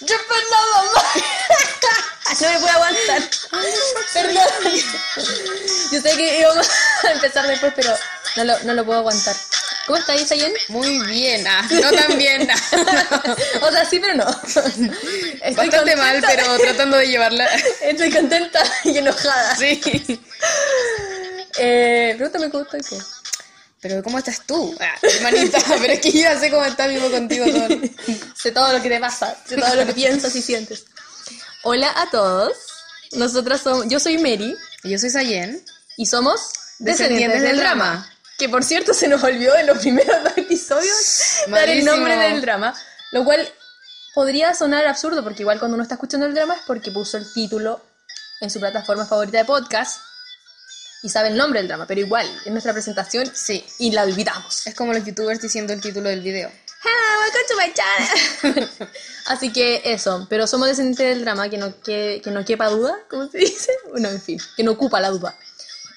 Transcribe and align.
Yo 0.00 0.16
perdón, 0.28 0.66
mamá. 0.72 1.02
No 2.40 2.48
me 2.50 2.58
puedo 2.58 2.72
aguantar. 2.72 3.22
Perdón. 4.12 4.42
Yo 5.92 6.00
sé 6.00 6.16
que 6.16 6.40
íbamos 6.40 6.68
a 7.04 7.10
empezar 7.12 7.46
después, 7.46 7.72
pero 7.76 7.96
no 8.36 8.44
lo, 8.44 8.58
no 8.64 8.74
lo 8.74 8.84
puedo 8.84 8.98
aguantar. 8.98 9.36
¿Cómo 9.86 9.98
está 9.98 10.16
Isayen? 10.16 10.52
Muy 10.68 10.98
bien, 11.06 11.46
ah, 11.46 11.64
no 11.70 11.92
tan 11.92 12.18
bien. 12.18 12.48
ah. 12.50 13.36
O 13.60 13.70
sea, 13.70 13.84
sí, 13.84 14.00
pero 14.00 14.14
no. 14.14 14.26
Estoy 14.42 15.68
Bastante 15.68 15.96
mal, 15.96 16.20
contenta. 16.20 16.28
pero 16.28 16.58
tratando 16.58 16.96
de 16.96 17.06
llevarla. 17.08 17.46
Estoy 17.82 18.10
contenta 18.10 18.64
y 18.84 18.98
enojada. 18.98 19.54
Sí. 19.56 19.80
Eh, 21.58 22.14
pregúntame 22.16 22.50
cómo 22.50 22.64
estoy. 22.64 22.80
¿qué? 22.80 23.13
Pero 23.84 24.02
¿cómo 24.02 24.16
estás 24.16 24.40
tú? 24.46 24.74
Ah, 24.80 24.94
hermanita, 25.02 25.58
pero 25.78 25.92
es 25.92 26.00
que 26.00 26.10
yo 26.10 26.20
ya 26.20 26.40
sé 26.40 26.50
cómo 26.50 26.64
está 26.64 26.86
vivo 26.86 27.10
contigo 27.10 27.44
todo. 27.44 27.68
sé 28.34 28.50
todo 28.50 28.72
lo 28.72 28.80
que 28.82 28.88
te 28.88 28.98
pasa, 28.98 29.36
sé 29.46 29.58
todo 29.58 29.74
lo 29.74 29.84
que 29.84 29.92
piensas 29.92 30.34
y 30.34 30.40
sientes. 30.40 30.86
Hola 31.64 31.92
a 31.94 32.08
todos. 32.08 32.54
Nosotras 33.12 33.60
somos, 33.60 33.86
yo 33.86 34.00
soy 34.00 34.16
Mary 34.16 34.56
Y 34.84 34.90
Yo 34.90 34.98
soy 34.98 35.10
Sayen. 35.10 35.62
y 35.98 36.06
somos 36.06 36.40
Descendientes 36.78 37.42
del 37.42 37.58
drama. 37.58 38.10
Que 38.38 38.48
por 38.48 38.64
cierto 38.64 38.94
se 38.94 39.06
nos 39.06 39.22
olvidó 39.22 39.54
en 39.54 39.66
los 39.66 39.76
primeros 39.76 40.24
dos 40.24 40.32
episodios 40.34 41.42
dar 41.48 41.68
el 41.68 41.84
Malísimo. 41.84 41.90
nombre 41.94 42.16
del 42.16 42.40
drama, 42.40 42.74
lo 43.12 43.22
cual 43.22 43.46
podría 44.14 44.54
sonar 44.54 44.86
absurdo 44.86 45.22
porque 45.22 45.42
igual 45.42 45.58
cuando 45.58 45.74
uno 45.74 45.82
está 45.82 45.96
escuchando 45.96 46.24
el 46.24 46.32
drama 46.32 46.54
es 46.54 46.62
porque 46.66 46.90
puso 46.90 47.18
el 47.18 47.30
título 47.34 47.82
en 48.40 48.48
su 48.48 48.60
plataforma 48.60 49.04
favorita 49.04 49.36
de 49.36 49.44
podcast 49.44 50.00
y 51.04 51.08
sabe 51.10 51.28
el 51.28 51.36
nombre 51.36 51.60
del 51.60 51.68
drama, 51.68 51.86
pero 51.86 52.00
igual 52.00 52.26
en 52.46 52.52
nuestra 52.54 52.72
presentación 52.72 53.30
Sí. 53.34 53.64
y 53.78 53.92
la 53.92 54.02
olvidamos. 54.04 54.66
Es 54.66 54.74
como 54.74 54.92
los 54.92 55.04
youtubers 55.04 55.40
diciendo 55.40 55.72
el 55.72 55.80
título 55.80 56.08
del 56.08 56.22
video. 56.22 56.50
Hello, 56.82 57.20
welcome 57.22 57.44
to 57.48 57.56
my 57.56 57.72
channel. 57.74 58.90
Así 59.26 59.52
que 59.52 59.82
eso, 59.84 60.26
pero 60.28 60.46
somos 60.46 60.68
descendientes 60.68 61.06
del 61.06 61.20
drama, 61.24 61.48
que 61.48 61.58
no, 61.58 61.80
que, 61.80 62.20
que 62.24 62.30
no 62.30 62.44
quepa 62.44 62.68
duda, 62.68 62.96
¿cómo 63.08 63.28
se 63.28 63.38
dice? 63.38 63.70
Bueno, 63.90 64.08
en 64.08 64.20
fin, 64.20 64.38
que 64.56 64.62
no 64.64 64.72
ocupa 64.72 65.00
la 65.00 65.10
duda. 65.10 65.34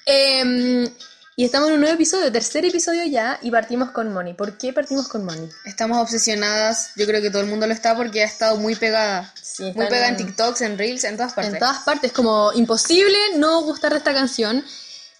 Em, 0.06 0.88
y 1.36 1.44
estamos 1.44 1.68
en 1.68 1.74
un 1.74 1.80
nuevo 1.80 1.94
episodio, 1.94 2.32
tercer 2.32 2.64
episodio 2.64 3.04
ya, 3.04 3.38
y 3.42 3.50
partimos 3.50 3.90
con 3.90 4.12
Moni. 4.12 4.34
¿Por 4.34 4.56
qué 4.58 4.72
partimos 4.72 5.08
con 5.08 5.24
Moni? 5.24 5.48
Estamos 5.66 5.98
obsesionadas, 5.98 6.90
yo 6.96 7.06
creo 7.06 7.20
que 7.22 7.30
todo 7.30 7.42
el 7.42 7.48
mundo 7.48 7.66
lo 7.66 7.72
está 7.74 7.94
porque 7.96 8.22
ha 8.22 8.26
estado 8.26 8.56
muy 8.56 8.74
pegada. 8.74 9.32
Sí, 9.40 9.64
muy 9.74 9.86
pegada 9.86 10.08
en- 10.08 10.16
en 10.16 10.26
TikToks, 10.26 10.60
en 10.62 10.78
Reels, 10.78 11.04
en 11.04 11.16
todas 11.16 11.34
partes. 11.34 11.52
En 11.54 11.58
todas 11.60 11.78
partes, 11.84 12.12
como 12.12 12.52
imposible 12.54 13.16
no 13.36 13.60
gustar 13.62 13.92
de 13.92 13.98
esta 13.98 14.12
canción. 14.14 14.64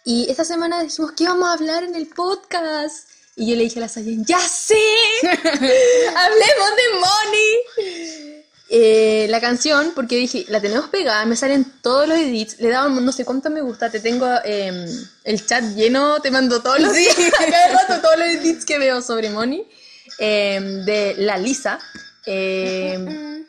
Y 0.08 0.26
esta 0.30 0.42
semana 0.42 0.82
dijimos, 0.82 1.12
¿qué 1.12 1.24
vamos 1.24 1.50
a 1.50 1.52
hablar 1.52 1.84
en 1.84 1.94
el 1.94 2.06
podcast? 2.06 3.10
Y 3.36 3.50
yo 3.50 3.56
le 3.56 3.64
dije 3.64 3.78
a 3.78 3.82
la 3.82 3.88
Sayen, 3.90 4.24
¡ya 4.24 4.40
sé! 4.40 4.74
¡Hablemos 5.22 6.70
de 6.76 6.82
Money! 6.94 8.42
Eh, 8.70 9.26
la 9.28 9.38
canción, 9.38 9.92
porque 9.94 10.16
dije, 10.16 10.46
la 10.48 10.62
tenemos 10.62 10.88
pegada, 10.88 11.26
me 11.26 11.36
salen 11.36 11.66
todos 11.82 12.08
los 12.08 12.16
edits, 12.16 12.58
le 12.58 12.70
daban 12.70 13.04
no 13.04 13.12
sé 13.12 13.26
cuánto 13.26 13.50
me 13.50 13.60
gusta, 13.60 13.90
te 13.90 14.00
tengo 14.00 14.26
eh, 14.46 14.88
el 15.24 15.46
chat 15.46 15.62
lleno, 15.74 16.22
te 16.22 16.30
mando 16.30 16.62
todos 16.62 16.80
los 16.80 16.94
días, 16.94 17.14
cada 17.38 17.68
rato 17.68 18.00
todos 18.00 18.18
los 18.18 18.28
edits 18.28 18.64
que 18.64 18.78
veo 18.78 19.02
sobre 19.02 19.28
Money, 19.28 19.68
eh, 20.18 20.58
de 20.86 21.16
la 21.18 21.36
Lisa. 21.36 21.78
Eh, 22.24 23.44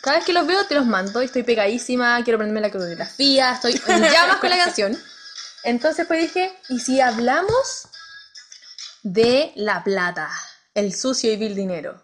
cada 0.00 0.16
vez 0.16 0.24
que 0.24 0.32
los 0.32 0.46
veo 0.46 0.64
te 0.64 0.74
los 0.74 0.86
mando 0.86 1.20
estoy 1.20 1.42
pegadísima, 1.42 2.18
quiero 2.24 2.38
aprenderme 2.38 2.62
la 2.62 2.72
coreografía, 2.72 3.52
estoy 3.52 3.78
en 3.88 4.02
llamas 4.04 4.36
con 4.36 4.48
la 4.48 4.56
canción. 4.56 4.98
Entonces 5.64 6.06
pues 6.06 6.20
dije, 6.20 6.52
¿y 6.68 6.80
si 6.80 7.00
hablamos 7.00 7.88
de 9.02 9.52
la 9.56 9.82
plata, 9.84 10.30
el 10.74 10.94
sucio 10.94 11.32
y 11.32 11.36
vil 11.36 11.54
dinero? 11.54 12.00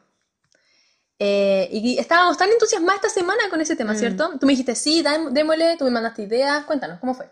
Eh, 1.21 1.69
y 1.73 1.99
estábamos 1.99 2.37
tan 2.39 2.51
entusiasmadas 2.51 3.03
esta 3.05 3.21
semana 3.21 3.49
con 3.51 3.61
ese 3.61 3.75
tema, 3.75 3.95
¿cierto? 3.97 4.31
Tú 4.39 4.47
me 4.47 4.53
dijiste, 4.53 4.77
sí, 4.77 5.03
démosle, 5.33 5.77
tú 5.77 5.85
me 5.85 5.91
mandaste 5.91 6.23
ideas, 6.23 6.65
cuéntanos, 6.65 7.01
¿cómo 7.01 7.15
fue? 7.15 7.29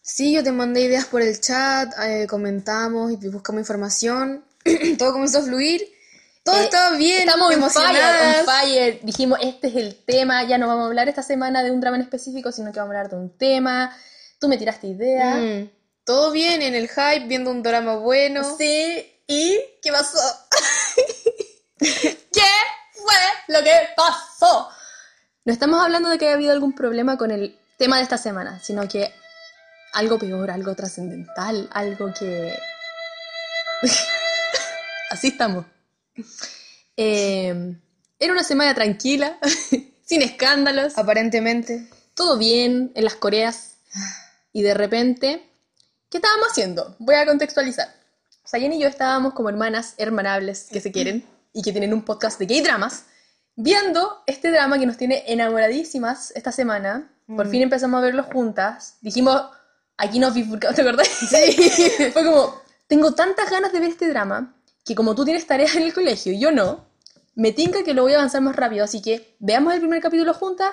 Sí, 0.00 0.32
yo 0.32 0.42
te 0.42 0.50
mandé 0.52 0.80
ideas 0.80 1.04
por 1.04 1.20
el 1.20 1.38
chat, 1.38 1.92
eh, 2.02 2.26
comentamos 2.26 3.12
y 3.12 3.16
buscamos 3.28 3.60
información. 3.60 4.42
Todo 4.98 5.12
comenzó 5.12 5.40
a 5.40 5.42
fluir. 5.42 5.82
Todo 6.42 6.56
Eh, 6.56 6.64
estaba 6.64 6.96
bien, 6.96 7.28
Estamos 7.28 7.48
fire, 7.48 7.58
emocionadas. 7.58 8.38
on 8.38 8.44
fire. 8.46 9.00
Dijimos, 9.02 9.38
este 9.42 9.68
es 9.68 9.76
el 9.76 9.94
tema, 10.06 10.44
ya 10.44 10.56
no 10.56 10.66
vamos 10.66 10.84
a 10.84 10.86
hablar 10.86 11.10
esta 11.10 11.22
semana 11.22 11.62
de 11.62 11.70
un 11.70 11.80
drama 11.82 11.96
en 11.98 12.04
específico, 12.04 12.50
sino 12.52 12.72
que 12.72 12.78
vamos 12.80 12.94
a 12.94 12.98
hablar 12.98 13.10
de 13.10 13.16
un 13.16 13.36
tema. 13.36 13.94
Tú 14.38 14.48
me 14.48 14.56
tiraste 14.56 14.86
ideas. 14.86 15.38
Mm, 15.38 15.70
todo 16.04 16.30
bien, 16.30 16.62
en 16.62 16.74
el 16.74 16.88
hype, 16.88 17.26
viendo 17.26 17.50
un 17.50 17.62
drama 17.62 17.96
bueno. 17.96 18.56
Sí, 18.56 19.20
¿y 19.26 19.58
qué 19.82 19.90
pasó? 19.92 20.18
¿Qué 21.78 22.50
fue 22.92 23.14
lo 23.48 23.62
que 23.62 23.72
pasó? 23.96 24.68
No 25.44 25.52
estamos 25.52 25.82
hablando 25.82 26.08
de 26.08 26.18
que 26.18 26.26
haya 26.26 26.34
habido 26.34 26.52
algún 26.52 26.74
problema 26.74 27.16
con 27.16 27.30
el 27.30 27.58
tema 27.78 27.96
de 27.96 28.02
esta 28.02 28.18
semana, 28.18 28.60
sino 28.60 28.86
que 28.88 29.12
algo 29.92 30.18
peor, 30.18 30.50
algo 30.50 30.74
trascendental, 30.74 31.68
algo 31.72 32.12
que... 32.18 32.56
Así 35.10 35.28
estamos. 35.28 35.64
Eh, 36.96 37.74
era 38.18 38.32
una 38.32 38.44
semana 38.44 38.74
tranquila, 38.74 39.38
sin 40.04 40.22
escándalos, 40.22 40.98
Aparentemente. 40.98 41.88
todo 42.14 42.36
bien 42.36 42.92
en 42.94 43.04
las 43.04 43.14
Coreas. 43.14 43.76
Y 44.52 44.62
de 44.62 44.74
repente, 44.74 45.50
¿qué 46.10 46.18
estábamos 46.18 46.48
haciendo? 46.48 46.96
Voy 46.98 47.14
a 47.14 47.26
contextualizar. 47.26 47.88
Sayen 48.44 48.72
y 48.72 48.80
yo 48.80 48.88
estábamos 48.88 49.34
como 49.34 49.48
hermanas, 49.48 49.94
hermanables 49.98 50.68
que 50.72 50.80
se 50.80 50.90
quieren 50.90 51.24
y 51.52 51.62
que 51.62 51.72
tienen 51.72 51.92
un 51.92 52.02
podcast 52.02 52.38
de 52.38 52.46
gay 52.46 52.60
dramas, 52.62 53.04
viendo 53.56 54.22
este 54.26 54.50
drama 54.50 54.78
que 54.78 54.86
nos 54.86 54.96
tiene 54.96 55.24
enamoradísimas 55.26 56.32
esta 56.34 56.52
semana. 56.52 57.10
Por 57.26 57.46
Mm. 57.46 57.50
fin 57.50 57.62
empezamos 57.62 57.98
a 57.98 58.00
verlo 58.02 58.22
juntas. 58.24 58.96
Dijimos, 59.02 59.42
aquí 59.98 60.18
nos 60.18 60.32
bifurcamos, 60.32 60.76
¿te 60.76 60.82
acordás? 60.82 61.08
Sí. 61.08 61.70
Fue 62.12 62.24
como, 62.24 62.62
tengo 62.86 63.12
tantas 63.14 63.50
ganas 63.50 63.72
de 63.72 63.80
ver 63.80 63.90
este 63.90 64.08
drama 64.08 64.54
que 64.84 64.94
como 64.94 65.14
tú 65.14 65.24
tienes 65.26 65.46
tareas 65.46 65.74
en 65.76 65.82
el 65.82 65.92
colegio 65.92 66.32
y 66.32 66.38
yo 66.40 66.50
no, 66.50 66.86
me 67.34 67.52
tinca 67.52 67.84
que 67.84 67.92
lo 67.92 68.02
voy 68.02 68.14
a 68.14 68.16
avanzar 68.16 68.40
más 68.40 68.56
rápido. 68.56 68.82
Así 68.84 69.02
que 69.02 69.36
veamos 69.40 69.74
el 69.74 69.80
primer 69.80 70.00
capítulo 70.00 70.32
juntas 70.32 70.72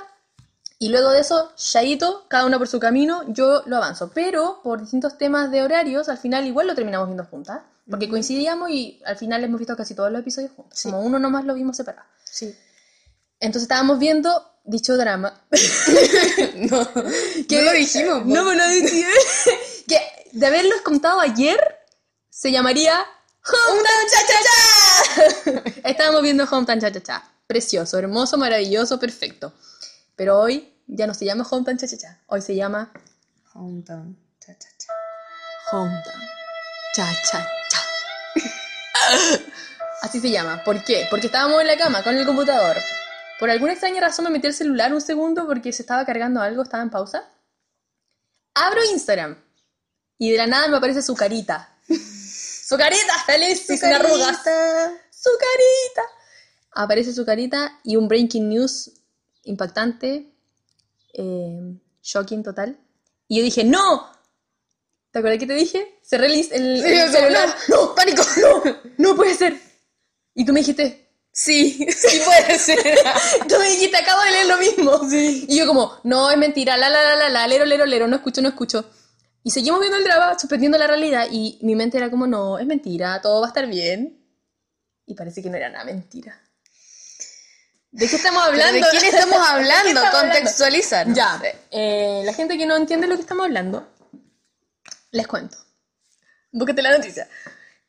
y 0.86 0.90
luego 0.90 1.10
de 1.10 1.22
eso, 1.22 1.52
Shaito, 1.58 2.28
cada 2.28 2.46
una 2.46 2.60
por 2.60 2.68
su 2.68 2.80
camino, 2.80 3.24
yo 3.30 3.64
lo 3.66 3.78
avanzo. 3.78 4.12
Pero 4.14 4.60
por 4.64 4.82
distintos 4.82 5.18
temas 5.18 5.50
de 5.50 5.64
horarios, 5.64 6.10
al 6.10 6.20
final 6.20 6.46
igual 6.46 6.68
lo 6.68 6.76
terminamos 6.76 7.08
viendo 7.08 7.26
juntas. 7.26 7.62
Porque 7.90 8.08
coincidíamos 8.08 8.70
y 8.70 9.02
al 9.04 9.18
final 9.18 9.44
hemos 9.44 9.58
visto 9.58 9.76
casi 9.76 9.96
todos 9.96 10.12
los 10.12 10.22
episodios 10.22 10.52
juntos. 10.56 10.78
Sí. 10.78 10.88
Como 10.88 11.02
uno 11.02 11.18
nomás 11.18 11.44
lo 11.44 11.56
vimos 11.56 11.76
separado. 11.76 12.08
Sí. 12.24 12.56
Entonces 13.40 13.64
estábamos 13.64 13.98
viendo 13.98 14.48
dicho 14.64 14.96
drama. 14.96 15.42
No, 16.70 16.88
que 17.50 17.62
lo 17.64 17.72
dijimos. 17.72 18.20
po. 18.20 18.26
No, 18.26 18.54
no 18.54 18.68
decía. 18.68 19.08
que 19.88 20.00
de 20.34 20.46
haberlos 20.46 20.82
contado 20.82 21.20
ayer, 21.20 21.60
se 22.30 22.52
llamaría 22.52 23.04
Hometown 23.44 24.06
Cha 24.12 24.20
Cha 24.28 25.62
Cha. 25.64 25.90
Estábamos 25.90 26.22
viendo 26.22 26.44
Hometown 26.44 26.80
Cha 26.80 26.92
Cha 26.92 27.02
Cha. 27.02 27.32
Precioso, 27.48 27.98
hermoso, 27.98 28.38
maravilloso, 28.38 29.00
perfecto. 29.00 29.52
Pero 30.16 30.40
hoy 30.40 30.75
ya 30.88 31.08
no 31.08 31.14
se 31.14 31.26
llama 31.26 31.46
Hometown 31.50 31.78
Cha 31.78 31.88
Cha 31.88 31.98
Cha. 31.98 32.20
Hoy 32.28 32.42
se 32.42 32.56
llama 32.56 32.92
Hometown. 33.54 34.18
Cha, 34.40 34.54
cha, 34.58 34.70
cha. 34.78 34.94
Hometown 35.72 36.22
Cha 36.96 37.14
Cha 37.32 37.48
Cha. 37.70 37.80
Así 40.02 40.20
se 40.20 40.30
llama. 40.30 40.64
¿Por 40.64 40.84
qué? 40.84 41.08
Porque 41.10 41.28
estábamos 41.28 41.62
en 41.62 41.68
la 41.68 41.78
cama 41.78 42.04
con 42.04 42.16
el 42.16 42.26
computador. 42.26 42.78
Por 43.40 43.50
alguna 43.50 43.74
extraña 43.74 44.02
razón 44.02 44.26
me 44.26 44.32
metí 44.32 44.48
el 44.48 44.54
celular 44.54 44.94
un 44.94 45.02
segundo 45.02 45.46
porque 45.48 45.74
se 45.74 45.82
estaba 45.82 46.06
cargando 46.06 46.42
algo, 46.42 46.64
estaba 46.64 46.84
en 46.84 46.90
pausa. 46.90 47.30
Abro 48.54 48.84
Instagram 48.92 49.38
y 50.18 50.32
de 50.32 50.38
la 50.38 50.48
nada 50.48 50.68
me 50.68 50.78
aparece 50.78 51.02
su 51.02 51.16
carita. 51.16 51.70
Su 52.66 52.78
carita 52.78 53.14
feliz 53.28 53.68
sin 53.68 53.94
arrugas. 53.94 54.38
Su 55.12 55.30
carita. 55.38 56.02
Aparece 56.72 57.14
su 57.14 57.24
carita 57.24 57.80
y 57.84 57.96
un 57.96 58.08
breaking 58.08 58.50
news 58.50 58.92
impactante, 59.44 60.35
eh, 61.18 61.78
shocking 62.02 62.44
total. 62.44 62.78
Y 63.28 63.38
yo 63.38 63.44
dije, 63.44 63.64
¡no! 63.64 64.12
¿Te 65.12 65.20
acuerdas 65.20 65.40
que 65.40 65.48
te 65.48 65.54
dije? 65.54 66.00
Cerré 66.04 66.28
el, 66.28 66.34
el- 66.34 66.84
Sí, 66.84 66.94
el 66.94 67.12
celular. 67.12 67.56
¡No! 67.70 67.96
¡Pánico! 67.96 68.24
¡No! 68.42 68.64
¡No 68.98 69.16
puede 69.16 69.34
ser! 69.34 69.60
Y 70.34 70.46
tú 70.46 70.54
me 70.54 70.60
dijiste, 70.60 71.06
Sí, 71.38 71.74
sí 71.92 72.22
puede 72.24 72.58
ser. 72.58 72.78
tú 73.50 73.56
me 73.60 73.70
dijiste, 73.70 73.98
acabo 73.98 74.22
de 74.24 74.32
leer 74.32 74.46
lo 74.46 74.58
mismo. 74.58 75.02
Y 75.12 75.58
yo 75.58 75.68
como, 75.68 76.00
no, 76.04 76.32
es 76.32 76.38
mentira, 76.38 76.78
la, 76.78 76.90
la, 76.90 77.04
la, 77.04 77.16
la, 77.16 77.30
la, 77.30 77.48
lero, 77.48 77.66
lero, 77.66 77.86
lero, 77.86 78.08
no 78.08 78.16
escucho, 78.16 78.42
no 78.42 78.48
escucho. 78.48 78.90
Y 79.44 79.52
seguimos 79.52 79.82
viendo 79.82 79.98
el 79.98 80.06
drama, 80.06 80.40
suspendiendo 80.40 80.78
la 80.78 80.88
realidad, 80.88 81.28
y 81.30 81.60
mi 81.62 81.76
mente 81.76 81.98
era 81.98 82.10
como, 82.10 82.26
no, 82.26 82.58
es 82.58 82.66
mentira, 82.66 83.22
todo 83.22 83.42
va 83.42 83.48
a 83.48 83.50
estar 83.50 83.68
bien. 83.68 84.18
Y 85.06 85.14
parece 85.14 85.44
que 85.44 85.50
no 85.50 85.58
era 85.58 85.70
nada 85.70 85.84
mentira. 85.84 86.42
¿De 87.96 88.10
qué 88.10 88.18
estamos 88.18 88.44
¿Pero 88.52 88.62
hablando? 88.62 88.88
¿De 88.88 88.98
quién 89.00 89.16
estamos 89.16 89.38
hablando? 89.50 90.02
Contextualizar. 90.12 91.14
Ya, 91.14 91.42
eh, 91.72 92.24
la 92.26 92.34
gente 92.34 92.58
que 92.58 92.66
no 92.66 92.76
entiende 92.76 93.08
lo 93.08 93.16
que 93.16 93.22
estamos 93.22 93.46
hablando, 93.46 93.88
les 95.12 95.26
cuento. 95.26 95.58
Búscate 96.52 96.82
la 96.82 96.98
noticia. 96.98 97.30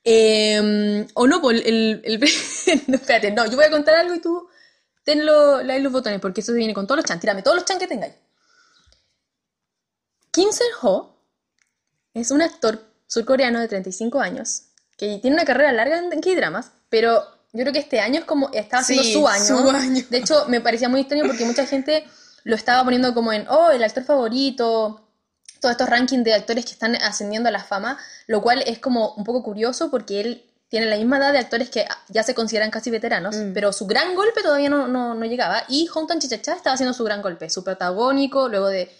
Eh, 0.04 1.04
o 1.14 1.26
no, 1.26 1.40
pues 1.40 1.60
el, 1.66 2.00
el, 2.04 2.20
no, 2.86 2.94
espérate, 2.94 3.32
no, 3.32 3.46
yo 3.46 3.56
voy 3.56 3.64
a 3.64 3.70
contar 3.70 3.96
algo 3.96 4.14
y 4.14 4.20
tú 4.20 4.48
tenlo 5.02 5.56
ahí 5.56 5.82
los 5.82 5.92
botones, 5.92 6.20
porque 6.20 6.40
eso 6.40 6.52
viene 6.52 6.72
con 6.72 6.86
todos 6.86 6.98
los 6.98 7.04
chan. 7.04 7.18
Tírame 7.18 7.42
todos 7.42 7.56
los 7.56 7.64
chan 7.64 7.80
que 7.80 7.88
tengáis. 7.88 8.14
Kim 10.30 10.52
Sen-ho 10.52 11.16
es 12.14 12.30
un 12.30 12.42
actor 12.42 12.80
surcoreano 13.08 13.58
de 13.58 13.66
35 13.66 14.20
años 14.20 14.66
que 14.96 15.18
tiene 15.20 15.34
una 15.34 15.44
carrera 15.44 15.72
larga 15.72 15.98
en 15.98 16.20
K-dramas, 16.20 16.70
pero 16.90 17.35
yo 17.52 17.60
creo 17.62 17.72
que 17.72 17.78
este 17.78 18.00
año 18.00 18.20
es 18.20 18.24
como 18.24 18.50
estaba 18.52 18.82
haciendo 18.82 19.04
Sí, 19.04 19.12
su, 19.12 19.26
año. 19.26 19.44
su 19.44 19.70
año. 19.70 20.04
De 20.10 20.18
hecho, 20.18 20.44
me 20.48 20.60
parecía 20.60 20.88
muy 20.88 21.00
extraño 21.00 21.24
porque 21.26 21.44
mucha 21.44 21.66
gente 21.66 22.04
lo 22.44 22.54
estaba 22.54 22.84
poniendo 22.84 23.14
como 23.14 23.32
en, 23.32 23.46
oh, 23.48 23.70
el 23.70 23.82
actor 23.82 24.04
favorito, 24.04 25.02
todos 25.60 25.72
estos 25.72 25.88
rankings 25.88 26.22
de 26.24 26.34
actores 26.34 26.64
que 26.64 26.72
están 26.72 26.94
ascendiendo 26.96 27.48
a 27.48 27.52
la 27.52 27.64
fama, 27.64 27.98
lo 28.26 28.42
cual 28.42 28.62
es 28.66 28.78
como 28.78 29.14
un 29.14 29.24
poco 29.24 29.42
curioso 29.42 29.90
porque 29.90 30.20
él 30.20 30.42
tiene 30.68 30.86
la 30.86 30.96
misma 30.96 31.18
edad 31.18 31.32
de 31.32 31.38
actores 31.38 31.70
que 31.70 31.86
ya 32.08 32.22
se 32.24 32.34
consideran 32.34 32.70
casi 32.70 32.90
veteranos, 32.90 33.36
Mm. 33.36 33.52
pero 33.54 33.72
su 33.72 33.86
gran 33.86 34.14
golpe 34.14 34.42
todavía 34.42 34.68
no, 34.68 34.88
no, 34.88 35.14
no 35.14 35.24
llegaba. 35.24 35.62
Y 35.68 35.88
Hometown 35.94 36.20
Chichacha 36.20 36.54
estaba 36.54 36.74
haciendo 36.74 36.92
su 36.92 37.04
gran 37.04 37.22
golpe, 37.22 37.48
su 37.50 37.62
protagónico, 37.64 38.48
luego 38.48 38.68
de 38.68 38.90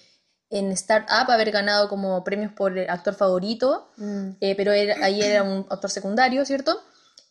en 0.48 0.70
Startup 0.72 1.28
haber 1.28 1.50
ganado 1.50 1.88
como 1.88 2.22
premios 2.22 2.52
por 2.52 2.78
el 2.78 2.88
actor 2.88 3.14
favorito, 3.16 3.90
Mm. 3.96 4.28
eh, 4.40 4.54
pero 4.56 4.72
era- 4.72 5.04
ahí 5.04 5.20
era 5.20 5.42
un 5.42 5.66
actor 5.68 5.90
secundario, 5.90 6.44
¿cierto? 6.46 6.80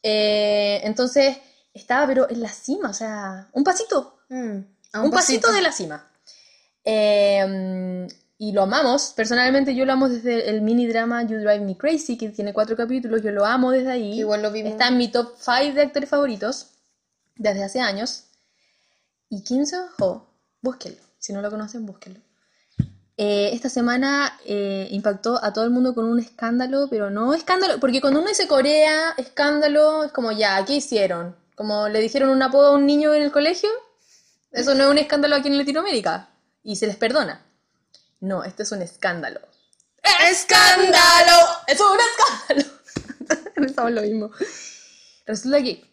Eh, 0.08 0.82
entonces 0.84 1.36
estaba 1.74 2.06
pero 2.06 2.30
en 2.30 2.40
la 2.40 2.50
cima, 2.50 2.92
o 2.92 2.94
sea, 2.94 3.50
un 3.54 3.64
pasito, 3.64 4.20
Mm. 4.30 4.58
Un, 5.04 5.12
pasito. 5.12 5.52
de 5.52 5.62
la 5.62 5.72
cima. 5.72 6.08
Eh, 6.84 8.08
y 8.38 8.52
lo 8.52 8.64
amamos, 8.64 9.14
personalmente 9.16 9.76
yo 9.76 9.86
lo 9.86 9.94
amo 9.94 10.10
desde 10.10 10.50
el 10.50 10.62
mini 10.62 10.88
drama 10.88 11.24
You 11.24 11.38
Drive 11.38 11.62
Me 11.62 11.78
Crazy, 11.78 12.18
que 12.18 12.30
tiene 12.30 12.54
cuatro 12.54 12.76
capítulos, 12.76 13.22
yo 13.24 13.32
lo 13.32 13.46
amo 13.46 13.72
desde 13.72 13.92
ahí. 13.92 14.20
Igual 14.20 14.42
lo 14.44 14.52
vimos. 14.52 14.72
Está 14.74 14.90
en 14.90 14.98
mi 14.98 15.08
top 15.08 15.34
5 15.40 15.74
de 15.74 15.82
actores 15.82 16.10
favoritos 16.10 16.72
desde 17.36 17.64
hace 17.64 17.80
años. 17.80 18.26
Y 19.30 19.44
Kim 19.44 19.66
Seon-ho, 19.66 20.28
búsquenlo. 20.62 21.02
Si 21.18 21.34
no 21.34 21.42
lo 21.42 21.50
conocen, 21.50 21.86
búsquenlo. 21.86 22.20
Eh, 23.18 23.52
esta 23.54 23.70
semana 23.70 24.38
eh, 24.46 24.90
impactó 24.92 25.42
a 25.42 25.54
todo 25.54 25.64
el 25.64 25.70
mundo 25.70 25.96
con 25.96 26.06
un 26.06 26.20
escándalo, 26.20 26.88
pero 26.90 27.10
no 27.10 27.34
escándalo, 27.34 27.80
porque 27.80 28.02
cuando 28.02 28.20
uno 28.20 28.28
dice 28.28 28.48
Corea, 28.48 29.14
escándalo, 29.18 30.04
es 30.04 30.12
como 30.12 30.34
ya, 30.34 30.64
¿qué 30.66 30.74
hicieron? 30.74 31.36
Como 31.56 31.88
le 31.88 32.02
dijeron 32.02 32.30
un 32.30 32.44
apodo 32.44 32.68
a 32.68 32.76
un 32.76 32.86
niño 32.86 33.14
en 33.14 33.24
el 33.24 33.32
colegio, 33.32 33.70
eso 34.52 34.76
no 34.76 34.84
es 34.84 34.90
un 34.90 34.98
escándalo 34.98 35.36
aquí 35.38 35.48
en 35.48 35.58
Latinoamérica, 35.58 36.30
y 36.62 36.76
se 36.76 36.88
les 36.88 36.98
perdona. 36.98 37.46
No, 38.20 38.44
este 38.44 38.64
es 38.64 38.72
un 38.74 38.82
escándalo. 38.82 39.40
¡Escándalo! 40.30 41.48
¡Es 41.68 41.80
un 41.80 41.98
escándalo! 42.00 42.70
Pensamos 43.56 43.92
lo 43.92 44.02
mismo. 44.02 44.32
Resulta 45.26 45.64
que 45.64 45.86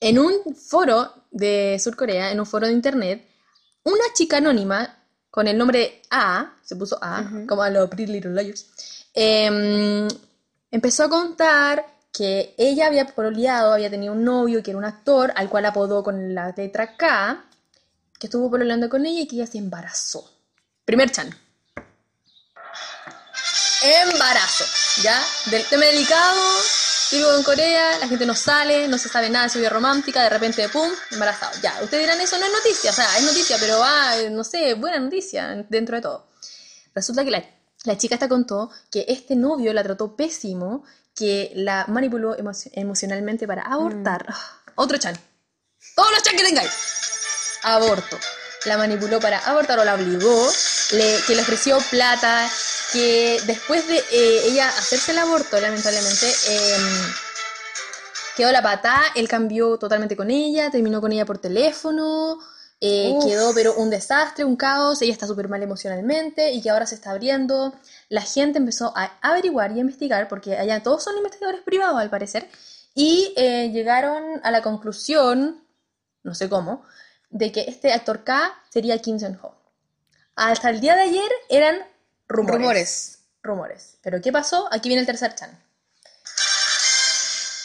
en 0.00 0.18
un 0.18 0.54
foro 0.54 1.12
de 1.32 1.80
Surcorea, 1.82 2.30
en 2.30 2.38
un 2.38 2.46
foro 2.46 2.66
de 2.66 2.72
internet, 2.72 3.28
una 3.82 4.04
chica 4.14 4.36
anónima 4.36 5.01
con 5.32 5.48
el 5.48 5.56
nombre 5.56 6.02
A, 6.10 6.52
se 6.62 6.76
puso 6.76 6.98
A, 7.00 7.24
como 7.48 7.62
a 7.62 7.70
los 7.70 7.88
Pretty 7.88 8.12
Little 8.12 8.34
Liars, 8.34 8.66
em, 9.14 10.06
empezó 10.70 11.04
a 11.04 11.08
contar 11.08 11.86
que 12.12 12.54
ella 12.58 12.88
había 12.88 13.06
pololeado, 13.06 13.72
había 13.72 13.88
tenido 13.88 14.12
un 14.12 14.22
novio 14.22 14.62
que 14.62 14.72
era 14.72 14.78
un 14.78 14.84
actor, 14.84 15.32
al 15.34 15.48
cual 15.48 15.64
apodó 15.64 16.04
con 16.04 16.34
la 16.34 16.52
letra 16.54 16.98
K, 16.98 17.46
que 18.18 18.26
estuvo 18.26 18.50
pololeando 18.50 18.90
con 18.90 19.06
ella 19.06 19.22
y 19.22 19.26
que 19.26 19.36
ella 19.36 19.46
se 19.46 19.56
embarazó. 19.56 20.30
Primer 20.84 21.10
chan. 21.10 21.34
Embarazo, 23.82 24.64
¿ya? 25.02 25.18
Del 25.50 25.64
tema 25.64 25.86
delicado, 25.86 26.40
vivo 27.12 27.34
en 27.36 27.42
Corea, 27.42 27.98
la 27.98 28.08
gente 28.08 28.26
no 28.26 28.34
sale, 28.34 28.88
no 28.88 28.98
se 28.98 29.08
sabe 29.08 29.28
nada 29.30 29.44
de 29.46 29.50
su 29.50 29.58
vida 29.58 29.68
romántica, 29.68 30.22
de 30.22 30.28
repente, 30.30 30.68
pum, 30.68 30.88
embarazado. 31.10 31.52
Ya, 31.62 31.72
ustedes 31.82 32.04
dirán, 32.04 32.20
eso 32.20 32.38
no 32.38 32.46
es 32.46 32.52
noticia, 32.52 32.90
o 32.90 32.94
sea, 32.94 33.16
es 33.18 33.22
noticia, 33.24 33.56
pero 33.60 33.82
ah, 33.82 34.14
no 34.30 34.42
sé, 34.44 34.74
buena 34.74 34.98
noticia 34.98 35.64
dentro 35.68 35.96
de 35.96 36.02
todo. 36.02 36.26
Resulta 36.94 37.24
que 37.24 37.30
la, 37.30 37.44
la 37.84 37.96
chica 37.98 38.14
esta 38.16 38.28
contó 38.28 38.70
que 38.90 39.04
este 39.08 39.36
novio 39.36 39.72
la 39.72 39.82
trató 39.82 40.16
pésimo, 40.16 40.84
que 41.14 41.52
la 41.54 41.84
manipuló 41.88 42.36
emo- 42.36 42.70
emocionalmente 42.72 43.46
para 43.46 43.62
abortar. 43.62 44.26
Ah, 44.28 44.56
Otro 44.76 44.98
chan. 44.98 45.18
Todos 45.94 46.10
los 46.12 46.22
chan 46.22 46.36
que 46.36 46.44
tengáis. 46.44 46.70
Aborto. 47.62 48.18
La 48.64 48.78
manipuló 48.78 49.20
para 49.20 49.38
abortar 49.40 49.78
o 49.80 49.84
la 49.84 49.94
obligó, 49.94 50.50
le- 50.92 51.20
que 51.26 51.34
le 51.34 51.42
ofreció 51.42 51.78
plata, 51.90 52.48
que 52.92 53.40
después 53.46 53.86
de 53.88 53.96
eh, 53.96 54.42
ella 54.46 54.68
hacerse 54.68 55.12
el 55.12 55.18
aborto, 55.18 55.58
lamentablemente, 55.60 56.26
em, 56.48 57.12
quedó 58.36 58.52
la 58.52 58.62
patada, 58.62 59.02
él 59.14 59.28
cambió 59.28 59.78
totalmente 59.78 60.16
con 60.16 60.30
ella, 60.30 60.70
terminó 60.70 61.00
con 61.00 61.12
ella 61.12 61.24
por 61.24 61.38
teléfono, 61.38 62.38
eh, 62.80 63.14
quedó 63.24 63.54
pero 63.54 63.74
un 63.74 63.90
desastre, 63.90 64.44
un 64.44 64.56
caos, 64.56 65.00
ella 65.02 65.12
está 65.12 65.26
súper 65.26 65.48
mal 65.48 65.62
emocionalmente 65.62 66.52
y 66.52 66.60
que 66.60 66.70
ahora 66.70 66.86
se 66.86 66.96
está 66.96 67.12
abriendo. 67.12 67.72
La 68.08 68.22
gente 68.22 68.58
empezó 68.58 68.92
a 68.96 69.18
averiguar 69.22 69.70
y 69.72 69.78
a 69.78 69.82
investigar, 69.82 70.28
porque 70.28 70.56
allá 70.56 70.82
todos 70.82 71.04
son 71.04 71.16
investigadores 71.16 71.62
privados 71.62 72.00
al 72.00 72.10
parecer, 72.10 72.48
y 72.94 73.32
eh, 73.36 73.70
llegaron 73.72 74.40
a 74.42 74.50
la 74.50 74.62
conclusión, 74.62 75.64
no 76.24 76.34
sé 76.34 76.48
cómo, 76.48 76.84
de 77.30 77.52
que 77.52 77.62
este 77.62 77.92
actor 77.92 78.24
K 78.24 78.52
sería 78.68 78.98
Kim 78.98 79.18
Seon-ho. 79.18 79.54
Hasta 80.34 80.70
el 80.70 80.80
día 80.80 80.94
de 80.96 81.02
ayer 81.02 81.30
eran 81.48 81.91
rumores. 82.28 82.58
Rumores. 82.58 83.18
Rumores. 83.42 83.96
Pero 84.02 84.20
¿qué 84.20 84.32
pasó? 84.32 84.68
Aquí 84.72 84.88
viene 84.88 85.00
el 85.00 85.06
tercer 85.06 85.34
chan. 85.34 85.50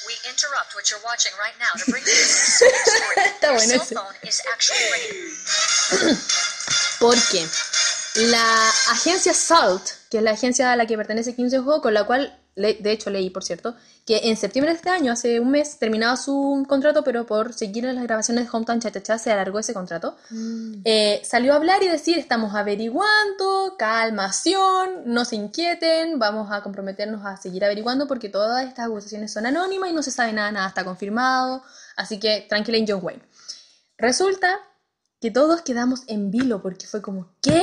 We 0.06 0.14
interrupt 0.30 0.74
what 0.76 0.86
you're 0.90 1.04
watching 1.04 1.32
right 1.38 1.56
now 1.60 1.74
to 1.76 1.92
bring 1.92 2.04
you 2.04 2.12
this 2.12 2.62
exciting 2.62 2.76
story. 2.86 3.28
Está 3.28 3.52
bueno 3.52 3.74
ese. 3.74 3.96
phone 3.96 4.16
is 4.24 4.42
actually 4.54 4.80
ringing. 4.92 6.18
Porque 7.00 7.48
la 8.16 8.70
agencia 8.90 9.34
SALT, 9.34 9.84
que 10.10 10.18
es 10.18 10.24
la 10.24 10.32
agencia 10.32 10.72
a 10.72 10.76
la 10.76 10.86
que 10.88 10.98
pertenece 10.98 11.36
Kim 11.36 11.50
Seon-ho, 11.50 11.82
con 11.82 11.94
la 11.94 12.06
cual, 12.06 12.40
de 12.56 12.92
hecho 12.92 13.10
leí, 13.10 13.30
por 13.30 13.44
cierto, 13.44 13.76
que 14.08 14.30
en 14.30 14.38
septiembre 14.38 14.72
de 14.72 14.78
este 14.78 14.90
año, 14.90 15.12
hace 15.12 15.42
un 15.42 15.52
mes, 15.52 15.80
terminaba 15.80 16.16
su 16.16 16.66
contrato, 16.70 17.04
pero 17.04 17.26
por 17.26 17.52
seguir 17.52 17.86
en 17.86 17.96
las 17.96 18.06
grabaciones 18.06 18.46
de 18.46 18.50
Hometown 18.50 18.80
Cha 18.80 18.90
Cha 18.90 19.04
Cha 19.04 19.18
se 19.18 19.34
alargó 19.34 19.60
ese 19.60 19.74
contrato. 19.74 20.16
Eh, 20.86 21.22
salió 21.26 21.52
a 21.52 21.58
hablar 21.58 21.84
y 21.84 21.90
decir, 21.90 22.18
estamos 22.18 22.56
averiguando, 22.56 23.76
calmación, 23.78 25.04
no 25.06 25.26
se 25.26 25.36
inquieten, 25.36 26.20
vamos 26.20 26.50
a 26.54 26.64
comprometernos 26.64 27.26
a 27.26 27.36
seguir 27.36 27.66
averiguando 27.66 28.08
porque 28.08 28.30
todas 28.30 28.66
estas 28.66 28.86
acusaciones 28.86 29.34
son 29.34 29.46
anónimas 29.46 29.90
y 29.90 29.94
no 29.94 30.02
se 30.02 30.12
sabe 30.12 30.32
nada, 30.32 30.54
nada 30.54 30.70
está 30.70 30.86
confirmado, 30.86 31.62
así 31.98 32.18
que 32.18 32.46
tranquila 32.48 32.78
en 32.78 32.88
John 32.88 33.02
Wayne. 33.04 33.24
Resulta 33.98 34.58
que 35.20 35.32
todos 35.32 35.64
quedamos 35.64 36.04
en 36.08 36.32
vilo 36.32 36.62
porque 36.62 36.88
fue 36.88 37.02
como, 37.02 37.28
¿qué? 37.42 37.62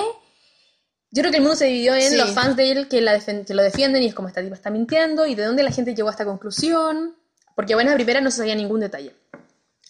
Yo 1.15 1.23
creo 1.23 1.31
que 1.31 1.37
el 1.37 1.43
mundo 1.45 1.57
se 1.57 1.67
dividió 1.67 1.95
en 1.95 2.11
Sí. 2.11 2.17
los 2.17 2.33
fans 2.33 2.57
de 2.57 2.73
él 2.73 2.89
que, 2.89 3.01
la 3.01 3.21
que 3.21 3.55
lo 3.55 3.63
defienden 3.63 4.03
y 4.03 4.07
es 4.07 4.15
como 4.15 4.27
esta 4.27 4.43
tipa 4.43 4.57
está 4.57 4.71
mintiendo 4.71 5.27
y 5.27 5.37
de 5.37 5.45
dónde 5.45 5.63
la 5.63 5.71
gente 5.71 5.95
llegó 5.95 6.09
a 6.09 6.11
esta 6.11 6.25
conclusión, 6.25 7.15
porque 7.55 7.75
bueno, 7.77 7.93
a 7.93 7.95
primera 7.95 8.21
no 8.21 8.33
se 8.33 8.39
sabía 8.39 8.57
ningún 8.57 8.81
detalle. 8.81 9.15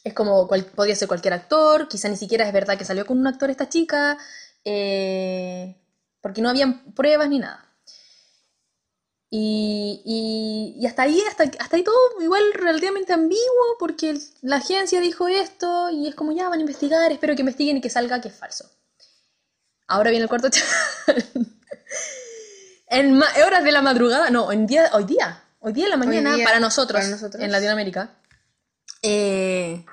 Es 0.04 0.12
como, 0.12 0.47
cual- 0.47 0.66
podría 0.66 0.95
ser 0.95 1.09
cualquier 1.09 1.33
actor, 1.33 1.88
quizá 1.88 2.09
ni 2.11 2.16
siquiera 2.19 2.47
es 2.47 2.52
verdad 2.52 2.76
que 2.76 2.85
salió 2.85 3.07
con 3.07 3.19
un 3.19 3.26
actor 3.26 3.49
esta 3.50 3.71
chica, 3.71 4.19
eh, 4.66 5.76
porque 6.21 6.43
no 6.43 6.50
habían 6.50 6.85
pruebas 6.93 7.31
ni 7.31 7.38
nada. 7.38 7.71
Y, 9.31 10.02
y- 10.04 10.81
y 10.81 10.87
hasta 10.87 11.02
ahí, 11.02 11.21
hasta, 11.28 11.45
hasta 11.59 11.76
ahí 11.76 11.83
todo 11.83 11.97
igual 12.21 12.43
relativamente 12.52 13.14
ambiguo, 13.14 13.76
porque 13.78 14.16
la 14.43 14.57
agencia 14.57 15.00
dijo 15.00 15.26
esto 15.26 15.88
y 15.90 16.07
es 16.07 16.14
como 16.14 16.33
ya 16.33 16.49
van 16.50 16.59
a 16.59 16.62
investigar, 16.62 17.11
espero 17.11 17.35
que 17.35 17.40
investiguen 17.43 17.78
y 17.78 17.81
que 17.81 17.88
salga 17.90 18.21
que 18.21 18.28
es 18.28 18.35
falso. 18.35 18.71
Ahora 19.87 20.11
viene 20.11 20.25
el 20.25 20.29
cuarto. 20.29 20.49
En 22.87 23.21
horas 23.21 23.64
de 23.64 23.73
la 23.73 23.83
madrugada, 23.83 24.31
no, 24.31 24.53
en 24.53 24.69
día, 24.69 24.88
hoy 24.93 25.03
día, 25.03 25.43
hoy 25.59 25.73
día 25.73 25.87
en 25.87 25.91
la 25.91 25.97
mañana, 25.97 26.37
día, 26.37 26.45
para, 26.45 26.61
nosotros, 26.61 27.00
para 27.00 27.11
nosotros. 27.11 27.43
en 27.43 27.50
Latinoamérica, 27.50 28.11
eh, 29.03 29.85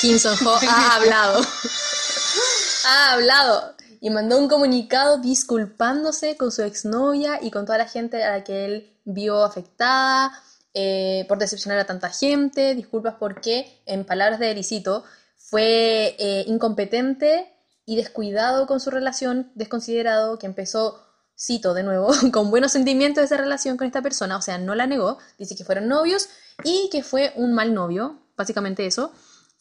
Kim 0.00 0.18
Seon-ho 0.18 0.54
ha 0.68 0.94
hablado. 0.94 1.44
ha 2.86 3.12
hablado 3.14 3.74
y 4.00 4.10
mandó 4.10 4.38
un 4.38 4.48
comunicado 4.48 5.18
disculpándose 5.18 6.36
con 6.36 6.52
su 6.52 6.62
exnovia 6.62 7.40
y 7.42 7.50
con 7.50 7.66
toda 7.66 7.78
la 7.78 7.88
gente 7.88 8.22
a 8.22 8.38
la 8.38 8.44
que 8.44 8.64
él 8.64 8.96
vio 9.04 9.42
afectada 9.42 10.32
eh, 10.74 11.24
por 11.28 11.38
decepcionar 11.38 11.78
a 11.78 11.86
tanta 11.86 12.10
gente. 12.10 12.74
Disculpas 12.74 13.16
porque, 13.18 13.82
en 13.86 14.04
palabras 14.04 14.38
de 14.38 14.50
Ericito, 14.50 15.04
fue 15.36 16.14
eh, 16.18 16.44
incompetente 16.46 17.52
y 17.84 17.96
descuidado 17.96 18.66
con 18.66 18.80
su 18.80 18.90
relación, 18.90 19.50
desconsiderado, 19.54 20.38
que 20.38 20.46
empezó, 20.46 21.04
cito 21.38 21.74
de 21.74 21.82
nuevo, 21.82 22.10
con 22.32 22.50
buenos 22.50 22.72
sentimientos 22.72 23.22
de 23.22 23.26
esa 23.26 23.36
relación 23.36 23.76
con 23.76 23.86
esta 23.86 24.02
persona, 24.02 24.36
o 24.36 24.42
sea, 24.42 24.58
no 24.58 24.74
la 24.74 24.86
negó, 24.86 25.18
dice 25.38 25.56
que 25.56 25.64
fueron 25.64 25.88
novios 25.88 26.28
y 26.64 26.88
que 26.92 27.02
fue 27.02 27.32
un 27.36 27.52
mal 27.54 27.74
novio, 27.74 28.18
básicamente 28.36 28.86
eso, 28.86 29.12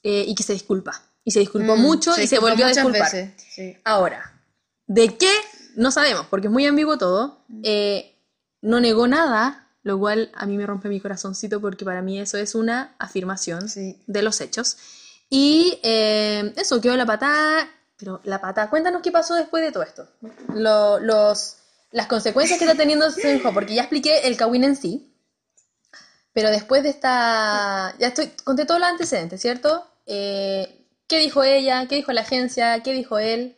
eh, 0.04 0.26
y 0.28 0.36
que 0.36 0.44
se 0.44 0.54
disculpa. 0.54 1.02
Y 1.24 1.32
se 1.32 1.40
disculpó 1.40 1.76
Mm, 1.76 1.82
mucho 1.82 2.20
y 2.20 2.26
se 2.28 2.40
volvió 2.40 2.66
a 2.66 2.70
disculpar. 2.70 3.04
veces, 3.04 3.34
sí. 3.54 3.78
Ahora, 3.84 4.42
¿de 4.88 5.16
qué? 5.18 5.32
No 5.76 5.92
sabemos, 5.92 6.26
porque 6.30 6.48
es 6.48 6.54
muy 6.54 6.66
ambiguo 6.66 6.98
todo. 6.98 7.46
Eh, 7.64 8.18
no 8.62 8.80
negó 8.80 9.08
nada, 9.08 9.68
lo 9.84 10.00
cual 10.00 10.32
a 10.34 10.46
mí 10.48 10.58
me 10.58 10.66
rompe 10.66 10.90
mi 10.90 11.00
corazoncito 11.00 11.62
porque 11.62 11.86
para 11.86 12.02
mí 12.02 12.20
eso 12.20 12.38
es 12.38 12.56
una 12.56 12.96
afirmación 13.00 13.70
Sí. 13.70 14.02
de 14.08 14.22
los 14.24 14.42
hechos. 14.42 14.78
Y 15.30 15.80
eh, 15.84 16.54
eso, 16.58 16.82
quedó 16.82 16.96
la 16.98 17.06
patada, 17.06 17.68
pero 18.02 18.20
la 18.24 18.42
patada, 18.42 18.68
cuéntanos 18.72 19.04
qué 19.04 19.12
pasó 19.12 19.36
después 19.36 19.64
de 19.64 19.72
todo 19.72 19.84
esto. 19.84 20.08
Lo- 20.56 21.00
los, 21.00 21.58
las 21.92 22.08
consecuencias 22.08 22.58
que 22.58 22.66
está 22.66 22.76
teniendo 22.76 23.12
Senjo, 23.12 23.54
porque 23.54 23.76
ya 23.76 23.84
expliqué 23.84 24.22
el 24.28 24.36
Kawin 24.38 24.64
en 24.64 24.76
sí. 24.76 25.08
Pero 26.34 26.50
después 26.50 26.82
de 26.82 26.90
esta. 26.90 27.94
Ya 28.00 28.08
estoy. 28.08 28.32
Conté 28.44 28.66
todos 28.66 28.80
los 28.80 28.90
antecedentes, 28.90 29.40
¿cierto? 29.40 29.88
Eh, 30.08 30.88
¿Qué 31.08 31.20
dijo 31.20 31.44
ella? 31.44 31.86
¿Qué 31.88 31.96
dijo 31.98 32.12
la 32.12 32.22
agencia? 32.22 32.82
¿Qué 32.82 32.94
dijo 32.94 33.20
él? 33.20 33.56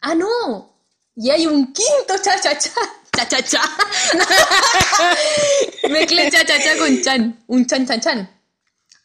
¡Ah, 0.00 0.14
no! 0.14 0.72
Y 1.14 1.28
hay 1.30 1.46
un 1.46 1.74
quinto 1.74 2.14
cha-cha-cha. 2.22 2.70
Cha-cha-cha. 3.14 3.60
Mezclé 5.90 6.30
cha-cha-cha 6.30 6.78
con 6.78 7.02
chan. 7.02 7.44
Un 7.48 7.66
chan-chan-chan. 7.66 8.40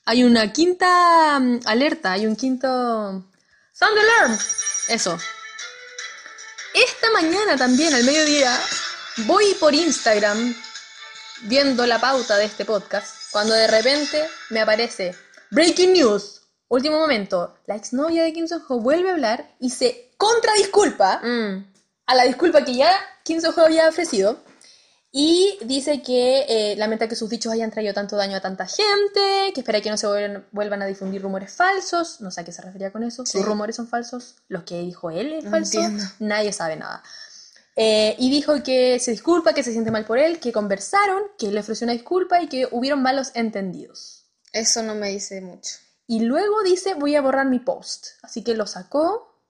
Hay 0.06 0.24
una 0.24 0.54
quinta 0.54 1.38
mm, 1.40 1.60
alerta, 1.66 2.14
hay 2.14 2.26
un 2.28 2.36
quinto. 2.38 2.68
Sound 3.74 3.98
alarm. 3.98 4.38
Eso. 4.88 5.18
Esta 6.74 7.12
mañana 7.12 7.58
también, 7.58 7.94
al 7.94 8.04
mediodía, 8.04 8.58
voy 9.26 9.54
por 9.56 9.74
Instagram 9.74 10.56
viendo 11.44 11.86
la 11.86 12.00
pauta 12.00 12.38
de 12.38 12.46
este 12.46 12.66
podcast, 12.66 13.16
cuando 13.32 13.54
de 13.54 13.68
repente 13.68 14.28
me 14.50 14.62
aparece 14.62 15.16
Breaking 15.52 15.94
News. 15.94 16.42
Último 16.70 17.00
momento, 17.00 17.56
la 17.66 17.76
exnovia 17.76 18.24
de 18.24 18.34
Kim 18.34 18.48
Soo-ho 18.48 18.80
vuelve 18.80 19.10
a 19.10 19.14
hablar 19.14 19.56
y 19.60 19.70
se 19.70 20.12
contradisculpa 20.18 21.20
Mm. 21.24 21.66
a 22.08 22.16
la 22.16 22.24
disculpa 22.24 22.64
que 22.66 22.76
ya 22.76 22.92
Kim 23.24 23.40
Soo-ho 23.42 23.62
había 23.66 23.88
ofrecido 23.88 24.44
y 25.12 25.58
dice 25.64 26.02
que 26.02 26.46
eh, 26.50 26.76
lamenta 26.76 27.08
que 27.08 27.16
sus 27.16 27.30
dichos 27.30 27.52
hayan 27.54 27.72
traído 27.72 27.94
tanto 27.94 28.16
daño 28.18 28.36
a 28.38 28.42
tanta 28.42 28.66
gente, 28.68 29.52
que 29.54 29.62
espera 29.62 29.82
que 29.82 29.90
no 29.90 29.98
se 29.98 30.06
vuelvan, 30.08 30.48
vuelvan 30.52 30.82
a 30.82 30.86
difundir 30.86 31.22
rumores 31.22 31.52
falsos, 31.54 32.20
no 32.22 32.30
sé 32.32 32.42
a 32.42 32.44
qué 32.46 32.52
se 32.52 32.62
refería 32.62 32.92
con 32.92 33.04
eso, 33.04 33.26
Sí. 33.26 33.38
sus 33.38 33.46
rumores 33.46 33.76
son 33.78 33.88
falsos, 33.88 34.36
los 34.48 34.64
que 34.64 34.80
dijo 34.82 35.10
él 35.10 35.34
es 35.34 35.44
No 35.46 35.52
falso, 35.52 35.80
entiendo. 35.80 36.04
nadie 36.20 36.52
sabe 36.54 36.76
nada. 36.76 37.02
Eh, 37.76 38.16
y 38.18 38.30
dijo 38.32 38.62
que 38.64 39.00
se 39.00 39.12
disculpa, 39.12 39.54
que 39.54 39.64
se 39.64 39.72
siente 39.72 39.92
mal 39.92 40.04
por 40.06 40.18
él, 40.18 40.40
que 40.40 40.52
conversaron, 40.52 41.24
que 41.38 41.52
le 41.52 41.60
ofreció 41.60 41.86
una 41.86 41.94
disculpa 41.94 42.42
y 42.42 42.48
que 42.50 42.68
hubieron 42.72 43.02
malos 43.04 43.32
entendidos. 43.36 44.26
Eso 44.52 44.82
no 44.82 44.96
me 44.96 45.10
dice 45.10 45.42
mucho. 45.42 45.76
Y 46.08 46.22
luego 46.22 46.64
dice, 46.64 46.96
voy 46.96 47.16
a 47.16 47.22
borrar 47.22 47.46
mi 47.48 47.60
post. 47.60 48.08
Así 48.24 48.44
que 48.44 48.56
lo 48.56 48.66
sacó 48.66 49.44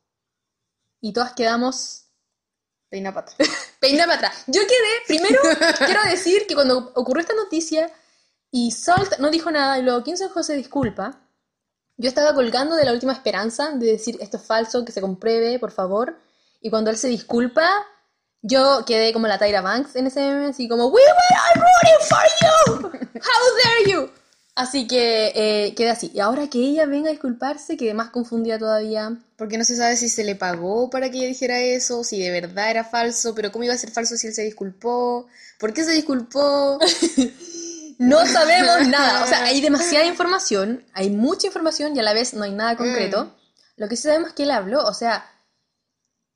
y 1.00 1.14
todas 1.14 1.34
quedamos 1.34 2.07
Peina 2.90 3.14
pata. 3.14 3.34
Peina 3.80 4.06
para 4.06 4.18
atrás. 4.18 4.44
Yo 4.48 4.62
quedé, 4.62 5.20
primero 5.20 5.42
quiero 5.86 6.04
decir 6.04 6.48
que 6.48 6.56
cuando 6.56 6.92
ocurrió 6.96 7.22
esta 7.22 7.36
noticia 7.36 7.92
y 8.52 8.72
Salt 8.72 9.20
no 9.20 9.30
dijo 9.30 9.52
nada 9.52 9.78
y 9.78 9.84
luego 9.84 10.04
Kim 10.04 10.16
se 10.16 10.56
disculpa, 10.56 11.20
yo 11.98 12.08
estaba 12.08 12.34
colgando 12.34 12.76
de 12.76 12.86
la 12.86 12.94
última 12.94 13.14
esperanza 13.14 13.72
de 13.72 13.88
decir 13.88 14.18
esto 14.22 14.38
es 14.38 14.46
falso, 14.46 14.86
que 14.86 14.92
se 14.92 15.02
compruebe, 15.02 15.60
por 15.60 15.72
favor. 15.72 16.18
Y 16.62 16.70
cuando 16.70 16.92
él 16.92 16.98
se 16.98 17.08
disculpa, 17.08 17.70
yo 18.42 18.84
quedé 18.86 19.12
como 19.14 19.28
la 19.28 19.38
Tyra 19.38 19.62
Banks 19.62 19.96
en 19.96 20.08
ese 20.08 20.22
meme, 20.22 20.48
así 20.48 20.68
como 20.68 20.88
We 20.88 21.02
were 21.02 21.38
all 21.44 21.62
rooting 21.62 22.08
for 22.08 22.20
you! 22.42 23.00
How 23.16 23.58
dare 23.64 23.92
you! 23.92 24.12
Así 24.58 24.88
que 24.88 25.34
eh, 25.36 25.76
quedé 25.76 25.92
así. 25.92 26.10
Y 26.16 26.20
ahora 26.20 26.50
que 26.50 26.58
ella 26.58 26.88
venga 26.88 27.10
a 27.10 27.12
disculparse, 27.12 27.78
quedé 27.78 27.94
más 27.94 28.10
confundida 28.10 28.58
todavía. 28.58 29.16
Porque 29.36 29.56
no 29.56 29.64
se 29.64 29.76
sabe 29.76 29.96
si 29.98 30.10
se 30.10 30.24
le 30.24 30.34
pagó 30.34 30.90
para 30.90 31.12
que 31.12 31.20
ella 31.20 31.28
dijera 31.28 31.60
eso, 31.60 32.04
si 32.04 32.20
de 32.20 32.32
verdad 32.32 32.72
era 32.72 32.84
falso, 32.84 33.36
pero 33.36 33.52
¿cómo 33.52 33.66
iba 33.66 33.76
a 33.76 33.78
ser 33.78 33.92
falso 33.92 34.18
si 34.18 34.26
él 34.26 34.34
se 34.34 34.42
disculpó? 34.42 35.28
¿Por 35.60 35.74
qué 35.74 35.84
se 35.84 35.92
disculpó? 35.92 36.80
No 38.00 38.28
sabemos 38.28 38.88
nada. 38.88 39.24
O 39.24 39.28
sea, 39.28 39.46
hay 39.46 39.60
demasiada 39.60 40.06
información, 40.14 40.86
hay 40.94 41.10
mucha 41.10 41.48
información 41.48 41.96
y 41.96 42.00
a 42.00 42.04
la 42.04 42.14
vez 42.14 42.36
no 42.36 42.44
hay 42.44 42.52
nada 42.52 42.78
concreto. 42.78 43.36
Lo 43.76 43.88
que 43.88 43.96
sí 43.96 44.04
sabemos 44.04 44.30
es 44.30 44.36
que 44.36 44.44
él 44.44 44.52
habló. 44.52 44.86
O 44.86 44.94
sea, 44.94 45.26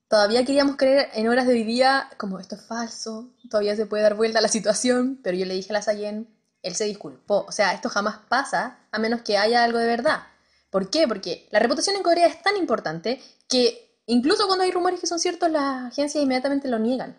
todavía 0.07 0.43
queríamos 0.43 0.75
creer 0.75 1.09
en 1.13 1.27
horas 1.27 1.45
de 1.45 1.53
hoy 1.53 1.63
día 1.63 2.09
como 2.17 2.39
esto 2.39 2.55
es 2.55 2.63
falso, 2.63 3.29
todavía 3.47 3.75
se 3.75 3.85
puede 3.85 4.01
dar 4.01 4.15
vuelta 4.15 4.39
a 4.39 4.41
la 4.41 4.47
situación, 4.47 5.19
pero 5.21 5.37
yo 5.37 5.45
le 5.45 5.53
dije 5.53 5.69
a 5.69 5.73
la 5.73 5.83
Sayen, 5.83 6.27
él 6.63 6.75
se 6.75 6.85
disculpó. 6.85 7.45
O 7.47 7.51
sea, 7.51 7.73
esto 7.73 7.89
jamás 7.89 8.19
pasa 8.29 8.79
a 8.91 8.99
menos 8.99 9.21
que 9.21 9.37
haya 9.37 9.63
algo 9.63 9.77
de 9.79 9.87
verdad. 9.87 10.23
¿Por 10.69 10.89
qué? 10.89 11.07
Porque 11.07 11.47
la 11.51 11.59
reputación 11.59 11.95
en 11.95 12.03
Corea 12.03 12.27
es 12.27 12.41
tan 12.41 12.55
importante 12.57 13.21
que 13.47 13.97
incluso 14.05 14.47
cuando 14.47 14.63
hay 14.63 14.71
rumores 14.71 14.99
que 14.99 15.07
son 15.07 15.19
ciertos, 15.19 15.49
las 15.51 15.91
agencias 15.91 16.23
inmediatamente 16.23 16.67
lo 16.67 16.79
niegan. 16.79 17.17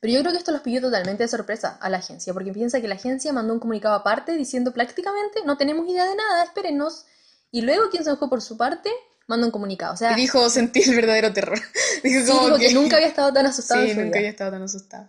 Pero 0.00 0.12
yo 0.12 0.20
creo 0.20 0.32
que 0.32 0.38
esto 0.38 0.52
los 0.52 0.60
pilló 0.60 0.82
totalmente 0.82 1.22
de 1.22 1.28
sorpresa 1.28 1.78
a 1.80 1.88
la 1.88 1.96
agencia, 1.96 2.34
porque 2.34 2.52
piensa 2.52 2.80
que 2.82 2.88
la 2.88 2.96
agencia 2.96 3.32
mandó 3.32 3.54
un 3.54 3.60
comunicado 3.60 3.94
aparte 3.94 4.32
diciendo 4.32 4.72
prácticamente 4.72 5.40
no 5.46 5.56
tenemos 5.56 5.88
idea 5.88 6.04
de 6.04 6.14
nada, 6.14 6.44
espérenos. 6.44 7.06
Y 7.50 7.62
luego 7.62 7.88
quien 7.88 8.04
se 8.04 8.10
enojó 8.10 8.28
por 8.28 8.42
su 8.42 8.58
parte 8.58 8.90
manda 9.26 9.46
un 9.46 9.52
comunicado. 9.52 9.94
O 9.94 9.96
sea, 9.96 10.12
Y 10.12 10.16
dijo, 10.16 10.50
sentí 10.50 10.82
el 10.82 10.96
verdadero 10.96 11.32
terror. 11.32 11.58
Dijo 12.02 12.20
sí, 12.26 12.32
como 12.32 12.44
dijo 12.48 12.58
que 12.58 12.68
que... 12.68 12.74
nunca 12.74 12.96
había 12.96 13.08
estado 13.08 13.32
tan 13.32 13.46
asustado 13.46 13.82
Sí, 13.82 13.90
en 13.90 13.94
su 13.96 14.00
nunca 14.02 14.10
vida. 14.10 14.18
había 14.18 14.30
estado 14.30 14.50
tan 14.50 14.62
asustado. 14.62 15.08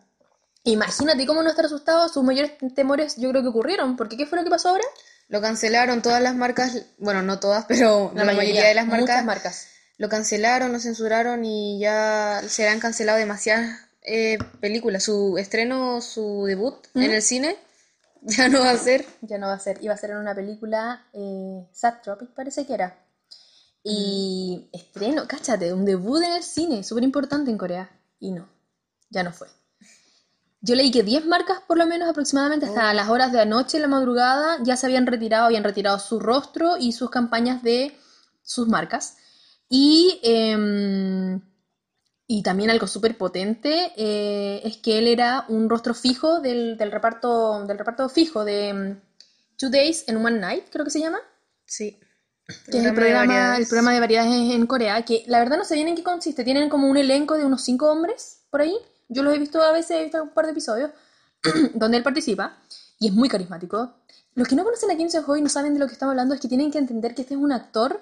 Imagínate 0.65 1.27
cómo 1.27 1.43
no 1.43 1.49
estar 1.49 1.65
asustado, 1.65 2.09
sus 2.09 2.23
mayores 2.23 2.53
temores 2.73 3.17
yo 3.17 3.29
creo 3.29 3.43
que 3.43 3.49
ocurrieron, 3.49 3.95
porque 3.95 4.17
¿qué 4.17 4.25
fue 4.25 4.39
lo 4.39 4.43
que 4.43 4.49
pasó 4.49 4.69
ahora? 4.69 4.83
Lo 5.27 5.39
cancelaron 5.39 6.01
todas 6.01 6.23
las 6.23 6.35
marcas, 6.35 6.87
bueno, 6.97 7.21
no 7.21 7.39
todas, 7.39 7.65
pero 7.67 8.11
la, 8.15 8.25
mayoría, 8.25 8.67
de 8.67 8.73
las 8.73 8.87
muchas 8.87 9.01
marcas 9.01 9.25
marcas. 9.25 9.67
lo 9.97 10.09
cancelaron, 10.09 10.71
lo 10.71 10.79
censuraron 10.79 11.45
y 11.45 11.79
ya 11.79 12.41
se 12.47 12.67
han 12.67 12.79
cancelado 12.79 13.19
demasiadas 13.19 13.79
eh, 14.01 14.39
películas. 14.59 15.03
Su 15.03 15.37
estreno, 15.37 16.01
su 16.01 16.45
debut 16.47 16.75
¿Mm? 16.95 17.01
en 17.03 17.11
el 17.11 17.21
cine, 17.21 17.57
ya 18.23 18.49
no 18.49 18.61
va 18.61 18.71
a 18.71 18.77
ser. 18.77 19.05
Ya 19.21 19.37
no 19.37 19.45
va 19.45 19.53
a 19.53 19.59
ser, 19.59 19.77
iba 19.83 19.93
a 19.93 19.97
ser 19.97 20.09
en 20.11 20.17
una 20.17 20.33
película, 20.33 21.05
eh, 21.13 21.63
Sad 21.73 22.01
Tropic 22.01 22.29
parece 22.29 22.65
que 22.65 22.73
era. 22.73 22.97
Y 23.83 24.67
estreno, 24.73 25.27
cáchate, 25.27 25.71
un 25.71 25.85
debut 25.85 26.23
en 26.23 26.33
el 26.33 26.43
cine, 26.43 26.83
súper 26.83 27.03
importante 27.03 27.51
en 27.51 27.57
Corea. 27.59 27.91
Y 28.19 28.31
no, 28.31 28.49
ya 29.11 29.21
no 29.21 29.31
fue. 29.31 29.47
Yo 30.65 30.73
leí 30.73 30.89
que 30.89 31.03
10 31.03 31.27
marcas, 31.27 31.59
por 31.67 31.77
lo 31.77 31.85
menos 31.85 32.09
aproximadamente, 32.09 32.65
hasta 32.65 32.91
las 32.95 33.07
horas 33.09 33.31
de 33.31 33.39
anoche, 33.39 33.77
en 33.77 33.83
la 33.83 33.87
madrugada, 33.87 34.57
ya 34.63 34.75
se 34.75 34.87
habían 34.87 35.05
retirado, 35.05 35.45
habían 35.45 35.63
retirado 35.63 35.99
su 35.99 36.19
rostro 36.19 36.77
y 36.79 36.91
sus 36.91 37.11
campañas 37.11 37.61
de 37.61 37.95
sus 38.41 38.67
marcas. 38.67 39.17
Y, 39.69 40.19
em, 40.23 41.39
y 42.25 42.41
también 42.41 42.71
algo 42.71 42.87
súper 42.87 43.15
potente 43.15 43.91
eh, 43.95 44.61
es 44.63 44.77
que 44.77 44.97
él 44.97 45.07
era 45.07 45.45
un 45.49 45.69
rostro 45.69 45.93
fijo 45.93 46.39
del, 46.39 46.77
del 46.77 46.91
reparto, 46.91 47.63
del 47.67 47.77
reparto 47.77 48.09
fijo 48.09 48.43
de 48.43 48.69
em, 48.69 48.99
Two 49.57 49.69
Days 49.69 50.05
and 50.07 50.25
One 50.25 50.39
Night, 50.39 50.65
creo 50.71 50.83
que 50.83 50.91
se 50.91 50.99
llama 50.99 51.19
Sí. 51.67 51.99
que 52.71 52.79
es 52.79 52.85
el 52.85 52.95
programa, 52.95 53.57
el 53.57 53.67
programa 53.67 53.93
de 53.93 53.99
variedades 53.99 54.31
en, 54.33 54.51
en 54.51 54.65
Corea, 54.65 55.03
que 55.05 55.23
la 55.27 55.37
verdad 55.39 55.57
no 55.57 55.65
sé 55.65 55.75
bien 55.75 55.89
en 55.89 55.95
qué 55.95 56.03
consiste. 56.03 56.43
Tienen 56.43 56.69
como 56.69 56.89
un 56.89 56.97
elenco 56.97 57.37
de 57.37 57.45
unos 57.45 57.63
cinco 57.63 57.91
hombres 57.91 58.41
por 58.49 58.61
ahí. 58.61 58.75
Yo 59.07 59.23
los 59.23 59.33
he 59.33 59.39
visto 59.39 59.61
a 59.61 59.71
veces, 59.71 59.91
he 59.97 60.03
visto 60.03 60.21
un 60.23 60.29
par 60.29 60.45
de 60.45 60.51
episodios 60.51 60.91
donde 61.73 61.97
él 61.97 62.03
participa 62.03 62.57
y 62.99 63.07
es 63.07 63.13
muy 63.13 63.29
carismático. 63.29 63.93
Los 64.33 64.47
que 64.47 64.55
no 64.55 64.63
conocen 64.63 64.91
a 64.91 64.95
Kim 64.95 65.09
Seon-ho 65.09 65.35
y 65.37 65.41
no 65.41 65.49
saben 65.49 65.73
de 65.73 65.79
lo 65.79 65.87
que 65.87 65.93
estamos 65.93 66.11
hablando 66.11 66.35
es 66.35 66.41
que 66.41 66.47
tienen 66.47 66.71
que 66.71 66.77
entender 66.77 67.15
que 67.15 67.21
este 67.21 67.35
es 67.35 67.39
un 67.39 67.51
actor 67.51 68.01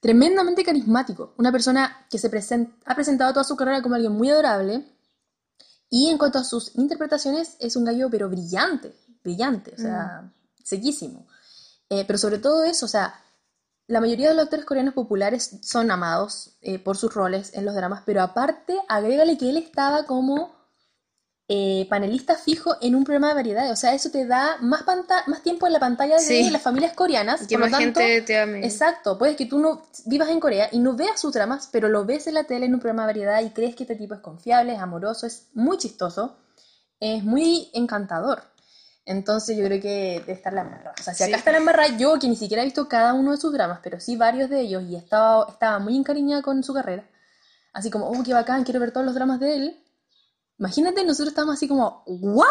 tremendamente 0.00 0.64
carismático, 0.64 1.34
una 1.38 1.50
persona 1.50 2.06
que 2.10 2.18
se 2.18 2.28
ha 2.28 2.94
presentado 2.94 3.32
toda 3.32 3.44
su 3.44 3.56
carrera 3.56 3.82
como 3.82 3.96
alguien 3.96 4.12
muy 4.12 4.30
adorable 4.30 4.84
y 5.90 6.08
en 6.08 6.18
cuanto 6.18 6.38
a 6.38 6.44
sus 6.44 6.76
interpretaciones 6.76 7.56
es 7.58 7.76
un 7.76 7.84
gallo 7.84 8.08
pero 8.10 8.28
brillante, 8.28 8.94
brillante, 9.24 9.74
o 9.74 9.78
sea, 9.78 10.30
sequísimo. 10.62 11.26
Eh, 11.90 12.04
pero 12.06 12.18
sobre 12.18 12.38
todo 12.38 12.64
eso, 12.64 12.86
o 12.86 12.88
sea, 12.88 13.14
la 13.88 14.00
mayoría 14.00 14.28
de 14.28 14.34
los 14.34 14.44
actores 14.44 14.66
coreanos 14.66 14.94
populares 14.94 15.58
son 15.62 15.90
amados 15.90 16.56
eh, 16.60 16.78
por 16.78 16.96
sus 16.96 17.12
roles 17.12 17.52
en 17.54 17.64
los 17.64 17.74
dramas, 17.74 18.02
pero 18.06 18.22
aparte, 18.22 18.76
agrégale 18.86 19.36
que 19.38 19.48
él 19.50 19.56
estaba 19.56 20.04
como 20.04 20.56
eh, 21.50 21.86
panelista 21.88 22.34
fijo 22.34 22.76
en 22.82 22.94
un 22.94 23.04
programa 23.04 23.28
de 23.28 23.34
variedades. 23.34 23.72
O 23.72 23.76
sea, 23.76 23.94
eso 23.94 24.10
te 24.10 24.26
da 24.26 24.58
más, 24.60 24.84
más 25.26 25.42
tiempo 25.42 25.66
en 25.66 25.72
la 25.72 25.80
pantalla 25.80 26.16
de 26.16 26.20
Sí. 26.20 26.50
las 26.50 26.60
familias 26.60 26.92
coreanas. 26.92 27.46
Que 27.46 27.54
por 27.56 27.60
lo 27.64 27.70
más 27.70 27.80
tanto, 27.80 28.00
gente 28.00 28.20
te 28.20 28.38
ame. 28.38 28.66
Exacto, 28.66 29.16
puede 29.16 29.34
que 29.34 29.46
tú 29.46 29.58
no 29.58 29.86
vivas 30.04 30.28
en 30.28 30.40
Corea 30.40 30.68
y 30.70 30.78
no 30.78 30.94
veas 30.94 31.18
sus 31.18 31.32
dramas, 31.32 31.70
pero 31.72 31.88
lo 31.88 32.04
ves 32.04 32.26
en 32.26 32.34
la 32.34 32.44
tele 32.44 32.66
en 32.66 32.74
un 32.74 32.80
programa 32.80 33.04
de 33.04 33.14
variedad 33.14 33.40
y 33.40 33.48
crees 33.50 33.74
que 33.74 33.84
este 33.84 33.96
tipo 33.96 34.12
es 34.12 34.20
confiable, 34.20 34.74
es 34.74 34.80
amoroso, 34.80 35.26
es 35.26 35.46
muy 35.54 35.78
chistoso, 35.78 36.36
es 37.00 37.24
muy 37.24 37.70
encantador. 37.72 38.42
Entonces 39.10 39.56
yo 39.56 39.64
creo 39.64 39.80
que 39.80 40.20
debe 40.20 40.32
estar 40.34 40.52
la 40.52 40.60
embarrada. 40.60 40.94
O 41.00 41.02
sea, 41.02 41.14
si 41.14 41.22
acá 41.22 41.32
Sí. 41.32 41.38
está 41.38 41.50
la 41.52 41.58
embarrada, 41.58 41.96
yo 41.96 42.18
que 42.18 42.28
ni 42.28 42.36
siquiera 42.36 42.62
he 42.62 42.66
visto 42.66 42.88
cada 42.88 43.14
uno 43.14 43.30
de 43.30 43.38
sus 43.38 43.52
dramas, 43.52 43.80
pero 43.82 43.98
sí 44.00 44.16
varios 44.16 44.50
de 44.50 44.60
ellos 44.60 44.82
y 44.84 44.96
estaba, 44.96 45.46
estaba 45.48 45.78
muy 45.78 45.96
encariñada 45.96 46.42
con 46.42 46.62
su 46.62 46.74
carrera. 46.74 47.08
Así 47.72 47.90
como, 47.90 48.06
oh, 48.08 48.22
qué 48.22 48.34
bacán, 48.34 48.64
quiero 48.64 48.80
ver 48.80 48.92
todos 48.92 49.06
los 49.06 49.14
dramas 49.14 49.40
de 49.40 49.54
él. 49.56 49.82
Imagínate, 50.58 51.04
nosotros 51.04 51.28
estamos 51.28 51.54
así 51.54 51.66
como, 51.68 52.02
¿what? 52.06 52.46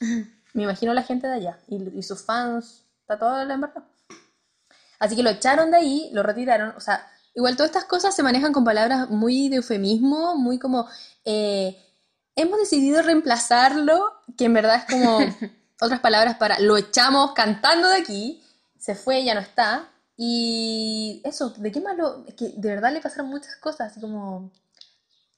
Me 0.54 0.64
imagino 0.64 0.92
la 0.94 1.02
gente 1.04 1.28
de 1.28 1.34
allá 1.34 1.58
y, 1.68 1.76
y 1.96 2.02
sus 2.02 2.22
fans, 2.24 2.82
está 3.02 3.16
toda 3.18 3.44
la 3.44 3.54
embarrada. 3.54 3.86
Así 4.98 5.14
que 5.14 5.22
lo 5.22 5.30
echaron 5.30 5.70
de 5.70 5.76
ahí, 5.76 6.10
lo 6.12 6.22
retiraron. 6.24 6.74
O 6.76 6.80
sea, 6.80 7.06
igual 7.34 7.54
todas 7.56 7.70
estas 7.70 7.84
cosas 7.84 8.14
se 8.16 8.22
manejan 8.24 8.52
con 8.52 8.64
palabras 8.64 9.08
muy 9.10 9.48
de 9.48 9.56
eufemismo, 9.56 10.34
muy 10.36 10.58
como. 10.58 10.88
eh, 11.24 11.76
hemos 12.34 12.58
decidido 12.58 13.00
reemplazarlo, 13.02 14.12
que 14.36 14.46
en 14.46 14.54
verdad 14.54 14.76
es 14.76 14.84
como 14.92 15.18
otras 15.82 16.00
palabras 16.00 16.36
para 16.36 16.58
lo 16.60 16.76
echamos 16.76 17.32
cantando 17.32 17.88
de 17.88 17.96
aquí, 17.96 18.44
se 18.78 18.94
fue, 18.94 19.24
ya 19.24 19.34
no 19.34 19.40
está. 19.40 19.88
Y 20.16 21.22
eso, 21.24 21.50
¿de 21.50 21.72
qué 21.72 21.80
malo? 21.80 22.24
Es 22.26 22.34
que 22.34 22.52
de 22.56 22.68
verdad 22.68 22.92
le 22.92 23.00
pasaron 23.00 23.28
muchas 23.28 23.56
cosas, 23.56 23.90
así 23.92 24.00
como 24.00 24.50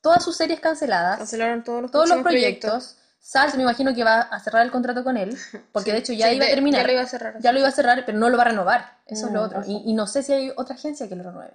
todas 0.00 0.25
sus 0.25 0.37
series 0.37 0.58
canceladas, 0.61 1.18
Cancelaron 1.18 1.62
todos 1.62 1.82
los 1.82 1.90
todos 1.90 2.08
los 2.08 2.18
próximos 2.18 2.32
proyectos. 2.32 2.96
Sars 3.20 3.54
me 3.54 3.62
imagino 3.62 3.94
que 3.94 4.02
va 4.02 4.22
a 4.22 4.40
cerrar 4.40 4.64
el 4.66 4.72
contrato 4.72 5.04
con 5.04 5.16
él, 5.16 5.38
porque 5.72 5.92
de 5.92 5.99
hecho 5.99 6.12
ya 6.12 6.28
Sí, 6.28 6.34
iba 6.34 6.46
a 6.46 6.49
terminar. 6.49 6.80
ya 6.80 6.87
lo 6.88 6.92
iba 6.94 7.02
a 7.02 7.06
cerrar. 7.06 7.40
Ya 7.40 7.52
lo 7.52 7.58
iba 7.61 7.68
a 7.68 7.72
cerrar, 7.72 8.02
pero 8.04 8.18
no 8.18 8.28
lo 8.28 8.37
va 8.37 8.42
a 8.42 8.46
renovar. 8.46 8.99
Eso 9.06 9.28
es 9.28 9.32
lo 9.32 9.42
Mm, 9.42 9.44
otro. 9.44 9.62
Y, 9.64 9.82
y 9.87 9.92
no 9.94 10.08
sé 10.08 10.25
si 10.25 10.32
hay 10.32 10.52
otra 10.56 10.75
agencia 10.75 11.08
que 11.08 11.14
lo 11.14 11.22
renueve. 11.22 11.54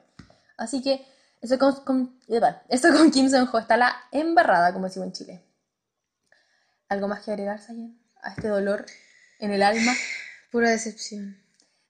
Así 0.55 0.81
que 0.81 1.05
eso 1.41 1.59
con, 1.59 1.73
con, 1.83 2.19
eso 2.69 2.93
con 2.93 3.11
Kim 3.11 3.29
Seon-ho 3.29 3.59
está 3.59 3.75
la 3.75 3.93
embarrada, 4.13 4.71
como 4.71 4.85
decimos 4.85 5.07
en 5.07 5.11
Chile. 5.13 5.43
¿Algo 6.87 7.09
más 7.09 7.23
que 7.25 7.31
agregar, 7.31 7.59
Sayen? 7.59 7.99
A 8.27 8.31
este 8.31 8.47
dolor 8.49 8.85
en 9.39 9.51
el 9.51 9.63
alma. 9.63 9.95
Pura 10.51 10.69
decepción. 10.69 11.37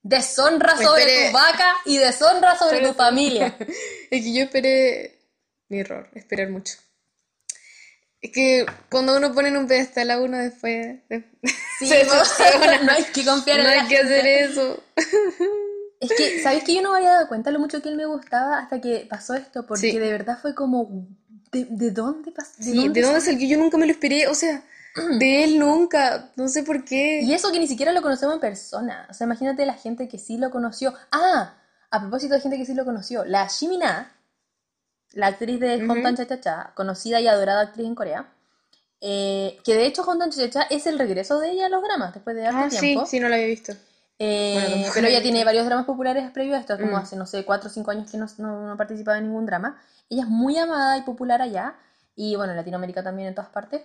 Deshonra 0.04 0.78
sobre 0.78 1.02
Espere. 1.04 1.28
tu 1.28 1.34
vaca 1.34 1.74
y 1.86 1.98
deshonra 1.98 2.58
sobre 2.58 2.78
Pero- 2.80 2.90
tu 2.92 2.98
familia. 2.98 3.56
Es 4.12 4.24
que 4.24 4.34
yo 4.34 4.44
esperé 4.44 5.20
mi 5.70 5.80
error, 5.80 6.10
esperar 6.14 6.50
mucho. 6.50 6.76
Es 8.22 8.32
que 8.32 8.66
cuando 8.90 9.16
uno 9.18 9.34
pone 9.34 9.50
en 9.50 9.58
un 9.58 9.68
pedestal 9.68 10.10
a 10.12 10.20
uno 10.22 10.38
después, 10.38 10.98
de- 11.10 11.30
Sí, 11.80 11.88
se 11.88 11.96
decepciona. 11.96 12.82
no 12.84 12.92
hay 12.92 13.04
que 13.06 13.26
confiar 13.26 13.60
en 13.60 13.66
no 13.66 13.70
la 13.72 13.82
hay 13.82 13.88
que 13.88 13.98
hacer 13.98 14.26
eso. 14.26 14.84
Es 16.00 16.12
que, 16.16 16.42
¿sabes 16.42 16.64
que 16.64 16.74
yo 16.76 16.82
no 16.82 16.92
me 16.92 16.98
había 17.00 17.12
dado 17.12 17.28
cuenta 17.28 17.52
lo 17.52 17.60
mucho 17.60 17.82
que 17.82 17.90
él 17.90 17.96
me 17.98 18.06
gustaba 18.06 18.60
hasta 18.60 18.80
que 18.82 19.06
pasó 19.10 19.34
esto? 19.36 19.66
Porque 19.66 19.92
Sí. 19.92 19.98
de 19.98 20.12
verdad 20.12 20.38
fue 20.42 20.56
como, 20.56 21.08
¿de, 21.52 21.66
de 21.70 21.92
dónde 21.92 22.32
pasó? 22.32 22.52
Sí, 22.62 22.88
¿de 22.90 23.02
dónde 23.02 23.20
salió? 23.22 23.48
Yo 23.48 23.58
nunca 23.58 23.78
me 23.78 23.86
lo 23.88 23.92
esperé, 23.92 24.28
o 24.28 24.36
sea, 24.36 24.64
de 25.20 25.44
él 25.44 25.60
nunca, 25.60 26.30
no 26.36 26.48
sé 26.48 26.64
por 26.64 26.84
qué. 26.84 27.22
Y 27.22 27.34
eso 27.34 27.52
que 27.52 27.60
ni 27.60 27.68
siquiera 27.68 27.92
lo 27.92 28.02
conocemos 28.02 28.36
en 28.36 28.42
persona. 28.42 29.08
O 29.10 29.14
sea, 29.14 29.26
imagínate 29.26 29.66
la 29.66 29.74
gente 29.74 30.08
que 30.08 30.18
sí 30.20 30.38
lo 30.38 30.50
conoció. 30.52 30.94
Ah, 31.12 31.54
a 31.92 32.00
propósito 32.02 32.34
de 32.34 32.42
gente 32.42 32.58
que 32.58 32.66
sí 32.66 32.74
lo 32.74 32.86
conoció. 32.86 33.24
La 33.26 33.48
Shimina, 33.48 34.12
la 35.14 35.28
actriz 35.28 35.60
de. 35.60 35.84
Hontan 35.90 36.16
Cha 36.18 36.26
Cha 36.28 36.40
Cha, 36.42 36.72
conocida 36.76 37.20
y 37.22 37.28
adorada 37.28 37.62
actriz 37.62 37.86
en 37.88 37.96
Corea. 37.96 38.26
eh, 39.00 39.60
que 39.64 39.76
de 39.76 39.86
hecho 39.86 40.02
Hontan 40.02 40.32
Cha 40.32 40.42
Cha 40.42 40.50
Cha 40.50 40.62
es 40.64 40.88
el 40.88 40.98
regreso 40.98 41.40
de 41.40 41.52
ella 41.52 41.68
a 41.68 41.70
los 41.70 41.84
dramas 41.84 42.14
después 42.14 42.36
de 42.36 42.48
harto 42.48 42.60
Ah, 42.66 42.70
sí, 42.70 42.80
tiempo. 42.80 43.06
sí, 43.06 43.20
no 43.20 43.30
lo 43.30 43.36
había 43.36 43.48
visto. 43.48 43.74
Eh, 44.20 44.54
Bueno, 44.56 44.92
pero 44.96 45.08
ella 45.08 45.22
tiene 45.22 45.44
varios 45.46 45.66
dramas 45.68 45.86
populares 45.86 46.32
previos 46.32 46.58
a 46.58 46.62
esto, 46.62 46.76
como 46.80 46.94
Mm. 46.98 47.02
hace, 47.02 47.16
no 47.16 47.28
sé, 47.28 47.46
4 47.46 47.70
o 47.70 47.72
5 47.72 47.92
años 47.92 48.10
que 48.10 48.18
no, 48.18 48.26
no, 48.40 48.68
no 48.68 48.76
participaba 48.78 49.20
en 49.20 49.26
ningún 49.26 49.46
drama. 49.46 49.80
Ella 50.10 50.24
es 50.24 50.28
muy 50.28 50.58
amada 50.58 50.98
y 50.98 51.04
popular 51.04 51.42
allá, 51.44 51.76
y 52.16 52.36
bueno, 52.36 52.54
en 52.54 52.58
Latinoamérica 52.58 53.04
también 53.04 53.28
en 53.28 53.36
todas 53.36 53.52
partes. 53.52 53.84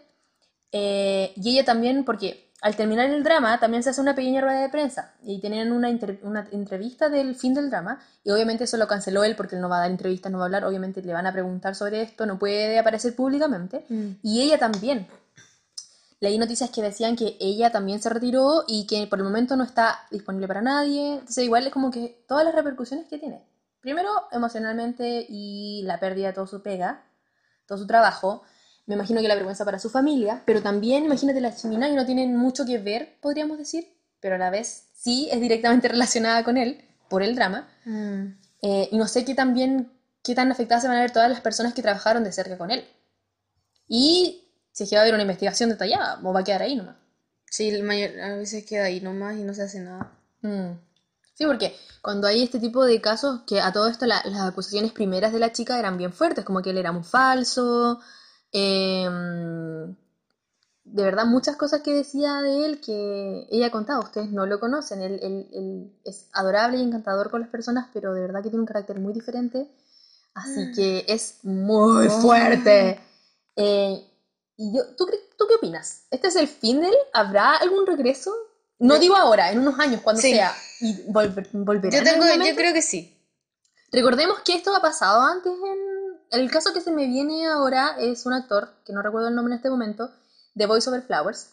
Eh, 0.72 1.32
y 1.36 1.50
ella 1.50 1.64
también, 1.64 2.04
porque 2.04 2.50
al 2.62 2.76
terminar 2.76 3.10
el 3.10 3.22
drama, 3.22 3.58
también 3.60 3.82
se 3.82 3.90
hace 3.90 4.00
una 4.00 4.14
pequeña 4.14 4.40
rueda 4.40 4.60
de 4.60 4.68
prensa, 4.68 5.14
y 5.22 5.40
tienen 5.40 5.72
una, 5.72 5.88
entrevista 5.88 7.08
del 7.08 7.34
fin 7.34 7.54
del 7.54 7.70
drama, 7.70 8.00
y 8.24 8.30
obviamente 8.30 8.64
eso 8.64 8.76
lo 8.76 8.86
canceló 8.86 9.24
él 9.24 9.34
porque 9.36 9.56
él 9.56 9.60
no 9.60 9.68
va 9.68 9.78
a 9.78 9.80
dar 9.80 9.90
entrevistas, 9.90 10.30
no 10.30 10.38
va 10.38 10.44
a 10.44 10.46
hablar, 10.46 10.64
obviamente 10.64 11.02
le 11.02 11.12
van 11.12 11.26
a 11.26 11.32
preguntar 11.32 11.74
sobre 11.74 12.02
esto, 12.02 12.24
no 12.24 12.38
puede 12.38 12.78
aparecer 12.78 13.16
públicamente. 13.16 13.84
Mm. 13.88 14.10
Y 14.22 14.42
ella 14.42 14.58
también. 14.58 15.08
Leí 16.20 16.38
noticias 16.38 16.70
que 16.70 16.82
decían 16.82 17.16
que 17.16 17.36
ella 17.40 17.72
también 17.72 18.00
se 18.00 18.08
retiró 18.08 18.62
y 18.68 18.86
que 18.86 19.08
por 19.08 19.18
el 19.18 19.24
momento 19.24 19.56
no 19.56 19.64
está 19.64 19.98
disponible 20.12 20.46
para 20.46 20.62
nadie. 20.62 21.14
Entonces 21.14 21.44
igual 21.44 21.66
es 21.66 21.72
como 21.72 21.90
que 21.90 22.24
todas 22.28 22.44
las 22.44 22.54
repercusiones 22.54 23.08
que 23.08 23.18
tiene. 23.18 23.44
Primero, 23.80 24.08
emocionalmente 24.30 25.26
y 25.28 25.82
la 25.82 25.98
pérdida 25.98 26.28
de 26.28 26.34
todo 26.34 26.46
su 26.46 26.62
pega, 26.62 27.02
todo 27.66 27.76
su 27.76 27.88
trabajo. 27.88 28.44
Me 28.86 28.94
imagino 28.94 29.20
que 29.20 29.28
la 29.28 29.34
vergüenza 29.36 29.64
para 29.64 29.78
su 29.78 29.88
familia, 29.90 30.42
pero 30.44 30.60
también 30.62 31.04
imagínate 31.04 31.40
la 31.40 31.54
chimina 31.54 31.88
que 31.88 31.94
no 31.94 32.04
tienen 32.04 32.36
mucho 32.36 32.64
que 32.66 32.78
ver, 32.78 33.16
podríamos 33.20 33.58
decir, 33.58 33.86
pero 34.20 34.34
a 34.34 34.38
la 34.38 34.50
vez 34.50 34.88
sí 34.94 35.28
es 35.30 35.40
directamente 35.40 35.88
relacionada 35.88 36.42
con 36.44 36.56
él 36.56 36.84
por 37.08 37.22
el 37.22 37.34
drama. 37.34 37.68
Mm. 37.84 38.22
Eh, 38.62 38.88
y 38.92 38.96
no 38.96 39.06
sé 39.08 39.24
qué 39.24 39.34
también, 39.34 39.92
qué 40.22 40.34
tan 40.34 40.50
afectadas 40.50 40.82
se 40.82 40.88
van 40.88 40.96
a 40.96 41.00
ver 41.00 41.10
todas 41.12 41.30
las 41.30 41.40
personas 41.40 41.74
que 41.74 41.82
trabajaron 41.82 42.24
de 42.24 42.32
cerca 42.32 42.58
con 42.58 42.70
él. 42.70 42.84
Y 43.88 44.48
si 44.72 44.84
es 44.84 44.90
que 44.90 44.96
va 44.96 45.00
a 45.00 45.02
haber 45.02 45.14
una 45.14 45.22
investigación 45.22 45.68
detallada, 45.70 46.20
o 46.22 46.32
va 46.32 46.40
a 46.40 46.44
quedar 46.44 46.62
ahí 46.62 46.76
nomás. 46.76 46.96
Sí, 47.50 47.68
el 47.68 47.82
mayor, 47.82 48.18
a 48.20 48.36
veces 48.36 48.64
queda 48.64 48.84
ahí 48.84 49.00
nomás 49.00 49.36
y 49.36 49.42
no 49.42 49.52
se 49.52 49.62
hace 49.62 49.80
nada. 49.80 50.12
Mm. 50.40 50.72
Sí, 51.34 51.44
porque 51.46 51.76
cuando 52.00 52.26
hay 52.26 52.42
este 52.42 52.58
tipo 52.58 52.84
de 52.84 53.00
casos, 53.00 53.42
que 53.46 53.60
a 53.60 53.72
todo 53.72 53.88
esto 53.88 54.06
la- 54.06 54.22
las 54.24 54.40
acusaciones 54.42 54.92
primeras 54.92 55.32
de 55.32 55.38
la 55.38 55.52
chica 55.52 55.78
eran 55.78 55.98
bien 55.98 56.12
fuertes, 56.12 56.44
como 56.44 56.62
que 56.62 56.70
él 56.70 56.78
era 56.78 56.90
un 56.90 57.04
falso, 57.04 58.00
em, 58.52 59.94
de 60.84 61.02
verdad 61.02 61.24
muchas 61.26 61.56
cosas 61.56 61.80
que 61.80 61.92
decía 61.94 62.40
de 62.42 62.64
él 62.66 62.80
que 62.80 63.46
ella 63.50 63.70
contaba, 63.70 64.00
ustedes 64.00 64.30
no 64.30 64.46
lo 64.46 64.60
conocen, 64.60 65.00
él, 65.00 65.18
él- 65.22 65.48
él 65.52 65.92
es 66.04 66.28
adorable 66.32 66.78
y 66.78 66.82
encantador 66.82 67.30
con 67.30 67.40
las 67.40 67.50
personas, 67.50 67.88
pero 67.92 68.12
de 68.14 68.20
verdad 68.20 68.42
que 68.42 68.50
tiene 68.50 68.60
un 68.60 68.66
carácter 68.66 68.98
muy 68.98 69.12
diferente, 69.12 69.68
así 70.34 70.72
que 70.74 71.04
es 71.08 71.36
muy 71.44 72.08
fuerte. 72.08 73.00
Eh, 73.56 74.04
y 74.56 74.76
yo, 74.76 74.84
¿tú, 74.96 75.06
¿Tú 75.38 75.46
qué 75.48 75.54
opinas? 75.54 76.02
¿Este 76.10 76.28
es 76.28 76.36
el 76.36 76.46
fin 76.46 76.80
de 76.80 76.88
él? 76.88 76.94
¿Habrá 77.12 77.56
algún 77.56 77.84
regreso? 77.86 78.32
No 78.78 78.98
digo 78.98 79.16
ahora, 79.16 79.50
en 79.50 79.58
unos 79.58 79.78
años, 79.80 80.00
cuando 80.02 80.20
Sí. 80.22 80.30
sea. 80.30 80.52
¿Y 80.80 81.02
volver, 81.10 81.48
volverá 81.52 81.90
Yo 81.90 81.98
en 81.98 82.04
tengo, 82.04 82.44
yo 82.44 82.54
creo 82.54 82.72
que 82.72 82.82
sí. 82.82 83.16
Recordemos 83.90 84.40
que 84.40 84.54
esto 84.54 84.74
ha 84.74 84.80
pasado 84.80 85.20
antes 85.22 85.52
en... 85.52 85.91
El 86.32 86.50
caso 86.50 86.72
que 86.72 86.80
se 86.80 86.90
me 86.90 87.06
viene 87.06 87.46
ahora 87.46 87.94
es 87.98 88.24
un 88.24 88.32
actor, 88.32 88.70
que 88.86 88.94
no 88.94 89.02
recuerdo 89.02 89.28
el 89.28 89.34
nombre 89.34 89.52
en 89.52 89.58
este 89.58 89.68
momento, 89.68 90.10
de 90.54 90.64
Voice 90.64 90.88
Over 90.88 91.02
Flowers. 91.02 91.50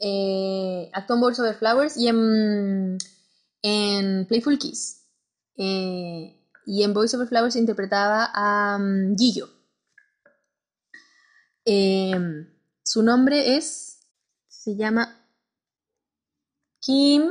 Eh, 0.00 0.90
actuó 0.92 1.14
en 1.14 1.20
Voice 1.20 1.40
Over 1.40 1.54
Flowers 1.54 1.96
y 1.96 2.08
en, 2.08 2.98
en 3.62 4.26
Playful 4.26 4.58
Kiss. 4.58 5.06
Eh, 5.56 6.36
y 6.66 6.82
en 6.82 6.92
Voice 6.92 7.16
Over 7.16 7.28
Flowers 7.28 7.54
interpretaba 7.54 8.28
a 8.34 8.76
um, 8.76 9.16
Gillo. 9.16 9.48
Eh, 11.64 12.12
su 12.82 13.04
nombre 13.04 13.56
es... 13.56 14.00
Se 14.48 14.74
llama 14.74 15.16
Kim 16.80 17.30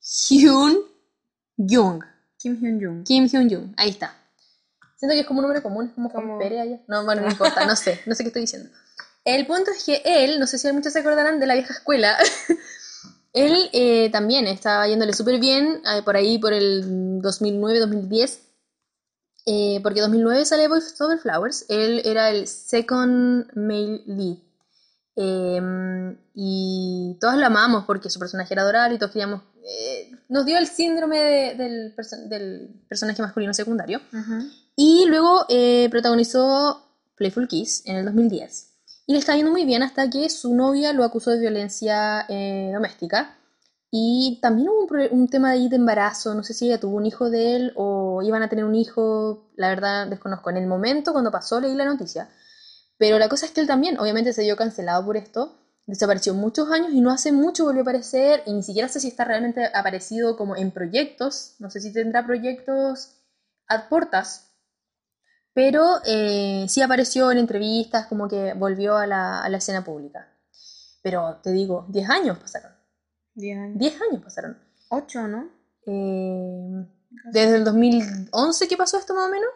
Hyun 0.00 0.76
Jung. 1.56 2.04
Kim 2.36 2.60
Hyun 2.60 2.78
Jung. 2.78 3.04
Kim 3.04 3.26
Hyun 3.26 3.48
Jung, 3.48 3.74
ahí 3.78 3.88
está. 3.88 4.21
Siento 5.02 5.14
que 5.14 5.20
es 5.22 5.26
como 5.26 5.40
un 5.40 5.46
nombre 5.46 5.60
común, 5.62 5.86
es 5.88 5.92
como 5.94 6.10
Juan 6.10 6.24
Como- 6.26 6.38
Pérez 6.38 6.60
allá. 6.60 6.80
No, 6.86 7.04
bueno, 7.04 7.22
no 7.22 7.28
importa, 7.28 7.66
no 7.66 7.74
sé, 7.74 8.00
no 8.06 8.14
sé 8.14 8.22
qué 8.22 8.28
estoy 8.28 8.42
diciendo. 8.42 8.70
El 9.24 9.44
punto 9.48 9.72
es 9.72 9.82
que 9.82 10.00
él, 10.04 10.38
no 10.38 10.46
sé 10.46 10.58
si 10.58 10.70
muchos 10.70 10.92
se 10.92 11.00
acordarán 11.00 11.40
de 11.40 11.46
la 11.46 11.54
vieja 11.54 11.72
escuela, 11.74 12.16
él 13.32 13.68
eh, 13.72 14.10
también 14.12 14.46
estaba 14.46 14.86
yéndole 14.86 15.12
súper 15.12 15.40
bien, 15.40 15.82
eh, 15.92 16.02
por 16.04 16.14
ahí 16.16 16.38
por 16.38 16.52
el 16.52 17.20
2009-2010, 17.20 18.38
eh, 19.46 19.80
porque 19.82 20.00
2009 20.02 20.44
sale 20.44 20.68
Voice 20.68 20.94
Over 21.02 21.18
Flowers, 21.18 21.66
él 21.68 22.02
era 22.04 22.30
el 22.30 22.46
second 22.46 23.46
male 23.56 24.02
lead. 24.06 24.36
Eh, 25.16 26.16
y 26.34 27.18
todos 27.20 27.34
lo 27.38 27.46
amamos 27.46 27.84
porque 27.86 28.08
su 28.08 28.20
personaje 28.20 28.54
era 28.54 28.62
adorable 28.62 28.94
y 28.94 28.98
todos 28.98 29.10
queríamos... 29.12 29.42
eh, 29.64 30.12
nos 30.28 30.46
dio 30.46 30.56
el 30.58 30.66
síndrome 30.66 31.18
de- 31.18 31.54
del, 31.56 31.94
perso- 31.94 32.28
del 32.28 32.82
personaje 32.88 33.20
masculino 33.20 33.52
secundario. 33.52 34.00
Y 34.76 35.04
luego 35.06 35.44
eh, 35.48 35.88
protagonizó 35.90 36.82
Playful 37.16 37.48
Kiss 37.48 37.82
en 37.86 37.96
el 37.96 38.04
2010. 38.04 38.72
Y 39.06 39.12
le 39.12 39.18
está 39.18 39.36
yendo 39.36 39.50
muy 39.50 39.64
bien 39.64 39.82
hasta 39.82 40.08
que 40.08 40.30
su 40.30 40.54
novia 40.54 40.92
lo 40.92 41.04
acusó 41.04 41.30
de 41.30 41.40
violencia 41.40 42.24
eh, 42.28 42.70
doméstica. 42.72 43.36
Y 43.90 44.38
también 44.40 44.68
hubo 44.70 44.86
un, 44.86 45.20
un 45.20 45.28
tema 45.28 45.50
ahí 45.50 45.68
de 45.68 45.76
embarazo. 45.76 46.34
No 46.34 46.42
sé 46.42 46.54
si 46.54 46.66
ella 46.66 46.80
tuvo 46.80 46.96
un 46.96 47.04
hijo 47.04 47.28
de 47.28 47.56
él 47.56 47.72
o 47.76 48.22
iban 48.22 48.42
a 48.42 48.48
tener 48.48 48.64
un 48.64 48.74
hijo. 48.74 49.50
La 49.56 49.68
verdad 49.68 50.06
desconozco. 50.06 50.50
En 50.50 50.56
el 50.56 50.66
momento, 50.66 51.12
cuando 51.12 51.30
pasó, 51.30 51.60
leí 51.60 51.74
la 51.74 51.84
noticia. 51.84 52.30
Pero 52.96 53.18
la 53.18 53.28
cosa 53.28 53.46
es 53.46 53.52
que 53.52 53.60
él 53.60 53.66
también, 53.66 53.98
obviamente, 53.98 54.32
se 54.32 54.42
dio 54.42 54.56
cancelado 54.56 55.04
por 55.04 55.16
esto. 55.16 55.58
Desapareció 55.86 56.32
muchos 56.32 56.70
años 56.70 56.92
y 56.92 57.00
no 57.00 57.10
hace 57.10 57.32
mucho 57.32 57.64
volvió 57.64 57.80
a 57.80 57.82
aparecer. 57.82 58.42
Y 58.46 58.52
ni 58.52 58.62
siquiera 58.62 58.88
sé 58.88 59.00
si 59.00 59.08
está 59.08 59.24
realmente 59.24 59.66
aparecido 59.74 60.36
como 60.36 60.56
en 60.56 60.70
proyectos. 60.70 61.56
No 61.58 61.68
sé 61.68 61.80
si 61.80 61.92
tendrá 61.92 62.24
proyectos 62.24 63.16
a 63.68 63.88
portas. 63.88 64.51
Pero 65.54 66.00
eh, 66.06 66.66
sí 66.68 66.80
apareció 66.80 67.30
en 67.30 67.38
entrevistas, 67.38 68.06
como 68.06 68.28
que 68.28 68.54
volvió 68.54 68.96
a 68.96 69.06
la, 69.06 69.40
a 69.42 69.48
la 69.48 69.58
escena 69.58 69.84
pública. 69.84 70.28
Pero 71.02 71.40
te 71.42 71.52
digo, 71.52 71.86
10 71.88 72.10
años 72.10 72.38
pasaron. 72.38 72.72
10 73.34 73.58
años. 73.58 73.78
10 73.78 74.00
años 74.02 74.22
pasaron. 74.22 74.58
8, 74.88 75.28
¿no? 75.28 75.50
Eh, 75.86 76.86
desde 77.32 77.56
el 77.56 77.64
2011 77.64 78.68
que 78.68 78.76
pasó 78.76 78.98
esto 78.98 79.14
más 79.14 79.28
o 79.28 79.30
menos. 79.30 79.48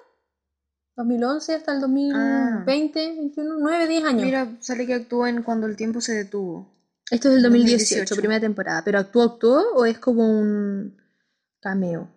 2011 0.96 1.54
hasta 1.54 1.74
el 1.74 1.80
2020, 1.80 3.16
21, 3.16 3.56
9, 3.58 3.86
10 3.86 4.04
años. 4.04 4.22
Mira, 4.22 4.56
sale 4.60 4.86
que 4.86 4.94
actuó 4.94 5.26
en 5.26 5.42
Cuando 5.42 5.66
el 5.66 5.76
tiempo 5.76 6.00
se 6.00 6.14
detuvo. 6.14 6.74
Esto 7.10 7.28
es 7.28 7.34
del 7.34 7.42
2018, 7.44 7.78
2018. 7.78 8.16
primera 8.16 8.40
temporada. 8.40 8.82
¿Pero 8.84 8.98
actuó, 8.98 9.22
actuó 9.22 9.62
o 9.74 9.84
es 9.84 9.98
como 9.98 10.26
un 10.26 10.96
cameo? 11.60 12.08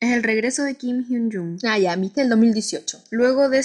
Es 0.00 0.12
el 0.12 0.22
regreso 0.22 0.62
de 0.62 0.74
Kim 0.76 1.04
Hyun-jung. 1.08 1.58
Ah, 1.66 1.78
ya, 1.78 1.96
viste 1.96 2.20
el 2.20 2.28
2018. 2.28 3.04
Luego 3.10 3.48
de 3.48 3.64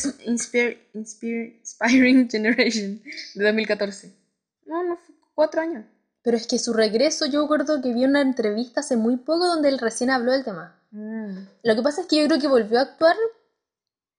Inspiring 0.94 2.30
Generation 2.32 3.02
de 3.36 3.44
2014. 3.44 4.14
No, 4.66 4.84
no, 4.84 4.98
fue 4.98 5.16
cuatro 5.36 5.62
años. 5.62 5.86
Pero 6.24 6.38
es 6.38 6.48
que 6.48 6.60
su 6.60 6.72
regreso, 6.74 7.26
yo 7.26 7.42
recuerdo 7.42 7.82
que 7.82 7.94
vi 7.94 8.06
una 8.06 8.22
entrevista 8.22 8.80
hace 8.82 8.96
muy 8.96 9.18
poco 9.18 9.46
donde 9.48 9.70
él 9.70 9.80
recién 9.80 10.10
habló 10.10 10.32
del 10.32 10.44
tema. 10.46 10.80
Mm. 10.92 11.38
Lo 11.64 11.76
que 11.76 11.82
pasa 11.82 12.02
es 12.02 12.08
que 12.08 12.18
yo 12.22 12.28
creo 12.28 12.40
que 12.40 12.48
volvió 12.48 12.78
a 12.80 12.84
actuar, 12.84 13.16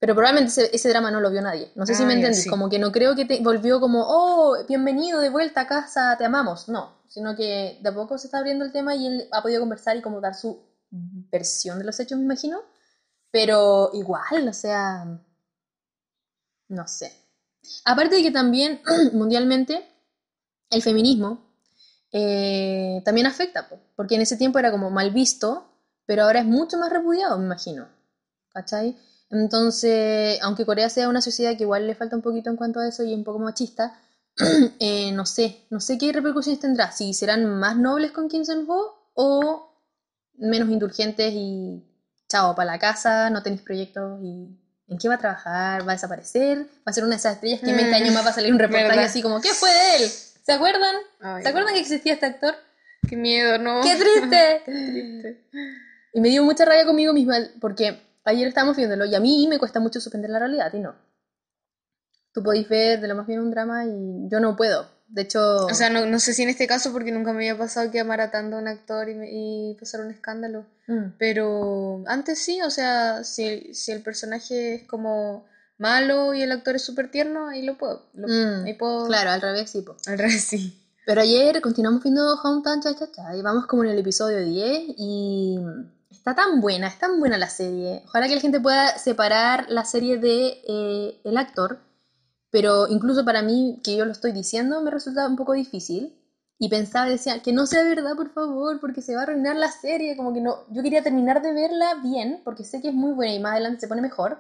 pero 0.01 0.15
probablemente 0.15 0.51
ese, 0.51 0.75
ese 0.75 0.89
drama 0.89 1.11
no 1.13 1.21
lo 1.21 1.31
vio 1.31 1.41
nadie. 1.43 1.71
No 1.77 1.87
sé 1.87 1.95
si 1.95 2.03
Ah, 2.03 2.07
me 2.07 2.15
ya, 2.15 2.19
entendí. 2.19 2.39
sí. 2.41 2.51
Como 2.51 2.69
que 2.69 2.79
no 2.81 2.91
creo 2.91 3.15
que 3.15 3.25
te- 3.25 3.41
volvió 3.41 3.79
como, 3.81 4.05
oh, 4.07 4.57
bienvenido 4.69 5.21
de 5.21 5.31
vuelta 5.31 5.61
a 5.63 5.67
casa, 5.69 6.17
te 6.19 6.25
amamos. 6.25 6.69
No, 6.69 6.99
sino 7.09 7.37
que 7.37 7.79
de 7.81 7.89
a 7.89 7.95
poco 7.95 8.19
se 8.19 8.27
está 8.27 8.39
abriendo 8.39 8.65
el 8.65 8.73
tema 8.73 8.97
y 8.97 9.07
él 9.07 9.29
ha 9.31 9.41
podido 9.41 9.61
conversar 9.61 9.97
y 9.97 10.03
como 10.03 10.21
dar 10.21 10.35
su 10.35 10.59
versión 11.33 11.79
de 11.79 11.85
los 11.85 11.99
hechos, 11.99 12.19
me 12.19 12.25
imagino. 12.25 12.61
Pero 13.33 13.91
igual, 13.95 14.47
o 14.49 14.53
sea, 14.53 15.05
no 16.69 16.87
sé. 16.87 17.13
Aparte 17.85 18.17
de 18.17 18.23
que 18.23 18.31
también 18.31 18.81
mundialmente 19.13 19.85
el 20.71 20.83
feminismo 20.83 21.53
eh, 22.13 23.01
también 23.05 23.27
afecta, 23.27 23.69
po, 23.69 23.79
porque 23.97 24.17
en 24.17 24.21
ese 24.21 24.37
tiempo 24.37 24.59
era 24.59 24.71
como 24.71 24.91
mal 24.91 25.11
visto, 25.11 25.65
pero 26.05 26.25
ahora 26.25 26.41
es 26.41 26.47
mucho 26.47 26.77
más 26.77 26.91
repudiado, 26.91 27.39
me 27.39 27.47
imagino. 27.47 27.89
¿Cachai? 28.53 28.97
Entonces, 29.31 30.39
aunque 30.43 30.67
Corea 30.67 30.91
sea 30.91 31.09
una 31.09 31.23
sociedad 31.23 31.57
que 31.57 31.63
igual 31.63 31.87
le 31.87 31.95
falta 31.95 32.17
un 32.17 32.23
poquito 32.23 32.51
en 32.51 32.57
cuanto 32.57 32.81
a 32.81 32.89
eso 32.89 33.03
y 33.03 33.15
un 33.15 33.25
poco 33.25 33.39
machista, 33.39 33.99
eh, 34.79 35.11
no 35.13 35.25
sé, 35.25 35.65
no 35.71 35.81
sé 35.81 35.97
qué 35.97 36.13
repercusiones 36.13 36.61
tendrá, 36.61 36.93
si 36.93 37.15
serán 37.15 37.47
más 37.47 37.77
nobles 37.77 38.13
con 38.13 38.29
Kim 38.29 38.45
Jong-ho 38.47 39.11
o 39.15 39.72
menos 40.39 40.69
indulgentes 40.71 41.33
y 41.35 41.83
chao, 42.29 42.55
para 42.55 42.73
la 42.73 42.79
casa, 42.79 43.31
no 43.31 43.43
tenéis 43.43 43.63
proyectos 43.63 44.21
y 44.23 44.49
¿en 44.89 44.99
qué 44.99 45.09
va 45.09 45.15
a 45.15 45.19
trabajar? 45.19 45.87
¿Va 45.87 45.93
a 45.93 45.95
desaparecer? 45.95 46.59
¿Va 46.59 46.67
a 46.87 46.93
ser 46.93 47.05
una 47.05 47.11
de 47.13 47.17
esas 47.19 47.35
estrellas 47.35 47.61
que 47.61 47.71
en 47.71 47.77
20 47.77 47.95
años 47.95 48.15
más 48.15 48.25
va 48.25 48.31
a 48.31 48.35
salir 48.35 48.53
un 48.53 48.59
reportaje 48.59 48.89
¿Verdad? 48.89 49.05
así 49.05 49.23
como 49.23 49.41
¿qué 49.41 49.51
fue 49.51 49.71
de 49.71 50.05
él? 50.05 50.11
¿Se 50.11 50.53
acuerdan? 50.53 50.97
Ay, 51.21 51.43
¿Se 51.43 51.49
acuerdan 51.49 51.75
que 51.75 51.81
existía 51.81 52.15
este 52.15 52.27
actor? 52.27 52.55
Qué 53.09 53.17
miedo, 53.17 53.59
¿no? 53.59 53.81
¡Qué 53.83 53.95
triste! 53.97 54.63
triste. 54.65 55.45
Y 56.15 56.21
me 56.21 56.29
dio 56.29 56.45
mucha 56.45 56.65
rabia 56.65 56.85
conmigo 56.85 57.13
misma 57.13 57.37
porque 57.61 58.01
ayer 58.25 58.49
estábamos 58.49 58.77
viéndolo 58.77 59.05
y 59.05 59.15
a 59.15 59.21
mí 59.21 59.47
me 59.49 59.59
cuesta 59.59 59.81
mucho 59.81 60.01
suspender 60.01 60.31
la 60.31 60.39
realidad, 60.39 60.71
ti 60.71 60.79
no. 60.79 60.95
Tú 62.33 62.43
podéis 62.43 62.69
ver 62.69 63.01
de 63.01 63.09
lo 63.09 63.15
más 63.15 63.27
bien 63.27 63.41
un 63.41 63.51
drama 63.51 63.85
y 63.87 64.29
yo 64.29 64.41
no 64.41 64.57
puedo. 64.57 64.87
De 65.15 65.23
hecho, 65.23 65.67
O 65.67 65.75
sea, 65.75 65.91
no, 65.91 66.07
no 66.07 66.19
sé 66.19 66.33
si 66.33 66.43
en 66.43 66.49
este 66.49 66.67
caso, 66.67 66.91
porque 66.91 67.13
nunca 67.13 67.33
me 67.33 67.39
había 67.49 67.59
pasado 67.59 67.91
que 67.91 68.01
amara 68.01 68.31
tanto 68.31 68.57
a 68.57 68.61
un 68.61 68.67
actor 68.69 69.09
y, 69.11 69.15
me- 69.15 69.29
y 69.31 69.77
pasar 69.79 70.01
un 70.01 70.11
escándalo. 70.11 70.65
mm, 70.89 71.17
Pero 71.19 72.03
antes 72.07 72.39
sí, 72.39 72.61
o 72.63 72.71
sea, 72.71 73.23
si, 73.23 73.75
si 73.75 73.93
el 73.93 74.03
personaje 74.03 74.75
es 74.77 74.83
como 74.85 75.45
malo 75.79 76.33
y 76.33 76.41
el 76.43 76.51
actor 76.53 76.77
es 76.77 76.83
súper 76.83 77.11
tierno, 77.11 77.49
ahí 77.49 77.63
lo 77.63 77.77
puedo. 77.77 78.07
lo- 78.15 78.27
mm, 78.29 78.65
ahí 78.65 78.75
puedo. 78.75 79.07
claro, 79.07 79.31
al 79.31 79.41
revés, 79.43 79.71
sí. 79.71 79.83
po. 79.83 79.97
Al 80.07 80.19
revés, 80.19 80.45
sí. 80.45 80.79
Pero 81.05 81.21
ayer 81.21 81.61
continuamos 81.61 82.03
viendo 82.03 82.35
Hometown 82.43 82.81
Cha 82.81 82.95
Cha 82.95 83.11
Cha 83.13 83.37
y 83.37 83.43
vamos 83.43 83.67
como 83.67 83.85
en 83.85 83.91
el 83.91 83.99
episodio 83.99 84.39
10 84.45 84.83
y 84.97 85.59
está 86.11 86.35
tan 86.35 86.61
buena, 86.61 86.87
es 86.87 86.99
tan 86.99 87.19
buena 87.21 87.37
la 87.37 87.51
serie. 87.51 88.03
Ojalá 88.07 88.29
que 88.29 88.37
la 88.37 88.41
gente 88.41 88.61
pueda 88.61 88.97
separar 88.99 89.67
la 89.69 89.85
serie 89.85 90.17
de 90.19 90.61
eh, 90.67 91.21
el 91.25 91.37
actor, 91.37 91.81
pero 92.53 92.87
incluso 92.87 93.25
para 93.25 93.43
mí, 93.43 93.81
que 93.83 93.97
yo 93.97 94.05
lo 94.05 94.13
estoy 94.13 94.31
diciendo, 94.31 94.81
me 94.83 94.93
resulta 94.93 95.27
un 95.27 95.35
poco 95.37 95.55
difícil. 95.55 96.17
Y 96.59 96.69
pensaba, 96.69 97.07
decía, 97.09 97.43
que 97.43 97.53
no 97.53 97.67
sea 97.67 97.83
verdad, 97.83 98.15
por 98.15 98.31
favor, 98.33 98.79
porque 98.79 99.03
se 99.03 99.15
va 99.17 99.23
a 99.23 99.25
arruinar 99.25 99.57
la 99.57 99.73
serie. 99.73 100.17
Como 100.17 100.33
que 100.33 100.41
no, 100.41 100.59
yo 100.71 100.81
quería 100.85 101.03
terminar 101.03 101.43
de 101.43 101.53
verla 101.53 101.95
bien, 102.05 102.41
porque 102.45 102.63
sé 102.63 102.81
que 102.81 102.89
es 102.91 102.95
muy 102.95 103.11
buena 103.15 103.35
y 103.35 103.41
más 103.41 103.53
adelante 103.55 103.81
se 103.81 103.89
pone 103.89 104.01
mejor. 104.01 104.39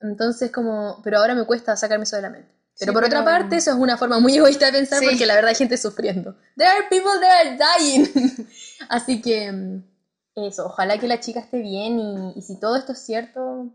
Entonces, 0.00 0.50
como, 0.50 1.00
pero 1.04 1.18
ahora 1.18 1.34
me 1.34 1.44
cuesta 1.44 1.76
sacarme 1.76 2.04
eso 2.04 2.16
de 2.16 2.22
la 2.22 2.30
mente. 2.30 2.48
Pero 2.78 2.92
Sí, 2.92 2.94
por 2.94 3.04
otra 3.04 3.22
pero- 3.22 3.30
parte, 3.38 3.56
eso 3.56 3.72
es 3.72 3.76
una 3.76 3.98
forma 3.98 4.20
muy 4.20 4.34
egoísta 4.36 4.66
de 4.66 4.72
pensar 4.72 5.00
Sí. 5.00 5.06
porque 5.10 5.26
la 5.26 5.34
verdad 5.34 5.50
hay 5.50 5.54
gente 5.56 5.76
sufriendo. 5.76 6.34
There 6.56 6.70
are 6.70 6.84
people 6.88 7.12
that 7.20 7.46
are 7.46 7.58
dying. 7.58 8.08
Así 8.88 9.20
que 9.20 9.52
mm, 9.52 9.82
eso, 10.36 10.64
ojalá 10.64 10.96
que 10.98 11.08
la 11.08 11.20
chica 11.20 11.40
esté 11.40 11.58
bien 11.58 11.98
y, 11.98 12.32
y 12.38 12.40
si 12.42 12.58
todo 12.58 12.76
esto 12.76 12.92
es 12.92 13.00
cierto, 13.00 13.68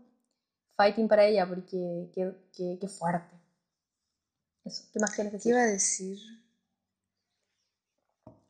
fighting 0.76 1.06
para 1.06 1.24
ella 1.26 1.46
porque 1.46 2.10
qué, 2.14 2.32
qué- 2.56 2.78
qué 2.80 2.88
fuerte. 2.88 3.32
Eso, 4.66 4.82
¿qué 4.92 4.98
más 4.98 5.14
¿Qué 5.14 5.22
decir? 5.22 5.52
iba 5.52 5.62
a 5.62 5.66
decir? 5.66 6.18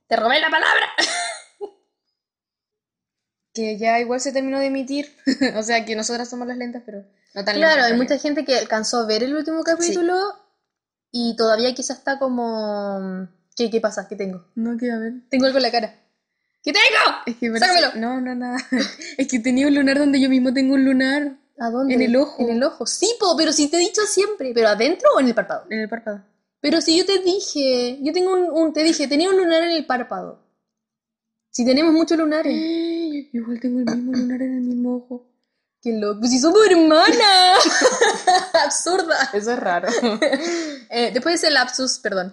¡Te 0.06 0.16
robé 0.16 0.40
la 0.40 0.50
palabra! 0.50 0.86
Que 3.52 3.78
ya 3.78 3.98
igual 4.00 4.20
se 4.20 4.32
terminó 4.32 4.58
de 4.58 4.66
emitir. 4.66 5.16
o 5.56 5.62
sea, 5.62 5.82
que 5.86 5.96
nosotras 5.96 6.28
somos 6.28 6.46
las 6.46 6.58
lentas, 6.58 6.82
pero 6.84 7.06
no 7.34 7.42
tan 7.42 7.56
Claro, 7.56 7.84
hay 7.84 7.94
mucha 7.94 8.18
gente 8.18 8.44
que 8.44 8.54
alcanzó 8.54 8.98
a 8.98 9.06
ver 9.06 9.22
el 9.22 9.34
último 9.34 9.64
capítulo 9.64 10.14
y 11.10 11.36
todavía 11.36 11.74
quizás 11.74 11.96
está 11.96 12.18
como... 12.18 13.26
¿Qué, 13.56 13.70
qué 13.70 13.80
pasa? 13.80 14.06
¿Qué 14.08 14.14
tengo? 14.14 14.44
No, 14.56 14.76
que 14.76 14.90
a 14.90 14.98
ver. 14.98 15.14
Tengo 15.30 15.46
algo 15.46 15.56
en 15.56 15.62
la 15.62 15.70
cara. 15.70 15.94
¿Qué 16.62 16.70
tengo? 16.70 17.16
Es 17.24 17.36
que 17.36 17.50
parece-. 17.50 17.98
No, 17.98 18.20
no, 18.20 18.34
nada. 18.34 18.58
es 19.16 19.26
que 19.26 19.38
tenía 19.38 19.68
un 19.68 19.74
lunar 19.74 19.98
donde 19.98 20.20
yo 20.20 20.28
mismo 20.28 20.52
tengo 20.52 20.74
un 20.74 20.84
lunar. 20.84 21.38
¿A 21.58 21.70
dónde? 21.70 21.94
En 21.94 22.02
el 22.02 22.16
ojo. 22.16 22.42
En 22.42 22.50
el 22.50 22.62
ojo. 22.62 22.86
Sí, 22.86 23.14
po, 23.18 23.34
pero 23.36 23.52
si 23.52 23.68
te 23.68 23.76
he 23.76 23.80
dicho 23.80 24.02
siempre. 24.02 24.52
¿Pero 24.54 24.68
adentro 24.68 25.08
o 25.16 25.20
en 25.20 25.28
el 25.28 25.34
párpado? 25.34 25.64
En 25.70 25.80
el 25.80 25.88
párpado. 25.88 26.22
Pero 26.60 26.80
si 26.80 26.96
yo 26.98 27.06
te 27.06 27.18
dije, 27.18 27.98
yo 28.02 28.12
tengo 28.12 28.32
un, 28.32 28.50
un- 28.50 28.72
te 28.72 28.82
dije, 28.82 29.08
tenía 29.08 29.30
un 29.30 29.36
lunar 29.36 29.62
en 29.62 29.70
el 29.70 29.86
párpado. 29.86 30.40
Si 31.50 31.64
tenemos 31.64 31.92
muchos 31.92 32.18
lunares. 32.18 32.52
Igual 33.32 33.60
tengo 33.60 33.78
el 33.80 33.84
mismo 33.86 34.12
lunar 34.12 34.42
en 34.42 34.54
el 34.56 34.60
mismo 34.62 34.96
ojo. 34.96 35.26
Qué 35.82 35.92
loco. 35.92 36.20
Pues 36.20 36.32
si 36.32 36.38
somos 36.40 36.60
hermanas. 36.68 37.14
Absurda. 38.64 39.30
Eso 39.32 39.52
es 39.52 39.58
raro. 39.58 39.88
Eh, 40.88 41.10
después 41.12 41.32
de 41.40 41.46
ese 41.48 41.50
lapsus, 41.52 41.98
perdón. 41.98 42.32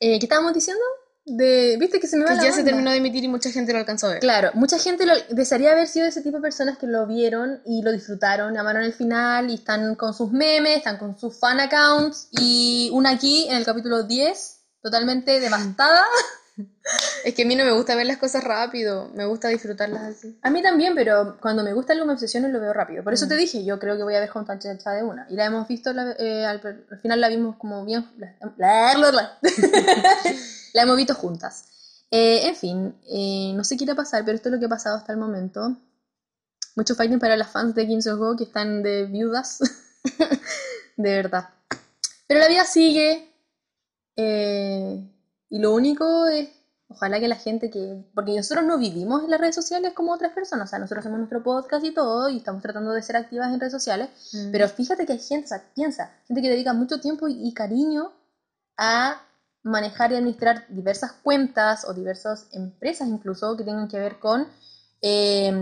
Eh, 0.00 0.18
¿Qué 0.18 0.24
estábamos 0.24 0.54
diciendo? 0.54 0.82
De, 1.26 1.78
¿Viste 1.80 2.00
que 2.00 2.06
se 2.06 2.18
me 2.18 2.24
va 2.24 2.30
que 2.32 2.36
la 2.36 2.42
ya 2.44 2.52
se 2.52 2.62
terminó 2.64 2.90
de 2.90 2.98
emitir 2.98 3.24
y 3.24 3.28
mucha 3.28 3.50
gente 3.50 3.72
lo 3.72 3.78
alcanzó 3.78 4.08
a 4.08 4.10
ver. 4.10 4.20
Claro, 4.20 4.50
mucha 4.52 4.78
gente 4.78 5.06
lo, 5.06 5.14
desearía 5.30 5.72
haber 5.72 5.88
sido 5.88 6.06
ese 6.06 6.20
tipo 6.20 6.36
de 6.36 6.42
personas 6.42 6.76
que 6.76 6.86
lo 6.86 7.06
vieron 7.06 7.62
y 7.64 7.82
lo 7.82 7.92
disfrutaron, 7.92 8.58
amaron 8.58 8.82
el 8.82 8.92
final 8.92 9.48
y 9.50 9.54
están 9.54 9.94
con 9.94 10.12
sus 10.12 10.30
memes, 10.32 10.76
están 10.78 10.98
con 10.98 11.18
sus 11.18 11.38
fan 11.38 11.60
accounts 11.60 12.28
y 12.30 12.90
una 12.92 13.10
aquí 13.10 13.46
en 13.48 13.56
el 13.56 13.64
capítulo 13.64 14.02
10, 14.02 14.60
totalmente 14.82 15.40
devastada. 15.40 16.04
Es 17.24 17.34
que 17.34 17.42
a 17.44 17.46
mí 17.46 17.56
no 17.56 17.64
me 17.64 17.72
gusta 17.72 17.94
ver 17.96 18.04
las 18.06 18.18
cosas 18.18 18.44
rápido. 18.44 19.10
Me 19.14 19.24
gusta 19.24 19.48
disfrutarlas 19.48 20.02
así. 20.02 20.38
A 20.42 20.50
mí 20.50 20.62
también, 20.62 20.94
pero 20.94 21.38
cuando 21.40 21.64
me 21.64 21.72
gusta 21.72 21.94
algo 21.94 22.04
me 22.04 22.12
obsesiono 22.12 22.48
y 22.48 22.52
lo 22.52 22.60
veo 22.60 22.74
rápido. 22.74 23.02
Por 23.02 23.14
eso 23.14 23.26
te 23.26 23.34
dije, 23.34 23.64
yo 23.64 23.78
creo 23.78 23.96
que 23.96 24.02
voy 24.04 24.14
a 24.14 24.20
ver 24.20 24.28
con 24.28 24.46
Cha 24.46 24.90
de 24.92 25.02
una. 25.02 25.26
Y 25.30 25.34
la 25.36 25.46
hemos 25.46 25.66
visto, 25.66 25.92
la- 25.94 26.14
eh, 26.18 26.44
al, 26.44 26.60
al 26.90 26.98
final 27.00 27.20
la 27.22 27.28
vimos 27.28 27.56
como 27.56 27.82
bien... 27.86 28.04
La, 28.18 28.94
la- 29.00 29.38
la- 30.74 30.82
hemos 30.82 30.96
visto 30.96 31.14
juntas. 31.14 31.64
Eh, 32.10 32.46
en 32.48 32.54
fin, 32.54 32.94
eh, 33.08 33.52
no 33.56 33.64
sé 33.64 33.76
qué 33.76 33.84
irá 33.84 33.94
a 33.94 33.96
pasar, 33.96 34.24
pero 34.24 34.36
esto 34.36 34.48
es 34.48 34.52
lo 34.52 34.58
que 34.60 34.66
ha 34.66 34.68
pasado 34.68 34.96
hasta 34.98 35.12
el 35.12 35.18
momento. 35.18 35.76
Mucho 36.76 36.94
fighting 36.94 37.18
para 37.18 37.36
las 37.36 37.50
fans 37.50 37.74
de 37.74 37.86
Kim 37.86 38.00
Jong-ho 38.04 38.36
que 38.36 38.44
están 38.44 38.82
de 38.82 39.06
viudas. 39.06 39.58
de 40.96 41.10
verdad. 41.16 41.48
Pero 42.26 42.40
la 42.40 42.48
vida 42.48 42.64
sigue. 42.64 43.32
eh, 44.16 45.10
y 45.50 45.58
lo 45.58 45.72
único 45.74 46.26
es, 46.26 46.48
ojalá 46.88 47.20
que 47.20 47.28
la 47.28 47.36
gente 47.36 47.70
que... 47.70 48.04
Porque 48.14 48.34
nosotros 48.36 48.64
no 48.66 48.76
vivimos 48.78 49.22
en 49.24 49.30
las 49.30 49.40
redes 49.40 49.54
sociales 49.54 49.92
como 49.94 50.12
otras 50.12 50.32
personas. 50.32 50.68
O 50.68 50.70
sea, 50.70 50.78
nosotros 50.80 51.00
hacemos 51.04 51.18
nuestro 51.18 51.42
podcast 51.44 51.84
y 51.84 51.92
todo 51.92 52.28
y 52.28 52.38
estamos 52.38 52.60
tratando 52.62 52.90
de 52.92 53.02
ser 53.02 53.16
activas 53.16 53.52
en 53.52 53.60
redes 53.60 53.72
sociales. 53.72 54.08
Pero 54.50 54.68
fíjate 54.68 55.06
que 55.06 55.12
hay 55.12 55.20
gente, 55.20 55.46
o 55.46 55.48
sea, 55.48 55.62
piensa, 55.74 56.10
gente 56.26 56.42
que 56.42 56.50
dedica 56.50 56.72
mucho 56.72 57.00
tiempo 57.00 57.28
y, 57.28 57.46
y 57.48 57.54
cariño 57.54 58.12
a 58.76 59.20
manejar 59.64 60.12
y 60.12 60.16
administrar 60.16 60.64
diversas 60.68 61.12
cuentas 61.12 61.84
o 61.88 61.92
diversas 61.94 62.46
empresas 62.52 63.08
incluso 63.08 63.56
que 63.56 63.64
tengan 63.64 63.88
que 63.88 63.98
ver 63.98 64.18
con 64.18 64.46
eh, 65.06 65.52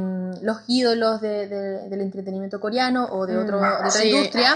los 0.42 0.58
ídolos 0.68 1.20
de- 1.20 1.48
de- 1.48 1.88
del 1.88 2.00
entretenimiento 2.00 2.60
coreano 2.60 3.08
o 3.10 3.26
de, 3.26 3.36
otro, 3.38 3.58
Mm, 3.58 3.62
de 3.62 3.74
otra 3.74 3.90
sí. 3.90 4.08
industria. 4.08 4.54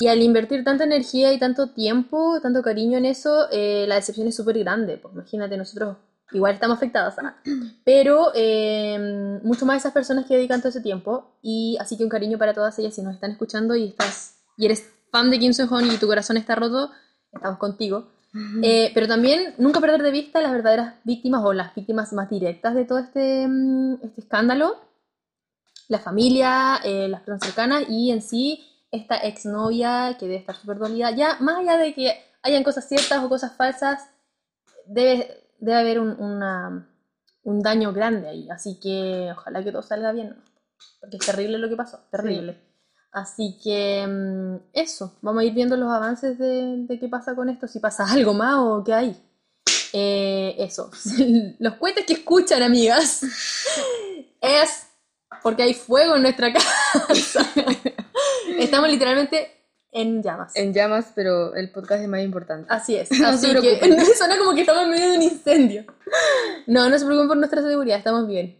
Y 0.00 0.08
al 0.08 0.20
invertir 0.20 0.64
tanta 0.64 0.82
energía 0.84 1.32
y 1.32 1.38
tanto 1.38 1.70
tiempo, 1.70 2.40
tanto 2.42 2.60
cariño 2.60 2.98
en 2.98 3.04
eso, 3.04 3.46
eh, 3.52 3.84
la 3.86 3.94
decepción 3.94 4.26
es 4.26 4.34
súper 4.34 4.58
grande. 4.58 4.98
Pues 4.98 5.14
imagínate, 5.14 5.56
nosotros 5.56 5.96
igual 6.32 6.54
estamos 6.54 6.76
afectadas, 6.76 7.14
¿ah? 7.20 7.36
pero 7.84 8.32
eh, 8.34 9.38
mucho 9.44 9.64
más 9.64 9.78
esas 9.78 9.92
personas 9.92 10.26
que 10.26 10.34
dedican 10.34 10.60
todo 10.60 10.70
ese 10.70 10.80
tiempo. 10.80 11.36
Y 11.40 11.76
así 11.80 11.96
que 11.96 12.02
un 12.02 12.10
cariño 12.10 12.36
para 12.36 12.52
todas 12.52 12.76
ellas 12.80 12.94
si 12.94 13.02
nos 13.02 13.14
están 13.14 13.30
escuchando 13.30 13.76
y 13.76 13.88
estás 13.90 14.38
y 14.56 14.66
eres 14.66 14.88
fan 15.12 15.30
de 15.30 15.38
Kim 15.38 15.52
Seon-ho 15.52 15.80
y 15.82 15.96
tu 15.98 16.06
corazón 16.08 16.36
está 16.36 16.56
roto, 16.56 16.90
estamos 17.32 17.58
contigo. 17.58 18.08
Eh, 18.62 18.90
pero 18.94 19.06
también 19.06 19.54
nunca 19.58 19.80
perder 19.80 20.02
de 20.02 20.10
vista 20.10 20.40
las 20.40 20.52
verdaderas 20.52 20.94
víctimas 21.04 21.42
o 21.44 21.52
las 21.52 21.74
víctimas 21.74 22.12
más 22.12 22.28
directas 22.28 22.74
de 22.74 22.84
todo 22.84 22.98
este, 22.98 23.46
mm, 23.48 23.94
este 24.02 24.20
escándalo. 24.20 24.76
La 25.88 25.98
familia, 26.00 26.80
eh, 26.84 27.06
las 27.08 27.20
personas 27.20 27.44
cercanas 27.44 27.84
y 27.88 28.10
en 28.10 28.20
sí 28.22 28.66
esta 28.90 29.16
exnovia 29.16 30.16
que 30.18 30.26
debe 30.26 30.38
estar 30.38 30.56
súper 30.56 30.78
dolida. 30.78 31.10
Ya, 31.12 31.36
más 31.40 31.58
allá 31.58 31.76
de 31.78 31.94
que 31.94 32.12
hayan 32.42 32.64
cosas 32.64 32.88
ciertas 32.88 33.22
o 33.22 33.28
cosas 33.28 33.52
falsas, 33.56 34.08
debe, 34.86 35.44
debe 35.58 35.78
haber 35.78 36.00
un, 36.00 36.10
una- 36.20 36.88
un 37.44 37.62
daño 37.62 37.92
grande 37.92 38.28
ahí. 38.28 38.48
Así 38.50 38.78
que 38.80 39.30
ojalá 39.32 39.62
que 39.62 39.70
todo 39.72 39.82
salga 39.82 40.12
bien. 40.12 40.36
Porque 41.00 41.16
es 41.18 41.26
terrible 41.26 41.58
lo 41.58 41.68
que 41.68 41.76
pasó, 41.76 42.00
terrible. 42.10 42.56
Así 43.16 43.56
que 43.64 44.06
mm, 44.06 44.56
eso, 44.74 45.14
vamos 45.22 45.40
a 45.40 45.44
ir 45.46 45.54
viendo 45.54 45.74
los 45.74 45.90
avances 45.90 46.36
de, 46.36 46.84
de 46.86 46.98
qué 46.98 47.08
pasa 47.08 47.34
con 47.34 47.48
esto, 47.48 47.66
si 47.66 47.80
pasa 47.80 48.04
algo 48.04 48.34
más 48.34 48.56
o 48.58 48.84
qué 48.84 48.92
hay. 48.92 49.16
Eh, 49.94 50.54
eso, 50.58 50.90
los 51.58 51.76
cohetes 51.76 52.04
que 52.04 52.12
escuchan, 52.12 52.62
amigas, 52.62 53.22
es 54.42 54.86
porque 55.42 55.62
hay 55.62 55.72
fuego 55.72 56.16
en 56.16 56.22
nuestra 56.24 56.52
casa. 57.08 57.40
Estamos 58.58 58.90
literalmente 58.90 59.50
en 59.92 60.22
llamas. 60.22 60.54
En 60.54 60.74
llamas, 60.74 61.12
pero 61.14 61.54
el 61.54 61.70
podcast 61.70 62.02
es 62.02 62.08
más 62.08 62.20
importante. 62.20 62.66
Así 62.68 62.96
es. 62.96 63.10
No 63.12 63.28
Así 63.28 63.46
se 63.46 63.60
que 63.62 64.14
suena 64.14 64.36
como 64.36 64.54
que 64.54 64.60
estamos 64.60 64.82
en 64.82 64.90
medio 64.90 65.10
de 65.12 65.16
un 65.16 65.22
incendio. 65.22 65.84
No, 66.66 66.90
no 66.90 66.98
se 66.98 67.06
preocupen 67.06 67.28
por 67.28 67.38
nuestra 67.38 67.62
seguridad, 67.62 67.96
estamos 67.96 68.28
bien. 68.28 68.58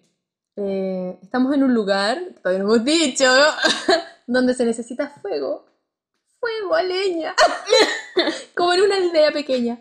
Eh, 0.56 1.18
estamos 1.22 1.54
en 1.54 1.62
un 1.62 1.74
lugar, 1.74 2.18
todavía 2.42 2.64
no 2.64 2.72
hemos 2.72 2.86
dicho, 2.86 3.26
donde 4.26 4.54
se 4.54 4.64
necesita 4.64 5.08
fuego. 5.08 5.66
Fuego 6.40 6.74
a 6.74 6.82
leña. 6.82 7.34
como 8.56 8.72
en 8.74 8.82
una 8.82 8.96
aldea 8.96 9.32
pequeña. 9.32 9.78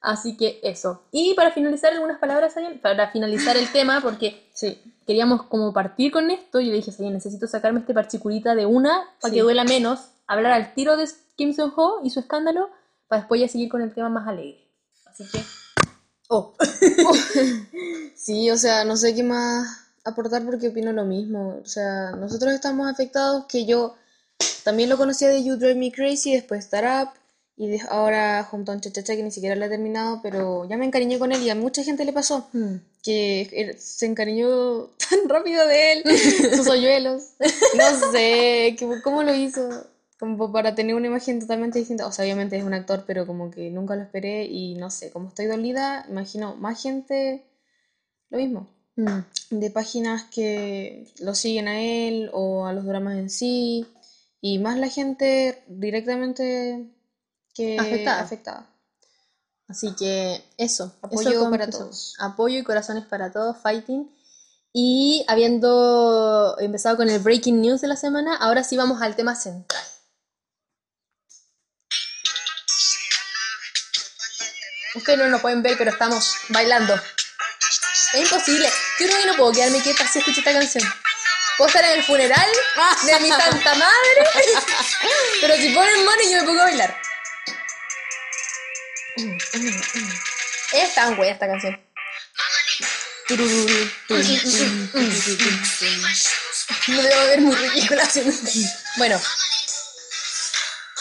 Así 0.00 0.36
que 0.36 0.60
eso. 0.62 1.02
Y 1.12 1.34
para 1.34 1.50
finalizar 1.50 1.92
algunas 1.92 2.18
palabras, 2.18 2.52
Sayan, 2.52 2.78
para 2.78 3.10
finalizar 3.10 3.56
el 3.56 3.70
tema, 3.72 4.00
porque 4.02 4.48
Sí. 4.52 4.78
queríamos 5.06 5.44
como 5.44 5.72
partir 5.72 6.12
con 6.12 6.30
esto, 6.30 6.60
yo 6.60 6.68
le 6.70 6.76
dije, 6.76 6.92
Sayan, 6.92 7.14
necesito 7.14 7.46
sacarme 7.46 7.80
este 7.80 7.94
parchicurita 7.94 8.54
de 8.54 8.66
una 8.66 9.04
para 9.20 9.30
Sí. 9.30 9.36
que 9.36 9.42
duela 9.42 9.64
menos, 9.64 10.10
hablar 10.26 10.52
al 10.52 10.74
tiro 10.74 10.96
de 10.98 11.08
Kim 11.36 11.54
Seon-ho 11.54 12.00
y 12.04 12.10
su 12.10 12.20
escándalo, 12.20 12.68
para 13.08 13.22
después 13.22 13.40
ya 13.40 13.48
seguir 13.48 13.70
con 13.70 13.80
el 13.80 13.94
tema 13.94 14.08
más 14.10 14.28
alegre. 14.28 14.68
Así 15.06 15.24
que... 15.30 15.42
Oh. 16.28 16.54
Sí, 18.16 18.50
o 18.50 18.56
sea, 18.56 18.84
no 18.84 18.96
sé 18.96 19.14
qué 19.14 19.22
más 19.22 19.83
aportar 20.04 20.44
porque 20.44 20.68
opino 20.68 20.92
lo 20.92 21.04
mismo. 21.04 21.60
O 21.62 21.66
sea, 21.66 22.12
nosotros 22.12 22.52
estamos 22.52 22.88
afectados, 22.88 23.46
que 23.46 23.64
yo 23.66 23.94
también 24.64 24.88
lo 24.88 24.96
conocía 24.96 25.28
de 25.28 25.42
You 25.44 25.56
Drive 25.56 25.74
Me 25.76 25.92
Crazy, 25.92 26.32
después 26.34 26.64
Startup, 26.64 27.12
y 27.56 27.68
de- 27.68 27.80
ahora 27.88 28.46
Hometown 28.50 28.80
Cha 28.80 28.90
Cha 28.90 29.02
Cha, 29.04 29.14
que 29.16 29.22
ni 29.22 29.30
siquiera 29.30 29.54
lo 29.56 29.64
he 29.64 29.68
terminado, 29.68 30.20
pero 30.22 30.68
ya 30.68 30.76
me 30.76 30.84
encariñé 30.86 31.18
con 31.18 31.30
él 31.32 31.42
y 31.42 31.50
a 31.50 31.54
mucha 31.54 31.82
gente 31.84 32.04
le 32.04 32.12
pasó 32.12 32.48
Hmm. 32.52 32.76
que 33.02 33.48
er- 33.52 33.78
se 33.78 34.06
encariñó 34.06 34.86
tan 35.10 35.28
rápido 35.28 35.66
de 35.66 35.92
él, 35.92 36.02
sus 36.56 36.66
hoyuelos. 36.68 37.22
No 37.76 38.10
sé, 38.12 38.74
que- 38.78 39.00
¿cómo 39.04 39.22
lo 39.22 39.34
hizo? 39.34 39.86
Como 40.18 40.50
para 40.52 40.74
tener 40.74 40.94
una 40.94 41.06
imagen 41.08 41.38
totalmente 41.40 41.78
distinta. 41.78 42.06
O 42.06 42.12
sea, 42.12 42.24
obviamente 42.24 42.56
es 42.56 42.64
un 42.64 42.72
actor, 42.74 43.04
pero 43.06 43.26
como 43.26 43.50
que 43.50 43.70
nunca 43.70 43.94
lo 43.94 44.02
esperé 44.02 44.46
y 44.46 44.74
no 44.74 44.90
sé, 44.90 45.10
como 45.10 45.28
estoy 45.28 45.46
dolida, 45.46 46.06
imagino 46.08 46.54
más 46.56 46.80
gente 46.82 47.44
lo 48.30 48.38
mismo. 48.38 48.68
Hmm. 48.96 49.20
De 49.50 49.70
páginas 49.70 50.24
que 50.24 51.12
lo 51.18 51.34
siguen 51.34 51.68
a 51.68 51.80
él 51.80 52.30
o 52.32 52.66
a 52.66 52.72
los 52.72 52.84
dramas 52.84 53.18
en 53.18 53.30
sí, 53.30 53.86
y 54.40 54.58
más 54.58 54.78
la 54.78 54.88
gente 54.88 55.62
directamente 55.68 56.86
que 57.54 57.78
Afectada. 57.78 58.20
afectada. 58.20 58.70
Así 59.68 59.94
que 59.96 60.44
eso. 60.58 60.94
Apoyo 61.00 61.30
eso 61.30 61.50
para 61.50 61.64
eso. 61.64 61.78
todos. 61.78 62.14
Apoyo 62.18 62.58
y 62.58 62.62
corazones 62.62 63.06
para 63.06 63.32
todos, 63.32 63.56
fighting. 63.62 64.10
Y 64.72 65.24
habiendo 65.28 66.56
empezado 66.58 66.96
con 66.96 67.08
el 67.08 67.20
breaking 67.20 67.60
news 67.60 67.80
de 67.80 67.88
la 67.88 67.96
semana, 67.96 68.36
ahora 68.36 68.64
sí 68.64 68.76
vamos 68.76 69.00
al 69.00 69.16
tema 69.16 69.34
central. 69.34 69.82
Ustedes 74.96 75.18
no 75.18 75.26
lo 75.28 75.40
pueden 75.40 75.62
ver, 75.62 75.76
pero 75.78 75.90
estamos 75.90 76.34
bailando. 76.50 76.94
Es 78.14 78.20
imposible. 78.20 78.68
Yo 79.00 79.06
creo 79.06 79.18
que 79.18 79.26
no 79.26 79.36
puedo 79.36 79.52
quedarme 79.52 79.82
quieta 79.82 80.06
si 80.06 80.20
escucho 80.20 80.38
esta 80.38 80.52
canción. 80.52 80.84
Puedo 81.58 81.68
estar 81.68 81.84
en 81.84 81.98
el 81.98 82.04
funeral 82.04 82.48
de 83.06 83.20
mi 83.20 83.28
santa 83.28 83.74
madre, 83.74 84.30
pero 85.40 85.56
si 85.56 85.74
ponen 85.74 86.04
money 86.04 86.30
yo 86.30 86.38
me 86.38 86.44
pongo 86.44 86.60
a 86.60 86.64
bailar. 86.64 87.00
Es 90.72 90.94
tan 90.94 91.16
buena 91.16 91.32
esta 91.32 91.46
canción. 91.46 91.80
Me 96.88 97.02
debo 97.02 97.24
ver 97.26 97.40
muy 97.40 97.54
ridícula 97.54 98.08
Bueno. 98.96 99.20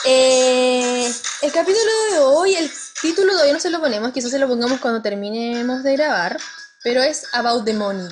Eh, 0.06 1.14
el 1.42 1.52
capítulo 1.52 1.92
de 2.12 2.20
hoy, 2.20 2.56
el 2.56 2.72
título 3.02 3.32
todavía 3.32 3.54
no 3.54 3.60
se 3.60 3.70
lo 3.70 3.80
ponemos, 3.80 4.12
quizás 4.12 4.32
se 4.32 4.40
lo 4.40 4.48
pongamos 4.48 4.80
cuando 4.80 5.02
terminemos 5.02 5.84
de 5.84 5.94
grabar, 5.94 6.40
pero 6.84 7.02
es 7.02 7.24
About 7.34 7.66
the 7.66 7.74
Money. 7.74 8.08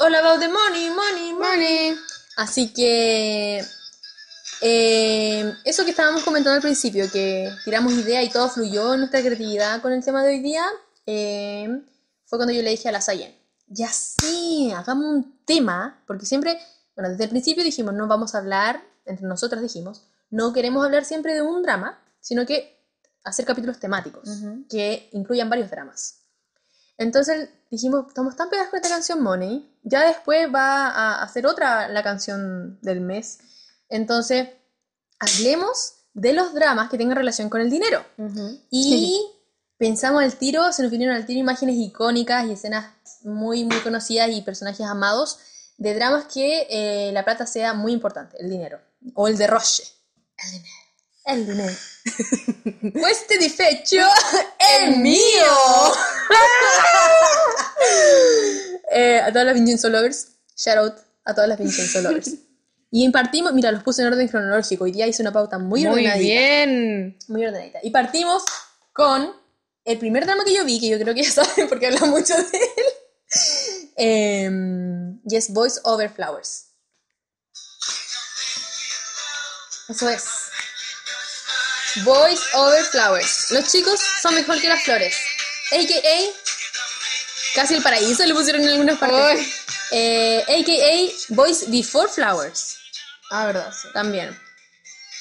Hola, 0.00 0.18
About 0.20 0.40
the 0.40 0.48
Money, 0.48 0.90
Money, 0.90 1.32
Money. 1.32 1.96
Así 2.36 2.72
que 2.72 3.64
eh, 4.60 5.54
eso 5.64 5.84
que 5.84 5.90
estábamos 5.90 6.22
comentando 6.22 6.56
al 6.56 6.62
principio, 6.62 7.10
que 7.10 7.50
tiramos 7.64 7.92
idea 7.92 8.22
y 8.22 8.30
todo 8.30 8.48
fluyó 8.48 8.94
en 8.94 9.00
nuestra 9.00 9.20
creatividad 9.20 9.80
con 9.82 9.92
el 9.92 10.04
tema 10.04 10.22
de 10.22 10.30
hoy 10.30 10.40
día, 10.40 10.64
eh, 11.06 11.68
fue 12.24 12.38
cuando 12.38 12.52
yo 12.52 12.62
le 12.62 12.70
dije 12.70 12.88
a 12.88 12.92
la 12.92 13.00
Sayen, 13.00 13.34
ya 13.66 13.88
sí, 13.90 14.72
hagamos 14.74 15.04
un 15.06 15.38
tema, 15.44 16.02
porque 16.06 16.26
siempre, 16.26 16.58
bueno, 16.96 17.10
desde 17.10 17.24
el 17.24 17.30
principio 17.30 17.62
dijimos, 17.62 17.94
no 17.94 18.06
vamos 18.06 18.34
a 18.34 18.38
hablar, 18.38 18.82
entre 19.04 19.26
nosotras 19.26 19.62
dijimos, 19.62 20.02
no 20.30 20.52
queremos 20.52 20.84
hablar 20.84 21.04
siempre 21.04 21.34
de 21.34 21.42
un 21.42 21.62
drama, 21.62 22.02
sino 22.20 22.46
que 22.46 22.82
hacer 23.22 23.44
capítulos 23.44 23.78
temáticos, 23.78 24.28
Ujú. 24.28 24.66
que 24.68 25.08
incluyan 25.12 25.48
varios 25.50 25.70
dramas. 25.70 26.23
Entonces 26.96 27.48
dijimos, 27.70 28.06
estamos 28.08 28.36
tan 28.36 28.48
pegadas 28.50 28.70
con 28.70 28.78
esta 28.78 28.88
canción 28.88 29.22
Money, 29.22 29.68
ya 29.82 30.06
después 30.06 30.48
va 30.54 30.88
a 30.88 31.22
hacer 31.22 31.46
otra 31.46 31.88
la 31.88 32.02
canción 32.02 32.78
del 32.82 33.00
mes. 33.00 33.38
Entonces, 33.88 34.48
hablemos 35.18 35.94
de 36.14 36.32
los 36.32 36.54
dramas 36.54 36.88
que 36.88 36.98
tengan 36.98 37.16
relación 37.16 37.50
con 37.50 37.60
el 37.60 37.70
dinero. 37.70 38.04
Y 38.70 39.20
pensamos 39.76 40.22
al 40.22 40.36
tiro, 40.36 40.72
se 40.72 40.82
nos 40.82 40.90
vinieron 40.90 41.16
al 41.16 41.26
tiro 41.26 41.40
imágenes 41.40 41.76
icónicas 41.76 42.46
y 42.46 42.52
escenas 42.52 42.92
muy, 43.22 43.64
muy 43.64 43.78
conocidas 43.80 44.30
y 44.30 44.42
personajes 44.42 44.86
amados 44.86 45.38
de 45.76 45.94
dramas 45.94 46.26
que 46.32 46.66
eh, 46.70 47.12
la 47.12 47.24
plata 47.24 47.46
sea 47.46 47.74
muy 47.74 47.92
importante, 47.92 48.36
el 48.38 48.48
dinero. 48.48 48.80
O 49.14 49.26
el 49.28 49.36
derroche. 49.36 49.82
El 50.38 50.52
dinero. 50.52 50.83
El 51.24 51.46
dinero. 51.46 51.72
Este 53.10 53.38
defecho 53.38 54.00
es 54.58 54.96
mío. 54.98 55.22
Eh, 58.96 59.20
a 59.20 59.28
todas 59.32 59.44
las 59.46 59.54
Vincenzo 59.54 59.88
Lovers, 59.88 60.28
shout 60.56 60.76
out 60.78 60.94
a 61.24 61.34
todas 61.34 61.48
las 61.48 61.58
Vincenzo 61.58 62.00
Lovers. 62.00 62.30
Y 62.92 63.02
impartimos, 63.04 63.52
mira, 63.52 63.72
los 63.72 63.82
puse 63.82 64.02
en 64.02 64.08
orden 64.08 64.28
cronológico. 64.28 64.84
Hoy 64.84 64.92
día 64.92 65.06
hice 65.06 65.20
una 65.22 65.32
pauta 65.32 65.58
muy, 65.58 65.80
Muy 65.80 65.88
ordenadita. 65.90 66.18
bien. 66.20 67.18
Muy 67.26 67.44
ordenadita. 67.44 67.80
Y 67.82 67.90
partimos 67.90 68.44
con 68.92 69.34
el 69.84 69.98
primer 69.98 70.24
drama 70.26 70.44
que 70.44 70.54
yo 70.54 70.64
vi, 70.64 70.78
que 70.78 70.88
yo 70.88 70.98
creo 71.00 71.12
que 71.12 71.24
ya 71.24 71.30
saben 71.44 71.68
porque 71.68 71.86
habla 71.88 72.04
mucho 72.06 72.34
de 72.36 72.42
él. 72.76 72.84
Em, 73.96 75.20
y 75.28 75.34
es 75.36 75.52
Voice 75.52 75.80
Over 75.82 76.10
Flowers. 76.10 76.66
Eso 79.88 80.08
es. 80.08 80.24
Voice 82.02 82.42
Over 82.54 82.84
Flowers. 82.84 83.50
Los 83.50 83.70
chicos 83.70 84.00
son 84.22 84.34
mejor 84.34 84.60
que 84.60 84.68
las 84.68 84.82
flores. 84.82 85.14
AKA. 85.72 86.32
Casi 87.54 87.74
el 87.74 87.82
paraíso 87.82 88.24
le 88.26 88.34
pusieron 88.34 88.62
en 88.62 88.68
algunas 88.70 88.98
partes. 88.98 89.46
Eh, 89.92 90.42
AKA 90.42 91.14
Voice 91.28 91.66
Before 91.68 92.08
Flowers. 92.10 92.78
Ah, 93.30 93.46
verdad, 93.46 93.72
sí. 93.72 93.88
También. 93.92 94.36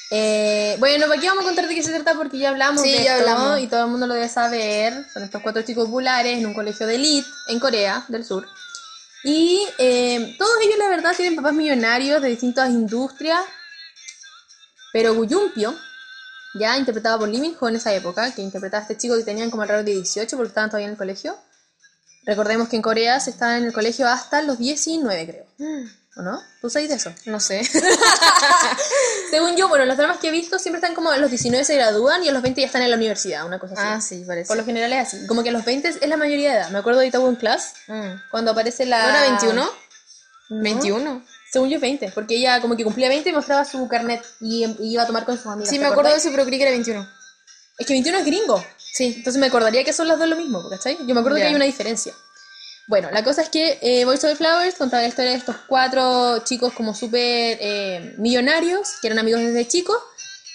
Eh, 0.10 0.76
bueno, 0.80 1.06
aquí 1.12 1.28
vamos 1.28 1.44
a 1.44 1.48
contar 1.48 1.68
de 1.68 1.76
qué 1.76 1.82
se 1.84 1.92
trata 1.92 2.16
porque 2.16 2.38
ya 2.38 2.50
hablamos 2.50 2.82
Sí, 2.84 2.92
de 2.92 3.04
ya 3.04 3.18
esto 3.18 3.30
hablamos. 3.32 3.60
y 3.62 3.68
todo 3.68 3.82
el 3.86 3.88
mundo 3.88 4.08
lo 4.08 4.14
debe 4.16 4.30
saber. 4.30 4.94
Son 5.14 5.24
estos 5.24 5.42
cuatro 5.42 5.62
chicos 5.64 5.86
populares 5.86 6.38
en 6.38 6.46
un 6.46 6.54
colegio 6.54 6.86
de 6.88 6.96
elite 6.96 7.28
en 7.48 7.60
Corea 7.60 8.04
del 8.08 8.26
Sur. 8.26 8.48
Y 9.24 9.66
eh, 9.78 10.36
todos 10.38 10.52
ellos, 10.62 10.78
la 10.78 10.90
verdad, 10.90 11.16
tienen 11.16 11.36
papás 11.36 11.54
millonarios 11.54 12.22
de 12.22 12.30
distintas 12.30 12.70
industrias. 12.70 13.42
Pero 14.92 15.14
Guyumpio, 15.16 15.76
ya 16.56 16.78
interpretado 16.78 17.20
por 17.20 17.30
Ho 17.30 17.68
en 17.70 17.76
esa 17.76 17.94
época, 17.94 18.34
que 18.34 18.42
interpretaba 18.42 18.80
a 18.80 18.84
este 18.84 18.98
chico 18.98 19.16
que 19.18 19.24
tenían 19.24 19.50
como 19.50 19.64
alrededor 19.64 19.86
de 19.86 19.94
18 19.94 20.36
porque 20.38 20.50
estaban 20.50 20.70
todavía 20.70 20.88
en 20.88 20.92
el 20.92 20.98
colegio. 20.98 21.36
Recordemos 22.26 22.70
que 22.70 22.76
en 22.78 22.82
Corea 22.82 23.20
se 23.20 23.32
está 23.32 23.58
en 23.58 23.66
el 23.66 23.74
colegio 23.74 24.08
hasta 24.08 24.42
los 24.42 24.58
19, 24.58 25.26
creo. 25.28 25.46
¿O 26.16 26.22
no? 26.22 26.42
¿Tú 26.62 26.70
sabes 26.70 26.90
de 26.90 26.96
eso? 26.96 27.12
No 27.26 27.40
sé. 27.40 27.64
Según 29.32 29.56
yo, 29.58 29.68
bueno, 29.68 29.86
los 29.86 29.98
dramas 29.98 30.20
que 30.20 30.28
he 30.28 30.32
visto 30.32 30.60
siempre 30.60 30.78
están 30.80 30.94
como 30.94 31.10
a 31.10 31.18
los 31.18 31.30
19 31.30 31.66
se 31.66 31.76
gradúan 31.76 32.24
y 32.24 32.30
a 32.30 32.32
los 32.32 32.42
20 32.44 32.62
ya 32.62 32.68
están 32.68 32.84
en 32.84 32.92
la 32.92 32.98
universidad, 32.98 33.46
una 33.46 33.60
cosa 33.60 33.74
así. 33.74 33.84
Ah, 33.84 34.00
sí, 34.02 34.24
parece. 34.26 34.48
Por 34.48 34.58
lo 34.58 34.64
general 34.66 34.94
es 34.94 35.08
así. 35.08 35.26
Como 35.28 35.42
que 35.44 35.50
a 35.50 35.52
los 35.52 35.66
20 35.66 35.88
es 35.88 36.08
la 36.08 36.18
mayoría 36.18 36.52
de 36.52 36.58
edad. 36.60 36.70
Me 36.70 36.78
acuerdo 36.80 37.00
de 37.00 37.08
Itaú 37.08 37.36
Class, 37.38 37.74
Mm. 37.88 38.14
cuando 38.32 38.52
aparece 38.52 38.86
la... 38.86 39.02
¿No 39.04 39.10
era 39.10 39.22
21? 39.22 39.54
No. 40.50 40.62
21. 40.62 41.26
Según 41.54 41.70
yo 41.70 41.76
es 41.76 41.82
20, 41.82 42.12
porque 42.16 42.36
ella 42.36 42.60
como 42.62 42.76
que 42.76 42.84
cumplía 42.84 43.10
20 43.10 43.30
y 43.30 43.32
mostraba 43.32 43.64
su 43.64 43.88
carnet 43.88 44.26
y, 44.42 44.66
y 44.66 44.94
iba 44.94 45.04
a 45.04 45.06
tomar 45.08 45.24
con 45.24 45.38
sus 45.38 45.46
amigas. 45.46 45.70
Sí, 45.70 45.76
¿te 45.78 45.82
me 45.84 45.88
acuerdo 45.92 46.10
de 46.10 46.18
eso, 46.18 46.30
pero 46.32 46.46
creí 46.46 46.58
que 46.58 46.64
era 46.64 46.72
21. 46.72 47.08
Es 47.78 47.86
que 47.86 47.94
21 47.94 48.18
es 48.18 48.26
gringo. 48.26 48.66
Sí. 48.80 49.14
Entonces 49.18 49.40
me 49.40 49.46
acordaría 49.46 49.84
que 49.84 49.94
son 49.94 50.08
las 50.08 50.18
dos 50.18 50.28
lo 50.28 50.36
mismo, 50.36 50.68
¿cachai? 50.68 50.98
Yo 51.06 51.14
me 51.14 51.20
acuerdo 51.20 51.38
Ya. 51.38 51.44
que 51.44 51.50
hay 51.50 51.56
una 51.56 51.66
diferencia. 51.66 52.12
Bueno, 52.88 53.12
la 53.12 53.24
cosa 53.24 53.44
es 53.44 53.50
que 53.50 53.78
eh, 53.84 54.04
Boys 54.04 54.24
Over 54.24 54.36
Flowers 54.36 54.76
contaba 54.76 55.04
la 55.04 55.10
historia 55.10 55.30
de 55.32 55.38
estos 55.38 55.56
cuatro 55.68 56.40
chicos 56.44 56.74
como 56.74 56.96
súper 56.96 57.58
eh, 57.62 58.16
millonarios, 58.18 58.96
que 59.00 59.08
eran 59.10 59.20
amigos 59.20 59.42
desde 59.42 59.68
chicos, 59.68 59.98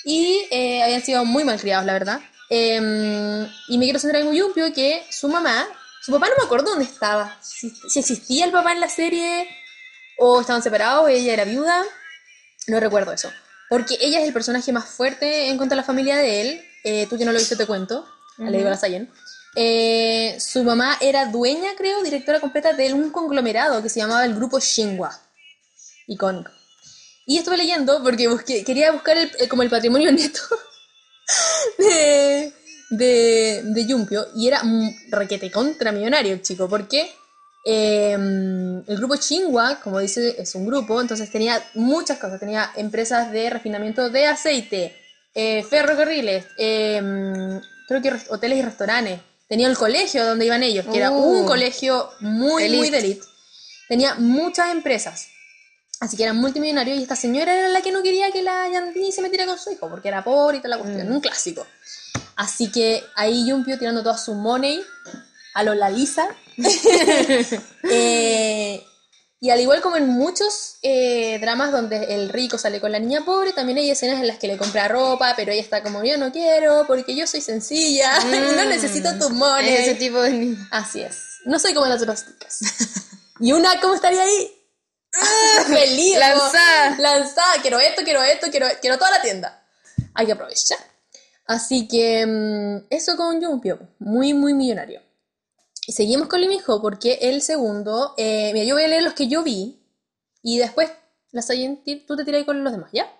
y 0.05 0.47
eh, 0.51 0.83
habían 0.83 1.03
sido 1.05 1.25
muy 1.25 1.45
mal 1.45 1.61
criados, 1.61 1.87
la 1.87 1.93
verdad. 1.93 2.21
Eh, 2.51 3.47
y 3.69 3.79
me 3.79 3.85
quiero 3.85 4.01
centrar 4.01 4.23
en 4.23 4.29
Uyumpio, 4.29 4.73
que 4.73 5.07
su 5.11 5.29
mamá, 5.29 5.65
su 6.03 6.11
papá 6.13 6.29
no 6.29 6.35
me 6.39 6.45
acuerdo 6.45 6.71
dónde 6.71 6.85
estaba, 6.87 7.39
si, 7.41 7.71
si 7.89 8.01
existía 8.01 8.45
el 8.47 8.53
papá 8.53 8.73
en 8.73 8.81
la 8.81 8.89
serie, 8.89 9.47
o 10.19 10.41
estaban 10.41 10.63
separados, 10.63 11.09
ella 11.11 11.33
era 11.33 11.45
viuda, 11.45 11.85
no 12.67 12.81
recuerdo 12.81 13.13
eso. 13.13 13.31
Porque 13.69 13.97
ella 14.01 14.21
es 14.21 14.27
el 14.27 14.33
personaje 14.33 14.73
más 14.73 14.87
fuerte 14.87 15.49
en 15.49 15.57
cuanto 15.57 15.75
a 15.75 15.77
la 15.77 15.85
familia 15.85 16.17
de 16.17 16.41
él. 16.41 16.65
Eh, 16.85 17.07
tú 17.11 17.19
que 17.19 17.25
no 17.25 17.33
lo 17.33 17.39
viste 17.39 17.57
te 17.57 17.67
cuento. 17.67 18.07
Le 18.39 18.57
digo 18.59 18.69
a 18.69 18.71
la 18.71 18.77
Sayen. 18.79 19.11
Eh, 19.57 20.39
su 20.41 20.63
mamá 20.65 20.97
era 21.01 21.27
dueña, 21.27 21.71
creo, 21.77 22.03
directora 22.03 22.41
completa 22.41 22.73
de 22.73 22.95
un 22.95 23.11
conglomerado 23.11 23.83
que 23.83 23.89
se 23.89 24.01
llamaba 24.01 24.25
el 24.25 24.35
grupo 24.35 24.59
Shinwa. 24.61 25.19
Icónico. 26.07 26.51
Y 27.27 27.37
estuve 27.39 27.57
leyendo 27.59 28.03
porque 28.03 28.29
busqué- 28.31 28.65
quería 28.65 28.91
buscar 28.93 29.19
el- 29.19 29.31
el- 29.39 29.49
como 29.49 29.63
el 29.63 29.69
patrimonio 29.71 30.11
neto 30.13 30.41
de, 31.79 32.53
de, 32.91 33.61
de 33.65 33.87
Yumpio. 33.87 34.27
Y 34.35 34.49
era 34.49 34.63
un 34.63 34.95
requete 35.11 35.51
contra 35.51 35.93
millonario 35.93 36.39
chico. 36.39 36.69
Porque 36.69 37.11
eh, 37.65 38.13
el 38.13 38.97
grupo 38.97 39.17
Shinwa, 39.17 39.81
como 39.81 39.99
dice, 39.99 40.37
es 40.41 40.55
un 40.55 40.67
grupo, 40.67 41.01
entonces 41.01 41.31
tenía 41.31 41.63
muchas 41.75 42.19
cosas. 42.19 42.41
Tenía 42.41 42.71
empresas 42.77 43.31
de 43.33 43.51
refinamiento 43.51 44.09
de 44.11 44.27
aceite, 44.27 44.97
eh, 45.35 45.63
ferrocarriles, 45.69 46.47
eh, 46.57 47.61
creo 47.87 48.03
que 48.03 48.13
hoteles 48.31 48.59
y 48.59 48.63
restaurantes. 48.63 49.21
Tenía 49.49 49.67
el 49.69 49.77
colegio 49.79 50.25
donde 50.27 50.45
iban 50.47 50.63
ellos, 50.63 50.87
que 50.91 50.99
era 50.99 51.11
un 51.11 51.45
Uh. 51.45 51.47
colegio 51.47 52.11
muy, 52.21 52.69
muy 52.69 52.91
de 52.91 52.99
elite. 52.99 53.23
Tenía 53.89 54.15
muchas 54.17 54.71
empresas. 54.73 55.29
Así 56.01 56.17
que 56.17 56.23
eran 56.25 56.37
multimillonarios 56.37 56.99
y 56.99 57.03
esta 57.03 57.17
señora 57.17 57.53
era 57.59 57.69
la 57.71 57.81
que 57.81 57.91
no 57.91 58.03
quería 58.03 58.31
que 58.31 58.43
la 58.43 58.69
Yandini 58.69 59.11
se 59.11 59.21
metiera 59.23 59.47
con 59.47 59.59
su 59.59 59.73
hijo, 59.73 59.89
porque 59.89 60.09
era 60.09 60.23
pobre 60.23 60.59
y 60.59 60.61
toda 60.61 60.77
la 60.77 60.83
cuestión, 60.83 61.09
Mm. 61.09 61.13
un 61.13 61.21
clásico. 61.21 61.67
Así 62.37 62.71
que 62.71 63.03
ahí 63.17 63.47
Yumpio 63.49 63.79
tirando 63.79 64.03
toda 64.03 64.17
su 64.17 64.35
money 64.35 64.81
a 65.55 65.63
lo 65.63 65.75
Lalisa. 65.75 66.29
Eh, 67.91 68.83
y 69.41 69.51
al 69.51 69.61
igual 69.61 69.81
como 69.81 69.97
en 69.97 70.09
muchos 70.09 70.79
eh, 70.83 71.39
dramas 71.41 71.71
donde 71.71 72.15
el 72.15 72.29
rico 72.29 72.59
sale 72.59 72.81
con 72.81 72.91
la 72.91 72.99
niña 72.99 73.25
pobre, 73.25 73.53
también 73.53 73.79
hay 73.79 73.89
escenas 73.89 74.21
en 74.21 74.27
las 74.27 74.39
que 74.39 74.49
le 74.49 74.59
compra 74.59 74.89
ropa, 74.89 75.35
pero 75.37 75.53
ella 75.53 75.63
está 75.63 75.83
como 75.83 76.03
yo 76.03 76.19
no 76.19 76.33
quiero 76.33 76.85
porque 76.89 77.15
yo 77.15 77.27
soy 77.27 77.41
sencilla 77.41 78.19
y 78.21 78.27
no 78.57 78.65
necesito 78.65 79.17
tu 79.19 79.31
money. 79.31 79.73
Es 79.73 79.81
ese 79.81 79.95
tipo 79.95 80.21
de. 80.21 80.57
Así 80.71 81.03
es. 81.03 81.17
No 81.45 81.59
soy 81.59 81.73
como 81.73 81.87
las 81.87 82.03
otras 82.03 82.27
chicas. 82.27 82.59
y 83.41 83.53
una, 83.53 83.81
¿cómo 83.81 83.95
estaría 83.95 84.23
ahí? 84.23 84.53
¡Ah! 85.15 85.65
Feliz. 85.69 86.19
Lanzada. 86.19 86.97
Lanzada. 86.99 87.63
Quiero 87.63 87.79
esto, 87.79 88.03
quiero 88.03 88.23
esto, 88.23 88.49
quiero, 88.51 88.67
quiero 88.81 88.99
toda 88.99 89.13
la 89.13 89.23
tienda. 89.23 89.65
Hay 90.15 90.27
que 90.27 90.33
aprovechar. 90.33 90.79
Así 91.47 91.87
que 91.87 92.27
mm, 92.27 92.87
eso 92.91 93.17
con 93.17 93.41
Jumpio. 93.41 93.79
Muy, 94.01 94.35
muy 94.35 94.53
millonario. 94.53 95.01
Y 95.89 95.93
seguimos 95.93 96.29
con 96.29 96.43
Lee 96.43 96.49
Min-ho 96.49 96.83
porque 96.83 97.15
el 97.23 97.41
segundo... 97.41 98.13
eh, 98.19 98.51
mira, 98.53 98.67
yo 98.67 98.75
voy 98.75 98.85
a 98.85 98.89
leer 98.89 99.03
los 99.03 99.15
que 99.15 99.27
yo 99.27 99.43
vi. 99.43 99.81
Y 100.43 100.59
después 100.59 100.91
la 101.31 101.41
ti- 101.83 102.05
tú 102.07 102.15
te 102.15 102.27
tiras 102.27 102.41
ahí 102.41 102.45
con 102.45 102.63
los 102.63 102.75
demás, 102.75 102.91
¿ya? 102.93 103.11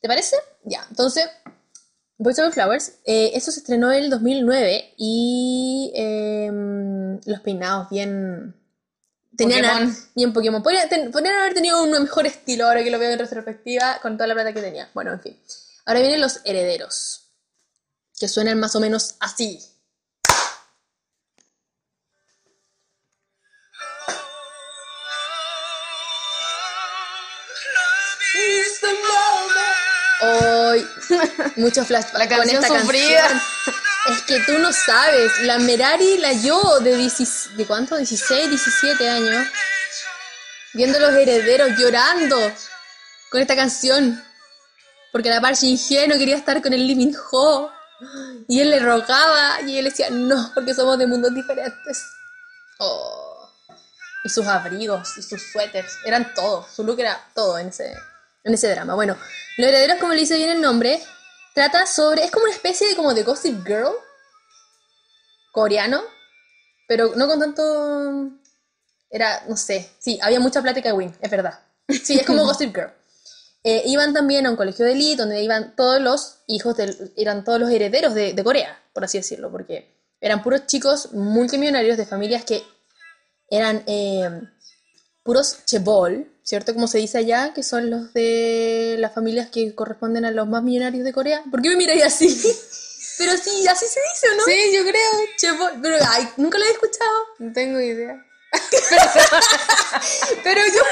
¿Te 0.00 0.06
parece? 0.06 0.36
Ya. 0.62 0.86
Entonces... 0.88 1.26
Boys 2.18 2.38
Over 2.38 2.52
Flowers, 2.52 2.92
eh, 3.04 3.32
eso 3.34 3.50
se 3.50 3.58
estrenó 3.58 3.90
en 3.90 4.04
el 4.04 4.10
2009 4.10 4.94
y 4.96 5.90
em, 5.96 7.20
los 7.26 7.40
peinados 7.40 7.90
bien... 7.90 8.54
Tenían 9.36 9.62
Pokémon. 9.64 9.90
a- 9.90 9.96
bien 10.14 10.32
Pokémon. 10.32 10.62
Podrían, 10.62 10.88
ten- 10.88 11.10
podrían 11.10 11.34
haber 11.40 11.54
tenido 11.54 11.82
un 11.82 11.90
mejor 11.90 12.26
estilo 12.26 12.68
ahora 12.68 12.84
que 12.84 12.92
lo 12.92 12.98
veo 13.00 13.10
en 13.10 13.18
retrospectiva 13.18 13.98
con 14.00 14.16
toda 14.16 14.28
la 14.28 14.34
plata 14.34 14.52
que 14.52 14.60
tenía. 14.60 14.88
Bueno, 14.94 15.12
en 15.14 15.20
fin. 15.20 15.36
Ahora 15.84 15.98
vienen 15.98 16.20
los 16.20 16.40
herederos, 16.44 17.22
que 18.20 18.28
suenan 18.28 18.60
más 18.60 18.76
o 18.76 18.80
menos 18.80 19.16
así. 19.18 19.58
mucho 31.56 31.84
flashback 31.84 32.30
La 32.30 32.36
con 32.36 32.48
esta 32.48 32.66
sufrida. 32.68 33.28
canción. 33.28 33.42
Es 34.10 34.22
que 34.22 34.40
tú 34.40 34.58
no 34.58 34.72
sabes, 34.72 35.32
la 35.42 35.58
Merari, 35.58 36.18
la 36.18 36.32
yo 36.32 36.80
de, 36.80 36.96
16 36.96 37.56
¿de 37.56 37.66
cuánto? 37.66 37.96
16, 37.96 38.48
17 38.48 39.08
años, 39.08 39.46
viendo 40.72 40.98
los 40.98 41.14
herederos 41.14 41.70
llorando 41.78 42.36
con 43.30 43.40
esta 43.40 43.54
canción. 43.54 44.22
Porque 45.12 45.28
la 45.28 45.40
Shin-hye 45.52 46.08
no 46.08 46.16
quería 46.16 46.36
estar 46.36 46.60
con 46.62 46.72
el 46.72 46.86
Lee 46.86 46.94
Min-ho. 46.94 47.70
Y 48.48 48.60
él 48.60 48.70
le 48.70 48.80
rogaba 48.80 49.60
y 49.60 49.78
él 49.78 49.84
decía, 49.84 50.08
no, 50.10 50.50
porque 50.54 50.74
somos 50.74 50.98
de 50.98 51.06
mundos 51.06 51.32
diferentes. 51.34 52.02
Oh. 52.78 53.48
Y 54.24 54.28
sus 54.28 54.46
abrigos 54.46 55.16
y 55.18 55.22
sus 55.22 55.40
suéteres, 55.52 55.98
eran 56.04 56.32
todo, 56.34 56.66
su 56.74 56.82
look 56.82 56.98
era 56.98 57.20
todo 57.34 57.58
en 57.58 57.68
ese, 57.68 57.96
en 58.44 58.54
ese 58.54 58.68
drama. 58.70 58.94
Bueno, 58.94 59.16
Los 59.56 59.68
Herederos, 59.68 59.98
como 59.98 60.12
le 60.12 60.20
dice 60.20 60.36
bien 60.36 60.50
el 60.50 60.60
nombre, 60.60 61.00
trata 61.54 61.86
sobre, 61.86 62.24
es 62.24 62.30
como 62.30 62.44
una 62.44 62.54
especie 62.54 62.88
de 62.88 62.96
como 62.96 63.14
de 63.14 63.22
Gossip 63.22 63.66
Girl 63.66 63.92
coreano, 65.52 66.02
pero 66.88 67.12
no 67.14 67.28
con 67.28 67.38
tanto, 67.38 68.30
era, 69.10 69.44
no 69.48 69.56
sé, 69.56 69.90
sí, 69.98 70.18
había 70.22 70.40
mucha 70.40 70.62
plática 70.62 70.88
de 70.88 70.94
Win, 70.94 71.16
es 71.20 71.30
verdad. 71.30 71.60
Sí, 72.02 72.18
es 72.18 72.26
como 72.26 72.44
Gossip 72.44 72.74
Girl. 72.74 72.92
Eh, 73.64 73.82
iban 73.86 74.12
también 74.12 74.46
a 74.46 74.50
un 74.50 74.56
colegio 74.56 74.84
de 74.84 74.92
elite 74.92 75.22
donde 75.22 75.42
iban 75.42 75.76
todos 75.76 76.00
los 76.00 76.38
hijos, 76.48 76.76
eran 77.16 77.44
todos 77.44 77.60
los 77.60 77.70
herederos 77.70 78.14
de, 78.14 78.32
de 78.32 78.44
Corea, 78.44 78.82
por 78.92 79.04
así 79.04 79.18
decirlo, 79.18 79.52
porque 79.52 79.94
eran 80.20 80.42
puros 80.42 80.66
chicos 80.66 81.12
multimillonarios 81.12 81.96
de 81.96 82.06
familias 82.06 82.44
que 82.44 82.62
eran 83.50 83.84
eh, 83.86 84.40
puros 85.22 85.64
chebol, 85.66 86.31
¿cierto? 86.42 86.74
Como 86.74 86.86
se 86.86 86.98
dice 86.98 87.18
allá, 87.18 87.52
que 87.54 87.62
son 87.62 87.90
los 87.90 88.12
de 88.12 88.96
las 88.98 89.14
familias 89.14 89.48
que 89.50 89.74
corresponden 89.74 90.24
a 90.24 90.30
los 90.30 90.48
más 90.48 90.62
millonarios 90.62 91.04
de 91.04 91.12
Corea. 91.12 91.42
¿Por 91.50 91.62
qué 91.62 91.70
me 91.70 91.76
miráis 91.76 92.04
así? 92.04 92.28
Pero 93.18 93.32
sí, 93.36 93.66
así 93.68 93.86
se 93.86 94.00
dice, 94.12 94.28
¿o 94.32 94.36
no? 94.36 94.44
Sí, 94.44 94.72
yo 94.74 94.82
creo. 94.82 95.10
Chebol, 95.36 95.72
pero 95.82 95.96
ay, 96.08 96.28
nunca 96.38 96.58
lo 96.58 96.64
he 96.64 96.70
escuchado. 96.70 97.10
No 97.38 97.52
tengo 97.52 97.78
idea. 97.78 98.24
Pero 100.42 100.60
yo, 100.66 100.82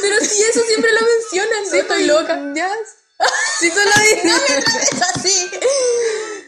pero 0.00 0.16
sí, 0.20 0.42
eso 0.42 0.60
siempre 0.66 0.90
lo 0.92 1.00
mencionan, 1.00 1.66
sí, 1.70 1.78
estoy 1.78 2.06
loca. 2.06 2.52
Ya. 2.54 2.70
Si 3.60 3.70
tú 3.70 3.76
lo 3.76 4.02
dices. 4.02 4.64
Es 4.92 5.02
así. 5.02 5.50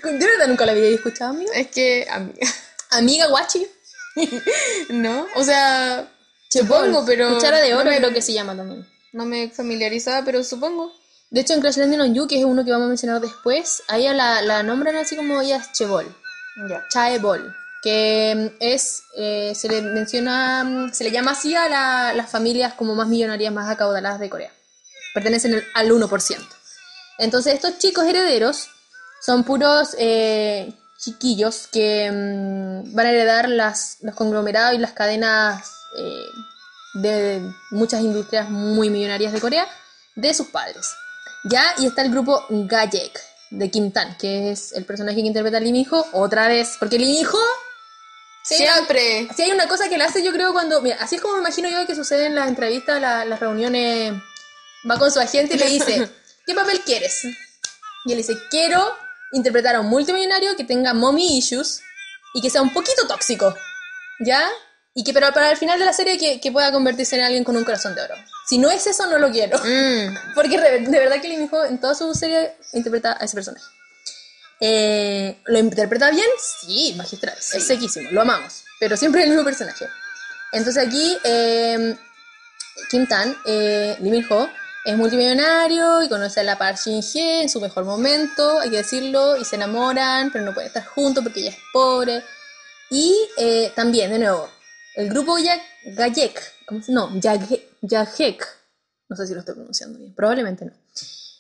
De 0.03 0.27
verdad 0.27 0.49
nunca 0.49 0.67
lo 0.67 0.73
había 0.73 0.89
escuchado, 0.89 1.31
amiga. 1.31 1.53
Es 1.55 1.69
que, 1.69 2.07
amiga. 2.11 2.49
Amiga 2.91 3.27
guachi. 3.29 3.69
No, 4.89 5.27
o 5.37 5.45
sea, 5.45 6.11
supongo, 6.49 7.05
pero. 7.07 7.35
Cuchara 7.35 7.59
de 7.61 7.75
oro 7.75 7.85
no 7.85 7.91
me, 7.91 7.99
creo 7.99 8.13
que 8.13 8.23
se 8.23 8.33
llama 8.33 8.57
también. 8.57 8.87
no 9.13 9.25
me 9.25 9.49
familiarizaba, 9.51 10.25
pero 10.25 10.43
supongo. 10.45 10.93
De 11.31 11.41
hecho, 11.41 11.55
en 11.55 11.61
Crash 11.61 11.77
Landing 11.79 12.01
on 12.01 12.15
You, 12.15 12.27
que 12.29 12.39
es 12.39 12.45
uno 12.45 12.65
que 12.65 12.71
vamos 12.71 12.87
a 12.87 12.89
mencionar 12.89 13.21
después, 13.21 13.83
a 13.89 13.99
ella 13.99 14.15
la, 14.15 14.43
la 14.43 14.63
nombran 14.63 14.97
así 14.97 15.17
como 15.17 15.41
ella 15.41 15.57
es 15.57 15.73
Chebol. 15.73 16.07
Ya. 16.69 16.85
Chaebol. 16.91 17.55
Que 17.83 18.51
mm, 18.53 18.57
es, 18.61 19.03
eh, 19.17 19.53
se 19.55 19.69
le 19.69 19.83
menciona, 19.83 20.63
mm, 20.65 20.93
se 20.95 21.05
le 21.05 21.11
llama 21.11 21.33
así 21.33 21.55
a 21.55 21.69
la- 21.69 22.13
las 22.15 22.31
familias 22.31 22.75
como 22.75 22.95
más 22.95 23.09
millonarias, 23.09 23.53
más 23.53 23.69
acaudaladas 23.69 24.21
de 24.21 24.31
Corea. 24.31 24.53
Pertenecen 25.15 25.55
al- 25.55 25.65
al 25.75 25.91
1%. 25.93 26.47
Entonces, 27.19 27.55
estos 27.55 27.79
chicos 27.79 28.05
herederos 28.07 28.69
son 29.21 29.43
puros 29.45 29.97
eh, 29.99 30.73
chiquillos 30.99 31.67
que 31.73 32.11
mm, 32.11 32.95
van 32.95 33.07
a 33.07 33.11
heredar 33.11 33.49
las, 33.49 33.99
los 34.03 34.15
conglomerados 34.15 34.75
y 34.75 34.79
las 34.79 34.93
cadenas 34.93 35.73
eh, 35.97 36.31
de 36.95 37.53
muchas 37.71 38.01
industrias 38.01 38.49
muy 38.49 38.91
millonarias 38.91 39.33
de 39.33 39.41
Corea 39.41 39.69
de 40.15 40.33
sus 40.35 40.49
padres. 40.49 40.95
Ya, 41.45 41.75
y 41.79 41.87
está 41.87 42.03
el 42.03 42.11
grupo 42.11 42.45
Gajek 42.49 43.21
de 43.51 43.71
Kim 43.71 43.93
Tan, 43.93 44.17
que 44.17 44.51
es 44.51 44.73
el 44.73 44.85
personaje 44.85 45.17
que 45.21 45.27
interpreta 45.27 45.59
a 45.59 45.61
Lee 45.61 45.73
Min-ho 45.73 46.05
otra 46.13 46.49
vez, 46.49 46.77
porque 46.79 46.99
Lee 46.99 47.07
Min-ho 47.19 47.39
sí, 48.43 48.57
Siempre. 48.57 49.29
si 49.37 49.43
hay 49.43 49.53
una 49.53 49.69
cosa 49.69 49.89
que 49.89 49.99
le 49.99 50.05
hace, 50.05 50.23
yo 50.25 50.33
creo, 50.33 50.53
cuando. 50.53 50.81
Mira, 50.81 50.97
así 51.01 51.17
es 51.17 51.21
como 51.23 51.35
me 51.35 51.41
imagino 51.41 51.69
yo 51.69 51.87
que 51.87 51.95
sucede 51.95 52.27
en 52.27 52.35
las 52.35 52.49
entrevistas, 52.49 53.01
la- 53.01 53.25
las 53.25 53.39
reuniones. 53.41 54.15
Va 54.89 54.99
con 54.99 55.11
su 55.13 55.21
agente 55.21 55.55
y 55.55 55.59
le 55.59 55.67
dice: 55.67 56.09
¿Qué 56.47 56.55
papel 56.55 56.81
quieres? 56.81 57.25
Y 58.05 58.13
él 58.13 58.19
dice: 58.19 58.37
Quiero 58.51 58.97
interpretar 59.33 59.75
a 59.77 59.81
un 59.81 59.89
multimillonario 59.89 60.57
que 60.57 60.65
tenga 60.65 60.95
mommy 60.95 61.39
issues 61.39 61.81
y 62.35 62.41
que 62.41 62.51
sea 62.51 62.63
un 62.63 62.73
poquito 62.73 63.07
tóxico. 63.07 63.55
¿Ya? 64.21 64.49
Y 64.99 65.05
que, 65.05 65.13
pero 65.13 65.31
para 65.35 65.51
el 65.51 65.59
final 65.59 65.79
de 65.79 65.85
la 65.85 65.93
serie, 65.93 66.17
que, 66.17 66.41
que 66.41 66.51
pueda 66.51 66.73
convertirse 66.73 67.17
en 67.17 67.23
alguien 67.23 67.45
con 67.45 67.55
un 67.55 67.65
corazón 67.65 67.95
de 67.95 68.01
oro. 68.01 68.15
Si 68.49 68.57
no 68.57 68.71
es 68.71 68.87
eso, 68.87 69.05
no 69.07 69.19
lo 69.19 69.31
quiero. 69.31 69.59
Mm. 69.59 70.17
Porque 70.35 70.59
de 70.59 70.99
verdad 70.99 71.21
que 71.21 71.29
Lee 71.29 71.49
en 71.69 71.79
toda 71.79 71.95
su 71.95 72.15
serie 72.15 72.55
interpreta 72.73 73.15
a 73.21 73.25
ese 73.27 73.35
personaje. 73.35 73.67
Eh, 74.59 75.39
¿Lo 75.45 75.59
interpreta 75.59 76.11
bien? 76.11 76.27
Sí, 76.41 76.95
magistral. 76.97 77.37
Es 77.37 77.67
sequísimo, 77.67 78.11
lo 78.11 78.23
amamos. 78.23 78.65
Pero 78.81 78.97
siempre 78.97 79.21
es 79.21 79.27
el 79.27 79.33
mismo 79.33 79.45
personaje. 79.45 79.87
Entonces 80.53 80.87
aquí 80.87 81.19
eh, 81.25 81.95
Kim 82.91 83.07
Tan, 83.07 83.37
eh, 83.45 83.99
Lee 84.01 84.11
Min 84.11 84.27
Ho, 84.31 84.49
es 84.87 84.97
multimillonario 84.97 86.03
y 86.03 86.09
conoce 86.09 86.41
a 86.41 86.43
la 86.43 86.57
Park 86.57 86.79
Shin 86.79 87.03
Hye 87.03 87.43
en 87.43 87.51
su 87.51 87.61
mejor 87.61 87.85
momento, 87.85 88.61
hay 88.61 88.71
que 88.71 88.77
decirlo, 88.77 89.37
y 89.37 89.45
se 89.45 89.57
enamoran, 89.57 90.31
pero 90.33 90.45
no 90.45 90.55
pueden 90.55 90.69
estar 90.69 90.87
juntos 90.87 91.23
porque 91.23 91.41
ella 91.41 91.51
es 91.51 91.59
pobre. 91.71 92.23
Y 92.89 93.15
eh, 93.37 93.73
también, 93.75 94.13
de 94.13 94.21
nuevo, 94.21 94.49
el 94.97 95.09
grupo 95.11 95.37
Gayek, 95.85 96.43
¿cómo 96.67 96.83
se- 96.83 96.93
no, 96.93 97.11
no 99.09 99.17
sé 99.17 99.27
si 99.27 99.35
lo 99.35 99.41
estoy 99.41 99.55
pronunciando 99.55 99.99
bien, 99.99 100.15
probablemente 100.15 100.65
no. 100.65 100.73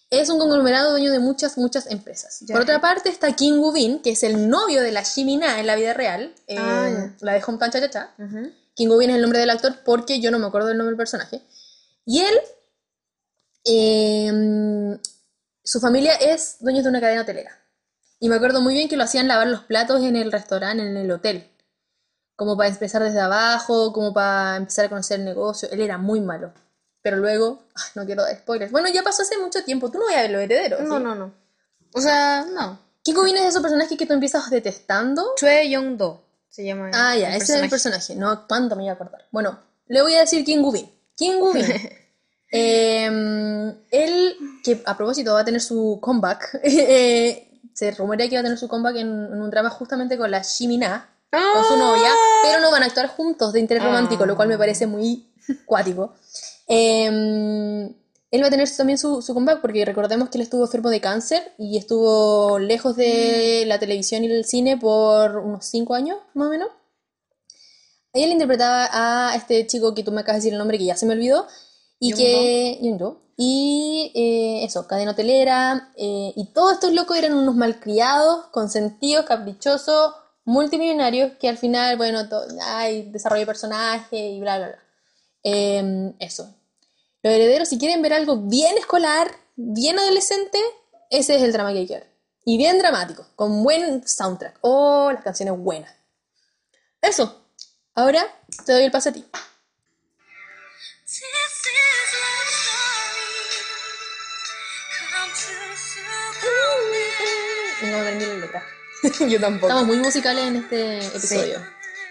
Es 0.09 0.29
un 0.29 0.39
conglomerado 0.39 0.93
dueño 0.93 1.11
de 1.11 1.19
muchas, 1.19 1.59
muchas 1.59 1.91
empresas. 1.91 2.39
Por 2.53 2.63
otra 2.63 2.81
parte 2.81 3.09
está 3.09 3.33
Kim 3.35 3.59
Woo 3.59 3.73
Bin, 3.73 4.01
que 4.03 4.11
es 4.11 4.23
el 4.23 4.49
novio 4.49 4.81
de 4.83 4.93
la 4.93 5.03
Shimina 5.03 5.59
en 5.59 5.67
la 5.67 5.75
vida 5.75 5.95
real, 5.95 6.33
eh, 6.47 6.57
Ah, 6.57 7.11
la 7.21 7.33
de 7.33 7.43
Hometown 7.45 7.73
Cha 7.73 7.81
Cha 7.81 7.91
Cha. 7.91 8.15
Ujú. 8.19 8.53
Kim 8.75 8.89
Woo 8.91 8.99
Bin 8.99 9.11
es 9.11 9.17
el 9.17 9.23
nombre 9.23 9.41
del 9.41 9.51
actor 9.51 9.75
porque 9.85 10.21
yo 10.21 10.31
no 10.31 10.39
me 10.39 10.47
acuerdo 10.47 10.69
del 10.69 10.79
nombre 10.79 10.93
del 10.93 10.97
personaje. 10.99 11.41
Y 12.05 12.21
él, 12.21 12.35
eh, 13.65 14.99
su 15.65 15.81
familia 15.81 16.15
es 16.15 16.57
dueños 16.61 16.85
de 16.85 16.91
una 16.91 17.01
cadena 17.01 17.23
hotelera. 17.23 17.51
Y 18.21 18.29
me 18.29 18.37
acuerdo 18.37 18.61
muy 18.63 18.75
bien 18.75 18.89
que 18.89 18.97
lo 18.97 19.03
hacían 19.05 19.29
lavar 19.29 19.49
los 19.49 19.65
platos 19.65 20.03
en 20.03 20.17
el 20.17 20.31
restaurante, 20.33 20.83
en 20.85 20.97
el 20.97 21.11
hotel. 21.11 21.51
Como 22.37 22.57
para 22.57 22.69
empezar 22.69 23.03
desde 23.03 23.21
abajo, 23.21 23.93
como 23.93 24.13
para 24.13 24.57
empezar 24.57 24.87
a 24.87 24.89
conocer 24.91 25.19
el 25.19 25.25
negocio. 25.25 25.69
Él 25.73 25.81
era 25.81 25.99
muy 25.99 26.21
malo. 26.21 26.53
Pero 27.03 27.17
luego, 27.17 27.63
ay, 27.75 27.91
no 27.95 28.05
quiero 28.05 28.23
dar 28.23 28.37
spoilers. 28.37 28.71
Bueno, 28.71 28.89
ya 28.89 29.03
pasó 29.03 29.23
hace 29.23 29.39
mucho 29.39 29.65
tiempo. 29.65 29.91
Tú 29.91 29.99
no 29.99 30.07
vas 30.07 30.17
a 30.17 30.23
ver 30.23 30.31
los 30.31 30.43
herederos. 30.43 30.81
No, 30.83 30.99
¿sí? 30.99 31.05
no, 31.05 31.15
no. 31.15 31.33
O 31.95 32.01
sea, 32.01 32.45
no. 32.45 32.79
Kim 33.03 33.17
Woo 33.17 33.25
Bin 33.25 33.37
es 33.37 33.43
de 33.43 33.49
esos 33.49 33.63
personajes 33.63 33.97
que 33.97 34.07
tú 34.07 34.13
empiezas 34.13 34.51
detestando 34.51 35.33
Chue 35.37 35.71
Young 35.71 35.97
Do 35.97 36.27
se 36.57 36.65
llama. 36.65 36.91
Ah, 36.95 37.15
ya, 37.15 37.29
el 37.35 37.43
ese 37.43 37.57
es 37.57 37.63
el 37.63 37.69
personaje. 37.69 38.17
No, 38.17 38.47
¿cuánto 38.49 38.77
me 38.77 38.85
iba 38.85 38.93
a 38.93 38.95
acordar? 38.95 39.27
Bueno, 39.31 39.59
le 39.89 40.01
voy 40.01 40.15
a 40.15 40.21
decir 40.21 40.43
Kim 40.43 40.63
Woo 40.63 40.73
Bin. 40.73 40.91
Kim 41.15 41.39
Woo 41.39 41.53
Bin. 41.53 41.67
Em, 42.49 43.75
él, 43.91 44.37
que 44.63 44.81
a 44.87 44.97
propósito 44.97 45.35
va 45.35 45.41
a 45.41 45.45
tener 45.45 45.61
su 45.61 45.99
comeback, 46.01 46.61
eh, 46.63 47.61
se 47.75 47.91
rumorea 47.91 48.29
que 48.29 48.37
va 48.37 48.41
a 48.41 48.45
tener 48.45 48.57
su 48.57 48.69
comeback 48.69 48.97
en, 48.97 49.09
en 49.09 49.43
un 49.43 49.51
drama 49.51 49.69
justamente 49.69 50.17
con 50.17 50.31
la 50.31 50.43
Shimina, 50.43 51.09
con 51.55 51.65
su 51.65 51.77
novia, 51.77 52.11
pero 52.43 52.61
no 52.61 52.71
van 52.71 52.83
a 52.83 52.87
actuar 52.87 53.09
juntos 53.09 53.53
de 53.53 53.61
interés 53.61 53.83
Ah. 53.83 53.87
romántico, 53.87 54.27
lo 54.27 54.37
cual 54.37 54.49
me 54.49 54.59
parece 54.59 54.87
muy 54.87 55.33
cuático. 55.67 56.15
Em, 56.69 57.87
él 58.31 58.43
va 58.43 58.47
a 58.49 58.51
tener 58.51 58.69
también 58.77 58.99
su, 58.99 59.23
su 59.23 59.33
comeback 59.35 59.61
porque 59.61 59.85
recordemos 59.85 60.29
que 60.29 60.39
él 60.39 60.43
estuvo 60.43 60.65
enfermo 60.65 60.91
de 60.91 61.01
cáncer 61.01 61.53
y 61.59 61.79
estuvo 61.79 62.59
lejos 62.59 62.97
de 62.97 63.65
la 63.67 63.79
televisión 63.79 64.25
y 64.25 64.27
el 64.27 64.45
cine 64.45 64.77
por 64.77 65.37
unos 65.39 65.65
5 65.67 65.95
años, 65.95 66.19
más 66.35 66.49
o 66.49 66.51
menos. 66.51 66.69
Ella 68.13 68.27
le 68.27 68.33
interpretaba 68.33 68.89
a 69.31 69.37
este 69.37 69.67
chico 69.67 69.95
que 69.95 70.03
tú 70.03 70.11
me 70.11 70.23
acabas 70.23 70.37
de 70.37 70.41
decir 70.47 70.53
el 70.55 70.59
nombre 70.59 70.79
que 70.79 70.87
ya 70.87 70.97
se 70.97 71.07
me 71.07 71.13
olvidó. 71.15 71.47
Y 72.01 72.11
Young 72.11 72.19
que. 72.19 72.79
Young-do. 72.83 73.21
Y 73.37 74.13
eh, 74.15 74.65
eso, 74.65 74.87
cadena 74.87 75.11
hotelera. 75.13 75.93
eh, 75.97 76.33
y 76.35 76.47
todos 76.55 76.73
estos 76.75 76.93
locos 76.93 77.17
eran 77.19 77.35
unos 77.35 77.55
malcriados, 77.55 78.47
consentidos, 78.47 79.27
caprichosos, 79.27 80.15
multimillonarios 80.47 81.33
que 81.39 81.49
al 81.49 81.59
final, 81.59 81.99
bueno, 81.99 82.21
hay 82.63 83.11
desarrollo 83.11 83.41
de 83.41 83.47
personaje 83.47 84.17
y 84.17 84.41
bla, 84.41 84.57
bla, 84.59 84.69
bla. 84.69 84.79
Em, 85.43 86.15
eso. 86.19 86.55
Los 87.23 87.35
herederos, 87.35 87.69
si 87.69 87.79
quieren 87.79 88.01
ver 88.01 88.15
algo 88.15 88.37
bien 88.39 88.79
escolar, 88.79 89.31
bien 89.57 89.99
adolescente, 89.99 90.59
ese 91.11 91.37
es 91.37 91.43
el 91.43 91.53
drama 91.53 91.73
que 91.73 91.81
hay 91.81 91.87
que 91.87 91.95
ver. 91.95 92.11
Y 92.45 92.57
bien 92.57 92.79
dramático, 92.79 93.27
con 93.35 93.63
buen 93.65 94.07
soundtrack. 94.07 94.59
Oh, 94.63 95.11
las 95.13 95.23
canciones 95.23 95.59
buenas. 95.59 95.93
Eso. 97.03 97.43
Ahora 97.95 98.25
te 98.65 98.73
doy 98.73 98.85
el 98.85 98.91
pase 98.91 99.09
a 99.09 99.13
ti. 99.13 99.25
Story. 101.07 101.77
Come 105.11 105.33
to 105.35 105.57
No 107.83 108.86
Yo 109.29 109.41
tampoco. 109.41 109.69
Estamos 109.69 109.87
muy 109.87 109.99
musicales 109.99 110.45
en 110.47 110.57
este 110.57 111.07
episodio. 111.07 111.63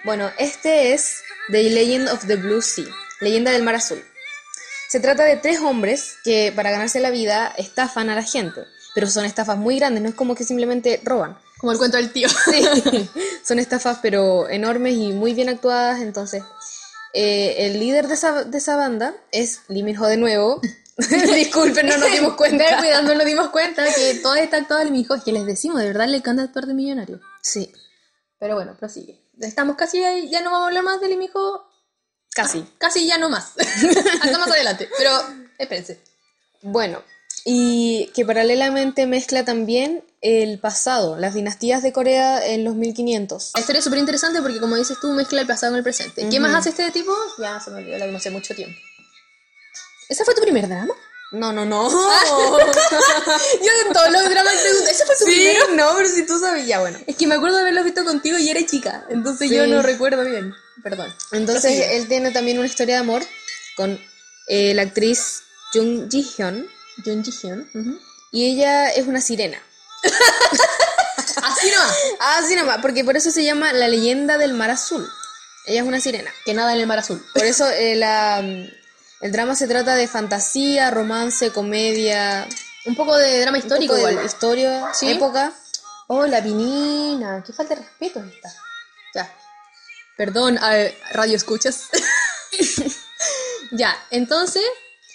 Bueno, 0.03 0.29
este 0.37 0.93
es 0.93 1.23
The 1.51 1.63
Legend 1.63 2.09
of 2.09 2.25
the 2.27 2.35
Blue 2.35 2.61
Sea, 2.61 2.85
leyenda 3.21 3.51
del 3.51 3.63
mar 3.63 3.75
azul. 3.75 4.03
Se 4.89 4.99
trata 4.99 5.23
de 5.23 5.37
tres 5.37 5.59
hombres 5.59 6.17
que 6.23 6.53
para 6.55 6.71
ganarse 6.71 6.99
la 6.99 7.09
vida 7.09 7.53
estafan 7.57 8.09
a 8.09 8.15
la 8.15 8.23
gente, 8.23 8.61
pero 8.93 9.07
son 9.07 9.25
estafas 9.25 9.57
muy 9.57 9.77
grandes, 9.77 10.03
no 10.03 10.09
es 10.09 10.15
como 10.15 10.35
que 10.35 10.43
simplemente 10.43 11.01
roban. 11.03 11.37
Como 11.57 11.71
el 11.71 11.77
cuento 11.77 11.97
del 11.97 12.11
tío. 12.11 12.27
Sí, 12.51 13.09
son 13.43 13.59
estafas 13.59 13.99
pero 14.01 14.47
enormes 14.49 14.95
y 14.95 15.11
muy 15.11 15.33
bien 15.33 15.49
actuadas, 15.49 16.01
entonces 16.01 16.43
eh, 17.13 17.65
el 17.65 17.79
líder 17.79 18.07
de 18.07 18.13
esa, 18.13 18.43
de 18.43 18.57
esa 18.57 18.75
banda 18.75 19.15
es 19.31 19.61
Ho 19.69 20.07
de 20.07 20.17
nuevo. 20.17 20.61
Disculpen, 21.35 21.87
no 21.87 21.97
nos 21.97 22.11
dimos 22.11 22.21
Pero 22.21 22.35
cuenta. 22.37 22.77
cuidado, 22.77 23.03
no 23.03 23.15
nos 23.15 23.25
dimos 23.25 23.49
cuenta 23.49 23.83
que 23.93 24.15
toda 24.15 24.39
esta 24.39 24.57
actuada 24.57 24.85
de 24.85 24.91
mi 24.91 25.05
que 25.05 25.31
les 25.33 25.45
decimos, 25.45 25.79
de 25.81 25.87
verdad 25.87 26.07
le 26.07 26.17
encanta 26.17 26.43
actuar 26.43 26.65
de 26.67 26.73
millonario. 26.73 27.19
Sí, 27.41 27.71
Pero 28.39 28.55
bueno, 28.55 28.75
prosigue. 28.79 29.21
Estamos 29.41 29.75
casi 29.75 30.01
ahí, 30.03 30.29
ya 30.29 30.41
no 30.41 30.51
vamos 30.51 30.65
a 30.65 30.67
hablar 30.67 30.83
más 30.83 31.01
de 31.01 31.15
mi 31.17 31.25
hijo. 31.25 31.67
casi. 32.33 32.65
Casi 32.77 33.05
ya 33.05 33.17
no 33.17 33.29
más. 33.29 33.51
Hasta 34.21 34.37
más 34.37 34.49
adelante. 34.49 34.89
Pero 34.97 35.11
espérense. 35.57 35.99
Bueno, 36.61 37.01
y 37.43 38.11
que 38.15 38.25
paralelamente 38.25 39.05
mezcla 39.05 39.43
también 39.45 40.03
el 40.21 40.57
pasado, 40.59 41.17
las 41.17 41.33
dinastías 41.33 41.83
de 41.83 41.91
Corea 41.93 42.45
en 42.47 42.63
los 42.63 42.75
1500. 42.75 43.51
La 43.53 43.59
historia 43.59 43.79
es 43.79 43.83
súper 43.83 43.99
interesante 43.99 44.41
porque, 44.41 44.59
como 44.59 44.75
dices 44.77 44.97
tú, 45.01 45.11
mezcla 45.11 45.41
el 45.41 45.47
pasado 45.47 45.73
con 45.73 45.77
el 45.77 45.83
presente. 45.83 46.27
¿Qué 46.29 46.37
Ujú. 46.37 46.47
más 46.47 46.55
hace 46.55 46.69
este 46.69 46.89
tipo? 46.91 47.13
Ya 47.37 47.59
se 47.59 47.69
me 47.71 47.79
olvidó, 47.79 47.97
la 47.97 48.05
vimos 48.05 48.21
hace 48.21 48.31
mucho 48.31 48.55
tiempo. 48.55 48.79
¿Ese 50.09 50.23
fue 50.25 50.35
tu 50.35 50.41
primer 50.41 50.67
drama? 50.67 50.93
No, 51.31 51.51
no, 51.51 51.65
no. 51.65 51.89
Yo 51.89 51.97
de 51.97 53.93
todos 53.93 54.11
los 54.11 54.29
dramas 54.29 54.53
pregunto, 54.61 54.89
¿ese 54.89 55.05
fue 55.05 55.15
tu 55.17 55.25
sí, 55.25 55.31
primero? 55.31 55.67
no, 55.75 55.95
pero 55.97 56.07
si 56.07 56.25
tú 56.25 56.39
sabías, 56.39 56.67
ya 56.67 56.79
bueno. 56.79 56.99
Es 57.07 57.15
que 57.15 57.27
me 57.27 57.35
acuerdo 57.35 57.55
de 57.57 57.63
haberlo 57.63 57.83
visto 57.83 58.05
contigo 58.05 58.37
y 58.37 58.49
era 58.49 58.63
chica, 58.65 59.05
entonces 59.09 59.49
Sí. 59.49 59.55
yo 59.55 59.67
no 59.67 59.81
recuerdo 59.81 60.23
bien. 60.23 60.53
Perdón. 60.83 61.13
Entonces 61.31 61.87
él 61.91 62.07
tiene 62.07 62.31
también 62.31 62.57
una 62.59 62.67
historia 62.67 62.95
de 62.95 63.01
amor 63.01 63.23
con 63.75 63.99
eh, 64.47 64.73
la 64.75 64.83
actriz 64.83 65.41
Jung 65.73 66.09
Ji 66.11 66.21
Hyun 66.37 66.69
Jun 67.03 67.23
Ji 67.23 67.31
Hyun. 67.31 67.99
y 68.31 68.45
ella 68.53 68.89
es 68.89 69.07
una 69.07 69.19
sirena. 69.19 69.59
Así 71.43 71.69
nomás. 71.71 71.97
Ah, 72.19 72.41
sí, 72.47 72.55
nomás, 72.55 72.77
porque 72.81 73.03
por 73.03 73.17
eso 73.17 73.31
se 73.31 73.43
llama 73.43 73.73
la 73.73 73.87
leyenda 73.87 74.37
del 74.37 74.53
mar 74.53 74.69
azul. 74.69 75.07
Ella 75.65 75.81
es 75.81 75.87
una 75.87 75.99
sirena. 75.99 76.31
Que 76.45 76.53
nada 76.53 76.73
en 76.73 76.79
el 76.81 76.87
mar 76.87 76.99
azul. 76.99 77.23
Por 77.33 77.43
eso 77.45 77.67
eh, 77.69 77.95
la, 77.95 78.43
el 79.25 79.31
drama 79.31 79.55
se 79.55 79.67
trata 79.67 79.95
de 79.95 80.07
fantasía, 80.07 80.91
romance, 80.91 81.49
comedia, 81.51 82.47
Un 82.85 82.95
poco 82.95 83.17
de 83.17 83.41
drama 83.41 83.57
un 83.57 83.63
histórico 83.63 83.95
poco 83.95 84.07
de 84.07 84.23
historia, 84.25 84.93
¿Sí? 84.93 85.11
época. 85.13 85.51
Oh, 86.07 86.27
la 86.27 86.41
vinina. 86.41 87.43
Qué 87.45 87.51
falta 87.51 87.73
de 87.73 87.81
respeto 87.81 88.19
es 88.19 88.33
esta. 88.35 88.53
Ya. 89.15 89.35
Perdón, 90.15 90.59
a 90.59 90.69
ver, 90.69 90.95
radio 91.11 91.35
escuchas. 91.35 91.89
ya, 93.71 93.97
entonces, 94.11 94.61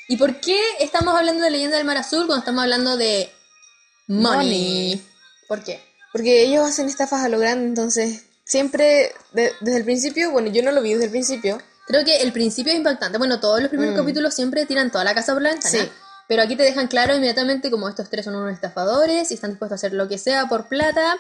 ¿y 0.09 0.17
por 0.17 0.41
qué 0.41 0.59
estamos 0.81 1.15
hablando 1.17 1.45
de 1.45 1.51
Leyenda 1.51 1.77
del 1.77 1.87
Mar 1.87 1.97
Azul 1.97 2.27
cuando 2.27 2.41
estamos 2.41 2.63
hablando 2.63 2.97
de 2.97 3.33
money? 4.09 4.37
Money. 4.37 5.07
¿Por 5.47 5.63
qué? 5.63 5.81
Porque 6.13 6.43
ellos 6.43 6.69
hacen 6.69 6.89
estafas 6.89 7.23
a 7.23 7.29
lo 7.29 7.39
grande, 7.39 7.67
entonces 7.67 8.25
siempre, 8.45 9.15
de- 9.33 9.53
desde 9.61 9.79
el 9.79 9.85
principio, 9.85 10.33
bueno, 10.33 10.49
yo 10.51 10.63
no 10.65 10.73
lo 10.73 10.83
vi 10.83 10.93
desde 10.95 11.05
el 11.05 11.11
principio. 11.13 11.63
Creo 11.91 12.05
que 12.05 12.23
el 12.23 12.33
principio 12.33 12.73
es 12.73 12.79
impactante. 12.79 13.19
Bueno, 13.19 13.41
todos 13.41 13.61
los 13.61 13.69
primeros 13.69 13.95
Mm. 13.95 13.99
capítulos 13.99 14.35
siempre 14.35 14.65
tiran 14.67 14.91
toda 14.91 15.05
la 15.05 15.15
casa 15.15 15.33
por 15.33 15.43
la 15.43 15.51
ventana. 15.51 15.85
Sí. 15.85 15.91
Pero 16.29 16.43
aquí 16.43 16.55
te 16.57 16.63
dejan 16.63 16.87
claro 16.87 17.15
inmediatamente 17.15 17.71
como 17.71 17.89
estos 17.89 18.09
tres 18.09 18.25
son 18.25 18.37
unos 18.37 18.53
estafadores 18.53 19.31
y 19.31 19.35
están 19.35 19.51
dispuestos 19.51 19.73
a 19.73 19.79
hacer 19.81 19.93
lo 19.95 20.09
que 20.09 20.17
sea 20.19 20.47
por 20.49 20.69
plata 20.69 21.17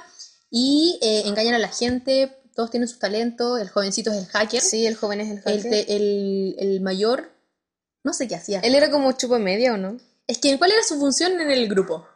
y 0.51 0.99
eh, 1.03 1.23
engañan 1.27 1.55
a 1.55 1.59
la 1.59 1.68
gente. 1.68 2.37
Todos 2.55 2.71
tienen 2.71 2.89
sus 2.89 2.99
talentos. 2.99 3.61
El 3.61 3.68
jovencito 3.71 4.11
es 4.12 4.18
el 4.18 4.27
hacker. 4.27 4.61
Sí, 4.61 4.87
el 4.87 4.95
joven 4.97 5.21
es 5.21 5.29
el 5.31 5.37
El, 5.39 5.43
hacker. 5.62 5.71
te- 5.71 5.97
el, 5.97 6.55
el 6.59 6.81
mayor, 6.81 7.31
no 8.05 8.12
sé 8.12 8.29
qué 8.29 8.37
hacía. 8.37 8.61
Él 8.61 8.75
era 8.75 8.91
como 8.91 9.11
chupa 9.12 9.39
media, 9.39 9.75
¿o 9.75 9.77
no? 9.77 9.97
Es 10.27 10.39
que, 10.39 10.57
¿cuál 10.59 10.71
era 10.73 10.83
su 10.85 10.99
función 10.99 11.41
en 11.41 11.51
el 11.51 11.68
grupo? 11.68 12.07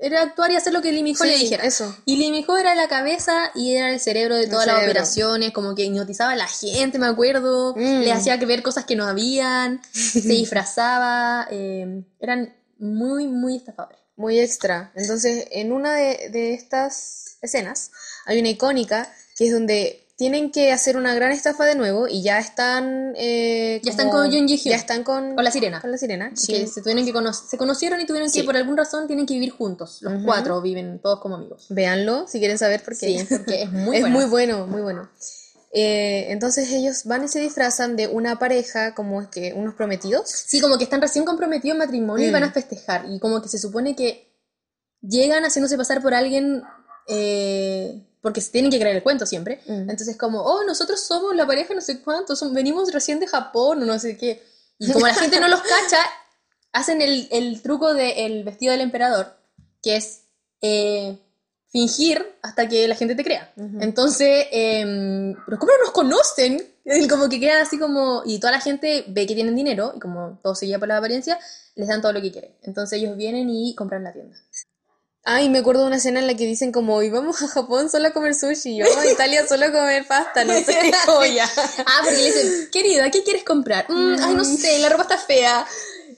Era 0.00 0.22
actuar 0.22 0.50
y 0.50 0.56
hacer 0.56 0.72
lo 0.72 0.82
que 0.82 0.90
Sí, 1.24 1.30
le 1.32 1.38
dijera. 1.38 1.64
eso. 1.64 1.96
Y 2.04 2.16
Lee 2.16 2.30
Min-ho 2.30 2.56
era 2.58 2.74
la 2.74 2.86
cabeza 2.86 3.50
y 3.54 3.74
era 3.74 3.90
el 3.90 3.98
cerebro 4.00 4.36
de 4.36 4.46
todas 4.46 4.66
las 4.66 4.82
operaciones, 4.82 5.52
como 5.52 5.74
que 5.74 5.84
hipnotizaba 5.84 6.32
a 6.32 6.36
la 6.36 6.46
gente, 6.46 6.98
me 6.98 7.06
acuerdo. 7.06 7.74
Mm. 7.76 8.00
Le 8.00 8.12
hacía 8.12 8.36
ver 8.36 8.62
cosas 8.62 8.84
que 8.84 8.94
no 8.96 9.06
habían, 9.06 9.80
se 9.92 10.20
disfrazaba. 10.28 11.48
eh, 11.50 12.02
eran 12.20 12.54
muy, 12.78 13.26
muy 13.26 13.56
estafadores. 13.56 13.98
Muy 14.16 14.38
extra. 14.40 14.92
Entonces, 14.94 15.46
en 15.50 15.72
una 15.72 15.94
de, 15.94 16.28
de 16.30 16.54
estas 16.54 17.36
escenas 17.42 17.90
hay 18.24 18.38
una 18.40 18.48
icónica 18.48 19.12
que 19.36 19.46
es 19.46 19.52
donde 19.52 20.05
tienen 20.16 20.50
que 20.50 20.72
hacer 20.72 20.96
una 20.96 21.14
gran 21.14 21.30
estafa 21.32 21.64
de 21.66 21.74
nuevo 21.74 22.08
y 22.08 22.22
ya 22.22 22.38
están... 22.38 23.12
eh, 23.16 23.80
Ya 23.84 23.90
están 23.90 24.08
con 24.08 24.30
Jung 24.32 24.46
Ji-hyun. 24.48 24.70
Ya 24.70 24.76
están 24.76 25.04
con... 25.04 25.34
Con 25.34 25.44
la 25.44 25.50
sirena. 25.50 25.80
Con 25.82 25.90
la 25.90 25.98
sirena. 25.98 26.30
Que 26.30 26.66
se, 26.66 26.80
tuvieron 26.80 27.04
que 27.04 27.12
cono- 27.12 27.34
se 27.34 27.58
conocieron 27.58 28.00
y 28.00 28.06
tuvieron 28.06 28.28
que, 28.30 28.40
Sí. 28.40 28.42
por 28.46 28.56
alguna 28.56 28.84
razón, 28.84 29.06
tienen 29.06 29.26
que 29.26 29.34
vivir 29.34 29.50
juntos. 29.50 29.98
Los 30.00 30.24
cuatro 30.24 30.62
viven 30.62 31.00
todos 31.00 31.20
como 31.20 31.34
amigos. 31.34 31.66
Véanlo 31.68 32.26
si 32.28 32.38
quieren 32.38 32.56
saber 32.56 32.82
por 32.82 32.96
qué. 32.98 33.18
Sí, 33.18 33.26
porque 33.28 33.62
es 33.64 33.70
muy 33.72 33.96
es 33.96 34.00
buena. 34.02 34.08
muy 34.16 34.24
bueno, 34.24 34.66
muy 34.66 34.80
bueno. 34.80 35.10
Eh, 35.72 36.28
entonces 36.30 36.72
ellos 36.72 37.04
van 37.04 37.24
y 37.24 37.28
se 37.28 37.40
disfrazan 37.40 37.96
de 37.96 38.06
una 38.08 38.38
pareja, 38.38 38.94
como 38.94 39.20
es 39.20 39.28
que 39.28 39.52
unos 39.52 39.74
prometidos. 39.74 40.30
Sí, 40.30 40.60
como 40.62 40.78
que 40.78 40.84
están 40.84 41.02
recién 41.02 41.26
comprometidos 41.26 41.74
en 41.74 41.78
matrimonio 41.80 42.24
y 42.26 42.30
Mm. 42.30 42.32
van 42.32 42.44
a 42.44 42.52
festejar. 42.52 43.04
Y 43.10 43.18
como 43.20 43.42
que 43.42 43.48
se 43.50 43.58
supone 43.58 43.94
que 43.94 44.32
llegan 45.02 45.44
haciéndose 45.44 45.76
pasar 45.76 46.00
por 46.00 46.14
alguien 46.14 46.62
eh, 47.08 48.05
porque 48.26 48.40
se 48.40 48.50
tienen 48.50 48.72
que 48.72 48.80
creer 48.80 48.96
el 48.96 49.04
cuento 49.04 49.24
siempre. 49.24 49.60
Mm. 49.68 49.88
Entonces 49.88 50.16
como, 50.16 50.40
oh, 50.40 50.64
nosotros 50.64 51.00
somos 51.00 51.32
la 51.36 51.46
pareja 51.46 51.72
no 51.74 51.80
sé 51.80 52.00
cuántos, 52.00 52.52
venimos 52.52 52.92
recién 52.92 53.20
de 53.20 53.28
Japón 53.28 53.80
o 53.84 53.86
no 53.86 53.96
sé 54.00 54.18
qué. 54.18 54.42
Y 54.80 54.90
como 54.90 55.06
la 55.06 55.14
gente 55.14 55.38
no 55.38 55.46
los 55.46 55.60
cacha, 55.62 56.00
hacen 56.72 57.00
el, 57.02 57.28
el 57.30 57.62
truco 57.62 57.94
del 57.94 58.42
vestido 58.42 58.72
del 58.72 58.80
emperador, 58.80 59.36
que 59.80 59.94
es 59.94 60.22
eh, 60.60 61.16
fingir 61.68 62.26
hasta 62.42 62.68
que 62.68 62.88
la 62.88 62.96
gente 62.96 63.14
te 63.14 63.22
crea. 63.22 63.52
Entonces, 63.78 64.48
em, 64.50 65.36
pero 65.44 65.56
¿cómo 65.60 65.70
no 65.70 65.84
nos 65.84 65.92
conocen? 65.92 66.60
Como 67.08 67.28
que 67.28 67.38
quedan 67.38 67.62
así 67.62 67.78
como, 67.78 68.24
y 68.26 68.40
toda 68.40 68.50
la 68.54 68.60
gente 68.60 69.04
ve 69.06 69.24
que 69.24 69.36
tienen 69.36 69.54
dinero, 69.54 69.92
y 69.94 70.00
como 70.00 70.40
todo 70.42 70.56
se 70.56 70.66
guía 70.66 70.80
por 70.80 70.88
la 70.88 70.96
apariencia, 70.96 71.38
les 71.76 71.86
dan 71.86 72.02
todo 72.02 72.12
lo 72.12 72.20
que 72.20 72.32
quieren. 72.32 72.56
Entonces 72.62 72.98
ellos 72.98 73.16
vienen 73.16 73.48
y 73.50 73.72
compran 73.76 74.02
la 74.02 74.12
tienda. 74.12 74.36
Ay, 75.28 75.48
me 75.48 75.58
acuerdo 75.58 75.80
de 75.82 75.88
una 75.88 75.96
escena 75.96 76.20
en 76.20 76.28
la 76.28 76.34
que 76.34 76.44
dicen 76.46 76.70
como, 76.70 77.02
y 77.02 77.10
vamos 77.10 77.42
a 77.42 77.48
Japón 77.48 77.90
solo 77.90 78.06
a 78.06 78.12
comer 78.12 78.32
sushi, 78.32 78.74
y 78.74 78.76
yo 78.78 78.86
a 78.96 79.06
Italia 79.06 79.44
solo 79.44 79.66
a 79.66 79.72
comer 79.72 80.06
pasta, 80.06 80.44
no 80.44 80.52
sé, 80.54 80.92
como 81.04 81.24
ya. 81.34 81.44
Ah, 81.84 82.00
porque 82.04 82.16
le 82.16 82.24
dicen, 82.26 82.68
querida, 82.70 83.10
¿qué 83.10 83.24
quieres 83.24 83.42
comprar? 83.42 83.86
"Mm, 83.88 84.16
ay, 84.22 84.34
no 84.34 84.44
sé, 84.44 84.78
la 84.78 84.88
ropa 84.88 85.02
está 85.02 85.18
fea. 85.18 85.66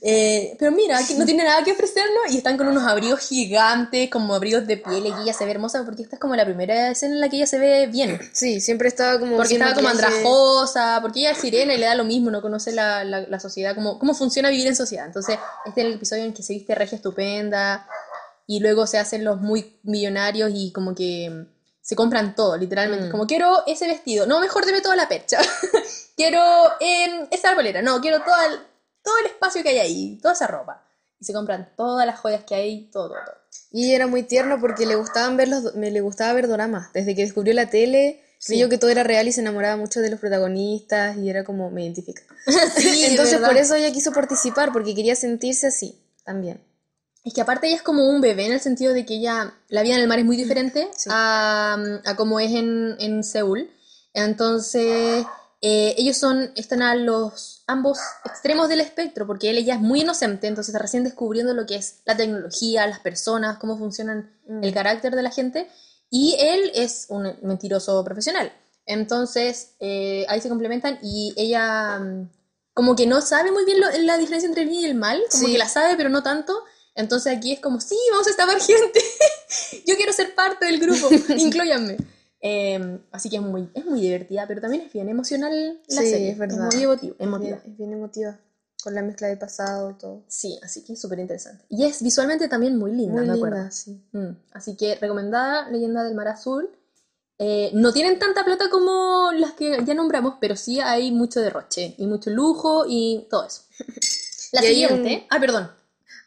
Eh, 0.03 0.55
pero 0.61 0.71
mira, 0.71 1.01
que 1.09 1.15
no 1.15 1.25
tiene 1.25 1.43
nada 1.43 1.65
que 1.65 1.73
ofrecernos 1.73 2.31
y 2.31 2.37
están 2.37 2.57
con 2.57 2.69
unos 2.69 2.85
abrigos 2.85 3.19
gigantes, 3.21 4.09
como 4.11 4.35
abrigos 4.35 4.67
de 4.67 4.77
piel, 4.77 5.07
y 5.07 5.23
ella 5.23 5.33
se 5.33 5.45
ve 5.47 5.53
hermosa 5.53 5.85
porque 5.87 6.03
esta 6.03 6.17
es 6.17 6.21
como 6.21 6.37
la 6.37 6.45
primera 6.45 6.91
escena 6.91 7.15
en 7.15 7.21
la 7.21 7.29
que 7.31 7.37
ella 7.37 7.47
se 7.47 7.59
ve 7.59 7.87
bien. 7.89 8.21
Sí, 8.33 8.61
siempre 8.61 8.89
estaba 8.89 9.19
como... 9.19 9.37
Porque 9.39 9.55
estaba 9.55 9.75
como 9.75 9.89
andrajosa, 9.89 10.99
porque 11.03 11.21
ella 11.21 11.31
es 11.33 11.39
sirena 11.39 11.73
y 11.75 11.79
le 11.79 11.87
da 11.87 11.95
lo 11.97 12.05
mismo, 12.05 12.31
no 12.31 12.43
conoce 12.43 12.73
la, 12.73 13.03
la, 13.05 13.23
la 13.23 13.41
sociedad, 13.41 13.75
cómo, 13.75 13.99
cómo 13.99 14.15
funciona 14.15 14.51
vivir 14.51 14.67
en 14.69 14.77
sociedad. 14.77 15.07
Entonces, 15.07 15.37
este 15.67 15.81
es 15.81 15.87
el 15.87 15.95
episodio 15.95 16.25
en 16.25 16.33
que 16.35 16.43
se 16.43 16.53
viste 16.53 16.75
regia 16.77 16.95
estupenda 16.97 17.87
y 18.49 18.61
luego 18.61 18.87
se 18.87 18.99
hacen 18.99 19.25
los 19.25 19.41
muy 19.41 19.79
millonarios 19.83 20.51
y 20.55 20.73
como 20.73 20.95
que 20.95 21.47
se 21.83 21.95
compran 21.95 22.35
todo, 22.35 22.57
literalmente. 22.57 23.09
Mm. 23.09 23.11
Como 23.11 23.27
quiero 23.27 23.63
ese 23.67 23.87
vestido, 23.87 24.27
no, 24.27 24.41
mejor 24.41 24.65
deme 24.65 24.81
toda 24.81 24.97
la 24.97 25.07
percha. 25.07 25.39
quiero 26.17 26.41
em, 26.81 27.29
esa 27.31 27.51
arbolera, 27.51 27.83
no, 27.83 28.01
quiero 28.01 28.23
todo 28.23 28.35
el, 28.47 28.59
todo 29.05 29.19
el 29.19 29.27
espacio 29.27 29.63
que 29.63 29.69
hay 29.69 29.79
ahí, 29.79 30.19
toda 30.23 30.33
esa 30.33 30.47
ropa. 30.47 30.83
Y 31.21 31.27
se 31.27 31.35
compran 31.35 31.73
todas 31.77 32.07
las 32.07 32.19
joyas 32.19 32.45
que 32.45 32.55
hay, 32.55 32.91
todo, 32.91 33.09
todo, 33.09 33.19
todo. 33.23 33.35
Y 33.71 33.93
era 33.93 34.07
muy 34.07 34.23
tierno 34.23 34.59
porque 34.61 34.87
le 34.87 34.97
gustaban 34.97 35.37
ver 35.37 35.49
los, 35.49 35.75
me 35.75 35.91
le 35.91 36.01
gustaba 36.01 36.33
ver 36.33 36.49
doramas. 36.49 36.91
Desde 36.95 37.15
que 37.15 37.23
descubrió 37.23 37.53
la 37.53 37.69
tele, 37.69 38.23
Sí. 38.39 38.67
que 38.69 38.79
todo 38.79 38.91
era 38.91 39.03
real 39.03 39.27
y 39.29 39.33
se 39.33 39.41
enamoraba 39.41 39.77
mucho 39.77 40.01
de 40.01 40.11
los 40.11 40.21
protagonistas 40.21 41.17
y 41.19 41.29
era 41.29 41.45
como, 41.45 41.71
me 41.71 41.83
identifica. 41.83 42.23
Sí, 42.77 43.05
Entonces 43.05 43.41
por 43.41 43.57
eso 43.57 43.75
ella 43.75 43.93
quiso 43.93 44.13
participar, 44.13 44.73
porque 44.73 44.95
quería 44.95 45.17
sentirse 45.17 45.67
así 45.67 46.01
también. 46.25 46.63
Es 47.25 47.35
que 47.35 47.41
aparte 47.41 47.67
ella 47.67 47.77
es 47.77 47.83
como 47.83 48.09
un 48.09 48.21
bebé 48.21 48.47
en 48.47 48.53
el 48.53 48.61
sentido 48.61 48.95
de 48.95 49.05
que 49.05 49.15
ella, 49.15 49.53
la 49.69 49.83
vida 49.83 49.95
en 49.97 50.01
el 50.01 50.09
mar 50.09 50.19
es 50.19 50.25
muy 50.25 50.37
diferente 50.37 50.89
Sí. 50.97 51.11
a, 51.13 51.77
a 52.05 52.17
como 52.17 52.41
es 52.41 52.53
en, 52.53 52.97
en 53.01 53.23
Seúl. 53.25 53.71
Entonces, 54.15 55.25
eh, 55.61 55.95
ellos 55.99 56.17
son, 56.17 56.51
están 56.55 56.83
a 56.83 56.95
los 56.95 57.63
ambos 57.67 57.99
extremos 58.25 58.69
del 58.69 58.81
espectro, 58.81 59.27
porque 59.27 59.51
él 59.51 59.65
ya 59.65 59.75
es 59.75 59.81
muy 59.81 60.01
inocente, 60.03 60.47
entonces 60.47 60.73
está 60.75 60.81
recién 60.83 61.05
descubriendo 61.05 61.55
lo 61.55 61.67
que 61.67 61.77
es 61.77 62.01
la 62.05 62.17
tecnología, 62.17 62.87
las 62.87 63.01
personas, 63.01 63.59
cómo 63.59 63.77
funcionan 63.79 64.31
Mm. 64.47 64.65
el 64.65 64.73
carácter 64.73 65.15
de 65.15 65.23
la 65.23 65.31
gente, 65.31 65.69
y 66.11 66.35
él 66.41 66.73
es 66.75 67.07
un 67.11 67.37
mentiroso 67.43 68.03
profesional. 68.05 68.51
Entonces, 68.87 69.73
eh, 69.81 70.25
ahí 70.29 70.41
se 70.41 70.49
complementan 70.49 70.99
y 71.03 71.35
ella 71.37 71.99
mm, 71.99 72.31
como 72.73 72.97
que 72.97 73.07
no 73.07 73.21
sabe 73.21 73.53
muy 73.53 73.65
bien 73.67 73.79
lo- 73.81 73.91
la 74.05 74.17
diferencia 74.17 74.47
entre 74.49 74.63
el 74.63 74.69
bien 74.71 74.81
y 74.83 74.87
el 74.87 74.95
mal, 74.95 75.21
como 75.31 75.45
Sí. 75.47 75.53
que 75.53 75.59
la 75.59 75.69
sabe, 75.69 75.97
pero 75.97 76.09
no 76.09 76.23
tanto. 76.23 76.59
Entonces 76.99 77.37
aquí 77.37 77.53
es 77.53 77.61
como, 77.61 77.81
sí, 77.81 77.97
vamos 78.11 78.27
a 78.27 78.31
estafar 78.31 78.61
gente. 78.61 79.01
Yo 79.87 79.97
quiero 79.97 80.13
ser 80.13 80.35
parte 80.35 80.67
del 80.67 80.79
grupo, 80.81 81.09
incluyanme. 81.37 81.97
Eh, 82.41 82.99
así 83.11 83.31
que 83.31 83.37
es 83.37 83.43
muy, 83.43 83.69
es 83.75 83.85
muy 83.85 84.01
divertida, 84.01 84.47
pero 84.47 84.61
también 84.61 84.83
es 84.85 84.93
bien 84.93 85.09
emocional 85.09 85.81
la 85.89 86.03
Sí, 86.03 86.11
serie. 86.11 86.31
es 86.31 86.39
verdad. 86.39 86.71
muy 86.73 86.83
emotiva. 86.83 87.15
Es 87.19 87.25
emotiva. 87.27 87.57
bien, 87.57 87.73
es 87.73 87.79
bien 87.79 87.93
emotiva, 87.93 88.39
con 88.83 88.95
la 88.95 89.03
mezcla 89.03 89.29
del 89.29 89.39
pasado, 89.39 89.95
todo. 89.99 90.23
Sí, 90.29 90.59
así 90.63 90.83
que 90.85 90.93
es 90.93 91.01
súper 91.01 91.19
interesante. 91.21 91.65
Y 91.69 91.85
es 91.85 92.03
visualmente 92.03 92.49
también 92.49 92.77
muy 92.77 92.93
linda, 92.93 93.15
Muy 93.19 93.27
me 93.29 93.33
linda, 93.35 93.49
acuerdo. 93.49 93.71
sí. 93.73 94.01
Mm, 94.13 94.31
Así 94.53 94.77
que 94.77 94.95
recomendada 94.97 95.69
Leyenda 95.71 96.05
del 96.05 96.15
Mar 96.15 96.29
Azul. 96.29 96.69
Eh, 97.41 97.71
no 97.75 97.93
tienen 97.93 98.19
tanta 98.19 98.45
plata 98.45 98.69
como 98.71 99.31
las 99.33 99.53
que 99.53 99.79
ya 99.85 99.95
nombramos, 99.95 100.35
pero 100.41 100.57
sí 100.57 100.81
hay 100.81 101.13
mucho 101.13 101.41
derroche 101.41 101.95
y 101.97 102.07
mucho 102.07 102.31
lujo 102.31 102.85
y 102.89 103.27
todo 103.31 103.47
eso. 103.47 103.63
La 104.53 104.65
Y 104.65 104.69
siguiente. 104.69 105.15
un- 105.15 105.27
Ah, 105.31 105.39
perdón. 105.41 105.71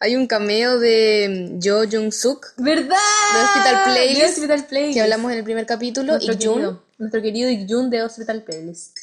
Hay 0.04 0.16
un 0.16 0.26
cameo 0.28 0.80
de 0.80 1.50
mm, 1.54 1.60
Jo 1.64 1.84
Jung-suk, 1.90 2.54
¿Verdad? 2.58 2.98
De 3.34 3.40
Hospital 3.44 3.84
Playlist, 3.86 4.20
De 4.22 4.26
Hospital 4.28 4.66
Playlist. 4.66 4.94
que 4.96 5.02
hablamos 5.02 5.32
en 5.32 5.38
el 5.38 5.44
primer 5.44 5.66
capítulo, 5.66 6.14
nuestro 6.14 6.34
y 6.34 6.44
Jun. 6.46 6.82
nuestro 6.98 7.22
querido 7.22 7.50
Ik-jun 7.50 7.90
de 7.90 8.02
Hospital 8.04 8.44
Playlist. 8.44 8.98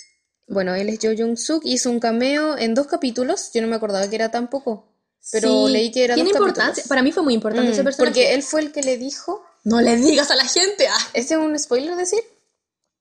Bueno, 0.49 0.75
él 0.75 0.89
es 0.89 0.99
Jo 1.01 1.11
Jung-suk, 1.17 1.63
hizo 1.65 1.89
un 1.91 2.01
cameo 2.01 2.59
en 2.59 2.75
dos 2.75 2.87
capítulos, 2.89 3.51
yo 3.55 3.63
no 3.63 3.69
me 3.69 3.77
acordaba 3.77 4.09
que 4.09 4.17
era 4.17 4.31
tan 4.31 4.49
poco, 4.51 4.89
pero 5.31 5.67
Sí, 5.67 5.73
leí 5.73 5.91
que 5.93 6.05
era 6.05 6.15
Tiene 6.15 6.31
dos 6.31 6.37
importancia. 6.39 6.67
capítulos. 6.73 6.89
Para 6.89 7.03
mí 7.03 7.13
fue 7.13 7.23
muy 7.23 7.35
importante 7.35 7.69
Mm, 7.71 7.73
ese 7.75 7.85
personaje. 7.85 8.11
porque 8.13 8.35
él 8.35 8.43
fue 8.43 8.61
el 8.63 8.73
que 8.73 8.83
le 8.83 8.97
dijo, 8.99 9.45
No 9.65 9.81
le 9.81 9.97
digas 9.97 10.31
a 10.33 10.37
la 10.37 10.45
gente. 10.47 10.89
ah. 10.89 10.99
¿este 11.15 11.35
es 11.35 11.41
un 11.41 11.57
spoiler 11.59 11.95
decir? 11.97 12.21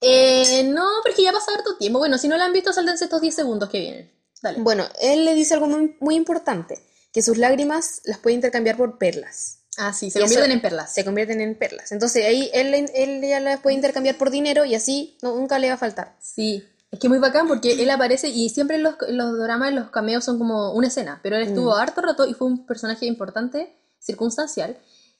Eh, 0.02 0.64
no, 0.66 0.86
porque 1.04 1.24
ya 1.24 1.32
pasa 1.32 1.52
harto 1.56 1.76
tiempo. 1.78 1.98
Bueno, 2.00 2.18
si 2.20 2.28
no 2.28 2.38
lo 2.38 2.44
han 2.44 2.54
visto, 2.54 2.72
sáltense 2.72 3.06
estos 3.06 3.22
10 3.22 3.34
segundos 3.34 3.70
que 3.70 3.80
vienen. 3.80 4.12
Dale. 4.44 4.60
Bueno, 4.62 4.86
él 5.02 5.26
le 5.26 5.34
dice 5.34 5.56
algo 5.56 5.66
muy, 5.68 5.96
muy 6.00 6.16
importante, 6.16 6.78
que 7.12 7.22
sus 7.22 7.38
lágrimas 7.38 8.02
las 8.06 8.18
puede 8.20 8.36
intercambiar 8.36 8.78
por 8.78 8.98
perlas. 8.98 9.60
Ah, 9.78 9.94
sí, 9.94 10.10
se 10.10 10.20
Y 10.20 10.22
convierten 10.24 10.52
en 10.52 10.62
perlas. 10.62 10.94
Se 10.94 11.06
convierten 11.06 11.40
en 11.42 11.56
perlas. 11.56 11.92
Entonces 11.92 12.26
ahí 12.26 12.50
él, 12.54 12.74
él 12.74 13.22
ya 13.22 13.40
las 13.40 13.60
puede 13.60 13.76
intercambiar 13.76 14.18
por 14.18 14.32
dinero 14.32 14.66
y 14.66 14.74
así 14.76 15.18
no- 15.22 15.36
nunca 15.36 15.60
le 15.60 15.68
va 15.68 15.76
a 15.76 15.78
faltar. 15.78 16.16
Sí, 16.20 16.64
es 16.90 17.00
que 17.00 17.10
muy 17.10 17.20
bacán 17.20 17.48
porque 17.48 17.74
él 17.74 17.90
aparece 17.92 18.30
y 18.30 18.50
siempre 18.50 18.78
en 18.78 18.84
los, 18.84 18.96
en 19.08 19.18
los 19.18 19.38
dramas, 19.38 19.74
los 19.74 19.92
cameos 19.92 20.24
son 20.24 20.38
como 20.40 20.74
una 20.74 20.88
escena, 20.88 21.20
pero 21.22 21.36
él 21.36 21.44
estuvo 21.44 21.76
harto 21.76 22.02
rato 22.02 22.26
y 22.28 22.34
fue 22.34 22.48
un 22.48 22.66
personaje 22.66 23.06
importante, 23.06 23.76
circunstancial. 24.00 24.78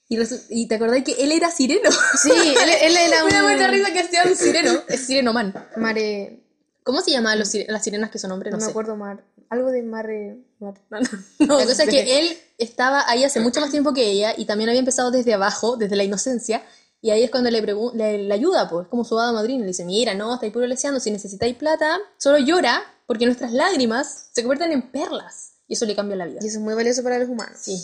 Y, 0.10 0.18
y 0.50 0.68
te 0.68 0.76
acordás 0.76 1.04
que 1.04 1.12
él 1.24 1.32
era 1.34 1.52
sireno. 1.52 1.90
Sí, 2.22 2.32
él, 2.32 2.70
él 2.82 2.98
era 3.14 3.26
Me 3.26 3.32
da 3.34 3.44
mucha 3.44 3.66
un... 3.66 3.72
risa 3.72 3.92
que 3.94 4.04
sea 4.08 4.24
un 4.26 4.36
sireno. 4.36 4.72
Es 4.88 5.02
sireno 5.02 5.34
man. 5.34 5.54
Mare... 5.76 6.40
¿Cómo 6.84 7.02
se 7.02 7.12
los 7.20 7.50
sire- 7.54 7.66
las 7.68 7.84
sirenas 7.84 8.10
que 8.10 8.18
son 8.18 8.32
hombres? 8.32 8.52
No 8.52 8.58
No, 8.58 8.62
me 8.62 8.66
sé. 8.66 8.72
acuerdo, 8.72 8.96
Mar... 8.96 9.22
Algo 9.50 9.72
de 9.72 9.84
Mare... 9.84 10.38
Mar- 10.60 10.80
no, 10.90 11.00
no, 11.40 11.58
La 11.60 11.66
cosa 11.66 11.84
es 11.84 11.90
que 11.90 12.20
él 12.20 12.38
estaba 12.58 13.10
ahí 13.10 13.24
hace 13.24 13.40
mucho 13.40 13.62
más 13.62 13.72
tiempo 13.72 13.94
que 13.94 14.10
ella 14.10 14.34
y 14.36 14.46
también 14.46 14.70
había 14.70 14.80
empezado 14.80 15.12
desde 15.12 15.34
abajo, 15.34 15.78
desde 15.78 15.96
la 15.96 16.04
inocencia. 16.04 16.64
Y 17.00 17.12
ahí 17.12 17.24
es 17.24 17.30
cuando 17.30 17.52
le, 17.52 17.62
le, 17.62 18.18
le 18.18 18.34
ayuda, 18.34 18.68
pues, 18.70 18.88
como 18.88 19.04
su 19.04 19.20
hada 19.20 19.32
madrina. 19.32 19.62
Le 19.62 19.68
dice, 19.68 19.86
mira, 19.86 20.16
no, 20.16 20.34
estáis 20.34 20.52
puro 20.52 20.66
leseando, 20.66 21.00
si 21.00 21.12
necesitáis 21.12 21.56
plata, 21.56 22.00
solo 22.18 22.40
llora, 22.40 22.82
porque 23.06 23.26
nuestras 23.26 23.54
lágrimas 23.54 24.30
se 24.34 24.42
convierten 24.42 24.72
en 24.72 24.92
perlas. 24.92 25.54
Y 25.68 25.74
eso 25.74 25.86
le 25.86 25.96
cambia 25.96 26.16
la 26.16 26.26
vida. 26.26 26.40
Y 26.42 26.48
eso 26.48 26.58
es 26.58 26.64
muy 26.64 26.74
valioso 26.74 27.04
para 27.04 27.20
los 27.20 27.30
humanos. 27.30 27.60
Sí. 27.62 27.78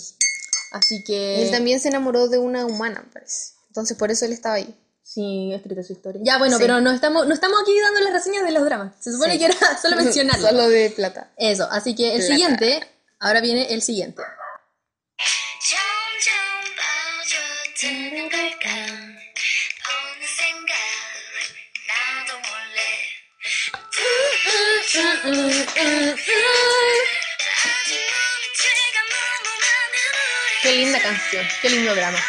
Así 0.71 1.03
que... 1.03 1.43
Él 1.43 1.51
también 1.51 1.79
se 1.79 1.89
enamoró 1.89 2.27
de 2.27 2.39
una 2.39 2.65
humana, 2.65 3.03
me 3.05 3.11
parece. 3.13 3.53
Entonces 3.67 3.95
por 3.97 4.09
eso 4.09 4.25
él 4.25 4.31
estaba 4.31 4.55
ahí. 4.55 4.75
Sí, 5.13 5.51
es 5.53 5.61
triste 5.61 5.83
su 5.83 5.93
historia. 5.93 6.21
Ya, 6.25 6.39
bueno, 6.39 6.57
pero 6.57 6.81
no 6.81 6.89
estamos, 6.89 7.27
no 7.27 7.35
estamos 7.35 7.61
aquí 7.61 7.71
dando 7.79 7.99
las 8.01 8.13
reseñas 8.13 8.43
de 8.45 8.51
los 8.51 8.65
dramas. 8.65 8.95
Se 8.99 9.11
supone 9.11 9.37
que 9.37 9.45
era 9.45 9.55
solo 9.81 9.95
mencionarlo. 10.01 10.47
solo 10.47 10.67
de 10.69 10.89
plata. 10.89 11.29
Eso, 11.37 11.67
así 11.69 11.93
que 11.93 12.15
el 12.15 12.23
siguiente, 12.23 12.83
ahora 13.19 13.39
viene 13.39 13.71
el 13.71 13.83
siguiente. 13.83 14.23
Qué 30.63 30.75
linda 30.75 30.99
canción, 30.99 31.45
qué 31.61 31.69
lindo 31.69 31.93
drama. 31.93 32.19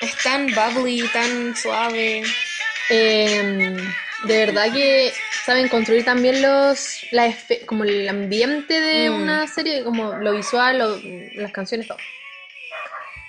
Es 0.00 0.16
tan 0.22 0.46
bubbly, 0.46 1.06
tan 1.12 1.54
suave. 1.56 2.22
Eh, 2.88 3.76
de 4.24 4.46
verdad 4.46 4.72
que 4.72 5.12
saben 5.44 5.68
construir 5.68 6.04
también 6.04 6.42
los 6.42 7.02
la 7.12 7.32
como 7.66 7.84
el 7.84 8.08
ambiente 8.08 8.80
de 8.80 9.10
Mm. 9.10 9.22
una 9.22 9.46
serie, 9.46 9.84
como 9.84 10.14
lo 10.14 10.32
visual, 10.32 10.78
lo- 10.78 11.00
las 11.34 11.52
canciones, 11.52 11.86
todo. 11.86 11.98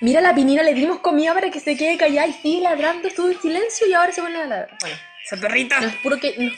Mira 0.00 0.20
la 0.20 0.34
pinina, 0.34 0.62
le 0.64 0.74
dimos 0.74 0.98
comida 1.00 1.32
para 1.32 1.50
que 1.50 1.60
se 1.60 1.76
quede 1.76 1.96
callada 1.96 2.26
y 2.26 2.32
sigue 2.32 2.62
ladrando, 2.62 3.06
estuvo 3.06 3.28
en 3.30 3.40
silencio 3.40 3.86
y 3.86 3.94
ahora 3.94 4.10
se 4.12 4.20
pone 4.20 4.36
a 4.36 4.46
ladrar. 4.46 4.76
Bueno, 4.80 4.96
Esa 5.24 5.36
perrita. 5.36 5.80
no 5.80 5.86
es 5.88 5.94
puro 5.96 6.18
que, 6.18 6.34
no, 6.38 6.50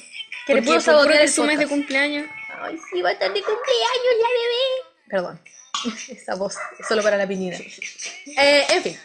que 0.46 0.54
le 0.54 0.62
puedo 0.62 0.80
sabotear 0.80 1.20
el 1.22 1.28
su 1.28 1.44
mes 1.44 1.58
de 1.58 1.66
cumpleaños. 1.66 2.26
Ay, 2.62 2.78
sí, 2.90 3.02
va 3.02 3.10
a 3.10 3.12
estar 3.12 3.30
de 3.32 3.42
cumpleaños 3.42 4.14
la 4.22 4.28
bebé. 4.28 4.90
Perdón, 5.10 5.40
esa 6.08 6.34
voz 6.36 6.56
es 6.80 6.86
solo 6.88 7.02
para 7.02 7.16
la 7.18 7.26
pinina. 7.26 7.56
Eh, 8.38 8.64
en 8.70 8.82
fin. 8.82 8.98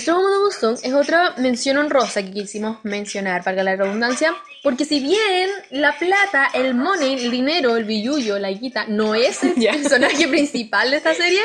Strong 0.00 0.22
Woman 0.22 0.52
Song 0.52 0.78
es 0.82 0.92
otra 0.92 1.34
mención 1.38 1.76
honrosa 1.78 2.22
que 2.22 2.32
quisimos 2.32 2.78
mencionar, 2.84 3.42
para 3.44 3.62
la 3.62 3.76
redundancia, 3.76 4.34
porque 4.62 4.84
si 4.84 5.00
bien 5.00 5.50
la 5.70 5.96
plata, 5.98 6.50
el 6.54 6.74
money, 6.74 7.14
el 7.24 7.30
dinero, 7.30 7.76
el 7.76 7.84
billullo, 7.84 8.38
la 8.38 8.50
guita, 8.50 8.86
no 8.88 9.14
es 9.14 9.42
el 9.44 9.54
personaje 9.82 10.28
principal 10.28 10.90
de 10.90 10.96
esta 10.96 11.14
serie, 11.14 11.40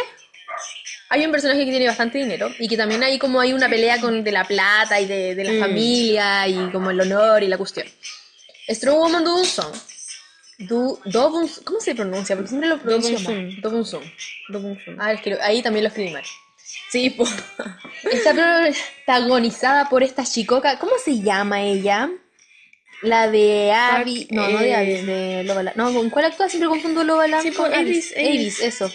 hay 1.09 1.25
un 1.25 1.31
personaje 1.31 1.65
que 1.65 1.71
tiene 1.71 1.87
bastante 1.87 2.17
dinero 2.19 2.49
y 2.59 2.67
que 2.67 2.77
también 2.77 3.03
hay 3.03 3.19
como 3.19 3.39
hay 3.41 3.53
una 3.53 3.67
pelea 3.69 3.99
con 3.99 4.23
de 4.23 4.31
la 4.31 4.45
plata 4.45 4.99
y 4.99 5.05
de, 5.05 5.35
de 5.35 5.43
la 5.43 5.51
Mm. 5.53 5.59
familia 5.59 6.47
y 6.47 6.69
como 6.71 6.89
el 6.91 7.01
honor 7.01 7.43
y 7.43 7.47
la 7.47 7.57
cuestión. 7.57 7.85
Strong 8.69 8.97
Woman 8.97 9.23
Do 9.23 9.43
Song. 9.43 9.73
Dobun, 10.59 11.49
¿Cómo 11.63 11.79
se 11.79 11.95
pronuncia? 11.95 12.35
Porque 12.35 12.49
siempre 12.49 12.69
lo 12.69 12.77
pronuncio 12.79 13.19
mal. 13.21 13.59
Dobun 13.61 13.83
Song. 13.85 14.03
Dobun 14.49 14.77
Sung. 14.85 14.95
Ah, 14.99 15.11
es 15.13 15.21
que 15.21 15.31
lo- 15.31 15.41
ahí 15.41 15.61
también 15.63 15.83
lo 15.83 15.87
escribí 15.89 16.11
mal. 16.11 16.23
Sí, 16.89 17.09
po. 17.11 17.25
Está 18.11 18.33
protagonizada 18.33 19.89
por 19.89 20.03
esta 20.03 20.23
chicoca. 20.23 20.77
¿Cómo 20.79 20.93
se 21.03 21.19
llama 21.21 21.61
ella? 21.63 22.09
La 23.01 23.29
de 23.29 23.71
Abby. 23.71 24.27
No, 24.31 24.47
no 24.47 24.59
de 24.59 24.69
eh, 24.69 24.75
Abby, 24.75 25.01
de 25.05 25.43
Lovala. 25.43 25.73
No, 25.75 25.93
¿con 25.93 26.09
cuál 26.09 26.25
actúa? 26.25 26.49
Siempre 26.49 26.69
confundo 26.69 27.03
Lovala. 27.03 27.41
Sí, 27.41 27.51
con 27.51 27.73
Avis, 27.73 28.11
eso. 28.15 28.91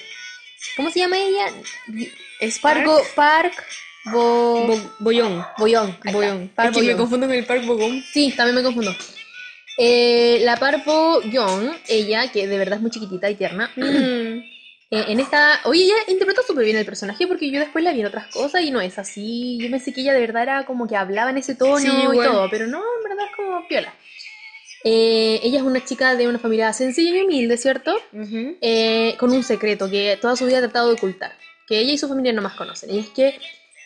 ¿Cómo 0.77 0.91
se 0.91 1.01
llama 1.01 1.17
ella? 1.19 1.47
Es 2.41 2.59
Park, 2.59 2.85
Bo... 4.13 4.67
Bo- 4.67 4.95
Boyón. 5.01 5.45
Boyón. 5.59 5.99
Boyón. 6.13 6.49
Park 6.55 6.71
Es 6.71 6.77
que 6.77 6.81
me 6.83 6.87
Bo-young. 6.89 6.99
confundo 7.01 7.27
con 7.27 7.37
el 7.37 7.45
Park 7.45 7.65
Bogón. 7.65 8.05
Sí, 8.13 8.33
también 8.37 8.55
me 8.57 8.63
confundo. 8.63 8.95
Eh, 9.79 10.39
la 10.43 10.57
Parpo 10.57 11.21
Young, 11.23 11.71
ella, 11.89 12.31
que 12.33 12.47
de 12.47 12.57
verdad 12.59 12.77
es 12.77 12.83
muy 12.83 12.91
chiquitita 12.91 13.29
y 13.29 13.35
tierna, 13.35 13.71
Mm. 13.77 14.56
Eh, 14.91 15.05
en 15.09 15.21
esta. 15.21 15.61
Oye, 15.65 15.85
ella 15.85 15.95
interpretó 16.09 16.43
súper 16.43 16.65
bien 16.65 16.77
el 16.77 16.85
personaje 16.85 17.27
porque 17.27 17.51
yo 17.51 17.61
después 17.61 17.85
la 17.85 17.93
vi 17.93 18.01
en 18.01 18.07
otras 18.07 18.29
cosas 18.29 18.63
y 18.63 18.71
no 18.71 18.81
es 18.81 18.99
así. 18.99 19.59
Yo 19.61 19.71
pensé 19.71 19.93
que 19.93 20.03
ella 20.03 20.13
de 20.15 20.21
verdad 20.21 20.43
era 20.43 20.67
como 20.67 20.87
que 20.87 20.97
hablaba 20.97 21.31
en 21.31 21.39
ese 21.39 21.55
tono 21.55 21.79
Sí, 21.79 21.89
y 21.89 22.17
todo, 22.17 22.49
pero 22.51 22.67
no, 22.67 22.79
en 22.79 23.09
verdad 23.09 23.27
es 23.29 23.37
como 23.37 23.67
piola. 23.69 23.95
Eh, 24.85 25.41
ella 25.43 25.59
es 25.59 25.65
una 25.65 25.85
chica 25.85 26.15
de 26.15 26.29
una 26.29 26.39
familia 26.39 26.73
sencilla 26.73 27.19
y 27.19 27.23
humilde, 27.23 27.57
¿cierto? 27.57 27.97
Eh, 28.13 29.17
con 29.19 29.33
un 29.33 29.43
secreto 29.43 29.91
que 29.91 30.17
toda 30.21 30.37
su 30.37 30.47
vida 30.47 30.59
ha 30.59 30.61
tratado 30.61 30.89
de 30.89 30.95
ocultar, 30.95 31.33
que 31.67 31.81
ella 31.81 31.93
y 31.93 31.99
su 31.99 32.07
familia 32.07 32.33
no 32.33 32.41
más 32.41 32.55
conocen, 32.55 32.95
y 32.95 33.01
es 33.01 33.09
que 33.09 33.37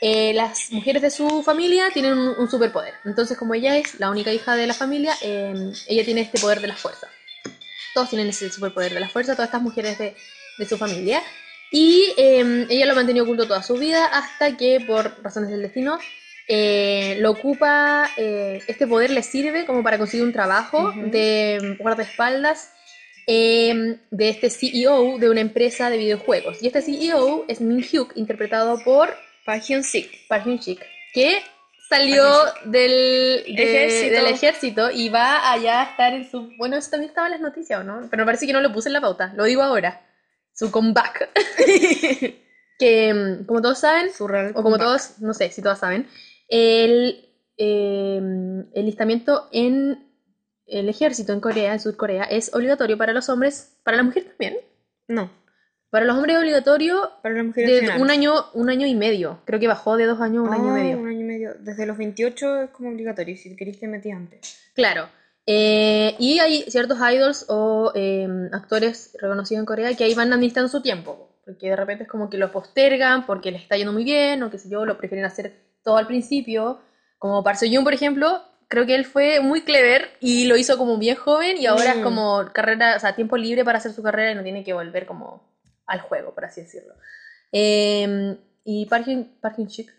eh, 0.02 0.34
las 0.34 0.70
mujeres 0.72 1.00
de 1.00 1.10
su 1.10 1.42
familia 1.42 1.88
tienen 1.94 2.18
un, 2.18 2.38
un 2.38 2.50
superpoder. 2.50 2.92
Entonces, 3.06 3.38
como 3.38 3.54
ella 3.54 3.78
es 3.78 3.98
la 3.98 4.10
única 4.10 4.30
hija 4.30 4.56
de 4.56 4.66
la 4.66 4.74
familia, 4.74 5.14
eh, 5.22 5.72
ella 5.88 6.04
tiene 6.04 6.20
este 6.20 6.38
poder 6.38 6.60
de 6.60 6.68
la 6.68 6.76
fuerza. 6.76 7.08
Todos 7.94 8.10
tienen 8.10 8.28
ese 8.28 8.50
superpoder 8.50 8.92
de 8.92 9.00
la 9.00 9.08
fuerza, 9.08 9.32
todas 9.32 9.48
estas 9.48 9.62
mujeres 9.62 9.96
de, 9.98 10.14
de 10.58 10.66
su 10.66 10.76
familia. 10.76 11.22
Y 11.72 12.12
eh, 12.16 12.66
ella 12.68 12.86
lo 12.86 12.92
ha 12.92 12.96
mantenido 12.96 13.24
oculto 13.24 13.46
toda 13.46 13.62
su 13.62 13.74
vida 13.74 14.06
hasta 14.06 14.56
que, 14.56 14.80
por 14.80 15.22
razones 15.22 15.50
del 15.50 15.62
destino, 15.62 15.98
eh, 16.48 17.16
lo 17.20 17.30
ocupa, 17.30 18.10
eh, 18.16 18.60
este 18.66 18.86
poder 18.88 19.10
le 19.10 19.22
sirve 19.22 19.66
como 19.66 19.84
para 19.84 19.98
conseguir 19.98 20.24
un 20.26 20.32
trabajo 20.32 20.92
de 20.96 21.76
guardaespaldas 21.78 22.72
eh, 23.28 23.98
de 24.10 24.28
este 24.28 24.50
CEO 24.50 25.18
de 25.18 25.30
una 25.30 25.40
empresa 25.40 25.90
de 25.90 25.98
videojuegos. 25.98 26.60
Y 26.60 26.66
este 26.66 26.82
CEO 26.82 27.44
es 27.46 27.60
Min 27.60 27.82
Hyuk, 27.84 28.16
interpretado 28.16 28.82
por 28.82 29.14
Park 29.44 29.62
Hyun 29.68 29.84
Sik. 29.84 30.26
Park 30.26 30.44
Hyun 30.46 30.60
Sik, 30.60 30.80
que 31.14 31.40
salió 31.88 32.24
del, 32.64 33.44
de- 33.54 33.84
Ejército. 33.84 34.14
del 34.16 34.26
ejército 34.26 34.90
y 34.90 35.08
va 35.08 35.52
allá 35.52 35.82
a 35.82 35.84
estar 35.84 36.12
en 36.14 36.28
su... 36.28 36.50
Bueno, 36.56 36.76
eso 36.76 36.90
también 36.90 37.10
estaba 37.10 37.28
en 37.28 37.32
las 37.34 37.40
noticias, 37.40 37.80
¿o 37.80 37.84
no? 37.84 38.08
Pero 38.10 38.22
me 38.22 38.26
parece 38.26 38.46
que 38.46 38.52
no 38.52 38.60
lo 38.60 38.72
puse 38.72 38.88
en 38.88 38.94
la 38.94 39.00
pauta, 39.00 39.32
lo 39.36 39.44
digo 39.44 39.62
ahora. 39.62 40.00
Su 40.60 40.70
comeback. 40.70 41.30
que, 42.78 43.14
mm, 43.14 43.46
como 43.46 43.62
todos 43.62 43.78
saben, 43.78 44.12
Surreal. 44.12 44.52
o 44.54 44.62
como 44.62 44.76
todos, 44.76 45.18
no 45.20 45.32
sé 45.32 45.50
si 45.50 45.62
todas 45.62 45.78
saben, 45.78 46.06
el 46.48 47.26
eh, 47.56 48.16
el 48.74 48.84
listamiento 48.84 49.48
en 49.52 50.06
el 50.66 50.88
ejército 50.90 51.32
en 51.32 51.40
Corea, 51.40 51.72
en 51.72 51.80
Sur 51.80 51.96
Corea, 51.96 52.24
es 52.24 52.54
obligatorio 52.54 52.98
para 52.98 53.14
los 53.14 53.30
hombres, 53.30 53.76
para 53.84 53.96
la 53.96 54.02
mujer 54.02 54.24
también. 54.24 54.58
No, 55.08 55.30
Para 55.88 56.04
los 56.04 56.14
hombres 56.16 56.36
es 56.36 56.42
obligatorio 56.42 57.10
para 57.22 57.36
las 57.36 57.44
mujeres 57.46 57.80
de 57.80 58.00
un 58.02 58.10
año, 58.10 58.34
un 58.52 58.68
año 58.68 58.86
y 58.86 58.94
medio. 58.94 59.40
Creo 59.46 59.58
que 59.60 59.66
bajó 59.66 59.96
de 59.96 60.04
dos 60.04 60.20
años 60.20 60.46
a 60.46 60.50
un 60.50 60.54
año 60.54 60.66
y 60.66 60.68
Ah, 60.68 60.82
medio. 60.82 60.98
Un 60.98 61.08
año 61.08 61.20
y 61.20 61.24
medio. 61.24 61.54
Desde 61.58 61.86
los 61.86 61.96
28 61.96 62.62
es 62.64 62.70
como 62.70 62.90
obligatorio. 62.90 63.34
Si 63.36 63.56
queréis 63.56 63.80
te 63.80 63.88
metí 63.88 64.10
antes. 64.10 64.70
Claro. 64.74 65.08
Eh, 65.52 66.14
y 66.20 66.38
hay 66.38 66.62
ciertos 66.68 66.96
idols 66.98 67.46
o 67.48 67.90
eh, 67.96 68.28
actores 68.52 69.16
reconocidos 69.20 69.58
en 69.58 69.66
Corea 69.66 69.96
que 69.96 70.04
ahí 70.04 70.14
van 70.14 70.32
administrando 70.32 70.68
su 70.68 70.80
tiempo. 70.80 71.28
Porque 71.44 71.70
de 71.70 71.74
repente 71.74 72.04
es 72.04 72.08
como 72.08 72.30
que 72.30 72.38
lo 72.38 72.52
postergan 72.52 73.26
porque 73.26 73.50
les 73.50 73.62
está 73.62 73.76
yendo 73.76 73.92
muy 73.92 74.04
bien 74.04 74.44
o 74.44 74.50
qué 74.50 74.58
sé 74.58 74.68
yo, 74.70 74.86
lo 74.86 74.96
prefieren 74.96 75.24
hacer 75.24 75.52
todo 75.82 75.96
al 75.96 76.06
principio. 76.06 76.78
Como 77.18 77.42
Park 77.42 77.58
Seo-yoon, 77.58 77.82
por 77.82 77.94
ejemplo, 77.94 78.42
creo 78.68 78.86
que 78.86 78.94
él 78.94 79.04
fue 79.04 79.40
muy 79.40 79.62
clever 79.62 80.10
y 80.20 80.44
lo 80.44 80.56
hizo 80.56 80.78
como 80.78 80.98
bien 80.98 81.16
joven 81.16 81.56
y 81.56 81.66
ahora 81.66 81.92
es 81.92 81.98
Mm. 81.98 82.02
como 82.04 82.44
carrera, 82.52 82.94
o 82.96 83.00
sea, 83.00 83.16
tiempo 83.16 83.36
libre 83.36 83.64
para 83.64 83.78
hacer 83.78 83.92
su 83.92 84.04
carrera 84.04 84.30
y 84.30 84.34
no 84.36 84.44
tiene 84.44 84.62
que 84.62 84.72
volver 84.72 85.04
como 85.04 85.42
al 85.86 86.00
juego, 86.00 86.32
por 86.32 86.44
así 86.44 86.60
decirlo. 86.60 86.94
Eh, 87.50 88.36
y 88.62 88.86
Park 88.86 89.06
Hyun-sik, 89.08 89.90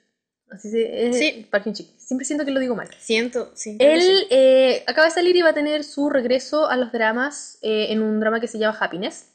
así 0.52 0.70
se, 0.70 1.08
es- 1.10 1.18
Sí. 1.18 1.48
Park 1.50 1.66
Hyun-sik. 1.66 1.88
Siempre 1.98 2.26
siento 2.26 2.46
que 2.46 2.52
lo 2.52 2.60
digo 2.60 2.76
mal. 2.76 2.90
Siento, 3.00 3.52
sí. 3.56 3.78
Él 3.80 4.02
sí. 4.02 4.28
eh, 4.30 4.84
acaba 4.88 5.06
de 5.08 5.14
salir 5.14 5.36
y 5.36 5.42
va 5.42 5.50
a 5.50 5.54
tener 5.54 5.84
su 5.84 6.10
regreso 6.10 6.68
a 6.70 6.78
los 6.78 6.92
dramas 6.92 7.58
eh, 7.62 7.88
en 7.90 8.02
un 8.02 8.20
drama 8.20 8.40
que 8.40 8.48
se 8.48 8.60
llama 8.60 8.78
Happiness. 8.80 9.28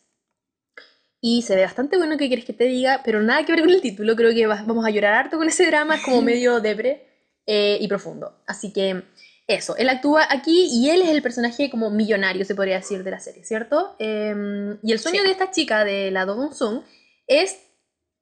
Y 1.20 1.42
se 1.42 1.56
ve 1.56 1.62
bastante 1.62 1.96
bueno, 1.96 2.16
¿qué 2.18 2.28
quieres 2.28 2.44
que 2.44 2.52
te 2.52 2.64
diga? 2.64 3.00
Pero 3.04 3.22
nada 3.22 3.44
que 3.44 3.52
ver 3.52 3.62
con 3.62 3.70
el 3.70 3.80
título, 3.80 4.14
creo 4.14 4.32
que 4.34 4.46
va- 4.46 4.62
vamos 4.66 4.84
a 4.86 4.90
llorar 4.90 5.14
harto 5.14 5.38
con 5.38 5.48
ese 5.48 5.66
drama, 5.66 5.96
es 5.96 6.02
como 6.02 6.20
medio 6.22 6.60
depre 6.60 7.06
eh, 7.46 7.78
y 7.80 7.88
profundo. 7.88 8.42
Así 8.46 8.72
que 8.72 9.02
eso, 9.48 9.76
él 9.76 9.88
actúa 9.88 10.26
aquí 10.28 10.68
y 10.70 10.90
él 10.90 11.02
es 11.02 11.08
el 11.08 11.22
personaje 11.22 11.70
como 11.70 11.88
millonario, 11.90 12.44
se 12.44 12.54
podría 12.54 12.76
decir, 12.76 13.02
de 13.02 13.10
la 13.10 13.20
serie, 13.20 13.44
¿cierto? 13.44 13.96
Eh, 13.98 14.76
y 14.82 14.92
el 14.92 14.98
sueño 14.98 15.20
Sí. 15.22 15.26
de 15.26 15.32
esta 15.32 15.50
chica, 15.50 15.84
de 15.84 16.10
la 16.10 16.26
Do 16.26 16.52
Sung, 16.52 16.82
es 17.26 17.56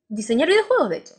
diseñar 0.08 0.48
videojuegos, 0.48 0.90
de 0.90 0.98
hecho. 0.98 1.14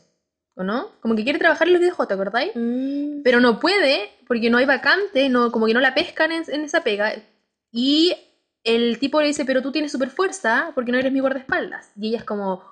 ¿O 0.58 0.64
no? 0.64 0.90
Como 1.00 1.14
que 1.14 1.22
quiere 1.22 1.38
trabajar 1.38 1.66
en 1.68 1.74
los 1.74 1.80
videojuegos, 1.80 2.08
¿te 2.08 2.14
acordáis? 2.14 2.52
Mm, 2.54 3.22
pero 3.22 3.40
no 3.40 3.60
puede 3.60 4.10
porque 4.26 4.48
no 4.48 4.56
hay 4.56 4.64
vacante, 4.64 5.28
no, 5.28 5.52
como 5.52 5.66
que 5.66 5.74
no 5.74 5.80
la 5.80 5.94
pescan 5.94 6.32
en, 6.32 6.44
en 6.48 6.62
esa 6.62 6.82
pega. 6.82 7.14
Y 7.70 8.16
el 8.64 8.98
tipo 8.98 9.20
le 9.20 9.28
dice, 9.28 9.44
pero 9.44 9.60
tú 9.60 9.70
tienes 9.70 9.92
super 9.92 10.08
fuerza 10.08 10.72
porque 10.74 10.92
no 10.92 10.98
eres 10.98 11.12
mi 11.12 11.20
guardaespaldas. 11.20 11.90
Y 11.94 12.08
ella 12.08 12.18
es 12.18 12.24
como, 12.24 12.64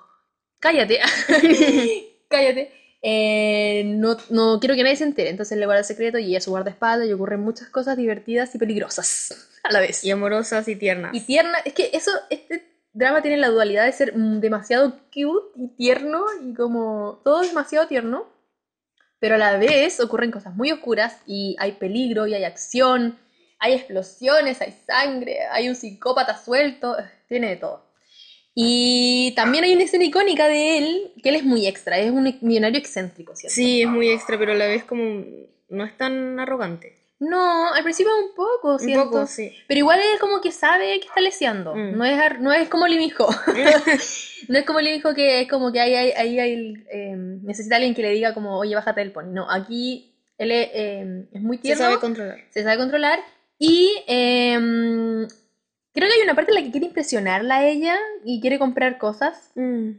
cállate, 0.59 0.99
cállate. 2.27 2.71
Eh, 3.03 3.83
no, 3.85 4.17
no 4.31 4.59
quiero 4.59 4.73
que 4.73 4.81
nadie 4.81 4.95
se 4.95 5.03
entere. 5.03 5.29
Entonces 5.29 5.57
le 5.57 5.65
guarda 5.65 5.81
el 5.81 5.85
secreto 5.85 6.17
y 6.17 6.25
ella 6.25 6.39
es 6.39 6.43
su 6.43 6.49
guardaespaldas 6.49 7.07
y 7.07 7.13
ocurren 7.13 7.41
muchas 7.41 7.69
cosas 7.69 7.97
divertidas 7.97 8.55
y 8.55 8.57
peligrosas 8.57 9.59
a 9.63 9.71
la 9.71 9.79
vez. 9.79 10.03
y 10.03 10.09
amorosas 10.09 10.67
y 10.67 10.75
tiernas. 10.75 11.13
Y 11.13 11.21
tierna, 11.21 11.59
es 11.59 11.73
que 11.73 11.91
eso, 11.93 12.11
este 12.31 12.74
drama 12.95 13.21
tiene 13.21 13.37
la 13.37 13.49
dualidad 13.49 13.85
de 13.85 13.91
ser 13.91 14.17
mm, 14.17 14.39
demasiado 14.39 14.93
cute 15.13 15.51
y 15.55 15.67
tierno 15.75 16.23
y 16.41 16.53
como 16.53 17.21
todo 17.23 17.41
demasiado 17.41 17.87
tierno, 17.87 18.25
pero 19.19 19.35
a 19.35 19.37
la 19.37 19.57
vez 19.57 19.99
ocurren 19.99 20.31
cosas 20.31 20.55
muy 20.55 20.71
oscuras 20.71 21.17
y 21.27 21.55
hay 21.59 21.73
peligro 21.73 22.25
y 22.25 22.33
hay 22.33 22.45
acción, 22.45 23.19
hay 23.59 23.73
explosiones, 23.73 24.61
hay 24.61 24.73
sangre, 24.87 25.41
hay 25.51 25.67
un 25.69 25.75
psicópata 25.75 26.37
suelto, 26.37 26.95
tiene 27.27 27.49
de 27.49 27.55
todo. 27.57 27.85
Y 28.57 29.33
también 29.35 29.65
hay 29.65 29.73
una 29.73 29.83
escena 29.83 30.05
icónica 30.05 30.47
de 30.47 30.77
él, 30.77 31.13
que 31.21 31.27
él 31.27 31.35
es 31.35 31.43
muy 31.43 31.67
extra, 31.67 31.97
es 31.97 32.09
un 32.09 32.37
millonario 32.39 32.79
excéntrico, 32.79 33.35
¿cierto? 33.35 33.53
Sí, 33.53 33.81
es 33.81 33.89
muy 33.89 34.09
extra, 34.09 34.39
pero 34.39 34.53
a 34.53 34.55
la 34.55 34.67
vez 34.67 34.85
como 34.85 35.25
no 35.67 35.83
es 35.83 35.97
tan 35.97 36.39
arrogante. 36.39 36.95
No, 37.19 37.73
al 37.73 37.83
principio 37.83 38.11
un 38.17 38.35
poco, 38.35 38.73
Un 38.73 38.79
siento. 38.79 39.05
poco, 39.05 39.25
sí. 39.25 39.53
Pero 39.67 39.77
igual 39.79 39.99
él 39.99 40.19
como 40.19 40.41
que 40.41 40.51
sabe 40.51 40.99
que 40.99 41.07
está 41.07 41.21
leseando. 41.21 41.73
Mm. 41.73 41.97
No, 41.97 42.03
es, 42.03 42.39
no 42.41 42.51
es 42.51 42.67
como 42.67 42.87
Lee 42.87 42.97
Min-ho. 42.97 43.27
no 44.49 44.57
es 44.59 44.65
como 44.65 44.81
Lee 44.81 44.93
Min-ho 44.93 45.13
que 45.15 45.41
es 45.41 45.47
como 45.49 45.71
que 45.71 45.79
ahí, 45.79 45.95
ahí, 45.95 46.11
ahí, 46.11 46.39
ahí, 46.39 46.73
eh, 46.91 47.15
necesita 47.15 47.77
alguien 47.77 47.95
que 47.95 48.01
le 48.01 48.09
diga 48.11 48.33
como, 48.33 48.57
oye, 48.57 48.75
bájate 48.75 48.99
del 48.99 49.11
pony. 49.13 49.27
No, 49.31 49.49
aquí 49.49 50.13
él 50.37 50.51
es, 50.51 50.69
eh, 50.73 51.25
es 51.31 51.41
muy 51.41 51.57
Se 51.57 51.63
tierno, 51.63 51.83
sabe 51.85 51.99
controlar. 51.99 52.37
se 52.49 52.63
sabe 52.63 52.77
controlar 52.77 53.19
y 53.57 53.91
eh, 54.07 54.57
creo 55.93 56.09
que 56.09 56.15
hay 56.15 56.21
una 56.23 56.35
parte 56.35 56.51
en 56.51 56.55
la 56.55 56.63
que 56.63 56.71
quiere 56.71 56.87
impresionarla 56.87 57.55
a 57.59 57.65
ella 57.65 57.95
y 58.25 58.41
quiere 58.41 58.59
comprar 58.59 58.97
cosas. 58.97 59.51
Mm. 59.55 59.91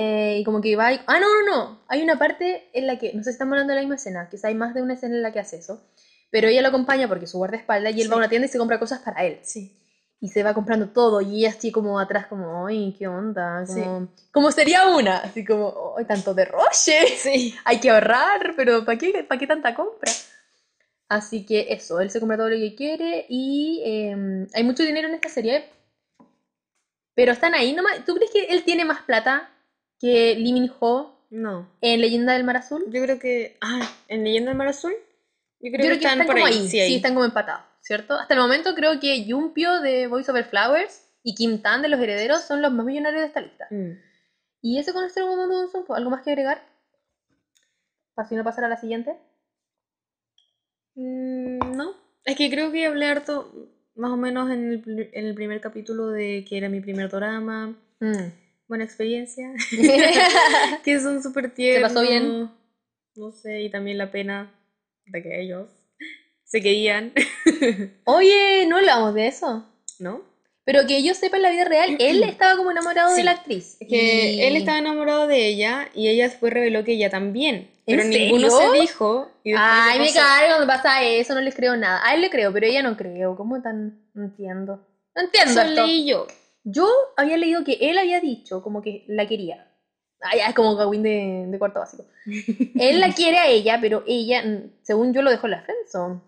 eh, 0.00 0.38
y 0.40 0.44
como 0.44 0.60
que 0.62 0.76
va 0.76 0.92
y- 0.94 1.00
Ah, 1.06 1.18
no, 1.20 1.26
no, 1.42 1.50
no. 1.56 1.80
Hay 1.88 2.02
una 2.02 2.18
parte 2.18 2.70
en 2.72 2.86
la 2.86 2.98
que, 2.98 3.12
no 3.14 3.22
sé 3.22 3.30
si 3.30 3.34
estamos 3.34 3.52
hablando 3.52 3.72
de 3.72 3.76
la 3.76 3.82
misma 3.82 3.96
escena, 3.96 4.28
quizá 4.30 4.48
hay 4.48 4.54
más 4.54 4.72
de 4.72 4.80
una 4.80 4.94
escena 4.94 5.16
en 5.16 5.22
la 5.22 5.32
que 5.32 5.40
hace 5.40 5.56
eso. 5.58 5.82
Pero 6.30 6.48
ella 6.48 6.62
lo 6.62 6.68
acompaña 6.68 7.08
porque 7.08 7.24
es 7.24 7.30
su 7.30 7.38
guardaespaldas 7.38 7.94
y 7.94 8.00
él 8.00 8.04
Sí. 8.04 8.08
va 8.08 8.14
a 8.14 8.18
una 8.18 8.28
tienda 8.28 8.46
y 8.46 8.50
se 8.50 8.58
compra 8.58 8.78
cosas 8.78 9.00
para 9.00 9.24
él 9.24 9.38
Sí. 9.42 9.74
y 10.20 10.28
se 10.28 10.42
va 10.42 10.52
comprando 10.52 10.88
todo 10.90 11.20
y 11.20 11.38
ella 11.40 11.50
así 11.50 11.70
como 11.72 11.98
atrás 11.98 12.26
como, 12.26 12.66
ay, 12.66 12.94
qué 12.98 13.06
onda, 13.08 13.64
Sí. 13.66 13.80
como, 13.80 14.08
como 14.32 14.50
sería 14.50 14.86
una, 14.88 15.18
así 15.18 15.44
como, 15.44 15.94
ay, 15.96 16.04
tanto 16.04 16.34
derroche, 16.34 17.06
Sí. 17.16 17.54
hay 17.64 17.80
que 17.80 17.90
ahorrar, 17.90 18.54
pero 18.56 18.84
¿para 18.84 18.98
qué, 18.98 19.24
para 19.26 19.38
qué 19.38 19.46
tanta 19.46 19.74
compra? 19.74 20.12
Así 21.08 21.46
que 21.46 21.66
eso, 21.70 22.00
él 22.00 22.10
se 22.10 22.20
compra 22.20 22.36
todo 22.36 22.50
lo 22.50 22.56
que 22.56 22.74
quiere 22.74 23.24
y 23.30 23.80
eh, 23.84 24.46
hay 24.52 24.64
mucho 24.64 24.82
dinero 24.82 25.08
en 25.08 25.14
esta 25.14 25.30
serie, 25.30 25.64
pero 27.14 27.32
están 27.32 27.54
ahí 27.54 27.72
nomás, 27.72 28.04
¿tú 28.04 28.14
crees 28.14 28.30
que 28.30 28.44
él 28.44 28.62
tiene 28.64 28.84
más 28.84 29.00
plata 29.02 29.50
que 29.98 30.34
Lee 30.36 30.52
Min-ho 30.52 31.14
No. 31.30 31.68
en 31.80 32.00
Leyenda 32.00 32.34
del 32.34 32.44
Mar 32.44 32.56
Azul. 32.58 32.84
Yo 32.90 33.02
creo 33.02 33.18
que. 33.18 33.56
Ah, 33.60 33.90
en 34.08 34.22
Leyenda 34.24 34.50
del 34.50 34.58
Mar 34.58 34.68
Azul. 34.68 34.94
Yo 35.60 35.72
creo, 35.72 35.72
Yo 35.72 35.78
creo 35.78 35.98
que, 35.98 36.06
están, 36.06 36.18
por 36.26 36.34
como 36.34 36.46
ahí. 36.46 36.54
ahí. 36.54 36.68
Sí, 36.68 36.80
ahí. 36.80 36.96
están 36.96 37.14
como 37.14 37.24
empatados, 37.24 37.64
¿cierto? 37.80 38.14
Hasta 38.14 38.34
el 38.34 38.40
momento 38.40 38.74
creo 38.74 39.00
que 39.00 39.24
Yumpio 39.24 39.80
de 39.80 40.06
Voice 40.06 40.30
Over 40.30 40.44
Flowers 40.44 41.08
y 41.22 41.34
Kim 41.34 41.60
Tan 41.60 41.82
de 41.82 41.88
Los 41.88 42.00
Herederos 42.00 42.42
son 42.42 42.62
los 42.62 42.72
más 42.72 42.86
millonarios 42.86 43.22
de 43.22 43.26
esta 43.26 43.40
lista. 43.40 43.66
Mm. 43.70 43.98
Y 44.62 44.78
eso 44.78 44.92
con 44.92 45.06
de 45.06 45.22
un 45.22 45.96
¿Algo 45.96 46.10
más 46.10 46.22
que 46.22 46.30
agregar? 46.30 46.62
Para 48.14 48.28
si 48.28 48.34
no 48.34 48.44
pasar 48.44 48.64
a 48.64 48.68
la 48.68 48.76
siguiente. 48.76 49.16
Mm, 50.94 51.76
no. 51.76 51.94
Es 52.24 52.36
que 52.36 52.50
creo 52.50 52.72
que 52.72 52.86
hablé 52.86 53.06
harto, 53.06 53.52
más 53.94 54.10
o 54.10 54.16
menos 54.16 54.50
en 54.50 54.72
el, 54.72 55.10
en 55.12 55.26
el 55.26 55.34
primer 55.34 55.60
capítulo 55.60 56.08
de 56.08 56.44
que 56.48 56.56
era 56.56 56.68
mi 56.68 56.80
primer 56.80 57.08
drama. 57.08 57.76
Mm. 58.00 58.32
Buena 58.66 58.84
experiencia. 58.84 59.52
que 60.84 61.00
son 61.00 61.22
súper 61.22 61.54
tiernos. 61.54 61.92
pasó 61.92 62.02
bien? 62.02 62.50
No 63.14 63.32
sé, 63.32 63.62
y 63.62 63.70
también 63.70 63.98
la 63.98 64.10
pena 64.10 64.52
de 65.10 65.22
que 65.22 65.40
ellos 65.42 65.68
se 66.44 66.60
querían, 66.62 67.12
Oye, 68.04 68.66
no 68.66 68.76
hablamos 68.78 69.14
de 69.14 69.26
eso. 69.26 69.64
¿no? 69.98 70.22
Pero 70.64 70.86
que 70.86 71.02
yo 71.02 71.14
sepa 71.14 71.36
en 71.38 71.42
la 71.42 71.50
vida 71.50 71.64
real, 71.64 71.96
él 71.98 72.22
estaba 72.22 72.56
como 72.56 72.70
enamorado 72.70 73.14
de 73.14 73.24
la 73.24 73.30
actriz. 73.32 73.78
Que 73.88 74.32
Y- 74.34 74.42
él 74.42 74.54
estaba 74.56 74.78
enamorado 74.78 75.26
de 75.26 75.46
ella 75.46 75.88
y 75.94 76.08
ella 76.08 76.24
después 76.28 76.52
reveló 76.52 76.84
que 76.84 76.92
ella 76.92 77.08
también. 77.10 77.70
¿En 77.86 77.96
Pero 77.96 78.04
ninguno 78.04 78.50
serio? 78.50 78.72
se 78.74 78.80
dijo. 78.82 79.30
y 79.44 79.54
Ay, 79.56 79.98
me 79.98 80.12
cargo 80.12 80.48
cuando 80.56 80.66
pasa 80.66 81.02
eso, 81.02 81.34
no 81.34 81.40
les 81.40 81.54
creo 81.54 81.74
nada. 81.76 82.00
A 82.06 82.14
él 82.14 82.20
le 82.20 82.28
creo, 82.28 82.52
pero 82.52 82.66
ella 82.66 82.82
no 82.82 82.96
creo. 82.98 83.34
¿Cómo 83.34 83.62
tan...? 83.62 84.02
No 84.12 84.24
entiendo. 84.24 84.86
No 85.16 85.22
entiendo 85.22 85.52
Eso 85.52 85.62
esto. 85.62 85.86
leí 85.86 86.06
yo. 86.06 86.26
Yo 86.64 86.86
había 87.16 87.38
leído 87.38 87.64
que 87.64 87.78
él 87.80 87.96
había 87.96 88.20
dicho 88.20 88.62
como 88.62 88.82
que 88.82 89.04
la 89.08 89.26
quería. 89.26 89.67
Ay, 90.20 90.40
es 90.46 90.54
como 90.54 90.74
Gawin 90.74 91.02
de, 91.02 91.44
de 91.48 91.58
cuarto 91.58 91.78
básico. 91.80 92.04
él 92.26 93.00
la 93.00 93.12
quiere 93.14 93.38
a 93.38 93.46
ella, 93.48 93.78
pero 93.80 94.02
ella, 94.06 94.42
mm, 94.44 94.70
según 94.82 95.12
yo, 95.14 95.22
lo 95.22 95.30
dejó 95.30 95.46
en 95.46 95.50
la 95.52 95.62
friendzone. 95.62 96.20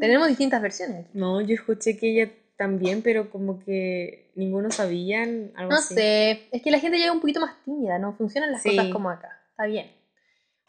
Tenemos 0.00 0.28
distintas 0.28 0.62
versiones. 0.62 1.06
No, 1.12 1.40
yo 1.40 1.54
escuché 1.54 1.96
que 1.98 2.10
ella 2.10 2.32
también, 2.56 3.02
pero 3.02 3.30
como 3.30 3.58
que 3.64 4.30
ninguno 4.34 4.70
sabían 4.70 5.50
algo 5.56 5.72
No 5.72 5.76
así. 5.78 5.94
sé, 5.94 6.42
es 6.52 6.62
que 6.62 6.70
la 6.70 6.78
gente 6.78 6.98
llega 6.98 7.12
un 7.12 7.20
poquito 7.20 7.40
más 7.40 7.54
tímida, 7.64 7.98
no 7.98 8.12
funcionan 8.14 8.52
las 8.52 8.62
Sí. 8.62 8.70
cosas 8.70 8.86
como 8.92 9.10
acá. 9.10 9.38
Está 9.50 9.66
bien. 9.66 9.90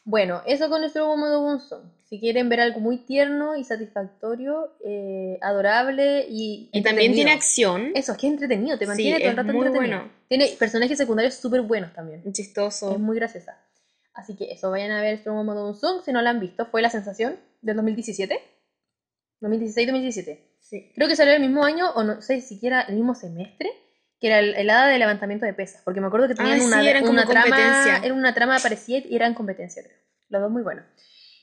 Bueno, 0.08 0.44
eso 0.46 0.70
con 0.70 0.82
nuestro 0.82 1.08
Momodo 1.08 1.42
Bunson. 1.42 1.92
Si 2.04 2.20
quieren 2.20 2.48
ver 2.48 2.60
algo 2.60 2.80
muy 2.80 2.98
tierno 2.98 3.56
y 3.56 3.64
satisfactorio, 3.64 4.72
eh, 4.86 5.40
adorable 5.42 6.28
y. 6.30 6.70
Y 6.72 6.84
también 6.84 7.14
tiene 7.14 7.32
acción. 7.32 7.92
Eso, 7.96 8.12
es 8.12 8.18
que 8.20 8.28
es 8.28 8.34
entretenido, 8.34 8.78
te 8.78 8.86
Sí, 8.86 8.90
mantiene 8.90 9.20
todo 9.20 9.30
el 9.32 9.38
rato 9.38 9.54
muy 9.54 9.66
entretenido. 9.66 10.00
bueno. 10.00 10.14
Tiene 10.28 10.48
personajes 10.60 10.98
secundarios 10.98 11.34
súper 11.34 11.62
buenos 11.62 11.92
también. 11.94 12.22
Chistoso. 12.32 12.92
Es 12.92 13.00
muy 13.00 13.16
graciosa. 13.18 13.58
Así 14.14 14.36
que 14.36 14.52
eso, 14.52 14.70
vayan 14.70 14.92
a 14.92 15.02
ver 15.02 15.18
Strong 15.18 15.38
Momodo 15.38 15.66
Bunson 15.66 16.04
si 16.06 16.12
no 16.14 16.22
la 16.22 16.30
han 16.30 16.40
visto. 16.40 16.68
Fue 16.68 16.84
la 16.84 16.92
sensación 16.92 17.38
del 17.62 17.76
2017. 17.76 18.40
2016-2017. 19.42 20.40
Sí. 20.60 20.92
Creo 20.96 21.08
que 21.08 21.16
salió 21.16 21.34
el 21.34 21.42
mismo 21.42 21.64
año, 21.64 21.90
o 21.96 22.04
no 22.04 22.22
sé 22.22 22.42
siquiera 22.42 22.82
el 22.82 22.96
mismo 22.96 23.16
semestre, 23.16 23.72
que 24.26 24.30
era 24.30 24.40
el, 24.40 24.56
el 24.56 24.68
hada 24.72 24.88
de 24.88 24.98
levantamiento 24.98 25.46
de 25.46 25.54
pesas. 25.54 25.84
Porque 25.86 26.02
me 26.02 26.08
acuerdo 26.08 26.28
que 26.28 26.34
tenían 26.34 26.56
Ah, 26.56 26.60
sí, 26.60 26.66
una, 26.66 26.90
eran 26.90 27.08
una 27.08 27.28
trama. 27.28 28.00
Era 28.04 28.12
una 28.12 28.34
trama 28.34 28.58
parecida 28.58 29.06
y 29.08 29.16
eran 29.16 29.36
competencia, 29.36 29.84
creo. 29.84 29.96
Los 30.30 30.42
dos 30.42 30.50
muy 30.50 30.64
buenos. 30.64 30.84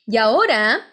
Y 0.05 0.17
ahora. 0.17 0.81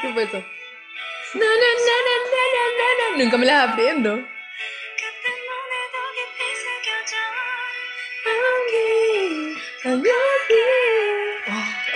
¿Qué 0.00 0.12
fue 0.14 0.22
eso? 0.22 0.42
No, 1.34 1.44
no, 1.44 1.44
no, 1.44 1.50
no, 2.06 2.12
no, 2.24 2.30
no, 2.78 2.86
no. 3.18 3.22
Nunca 3.22 3.36
me 3.36 3.44
las 3.44 3.68
aprendo. 3.68 4.18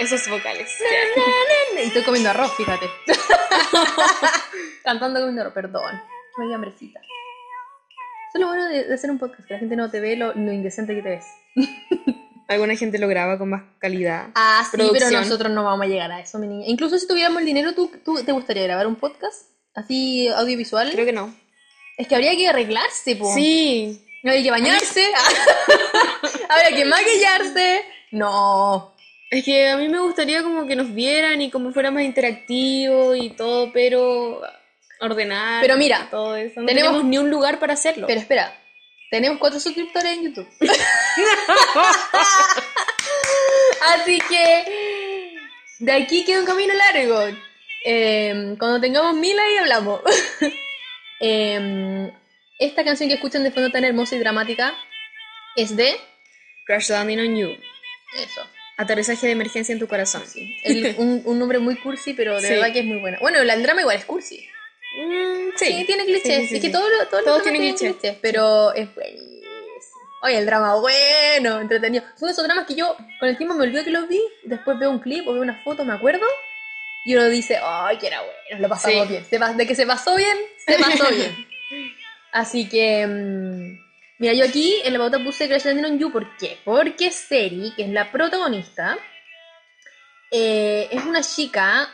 Esos 0.03 0.29
vocales. 0.29 0.69
Y 1.77 1.87
estoy 1.87 2.03
comiendo 2.03 2.31
arroz, 2.31 2.53
fíjate. 2.57 2.87
Cantando 4.85 5.21
comiendo 5.21 5.43
arroz, 5.43 5.55
perdón. 5.55 6.01
Dio 6.39 6.55
hambrecita. 6.55 6.99
Eso 7.01 8.35
es 8.35 8.41
lo 8.41 8.47
bueno 8.49 8.69
de, 8.69 8.85
de 8.85 8.95
hacer 8.95 9.11
un 9.11 9.19
podcast, 9.19 9.47
que 9.47 9.55
la 9.55 9.61
gente 9.61 9.77
no 9.77 9.91
te 9.91 10.01
ve 10.01 10.17
lo, 10.17 10.35
lo 10.35 10.53
indecente 10.53 10.95
que 10.95 11.03
te 11.03 11.09
ves. 11.11 11.25
Alguna 12.49 12.75
gente 12.77 12.99
lo 12.99 13.07
graba 13.07 13.39
con 13.39 13.51
más 13.51 13.63
calidad. 13.79 14.31
Ah, 14.35 14.63
sí, 14.65 14.71
pero 14.73 14.89
Producción. 14.89 15.23
nosotros 15.23 15.53
no 15.53 15.63
vamos 15.65 15.87
a 15.87 15.89
llegar 15.89 16.11
a 16.11 16.21
eso, 16.21 16.39
mi 16.39 16.49
niña. 16.49 16.65
Incluso 16.67 16.99
si 16.99 17.07
tuviéramos 17.07 17.41
el 17.41 17.47
dinero, 17.47 17.73
¿tú, 17.73 17.91
tú 18.05 18.23
te 18.25 18.33
gustaría 18.33 18.65
grabar 18.65 18.87
un 18.89 18.97
podcast? 18.97 19.47
Así 19.75 20.27
audiovisual. 20.29 20.91
Creo 20.91 21.07
que 21.07 21.13
no. 21.13 21.33
Es 21.97 22.09
que 22.09 22.15
habría 22.17 22.33
que 22.37 22.49
arreglarse, 22.49 23.17
po. 23.17 23.33
Sí. 23.35 24.05
Habría 24.25 24.43
que 24.43 24.51
bañarse. 24.51 25.07
habría 26.49 26.77
que 26.77 26.85
maquillarse. 26.89 27.85
No. 28.11 28.92
Es 29.33 29.45
que 29.45 29.69
a 29.71 29.77
mí 29.79 29.89
me 29.89 29.99
gustaría 29.99 30.43
como 30.43 30.67
que 30.67 30.77
nos 30.77 30.93
vieran 30.95 31.41
y 31.41 31.51
como 31.51 31.73
fuera 31.73 31.91
más 31.91 32.03
interactivo 32.03 33.15
y 33.15 33.31
todo, 33.31 33.73
pero 33.73 34.43
ordenar. 35.01 35.63
Pero 35.63 35.77
mira, 35.79 36.09
todo 36.11 36.37
eso. 36.37 36.61
No 36.61 36.67
tenemos- 36.67 36.91
tenemos, 36.93 37.05
ni 37.11 37.17
un 37.17 37.31
lugar 37.31 37.59
para 37.59 37.73
hacerlo. 37.73 38.07
Pero 38.07 38.21
espera, 38.21 38.55
tenemos 39.11 39.39
cuatro 39.39 39.59
suscriptores 39.59 40.13
en 40.13 40.25
YouTube. 40.25 40.47
Así 43.95 44.19
que 44.29 45.35
de 45.81 45.93
aquí 45.93 46.25
queda 46.25 46.41
un 46.41 46.47
camino 46.47 46.75
largo. 46.75 47.37
Eh, 47.85 48.55
cuando 48.59 48.81
tengamos 48.81 49.15
mil 49.17 49.39
ahí 49.39 49.57
hablamos. 49.59 50.01
Eh, 51.25 52.11
esta 52.59 52.83
canción 52.83 53.09
que 53.09 53.15
escuchan 53.15 53.45
de 53.45 53.53
fondo 53.53 53.71
tan 53.71 53.85
hermosa 53.85 54.17
y 54.17 54.19
dramática 54.19 54.75
es 55.55 55.77
de 55.77 55.95
Crash 56.67 56.91
Landing 56.91 57.21
on 57.21 57.37
You. 57.37 57.51
eso. 58.17 58.41
Aterrizaje 58.77 59.27
de 59.27 59.33
emergencia 59.33 59.73
en 59.73 59.79
tu 59.79 59.87
corazón. 59.87 60.23
El- 60.65 60.95
un, 60.99 61.23
un 61.25 61.39
nombre 61.39 61.59
muy 61.59 61.77
cursi, 61.77 62.15
pero 62.15 62.41
de 62.41 62.49
Sí. 62.49 62.55
verdad 62.55 62.73
que 62.73 62.81
es 62.81 62.85
muy 62.85 62.99
buena. 62.99 63.19
Bueno, 63.21 63.39
el 63.41 63.63
drama 63.63 63.81
igual 63.83 63.97
es 63.97 64.05
cursi. 64.05 64.47
Mm, 64.99 65.57
Sí, 65.57 65.67
sí. 65.67 65.85
tiene 65.87 66.05
clichés. 66.05 66.49
Sí, 66.49 66.57
es 66.57 66.61
que 66.63 66.71
todo 66.71 66.89
lo- 66.89 67.07
todos 67.07 67.23
los 67.23 67.25
Todos 67.25 67.43
tienen 67.43 67.75
tienen 67.77 67.95
clichés. 67.95 68.17
pero 68.21 68.73
es 68.75 68.93
buenísimo. 68.95 69.33
Oye, 70.25 70.39
el 70.39 70.47
drama 70.47 70.77
bueno, 70.77 71.61
entretenido. 71.61 72.05
Son 72.17 72.29
esos 72.29 72.45
dramas 72.45 72.65
que 72.67 72.75
yo 72.77 72.97
con 73.19 73.29
el 73.29 73.37
tiempo 73.37 73.55
me 73.57 73.65
olvido 73.65 73.83
que 73.83 73.91
los 73.91 74.09
vi, 74.09 74.21
después 74.45 74.79
veo 74.79 74.91
un 74.91 75.01
clip 75.01 75.27
o 75.27 75.33
veo 75.33 75.43
una 75.43 75.61
foto, 75.65 75.85
me 75.85 75.93
acuerdo, 75.95 76.25
y 77.05 77.17
uno 77.17 77.25
dice, 77.29 77.59
ay, 77.61 77.99
que 77.99 78.07
era 78.07 78.21
bueno, 78.21 78.63
lo 78.63 78.69
pasamos 78.69 79.09
bien. 79.09 79.25
De 79.57 79.67
que 79.67 79.75
se 79.75 79.85
pasó 79.85 80.15
bien, 80.15 80.37
se 80.65 80.79
pasó 80.79 81.05
bien. 81.11 81.47
Así 82.31 82.69
que, 82.69 83.05
mm, 83.07 83.82
mira, 84.23 84.35
yo 84.35 84.45
aquí 84.45 84.81
en 84.85 84.93
la 84.93 85.01
pauta 85.01 85.19
puse 85.19 85.49
Crash 85.49 85.65
Landing 85.65 85.85
on 85.85 85.99
You, 85.99 86.13
¿por 86.13 86.37
qué? 86.37 86.57
Porque 86.65 87.11
Seri, 87.11 87.73
que 87.75 87.83
es 87.83 87.89
la 87.89 88.13
protagonista, 88.13 88.97
eh, 90.31 90.89
es 90.93 91.05
una 91.05 91.23
chica 91.23 91.89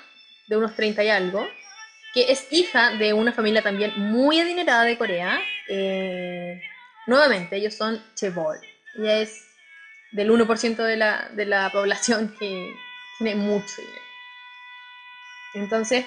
de 0.46 0.58
unos 0.58 0.76
30 0.76 1.02
y 1.04 1.08
algo, 1.08 1.48
que 2.12 2.30
es 2.30 2.46
hija 2.52 2.90
de 2.96 3.14
una 3.14 3.32
familia 3.32 3.62
también 3.62 3.94
muy 3.96 4.40
adinerada 4.40 4.84
de 4.84 4.98
Corea. 4.98 5.40
eh, 5.68 6.60
nuevamente, 7.06 7.56
ellos 7.56 7.72
son 7.74 7.98
Chebol. 8.14 8.58
Ella 8.98 9.20
es 9.20 9.46
del 10.12 10.30
1% 10.30 10.76
de 10.76 10.96
la, 10.98 11.30
de 11.32 11.46
la 11.46 11.70
población 11.72 12.34
que 12.38 12.74
tiene 13.16 13.36
mucho 13.36 13.74
dinero. 13.78 14.02
Entonces, 15.54 16.04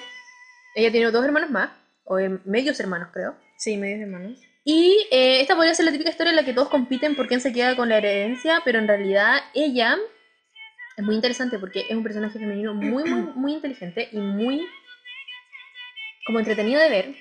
ella 0.76 0.92
tiene 0.92 1.10
dos 1.10 1.24
hermanos 1.24 1.50
más, 1.50 1.70
o 2.04 2.18
medios 2.44 2.78
hermanos 2.78 3.08
creo. 3.12 3.34
Sí, 3.58 3.76
medios 3.76 4.02
hermanos. 4.02 4.38
Y 4.64 5.06
eh, 5.10 5.40
esta 5.40 5.56
podría 5.56 5.74
ser 5.74 5.86
la 5.86 5.92
típica 5.92 6.10
historia 6.10 6.30
en 6.30 6.36
la 6.36 6.44
que 6.44 6.52
todos 6.52 6.68
compiten 6.68 7.16
por 7.16 7.26
quién 7.26 7.40
se 7.40 7.52
queda 7.52 7.74
con 7.74 7.88
la 7.88 7.98
herencia, 7.98 8.62
pero 8.64 8.78
en 8.78 8.86
realidad 8.86 9.40
ella 9.54 9.98
es 10.96 11.04
muy 11.04 11.16
interesante 11.16 11.58
porque 11.58 11.80
es 11.88 11.96
un 11.96 12.02
personaje 12.04 12.38
femenino 12.38 12.72
muy, 12.74 13.04
muy, 13.04 13.22
muy 13.34 13.52
inteligente 13.54 14.08
y 14.12 14.18
muy 14.18 14.64
como 16.24 16.38
entretenido 16.38 16.80
de 16.80 16.88
ver, 16.88 17.14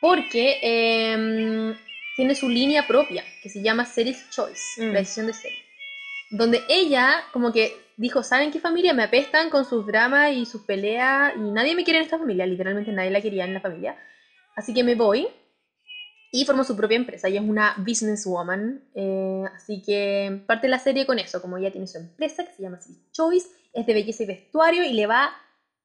porque 0.00 0.58
em, 0.62 1.74
tiene 2.14 2.36
su 2.36 2.48
línea 2.48 2.86
propia, 2.86 3.24
que 3.42 3.48
se 3.48 3.60
llama 3.60 3.84
Series 3.84 4.30
Choice, 4.30 4.80
Mm. 4.80 4.92
la 4.92 4.98
decisión 5.00 5.26
de 5.26 5.32
serie, 5.32 5.58
donde 6.30 6.62
ella 6.68 7.24
como 7.32 7.52
que 7.52 7.76
dijo, 7.96 8.22
¿saben 8.22 8.52
qué 8.52 8.60
familia? 8.60 8.94
Me 8.94 9.02
apestan 9.02 9.50
con 9.50 9.64
sus 9.64 9.84
dramas 9.84 10.32
y 10.32 10.46
sus 10.46 10.62
peleas 10.62 11.32
y 11.34 11.40
nadie 11.40 11.74
me 11.74 11.82
quiere 11.82 11.98
en 11.98 12.04
esta 12.04 12.18
familia, 12.18 12.46
literalmente 12.46 12.92
nadie 12.92 13.10
la 13.10 13.20
quería 13.20 13.44
en 13.44 13.54
la 13.54 13.60
familia, 13.60 13.96
así 14.54 14.72
que 14.72 14.84
me 14.84 14.94
voy 14.94 15.26
y 16.32 16.44
formó 16.44 16.64
su 16.64 16.76
propia 16.76 16.96
empresa. 16.96 17.28
Ella 17.28 17.40
es 17.40 17.48
una 17.48 17.74
businesswoman. 17.78 18.82
eh, 18.94 19.44
así 19.54 19.82
que 19.82 20.42
parte 20.46 20.68
la 20.68 20.78
serie 20.78 21.06
con 21.06 21.18
eso. 21.18 21.40
Como 21.40 21.56
ella 21.58 21.70
tiene 21.72 21.86
su 21.86 21.98
empresa 21.98 22.44
que 22.44 22.52
se 22.52 22.62
llama 22.62 22.80
Sis 22.80 23.10
Choice, 23.12 23.48
es 23.72 23.86
de 23.86 23.94
belleza 23.94 24.22
y 24.22 24.26
vestuario 24.26 24.84
y 24.84 24.92
le 24.92 25.06
va, 25.06 25.30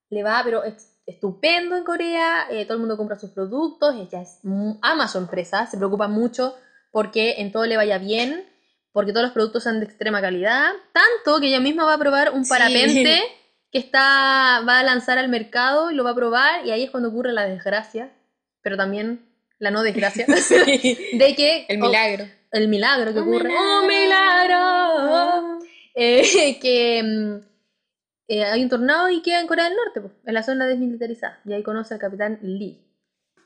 le 0.09 0.23
va, 0.23 0.41
pero 0.43 0.63
es 0.63 0.89
estupendo 1.05 1.75
en 1.77 1.83
Corea. 1.83 2.47
eh, 2.49 2.65
todo 2.65 2.75
el 2.75 2.79
mundo 2.79 2.97
compra 2.97 3.17
sus 3.19 3.31
productos. 3.31 3.95
Ella 3.95 4.21
es, 4.21 4.39
ama 4.81 5.07
su 5.07 5.17
empresa, 5.17 5.65
se 5.67 5.77
preocupa 5.77 6.07
mucho 6.07 6.55
porque 6.91 7.35
en 7.39 7.51
todo 7.51 7.65
le 7.65 7.77
vaya 7.77 7.97
bien, 7.97 8.45
porque 8.91 9.11
todos 9.13 9.23
los 9.25 9.33
productos 9.33 9.63
sean 9.63 9.79
de 9.79 9.85
extrema 9.85 10.19
calidad. 10.21 10.71
Tanto 10.93 11.39
que 11.39 11.47
ella 11.47 11.59
misma 11.61 11.85
va 11.85 11.93
a 11.93 11.97
probar 11.99 12.31
un 12.33 12.43
Sí. 12.43 12.49
parapente 12.49 13.19
que 13.71 13.77
está, 13.79 14.61
va 14.67 14.79
a 14.79 14.83
lanzar 14.83 15.17
al 15.17 15.29
mercado 15.29 15.91
y 15.91 15.95
lo 15.95 16.03
va 16.03 16.09
a 16.11 16.15
probar. 16.15 16.65
Y 16.65 16.71
ahí 16.71 16.83
es 16.83 16.91
cuando 16.91 17.07
ocurre 17.09 17.31
la 17.31 17.45
desgracia, 17.45 18.11
pero 18.61 18.75
también 18.75 19.25
la 19.61 19.69
no 19.69 19.83
desgracia, 19.83 20.25
de 21.13 21.35
que... 21.35 21.65
El 21.69 21.81
oh, 21.81 21.85
milagro. 21.85 22.25
el 22.51 22.67
milagro 22.67 23.13
que 23.13 23.19
Un 23.19 23.27
ocurre. 23.29 23.49
¡Oh, 23.55 23.85
milagro! 23.85 25.59
Eh, 25.93 26.57
que 26.61 27.03
mm, 27.03 27.35
eh, 28.27 28.43
hay 28.43 28.63
un 28.63 28.69
tornado 28.69 29.07
y 29.09 29.21
queda 29.21 29.39
en 29.39 29.45
Corea 29.45 29.65
del 29.65 29.75
Norte, 29.75 30.01
pues, 30.01 30.13
en 30.25 30.33
la 30.33 30.41
zona 30.41 30.65
desmilitarizada. 30.65 31.39
Y 31.45 31.53
ahí 31.53 31.61
conoce 31.61 31.93
al 31.93 31.99
capitán 31.99 32.39
Lee. 32.41 32.81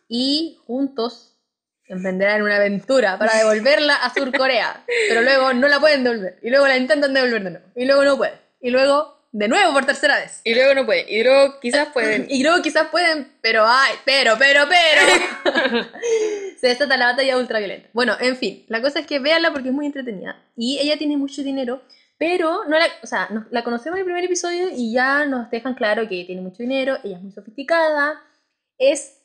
Y 0.07 0.57
juntos 0.66 1.38
emprenderán 1.86 2.43
una 2.43 2.55
aventura 2.55 3.20
para 3.20 3.36
devolverla 3.38 3.95
a 3.95 4.13
Sur 4.13 4.32
Corea. 4.32 4.86
Pero 5.09 5.22
luego 5.22 5.53
no 5.53 5.68
la 5.68 5.82
pueden 5.82 6.05
devolver. 6.05 6.39
Y 6.41 6.49
luego 6.49 6.66
la 6.66 6.78
intentan 6.78 7.13
devolver 7.13 7.43
de 7.43 7.49
nuevo. 7.51 7.66
Y 7.76 7.84
luego 7.84 8.05
no 8.05 8.16
pueden. 8.16 8.39
Y 8.61 8.70
luego 8.70 9.25
de 9.38 9.50
nuevo 9.50 9.74
por 9.74 9.86
tercera 9.86 10.16
vez. 10.18 10.40
Y 10.46 10.56
luego 10.56 10.74
no 10.74 10.86
pueden. 10.86 11.06
Y 11.10 11.22
luego 11.24 11.60
quizás 11.60 11.90
pueden. 11.90 12.26
Y 12.30 12.42
luego 12.42 12.62
quizás 12.62 12.88
pueden, 12.88 13.34
pero 13.42 13.66
ay, 13.68 13.94
pero, 14.06 14.36
pero, 14.40 14.62
pero. 14.70 15.86
Se 16.62 16.68
desata 16.68 16.96
la 16.98 17.08
batalla 17.08 17.38
ultraviolenta. 17.38 17.90
Bueno, 17.94 18.16
en 18.20 18.38
fin, 18.38 18.64
la 18.70 18.82
cosa 18.82 19.00
es 19.00 19.08
que 19.08 19.20
véanla 19.20 19.52
porque 19.52 19.70
es 19.70 19.74
muy 19.74 19.86
entretenida. 19.88 20.42
Y 20.56 20.80
ella 20.80 20.98
tiene 20.98 21.18
mucho 21.18 21.44
dinero, 21.44 21.82
pero 22.18 22.64
no 22.66 22.80
la, 22.80 22.88
o 23.04 23.08
sea, 23.08 23.28
nos- 23.30 23.46
la 23.52 23.64
conocemos 23.66 23.98
en 23.98 24.00
el 24.02 24.06
primer 24.06 24.24
episodio 24.24 24.70
y 24.74 24.94
ya 24.94 25.26
nos 25.26 25.50
dejan 25.50 25.74
claro 25.76 26.04
que 26.08 26.24
tiene 26.26 26.42
mucho 26.42 26.64
dinero, 26.64 26.98
ella 27.04 27.18
es 27.18 27.22
muy 27.22 27.34
sofisticada, 27.34 28.22
es, 28.78 29.18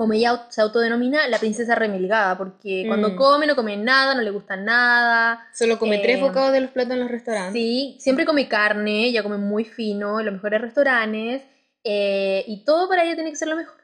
como 0.00 0.14
ella 0.14 0.46
se 0.48 0.62
autodenomina, 0.62 1.28
la 1.28 1.38
princesa 1.38 1.74
remilgada, 1.74 2.38
porque 2.38 2.84
cuando 2.86 3.10
Mm. 3.10 3.16
come 3.16 3.46
no 3.46 3.54
come 3.54 3.76
nada, 3.76 4.14
no 4.14 4.22
le 4.22 4.30
gusta 4.30 4.56
nada, 4.56 5.46
Solo 5.52 5.78
come 5.78 5.96
Eh, 5.96 6.00
tres 6.02 6.18
bocados 6.22 6.52
de 6.52 6.62
los 6.62 6.70
platos 6.70 6.94
en 6.94 7.00
los 7.00 7.10
restaurantes. 7.10 7.52
Sí, 7.52 7.98
siempre 8.00 8.24
come 8.24 8.48
carne, 8.48 9.04
ella 9.04 9.22
come 9.22 9.36
muy 9.36 9.66
fino, 9.66 10.18
en 10.18 10.24
los 10.24 10.32
mejores 10.32 10.62
restaurantes, 10.62 11.42
eh, 11.84 12.44
y 12.46 12.64
todo 12.64 12.88
para 12.88 13.04
ella 13.04 13.14
tiene 13.14 13.28
que 13.28 13.36
ser 13.36 13.48
lo 13.48 13.56
mejor. 13.56 13.76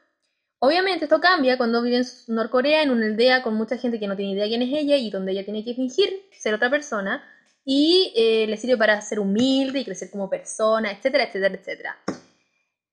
Obviamente 0.57 1.05
esto 1.05 1.21
cambia 1.21 1.55
cuando 1.55 1.83
vive 1.83 1.97
en 1.97 2.05
Norcorea, 2.29 2.81
en 2.81 2.89
una 2.89 3.05
aldea 3.05 3.43
con 3.43 3.53
mucha 3.53 3.77
gente 3.77 3.99
que 3.99 4.07
no 4.07 4.15
tiene 4.15 4.31
idea 4.31 4.47
quién 4.47 4.63
es 4.63 4.73
ella 4.73 4.95
y 4.95 5.11
donde 5.11 5.33
ella 5.33 5.45
tiene 5.45 5.63
que 5.63 5.75
fingir 5.75 6.09
ser 6.31 6.55
otra 6.55 6.71
persona, 6.71 7.23
y 7.63 8.11
eh, 8.15 8.47
le 8.47 8.57
sirve 8.57 8.75
para 8.75 8.99
ser 9.01 9.19
humilde 9.19 9.81
y 9.81 9.85
crecer 9.85 10.09
como 10.09 10.31
persona, 10.31 10.89
etcétera, 10.91 11.25
etcétera, 11.25 11.53
etcétera. 11.53 11.97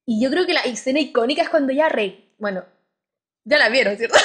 Y 0.04 0.22
yo 0.22 0.28
creo 0.30 0.44
que 0.44 0.52
la 0.52 0.60
escena 0.60 1.00
icónica 1.00 1.40
es 1.40 1.48
cuando 1.48 1.72
ella 1.72 1.88
re... 1.88 2.20
Bueno, 2.36 2.64
ya 3.44 3.58
la 3.58 3.68
vieron, 3.68 3.96
¿cierto? 3.96 4.18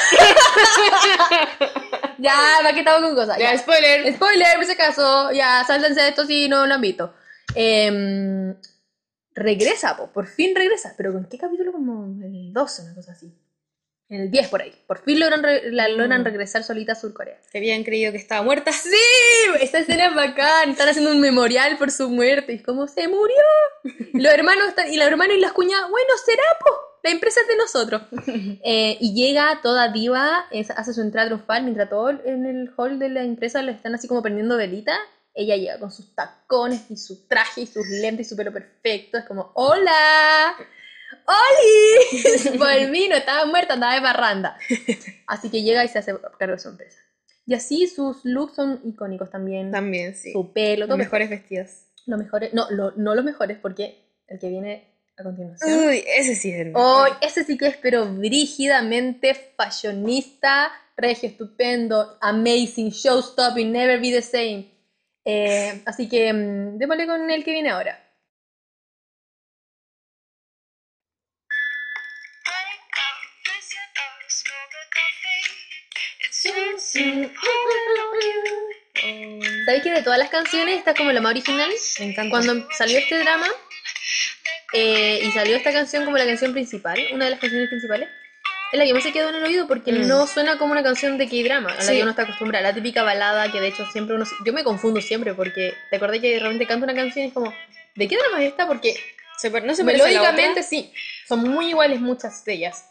ya, 2.18 2.34
¿para 2.62 2.74
qué 2.74 2.80
estamos 2.80 3.02
con 3.02 3.16
cosas? 3.16 3.38
Ya, 3.38 3.58
spoiler. 3.58 4.14
Spoiler, 4.14 4.56
por 4.56 4.66
si 4.66 4.72
acaso, 4.72 5.32
ya, 5.32 5.64
sáltense 5.66 6.02
de 6.02 6.10
esto 6.10 6.26
si 6.26 6.50
no 6.50 6.66
lo 6.66 6.74
han 6.74 6.82
visto. 6.82 7.14
Em, 7.56 8.56
regresa, 9.34 9.98
po, 9.98 10.12
por 10.12 10.28
fin 10.28 10.56
regresa, 10.56 10.94
pero 10.98 11.14
¿con 11.14 11.26
qué 11.26 11.38
capítulo? 11.38 11.72
Como 11.72 12.06
el 12.24 12.54
12, 12.54 12.82
una 12.84 12.96
cosa 12.96 13.12
así. 13.14 13.34
En 14.12 14.22
el 14.22 14.32
10 14.32 14.48
por 14.48 14.64
ahí. 14.64 14.74
Por 14.88 15.04
fin 15.04 15.20
logran, 15.20 15.44
re- 15.44 15.72
la, 15.72 15.88
logran 15.88 16.22
Mm. 16.22 16.26
regresar 16.26 16.64
solita 16.64 16.94
a 16.94 16.96
Surcorea. 16.96 17.40
Que 17.52 17.60
habían 17.60 17.84
creído 17.84 18.12
que 18.12 18.18
estaba 18.18 18.42
muerta. 18.42 18.72
¡Sí! 18.72 18.90
Esta 19.62 19.78
escena 19.78 20.08
es 20.08 20.16
bacán. 20.16 20.72
Están 20.72 20.90
haciendo 20.90 21.12
un 21.12 21.22
memorial 21.22 21.78
por 21.78 21.92
su 21.92 22.10
muerte. 22.10 22.54
Y 22.54 22.60
como 22.64 22.88
se 22.88 23.08
murió. 23.08 23.36
Los 24.14 24.34
hermanos 24.34 24.70
están, 24.70 24.92
y 24.92 24.98
los 24.98 25.06
hermanos 25.08 25.36
y 25.38 25.40
las 25.40 25.52
cuñadas, 25.52 25.92
bueno, 25.92 26.10
será, 26.26 26.42
po. 26.60 26.76
La 27.04 27.12
empresa 27.12 27.42
es 27.42 27.48
de 27.48 27.56
nosotros. 27.58 28.02
Eh, 28.64 28.98
y 29.00 29.14
llega 29.14 29.60
toda 29.64 29.90
diva, 29.92 30.46
es- 30.52 30.70
hace 30.72 30.94
su 30.94 31.02
entrada 31.02 31.28
triunfal, 31.28 31.64
mientras 31.64 31.90
todos 31.90 32.16
en 32.26 32.46
el 32.46 32.72
hall 32.78 33.00
de 33.00 33.10
la 33.10 33.24
empresa 33.24 33.62
le 33.62 33.72
están 33.72 33.96
así 33.96 34.08
como 34.08 34.22
prendiendo 34.22 34.58
velita. 34.58 34.98
Ella 35.34 35.56
llega 35.56 35.80
con 35.80 35.92
sus 35.92 36.14
tacones 36.16 36.90
y 36.90 36.98
su 36.98 37.28
traje 37.28 37.62
y 37.62 37.66
sus 37.68 37.88
lentes 37.88 38.28
y 38.28 38.30
su 38.30 38.36
pelo 38.36 38.52
perfecto. 38.52 39.18
Es 39.18 39.26
como, 39.26 39.52
¡Hola! 39.56 40.56
¡Oli! 41.26 42.58
Volví, 42.58 43.08
no 43.10 43.16
estaba 43.16 43.46
muerta, 43.46 43.74
andaba 43.76 43.96
de 43.96 44.02
parranda. 44.02 44.58
Así 45.28 45.50
que 45.50 45.62
llega 45.64 45.84
y 45.84 45.88
se 45.88 46.00
hace 46.00 46.16
cargo 46.38 46.56
de 46.56 46.60
su 46.62 46.70
empresa. 46.70 47.00
Y 47.46 47.54
así 47.54 47.88
sus 47.88 48.24
looks 48.26 48.56
son 48.56 48.82
icónicos 48.84 49.30
también. 49.32 49.72
También, 49.72 50.16
sí. 50.16 50.32
Su 50.34 50.52
pelo, 50.54 50.86
todo. 50.86 50.98
Los 50.98 51.06
mejores 51.06 51.30
vestidos. 51.30 51.70
Los 52.06 52.20
mejores, 52.20 52.54
no, 52.54 52.70
lo- 52.72 52.92
no 52.96 53.16
los 53.16 53.24
mejores, 53.26 53.58
porque 53.60 54.06
el 54.28 54.40
que 54.40 54.50
viene 54.50 54.89
a 55.20 55.24
continuación. 55.24 55.88
Uy, 55.88 56.04
ese 56.08 56.36
sí 56.36 56.52
es 56.52 56.60
el 56.62 56.72
Oh, 56.76 57.06
ese 57.22 57.44
sí 57.44 57.58
que 57.58 57.68
es, 57.68 57.78
pero 57.78 58.06
brígidamente 58.06 59.34
fashionista, 59.56 60.72
regio, 60.96 61.30
estupendo, 61.30 62.18
amazing, 62.22 62.90
showstopping, 62.90 63.72
never 63.72 64.00
be 64.00 64.12
the 64.12 64.22
same. 64.22 64.72
Eh, 65.26 65.82
así 65.86 66.08
que 66.08 66.32
mm, 66.34 66.78
démosle 66.78 67.06
con 67.08 67.30
el 67.30 67.44
que 67.44 67.52
viene 67.52 67.70
ahora. 67.70 68.06
¿Sabéis 79.66 79.84
que 79.84 79.92
de 79.92 80.02
todas 80.02 80.18
las 80.18 80.30
canciones 80.30 80.78
esta 80.78 80.92
es 80.92 80.98
como 80.98 81.12
la 81.12 81.22
más 81.22 81.32
original? 81.32 81.70
Me 82.00 82.06
encanta. 82.06 82.30
Cuando 82.32 82.68
salió 82.72 82.98
este 82.98 83.20
drama 83.20 83.48
eh, 84.74 85.20
y 85.24 85.32
salió 85.32 85.56
esta 85.56 85.72
canción 85.72 86.06
como 86.06 86.18
la 86.18 86.26
canción 86.26 86.52
principal, 86.54 87.00
una 87.14 87.26
de 87.26 87.32
las 87.32 87.40
canciones 87.40 87.70
principales, 87.70 88.10
es 88.72 88.78
la 88.78 88.86
que 88.86 88.94
más 88.94 89.02
se 89.02 89.12
quedó 89.12 89.30
en 89.30 89.36
el 89.36 89.44
oído 89.44 89.68
porque 89.68 89.92
Mm. 89.92 90.08
no 90.08 90.28
suena 90.28 90.58
como 90.60 90.74
una 90.74 90.84
canción 90.84 91.18
de 91.18 91.28
K-drama, 91.28 91.72
a 91.72 91.76
la 91.76 91.82
Sí. 91.82 91.96
que 91.96 92.02
uno 92.04 92.12
está 92.12 92.22
acostumbrado. 92.24 92.64
La 92.64 92.74
típica 92.74 93.02
balada 93.02 93.52
que 93.52 93.60
de 93.60 93.68
hecho 93.70 93.84
siempre 93.92 94.16
uno. 94.16 94.26
Yo 94.46 94.54
me 94.54 94.64
confundo 94.64 95.02
siempre 95.02 95.34
porque 95.34 95.74
te 95.90 95.96
acordé 95.96 96.22
que 96.22 96.38
realmente 96.38 96.68
canta 96.68 96.84
una 96.86 96.94
canción 96.94 97.26
y 97.26 97.28
es 97.30 97.34
como, 97.34 97.52
¿de 97.96 98.08
qué 98.08 98.16
drama 98.16 98.44
es 98.44 98.50
esta? 98.50 98.68
Porque 98.68 98.96
Se 99.40 99.50
no 99.50 99.74
se 99.74 99.84
melódicamente 99.84 100.62
sí, 100.62 100.94
son 101.28 101.40
muy 101.48 101.70
iguales 101.70 102.00
muchas 102.00 102.44
de 102.46 102.54
ellas. 102.54 102.86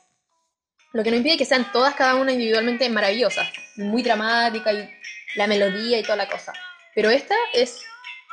Lo 0.94 1.04
que 1.04 1.10
no 1.10 1.16
impide 1.16 1.36
que 1.36 1.44
sean 1.44 1.70
todas, 1.70 1.94
cada 1.94 2.14
una 2.16 2.32
individualmente 2.32 2.88
maravillosas, 2.88 3.46
muy 3.76 4.02
dramática 4.02 4.72
y 4.72 4.90
la 5.36 5.46
melodía 5.46 5.98
y 5.98 6.02
toda 6.02 6.16
la 6.16 6.26
cosa. 6.28 6.54
Pero 6.94 7.10
esta 7.10 7.34
es 7.52 7.82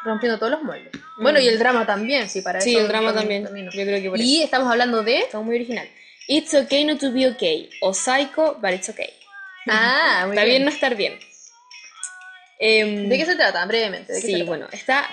rompiendo 0.06 0.38
todos 0.40 0.52
los 0.54 0.64
moldes. 0.64 0.92
Bueno, 1.18 1.40
Mm. 1.40 1.42
y 1.44 1.48
el 1.48 1.60
drama 1.60 1.86
también, 1.86 2.30
sí, 2.30 2.42
para 2.42 2.62
Sí, 2.62 2.72
eso 2.72 2.80
el 2.82 2.88
drama 2.88 3.14
también. 3.14 3.44
termino. 3.44 3.72
Yo 3.72 3.84
creo 3.84 4.02
que 4.02 4.10
por 4.10 4.20
Y 4.22 4.36
eso. 4.38 4.46
estamos 4.46 4.72
hablando 4.72 5.04
de. 5.04 5.20
Está 5.20 5.40
muy 5.42 5.56
original. 5.56 5.88
It's 6.28 6.54
okay 6.54 6.84
not 6.86 7.00
to 7.00 7.12
be 7.12 7.28
okay. 7.28 7.70
O 7.82 7.94
psycho, 7.94 8.58
but 8.62 8.72
it's 8.72 8.88
okay. 8.90 9.10
Ah, 9.68 10.24
muy 10.28 10.32
Está 10.36 10.44
bien 10.46 10.58
bien. 10.58 10.66
no 10.66 10.70
estar 10.72 10.96
bien. 10.96 11.20
Em, 12.60 13.10
¿De 13.10 13.18
qué 13.18 13.26
se 13.26 13.36
trata? 13.36 13.66
Brevemente. 13.66 14.14
¿de 14.14 14.20
qué 14.20 14.22
se 14.22 14.28
Sí, 14.28 14.34
trata? 14.36 14.48
bueno, 14.50 14.68
está 14.72 15.10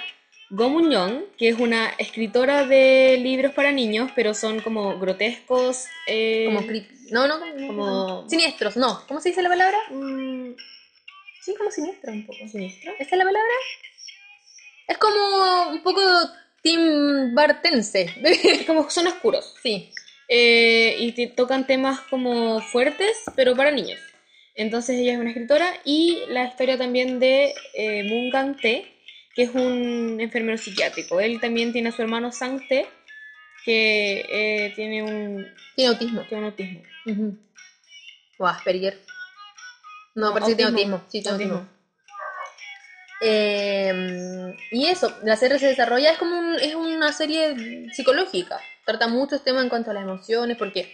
Go 0.51 0.69
Moon 0.69 0.91
Young, 0.91 1.23
que 1.39 1.49
es 1.49 1.59
una 1.59 1.89
escritora 1.99 2.65
de 2.67 3.17
libros 3.21 3.53
para 3.55 3.73
niños, 3.73 4.11
pero 4.15 4.35
son 4.35 4.61
como 4.61 4.99
grotescos. 4.99 5.87
eh, 6.07 6.45
Como 6.47 6.67
creepy. 6.67 6.89
No, 7.11 7.27
no, 7.27 7.41
como, 7.41 7.67
como- 7.67 8.29
Siniestros, 8.31 8.77
no. 8.77 9.05
¿Cómo 9.09 9.21
se 9.21 9.31
dice 9.31 9.43
la 9.43 9.49
palabra? 9.49 9.77
mm, 9.91 10.53
Sí, 11.43 11.55
como 11.59 11.71
siniestro 11.73 12.13
un 12.13 12.25
poco. 12.25 12.39
siniestro. 12.49 12.93
¿Esa 12.99 13.11
es 13.11 13.19
la 13.19 13.25
palabra? 13.25 13.53
Es 14.93 14.99
como 14.99 15.71
un 15.71 15.83
poco 15.83 16.01
Tim 16.63 17.35
Bartense. 17.35 18.13
Como 18.67 18.89
son 18.91 19.07
oscuros. 19.07 19.55
sí. 19.63 19.91
Eh, 20.29 20.97
y 20.99 21.13
te 21.13 21.27
tocan 21.27 21.67
temas 21.67 22.01
como 22.09 22.61
fuertes, 22.63 23.19
pero 23.37 23.55
para 23.55 23.71
niños. 23.71 23.99
Entonces 24.55 24.97
ella 24.99 25.13
es 25.15 25.19
una 25.19 25.29
escritora 25.31 25.67
y 25.85 26.21
la 26.29 26.45
historia 26.47 26.79
también 26.79 27.19
de 27.21 27.53
eh, 27.75 28.03
Moon 28.05 28.31
Gang 28.31 28.57
Tae, 28.59 28.87
que 29.35 29.43
es 29.43 29.51
un 29.51 30.19
enfermero 30.21 30.57
psiquiátrico. 30.57 31.21
Él 31.21 31.39
también 31.39 31.73
tiene 31.73 31.91
a 31.91 31.93
su 31.93 32.01
hermano 32.01 32.33
Sang 32.33 32.67
Tae, 32.67 32.87
que 33.67 34.25
eh, 34.31 34.73
tiene 34.75 35.03
un, 35.03 35.47
Tiene 35.77 35.91
autismo. 35.93 36.23
tiene 36.29 36.45
un 36.45 36.51
autismo. 36.51 36.83
Ujú. 37.07 37.39
O 38.39 38.47
Asperger. 38.47 39.01
No, 40.15 40.29
No, 40.29 40.33
parece 40.33 40.53
que 40.53 40.57
tiene 40.57 40.71
autismo. 40.71 40.97
autismo. 40.97 41.11
Sí, 41.13 41.21
tiene 41.23 41.33
Autismo. 41.35 41.55
autismo. 41.57 41.82
Eh, 43.25 44.55
y 44.73 44.87
eso, 44.87 45.17
la 45.23 45.37
serie 45.37 45.59
se 45.59 45.67
desarrolla, 45.67 46.11
es 46.11 46.19
como 46.19 46.39
un- 46.39 46.57
es 46.61 46.75
una 46.75 47.13
serie 47.13 47.89
psicológica. 47.93 48.59
Trata 48.85 49.07
muchos 49.09 49.45
temas 49.45 49.63
en 49.63 49.69
cuanto 49.69 49.91
a 49.91 49.95
las 49.95 50.03
emociones, 50.03 50.57
porque 50.57 50.93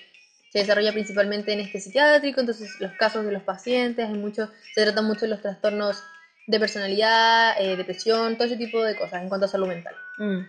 se 0.51 0.59
desarrolla 0.61 0.93
principalmente 0.93 1.53
en 1.53 1.61
este 1.61 1.81
psiquiátrico, 1.81 2.41
entonces 2.41 2.81
los 2.81 2.93
casos 2.93 3.25
de 3.25 3.33
los 3.33 3.43
pacientes, 3.43 4.07
hay 4.07 4.15
mucho, 4.15 4.51
se 4.75 4.85
tratan 4.85 5.05
mucho 5.07 5.23
de 5.23 5.29
los 5.29 5.41
trastornos 5.43 6.03
de 6.47 6.59
personalidad, 6.61 7.55
eh, 7.61 7.77
depresión, 7.77 8.37
todo 8.37 8.47
ese 8.47 8.57
tipo 8.57 8.83
de 8.83 8.97
cosas 8.97 9.23
en 9.23 9.29
cuanto 9.29 9.47
a 9.47 9.49
salud 9.49 9.69
mental. 9.69 9.95
Mm. 10.19 10.41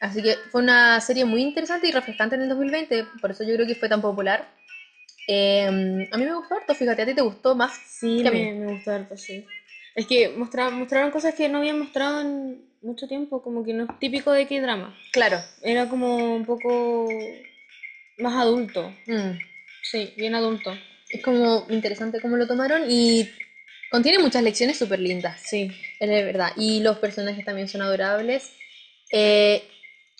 Así 0.00 0.22
que 0.22 0.36
fue 0.50 0.62
una 0.62 1.00
serie 1.00 1.24
muy 1.24 1.42
interesante 1.42 1.86
y 1.86 1.92
refrescante 1.92 2.34
en 2.34 2.42
el 2.42 2.48
2020, 2.48 3.04
por 3.20 3.30
eso 3.30 3.44
yo 3.44 3.54
creo 3.54 3.66
que 3.66 3.74
fue 3.74 3.88
tan 3.88 4.00
popular. 4.00 4.48
Eh, 5.28 5.66
a 5.66 6.16
mí 6.16 6.24
me 6.24 6.34
gustó 6.34 6.56
harto, 6.56 6.74
fíjate, 6.74 7.02
a 7.02 7.06
ti 7.06 7.14
te 7.14 7.20
gustó 7.22 7.54
más. 7.54 7.72
Sí, 7.86 8.20
¿Qué 8.22 8.28
a 8.28 8.32
me, 8.32 8.52
me 8.52 8.66
gustó 8.72 8.90
harto, 8.92 9.16
sí. 9.16 9.46
Es 9.94 10.06
que 10.06 10.30
mostra- 10.30 10.70
mostraron 10.70 11.10
cosas 11.10 11.34
que 11.34 11.48
no 11.48 11.58
habían 11.58 11.78
mostrado 11.78 12.20
en 12.22 12.64
mucho 12.82 13.06
tiempo, 13.06 13.42
como 13.42 13.64
que 13.64 13.72
no 13.72 13.84
es 13.84 13.98
típico 13.98 14.32
de 14.32 14.46
K-drama. 14.46 14.96
Claro. 15.12 15.38
Era 15.62 15.88
como 15.88 16.34
un 16.34 16.44
poco 16.46 17.08
más 18.18 18.34
adulto. 18.40 18.92
Mm. 19.06 19.38
Sí, 19.82 20.12
bien 20.16 20.34
adulto. 20.34 20.72
Es 21.10 21.22
como 21.22 21.66
interesante 21.68 22.20
cómo 22.20 22.36
lo 22.36 22.46
tomaron 22.46 22.84
y 22.88 23.28
contiene 23.90 24.18
muchas 24.18 24.42
lecciones 24.42 24.78
súper 24.78 24.98
lindas, 25.00 25.40
Sí. 25.44 25.70
es 26.00 26.08
verdad. 26.08 26.52
Y 26.56 26.80
los 26.80 26.98
personajes 26.98 27.44
también 27.44 27.68
son 27.68 27.82
adorables. 27.82 28.50
Eh, 29.10 29.62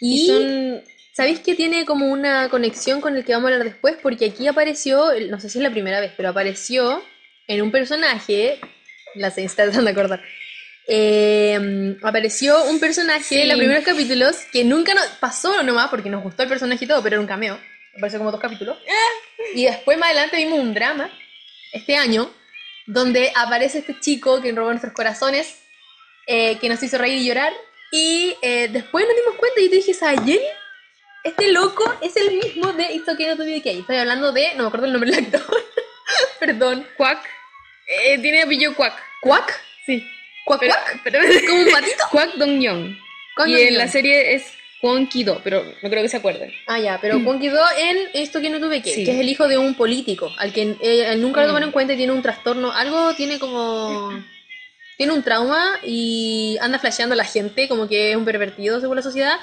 Y, 0.01 0.25
y 0.25 0.27
son 0.27 0.83
¿Sabéis 1.15 1.41
que 1.41 1.55
tiene 1.55 1.85
como 1.85 2.07
una 2.11 2.49
conexión 2.49 3.01
con 3.03 3.17
el 3.17 3.25
que 3.25 3.35
vamos 3.35 3.51
a 3.51 3.55
hablar 3.55 3.69
después? 3.71 3.97
Porque 4.03 4.25
aquí 4.27 4.47
apareció, 4.49 5.11
no 5.29 5.39
sé 5.41 5.51
si 5.51 5.59
es 5.59 5.63
la 5.63 5.71
primera 5.71 6.01
vez, 6.01 6.11
pero 6.17 6.31
apareció 6.31 7.03
en 7.49 7.61
un 7.61 7.71
personaje, 7.71 8.59
la 9.15 9.31
se 9.31 9.45
está 9.45 9.65
tratando 9.65 9.87
de 9.87 9.91
acordar, 9.93 10.23
eh, 10.89 11.97
apareció 12.03 12.65
un 12.65 12.81
personaje 12.81 13.43
en 13.43 13.49
los 13.49 13.57
Sí. 13.57 13.61
primeros 13.61 13.85
capítulos 13.85 14.37
que 14.53 14.65
nunca 14.65 14.95
nos 14.95 15.07
pasó 15.21 15.63
nomás 15.63 15.89
porque 15.89 16.11
nos 16.11 16.23
gustó 16.23 16.43
el 16.43 16.49
personaje 16.49 16.85
y 16.85 16.89
todo, 16.89 17.03
pero 17.03 17.15
era 17.15 17.21
un 17.21 17.27
cameo. 17.27 17.59
Apareció 17.97 18.19
como 18.19 18.31
dos 18.33 18.41
capítulos. 18.41 18.79
Y 19.55 19.65
después 19.65 19.99
más 19.99 20.11
adelante 20.11 20.37
vimos 20.39 20.59
un 20.59 20.75
drama, 20.75 21.11
este 21.73 21.97
año, 21.97 22.33
donde 22.87 23.33
aparece 23.37 23.79
este 23.79 23.99
chico 24.01 24.41
que 24.41 24.53
robó 24.53 24.71
nuestros 24.71 24.93
corazones, 24.95 25.59
eh, 26.27 26.59
que 26.59 26.69
nos 26.69 26.83
hizo 26.83 26.99
reír 26.99 27.19
y 27.19 27.27
llorar. 27.27 27.53
Y 27.93 28.35
eh, 28.43 28.69
después 28.73 29.05
nos 29.07 29.15
dimos 29.17 29.35
cuenta 29.39 29.61
y 29.61 29.65
yo 29.65 29.71
te 29.71 29.77
dije, 29.77 29.95
¿Sayen? 29.95 30.41
Este 31.25 31.53
loco 31.53 31.85
es 32.01 32.17
el 32.17 32.33
mismo 32.33 32.73
de 32.73 32.93
It's 32.95 33.09
Okay 33.09 33.27
Not 33.27 33.37
to 33.37 33.45
Be 33.45 33.59
Okay. 33.59 33.81
Estoy 33.81 33.97
hablando 33.97 34.33
de, 34.33 34.55
no 34.57 34.63
me 34.65 34.69
acuerdo 34.69 34.87
el 34.87 34.93
nombre 34.93 35.11
del 35.11 35.27
actor. 35.27 35.43
Perdón. 36.41 36.87
Quack. 36.97 37.23
Eh, 38.05 38.19
tiene 38.19 38.43
apellido 38.43 38.75
Quack. 38.75 38.95
¿Quack? 39.21 39.61
Sí. 39.87 40.07
¿Quack 40.45 40.61
Pero, 40.61 40.75
Quack? 40.75 41.01
pero 41.05 41.19
¿Como 41.49 41.63
un 41.63 41.71
patito? 41.71 42.05
Quack 42.11 42.35
Dong 42.35 42.61
Young. 42.61 42.97
Kwak 43.37 43.49
Y 43.49 43.53
Dong 43.53 43.63
en 43.63 43.75
la 43.79 43.85
Young. 43.85 43.93
serie 43.93 44.35
es 44.35 44.45
Kwon 44.81 45.07
Ki-do, 45.07 45.41
pero 45.45 45.63
no 45.83 45.89
creo 45.91 46.03
que 46.03 46.09
se 46.09 46.17
acuerden. 46.17 46.53
Ah, 46.67 46.81
ya, 46.81 46.99
pero 47.01 47.23
Kwon 47.23 47.39
Ki-do 47.41 47.61
en 47.79 47.99
Esto 48.15 48.41
que 48.41 48.51
no 48.51 48.59
tuve 48.59 48.83
que, 48.83 48.93
Sí. 48.95 49.05
que 49.05 49.13
es 49.13 49.19
el 49.21 49.29
hijo 49.29 49.47
de 49.47 49.57
un 49.59 49.75
político, 49.75 50.33
al 50.39 50.53
que 50.53 50.77
eh, 50.81 51.15
nunca 51.19 51.41
lo 51.41 51.47
Mm. 51.47 51.51
tomaron 51.51 51.69
en 51.69 51.73
cuenta 51.73 51.93
y 51.93 51.97
tiene 51.97 52.13
un 52.13 52.23
trastorno, 52.23 52.73
algo 52.73 53.15
tiene 53.15 53.39
como... 53.39 54.11
Tiene 54.99 55.13
un 55.15 55.23
trauma 55.23 55.79
y 55.85 56.59
anda 56.61 56.79
flasheando 56.79 57.15
a 57.15 57.17
la 57.17 57.25
gente 57.25 57.67
como 57.69 57.89
que 57.89 58.11
es 58.11 58.17
un 58.17 58.25
pervertido 58.25 58.81
según 58.81 58.97
la 58.97 59.03
sociedad, 59.03 59.37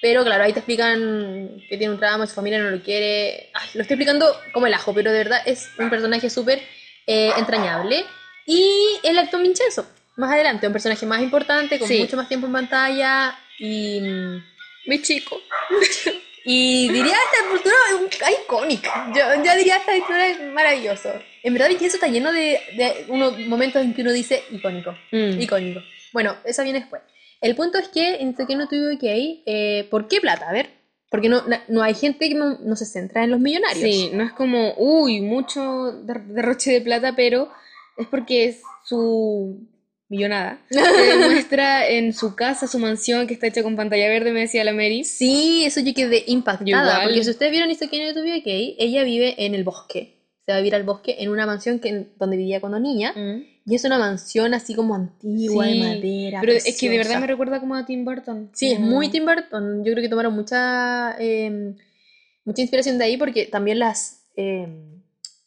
pero 0.00 0.24
claro, 0.24 0.44
ahí 0.44 0.52
te 0.52 0.60
explican 0.60 1.60
que 1.68 1.76
tiene 1.76 1.92
un 1.92 1.98
trauma, 1.98 2.26
su 2.26 2.34
familia 2.34 2.60
no 2.60 2.70
lo 2.70 2.80
quiere. 2.82 3.50
Ay, 3.52 3.68
lo 3.74 3.82
estoy 3.82 3.94
explicando 3.94 4.34
como 4.52 4.66
el 4.68 4.74
ajo, 4.74 4.94
pero 4.94 5.10
de 5.10 5.18
verdad 5.18 5.42
es 5.44 5.70
un 5.78 5.90
personaje 5.90 6.30
súper 6.30 6.62
eh, 7.06 7.30
entrañable. 7.36 8.04
Y 8.46 8.98
el 9.02 9.18
actor 9.18 9.40
Vincenzo, 9.42 9.86
más 10.16 10.32
adelante, 10.32 10.66
un 10.66 10.72
personaje 10.72 11.06
más 11.06 11.20
importante, 11.22 11.78
con 11.78 11.88
Sí. 11.88 11.98
mucho 12.00 12.16
más 12.16 12.28
tiempo 12.28 12.46
en 12.46 12.52
pantalla 12.52 13.38
y... 13.58 14.00
mm, 14.00 14.42
Mi 14.86 15.00
chico. 15.00 15.40
y 16.44 16.88
diría 16.88 17.14
esta 17.14 17.48
cultura 17.50 17.74
es 18.28 18.40
icónica. 18.44 19.12
Yo, 19.14 19.44
yo 19.44 19.56
diría 19.56 19.76
esta 19.76 19.92
cultura 19.92 20.26
es 20.26 20.40
maravilloso. 20.52 21.12
En 21.44 21.52
verdad, 21.54 21.68
Vincenzo 21.68 21.96
está 21.96 22.08
lleno 22.08 22.32
de, 22.32 22.60
de 22.76 23.04
unos 23.08 23.38
momentos 23.40 23.82
en 23.82 23.94
que 23.94 24.02
uno 24.02 24.12
dice 24.12 24.42
icónico. 24.50 24.92
Mm. 25.12 25.40
Icónico. 25.40 25.80
Bueno, 26.12 26.36
esa 26.44 26.62
viene 26.64 26.80
después. 26.80 27.02
El 27.40 27.56
punto 27.56 27.78
es 27.78 27.88
que 27.88 28.16
en 28.16 28.34
que 28.34 28.56
no 28.56 28.68
tuve 28.68 28.98
que 28.98 29.12
eh, 29.46 29.88
¿por 29.90 30.08
qué 30.08 30.20
plata? 30.20 30.48
A 30.48 30.52
ver. 30.52 30.70
Porque 31.12 31.28
no, 31.28 31.42
no 31.68 31.82
hay 31.82 31.94
gente 31.94 32.28
que 32.28 32.34
no, 32.34 32.58
no 32.58 32.74
se 32.74 32.86
centra 32.86 33.22
en 33.22 33.30
los 33.30 33.38
millonarios. 33.38 33.78
Sí, 33.84 34.10
no 34.12 34.24
es 34.24 34.32
como, 34.32 34.74
uy, 34.78 35.20
mucho 35.20 35.92
der- 36.04 36.24
derroche 36.24 36.72
de 36.72 36.80
plata, 36.80 37.14
pero 37.14 37.50
es 37.96 38.06
porque 38.08 38.46
es 38.46 38.62
su 38.84 39.68
millonada. 40.08 40.58
Se 40.70 40.80
demuestra 41.18 41.86
en 41.88 42.12
su 42.12 42.34
casa, 42.34 42.66
su 42.66 42.78
mansión, 42.78 43.26
que 43.26 43.34
está 43.34 43.46
hecha 43.46 43.62
con 43.62 43.76
pantalla 43.76 44.08
verde, 44.08 44.32
me 44.32 44.40
decía 44.40 44.64
la 44.64 44.72
Mary. 44.72 45.04
Sí, 45.04 45.64
eso 45.64 45.80
yo 45.80 45.94
quedé 45.94 46.24
impactada. 46.26 46.66
Igual. 46.66 47.02
Porque 47.04 47.24
si 47.24 47.30
ustedes 47.30 47.52
vieron 47.52 47.70
esto 47.70 47.88
que 47.90 48.06
no 48.06 48.14
tuve 48.14 48.42
que 48.42 48.74
ella 48.78 49.04
vive 49.04 49.34
en 49.44 49.54
el 49.54 49.64
bosque. 49.64 50.18
Se 50.44 50.52
va 50.52 50.56
a 50.56 50.60
vivir 50.60 50.74
al 50.74 50.82
bosque 50.82 51.16
en 51.20 51.28
una 51.30 51.46
mansión 51.46 51.78
que, 51.78 52.08
donde 52.18 52.36
vivía 52.36 52.60
cuando 52.60 52.80
niña. 52.80 53.12
Mm. 53.14 53.51
Y 53.64 53.74
es 53.76 53.84
una 53.84 53.98
mansión 53.98 54.54
así 54.54 54.74
como 54.74 54.94
antigua, 54.94 55.64
Sí, 55.66 55.78
de 55.78 55.86
madera. 55.88 56.40
Pero 56.40 56.52
es 56.52 56.76
que 56.78 56.90
de 56.90 56.98
verdad 56.98 57.20
me 57.20 57.26
recuerda 57.28 57.60
como 57.60 57.74
a 57.76 57.86
Tim 57.86 58.04
Burton. 58.04 58.50
Sí, 58.52 58.72
es 58.72 58.80
muy 58.80 59.08
Tim 59.08 59.24
Burton. 59.24 59.84
Yo 59.84 59.92
creo 59.92 60.02
que 60.02 60.08
tomaron 60.08 60.34
mucha, 60.34 61.16
eh, 61.20 61.74
mucha 62.44 62.60
inspiración 62.62 62.98
de 62.98 63.04
ahí 63.04 63.16
porque 63.16 63.46
también 63.46 63.78
las. 63.78 64.24
eh, 64.36 64.66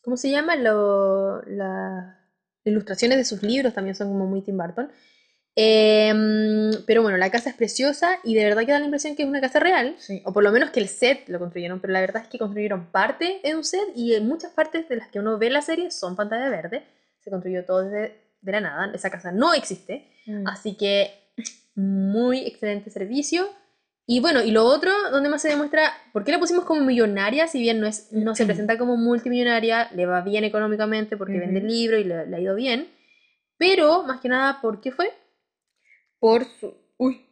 ¿Cómo 0.01 0.15
se 0.17 0.29
llama? 0.29 0.55
Lo- 0.55 1.41
las 1.43 2.15
ilustraciones 2.63 3.17
de 3.17 3.25
sus 3.25 3.41
libros 3.43 3.73
también 3.73 3.95
son 3.95 4.07
como 4.09 4.27
muy 4.27 4.41
Tim 4.41 4.57
Burton. 4.57 4.89
Eh, 5.57 6.13
pero 6.85 7.01
bueno, 7.01 7.17
la 7.17 7.31
casa 7.31 7.49
es 7.49 7.55
preciosa 7.55 8.19
y 8.23 8.35
de 8.35 8.43
verdad 8.43 8.65
que 8.65 8.71
da 8.71 8.79
la 8.79 8.85
impresión 8.85 9.15
que 9.15 9.23
es 9.23 9.29
una 9.29 9.41
casa 9.41 9.59
real. 9.59 9.95
Sí. 9.99 10.21
O 10.25 10.33
por 10.33 10.43
lo 10.43 10.51
menos 10.51 10.69
que 10.71 10.79
el 10.79 10.87
set 10.89 11.27
lo 11.29 11.39
construyeron, 11.39 11.79
pero 11.79 11.93
la 11.93 12.01
verdad 12.01 12.21
es 12.23 12.27
que 12.27 12.37
construyeron 12.37 12.87
parte 12.87 13.39
de 13.43 13.55
un 13.55 13.63
set 13.63 13.87
y 13.95 14.13
en 14.15 14.27
muchas 14.27 14.51
partes 14.51 14.87
de 14.89 14.95
las 14.97 15.07
que 15.09 15.19
uno 15.19 15.37
ve 15.37 15.49
la 15.49 15.61
serie 15.61 15.91
son 15.91 16.15
pantalla 16.15 16.49
verde. 16.49 16.83
Se 17.25 17.29
construyó 17.29 17.65
todo 17.65 17.83
desde 17.83 18.21
de 18.41 18.51
la 18.51 18.61
nada. 18.61 18.91
Esa 18.93 19.09
casa 19.09 19.31
no 19.31 19.53
existe. 19.53 20.07
Mm. 20.27 20.47
Así 20.47 20.75
que 20.77 21.11
muy 21.75 22.45
excelente 22.45 22.89
servicio. 22.89 23.49
Y 24.07 24.19
bueno, 24.19 24.43
y 24.43 24.51
lo 24.51 24.65
otro, 24.65 24.91
donde 25.09 25.29
más 25.29 25.41
se 25.41 25.49
demuestra, 25.49 25.91
¿por 26.13 26.23
qué 26.23 26.31
la 26.31 26.39
pusimos 26.39 26.63
como 26.63 26.81
millonaria? 26.81 27.47
Si 27.47 27.59
bien 27.59 27.79
no, 27.81 27.87
es, 27.87 28.11
no 28.11 28.35
se 28.35 28.45
presenta 28.45 28.77
como 28.77 28.95
multimillonaria, 28.97 29.89
le 29.95 30.05
va 30.05 30.21
bien 30.21 30.43
económicamente 30.43 31.17
porque 31.17 31.37
Ujú. 31.37 31.41
vende 31.41 31.59
el 31.61 31.67
libro 31.67 31.97
y 31.97 32.03
le, 32.03 32.27
le 32.27 32.35
ha 32.35 32.39
ido 32.39 32.53
bien. 32.53 32.87
Pero, 33.57 34.03
más 34.03 34.21
que 34.21 34.29
nada, 34.29 34.61
¿por 34.61 34.79
qué 34.79 34.91
fue? 34.91 35.11
Por 36.19 36.45
su... 36.45 36.75
Uy. 36.97 37.25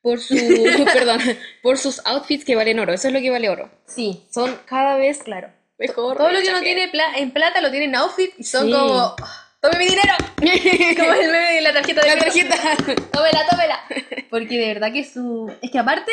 Por 0.00 0.20
su... 0.20 0.36
perdón. 0.92 1.18
Por 1.64 1.78
sus 1.78 2.00
outfits 2.06 2.44
que 2.44 2.54
valen 2.54 2.78
oro. 2.78 2.92
Eso 2.92 3.08
es 3.08 3.14
lo 3.14 3.20
que 3.20 3.30
vale 3.30 3.48
oro. 3.48 3.68
Sí, 3.84 4.24
Son 4.30 4.56
cada 4.66 4.96
vez, 4.96 5.24
claro, 5.24 5.50
mejor. 5.78 6.16
todo 6.16 6.28
lo 6.28 6.34
que 6.40 6.48
uno 6.48 6.58
chaqueta. 6.58 6.64
tiene 6.64 6.88
pla- 6.88 7.14
en 7.16 7.30
plata 7.30 7.60
lo 7.60 7.70
tiene 7.70 7.86
en 7.86 7.94
outfit 7.96 8.30
y 8.38 8.44
son 8.44 8.66
Sí. 8.66 8.72
como, 8.72 9.14
"Ah, 9.22 9.48
¡tome 9.60 9.78
mi 9.78 9.86
dinero! 9.86 10.14
como 10.98 11.12
el 11.12 11.26
meme 11.30 11.52
de 11.54 11.60
la 11.60 11.72
tarjeta 11.72 12.00
de 12.02 12.08
La 12.14 12.18
tarjeta. 12.18 12.56
tómela, 13.12 13.46
tómela. 13.50 13.80
Porque 14.30 14.58
de 14.58 14.66
verdad 14.74 14.92
que 14.92 15.04
su. 15.04 15.50
Es 15.62 15.70
que 15.70 15.78
aparte, 15.78 16.12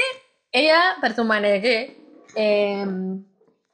ella, 0.51 0.81
para 1.01 1.15
su 1.15 1.23
manera 1.25 1.61
que 1.61 1.97
eh, 2.35 2.85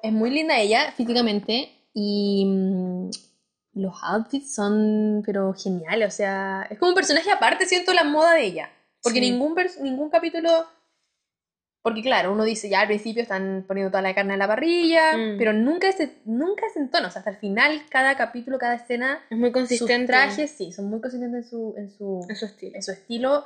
es 0.02 0.12
muy 0.12 0.30
linda 0.32 0.58
ella 0.60 0.94
físicamente 0.98 1.72
y 1.94 2.46
mm, 2.46 3.10
los 3.76 3.94
outfits 4.04 4.54
son, 4.56 5.22
pero 5.26 5.54
geniales. 5.54 6.08
O 6.08 6.16
sea, 6.16 6.68
es 6.70 6.78
como 6.80 6.90
un 6.90 6.96
personaje 6.96 7.30
aparte, 7.32 7.66
siento 7.66 7.94
la 7.94 8.04
moda 8.04 8.34
de 8.34 8.46
ella. 8.46 8.70
Porque 9.04 9.20
Sí. 9.20 9.32
ningún, 9.32 9.56
ningún 9.82 10.10
capítulo. 10.10 10.66
Porque 11.84 12.04
claro, 12.04 12.32
uno 12.32 12.44
dice 12.44 12.70
ya 12.70 12.82
al 12.82 12.88
principio 12.88 13.24
están 13.24 13.66
poniendo 13.68 13.90
toda 13.90 14.04
la 14.04 14.14
carne 14.14 14.36
a 14.36 14.38
la 14.38 14.48
parrilla, 14.48 15.18
Mm. 15.18 15.38
pero 15.40 15.52
nunca 15.54 15.90
es, 15.90 15.98
nunca 16.26 16.66
es 16.68 16.78
en 16.78 16.92
tono. 16.92 17.08
O 17.08 17.12
sea, 17.12 17.20
hasta 17.22 17.32
el 17.32 17.38
final, 17.38 17.82
cada 17.90 18.16
capítulo, 18.16 18.60
cada 18.60 18.76
escena, 18.76 19.20
Es 19.32 19.38
muy 19.38 19.50
sus 19.50 19.54
consistente. 19.54 20.06
trajes, 20.08 20.52
sí, 20.52 20.72
son 20.72 20.86
muy 20.92 21.02
consistentes 21.02 21.46
en 21.46 21.50
su, 21.50 21.74
en 21.78 21.90
su, 21.90 22.26
En 22.30 22.36
su 22.36 22.46
estilo. 22.46 22.76
en 22.76 22.84
su 22.84 22.92
estilo. 22.92 23.46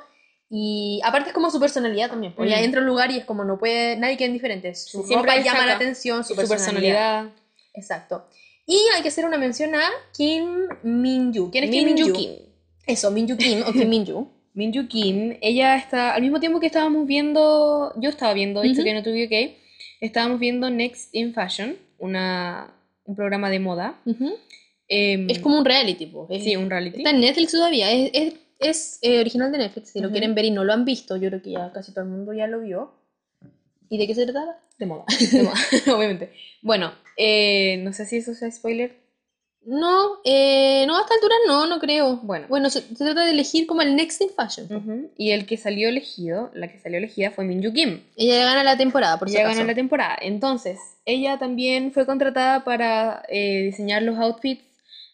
Y 0.50 1.00
aparte 1.02 1.30
es 1.30 1.34
como 1.34 1.50
su 1.50 1.58
personalidad 1.58 2.10
también. 2.10 2.34
Porque 2.34 2.50
Mm. 2.54 2.64
entra 2.64 2.80
a 2.80 2.82
un 2.82 2.88
lugar 2.88 3.10
y 3.10 3.16
es 3.18 3.24
como 3.24 3.42
no 3.42 3.58
puede, 3.58 3.96
nadie 3.96 4.16
queda 4.18 4.28
indiferente. 4.28 4.74
Su 4.74 5.00
Sí, 5.02 5.08
siempre 5.08 5.32
ropa 5.32 5.42
llama 5.44 5.66
la 5.66 5.74
atención, 5.76 6.22
su, 6.22 6.34
Su 6.34 6.46
personalidad. 6.48 7.30
Exacto. 7.74 8.26
Y 8.66 8.78
hay 8.94 9.02
que 9.02 9.08
hacer 9.08 9.24
una 9.24 9.38
mención 9.38 9.74
a 9.74 9.82
Kim 10.12 10.66
Min-yu. 10.82 11.50
¿Quién 11.50 11.64
es 11.64 11.70
Kim 11.70 11.84
Min 11.86 11.94
Min-yu? 11.94 12.06
Yu 12.08 12.12
Kim. 12.14 12.30
Eso, 12.86 13.10
Min-yu 13.10 13.36
Kim 13.36 13.62
o 13.66 13.72
Kim 13.72 13.88
Min-yu. 13.88 14.28
Min 14.56 14.72
Yu 14.72 14.88
Kim, 14.88 15.36
ella 15.42 15.76
está, 15.76 16.14
al 16.14 16.22
mismo 16.22 16.40
tiempo 16.40 16.60
que 16.60 16.66
estábamos 16.66 17.06
viendo, 17.06 17.92
yo 18.00 18.08
estaba 18.08 18.32
viendo, 18.32 18.62
esto 18.62 18.78
Ujú. 18.80 18.84
que 18.84 18.94
no 18.94 19.02
tuve 19.02 19.28
que, 19.28 19.58
estábamos 20.00 20.40
viendo 20.40 20.70
Next 20.70 21.14
in 21.14 21.34
Fashion, 21.34 21.76
una, 21.98 22.72
un 23.04 23.14
programa 23.14 23.50
de 23.50 23.58
moda. 23.60 24.00
Em, 24.88 25.28
Es 25.28 25.40
como 25.40 25.58
un 25.58 25.64
reality, 25.66 26.06
po. 26.06 26.26
Es- 26.30 26.42
sí, 26.42 26.56
un 26.56 26.70
reality. 26.70 26.98
Está 26.98 27.10
en 27.10 27.20
Netflix 27.20 27.52
todavía. 27.52 27.92
Es, 27.92 28.10
es, 28.14 28.34
es, 28.58 28.98
eh, 29.02 29.20
original 29.20 29.52
de 29.52 29.58
Netflix. 29.58 29.90
Si 29.90 30.00
lo 30.00 30.06
Ujú. 30.06 30.12
quieren 30.14 30.34
ver 30.34 30.46
y 30.46 30.50
no 30.50 30.64
lo 30.64 30.72
han 30.72 30.86
visto, 30.86 31.16
yo 31.18 31.28
creo 31.28 31.42
que 31.42 31.50
ya 31.50 31.70
casi 31.72 31.92
todo 31.92 32.04
el 32.04 32.10
mundo 32.10 32.32
ya 32.32 32.46
lo 32.46 32.60
vio. 32.60 32.92
¿Y 33.90 33.98
de 33.98 34.06
qué 34.06 34.14
se 34.14 34.24
trataba? 34.24 34.56
De 34.78 34.86
moda. 34.86 35.04
de 35.32 35.42
moda, 35.42 35.54
obviamente. 35.94 36.32
Bueno, 36.62 36.92
eh, 37.18 37.76
no 37.84 37.92
sé 37.92 38.06
si 38.06 38.16
eso 38.16 38.32
sea 38.34 38.50
spoiler. 38.50 38.96
No, 39.66 40.18
eh, 40.24 40.84
no, 40.86 40.96
a 40.96 41.00
esta 41.00 41.14
altura 41.14 41.34
no, 41.48 41.66
no 41.66 41.80
creo. 41.80 42.16
Bueno. 42.22 42.46
Bueno, 42.48 42.70
se, 42.70 42.82
se 42.82 42.94
trata 43.04 43.24
de 43.24 43.32
elegir 43.32 43.66
como 43.66 43.82
el 43.82 43.96
Next 43.96 44.20
in 44.20 44.30
Fashion. 44.30 44.66
Ujú, 44.74 45.10
Y 45.16 45.32
el 45.32 45.44
que 45.44 45.56
salió 45.56 45.88
elegido, 45.88 46.50
la 46.54 46.68
que 46.68 46.78
salió 46.78 46.98
elegida 46.98 47.32
fue 47.32 47.44
Min 47.44 47.60
Yu 47.62 47.72
Kim. 47.72 48.00
Ella 48.16 48.44
gana 48.44 48.62
la 48.62 48.76
temporada, 48.76 49.18
por 49.18 49.28
si 49.28 49.34
Ella 49.34 49.44
acaso. 49.46 49.56
ganó 49.58 49.66
la 49.68 49.74
temporada. 49.74 50.16
Entonces, 50.22 50.78
ella 51.04 51.38
también 51.38 51.90
fue 51.92 52.06
contratada 52.06 52.62
para 52.64 53.24
eh, 53.28 53.62
diseñar 53.64 54.02
los 54.02 54.16
outfits 54.18 54.62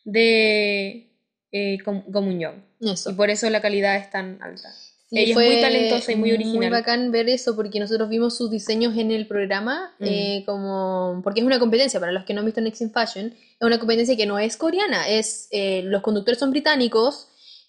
de 0.04 1.06
eh, 1.52 1.78
Gom 1.84 2.02
Gomun 2.08 2.38
Young. 2.38 2.56
Eso. 2.80 3.10
Y 3.10 3.14
por 3.14 3.30
eso 3.30 3.48
la 3.50 3.60
calidad 3.62 3.96
es 3.96 4.10
tan 4.10 4.38
alta. 4.42 4.70
Sí, 5.12 5.18
ella 5.18 5.28
es 5.28 5.34
fue 5.34 5.46
muy 5.52 5.60
talentosa 5.60 6.12
y 6.12 6.16
muy 6.16 6.32
original. 6.32 6.56
Muy 6.56 6.68
bacán 6.70 7.12
ver 7.12 7.28
eso 7.28 7.54
porque 7.54 7.78
nosotros 7.78 8.08
vimos 8.08 8.36
sus 8.36 8.50
diseños 8.50 8.96
en 8.96 9.10
el 9.10 9.26
programa, 9.26 9.94
Mm. 9.98 10.04
eh, 10.04 10.42
como 10.46 11.20
porque 11.22 11.40
es 11.40 11.46
una 11.46 11.58
competencia, 11.58 12.00
para 12.00 12.12
los 12.12 12.24
que 12.24 12.32
no 12.32 12.40
han 12.40 12.46
visto 12.46 12.60
Next 12.62 12.80
in 12.80 12.90
Fashion, 12.90 13.26
es 13.26 13.60
una 13.66 13.78
competencia 13.78 14.16
que 14.16 14.26
no 14.26 14.38
es 14.38 14.56
coreana, 14.56 15.08
es 15.08 15.48
eh, 15.50 15.82
los 15.84 16.00
conductores 16.02 16.38
son 16.38 16.50
británicos 16.50 17.28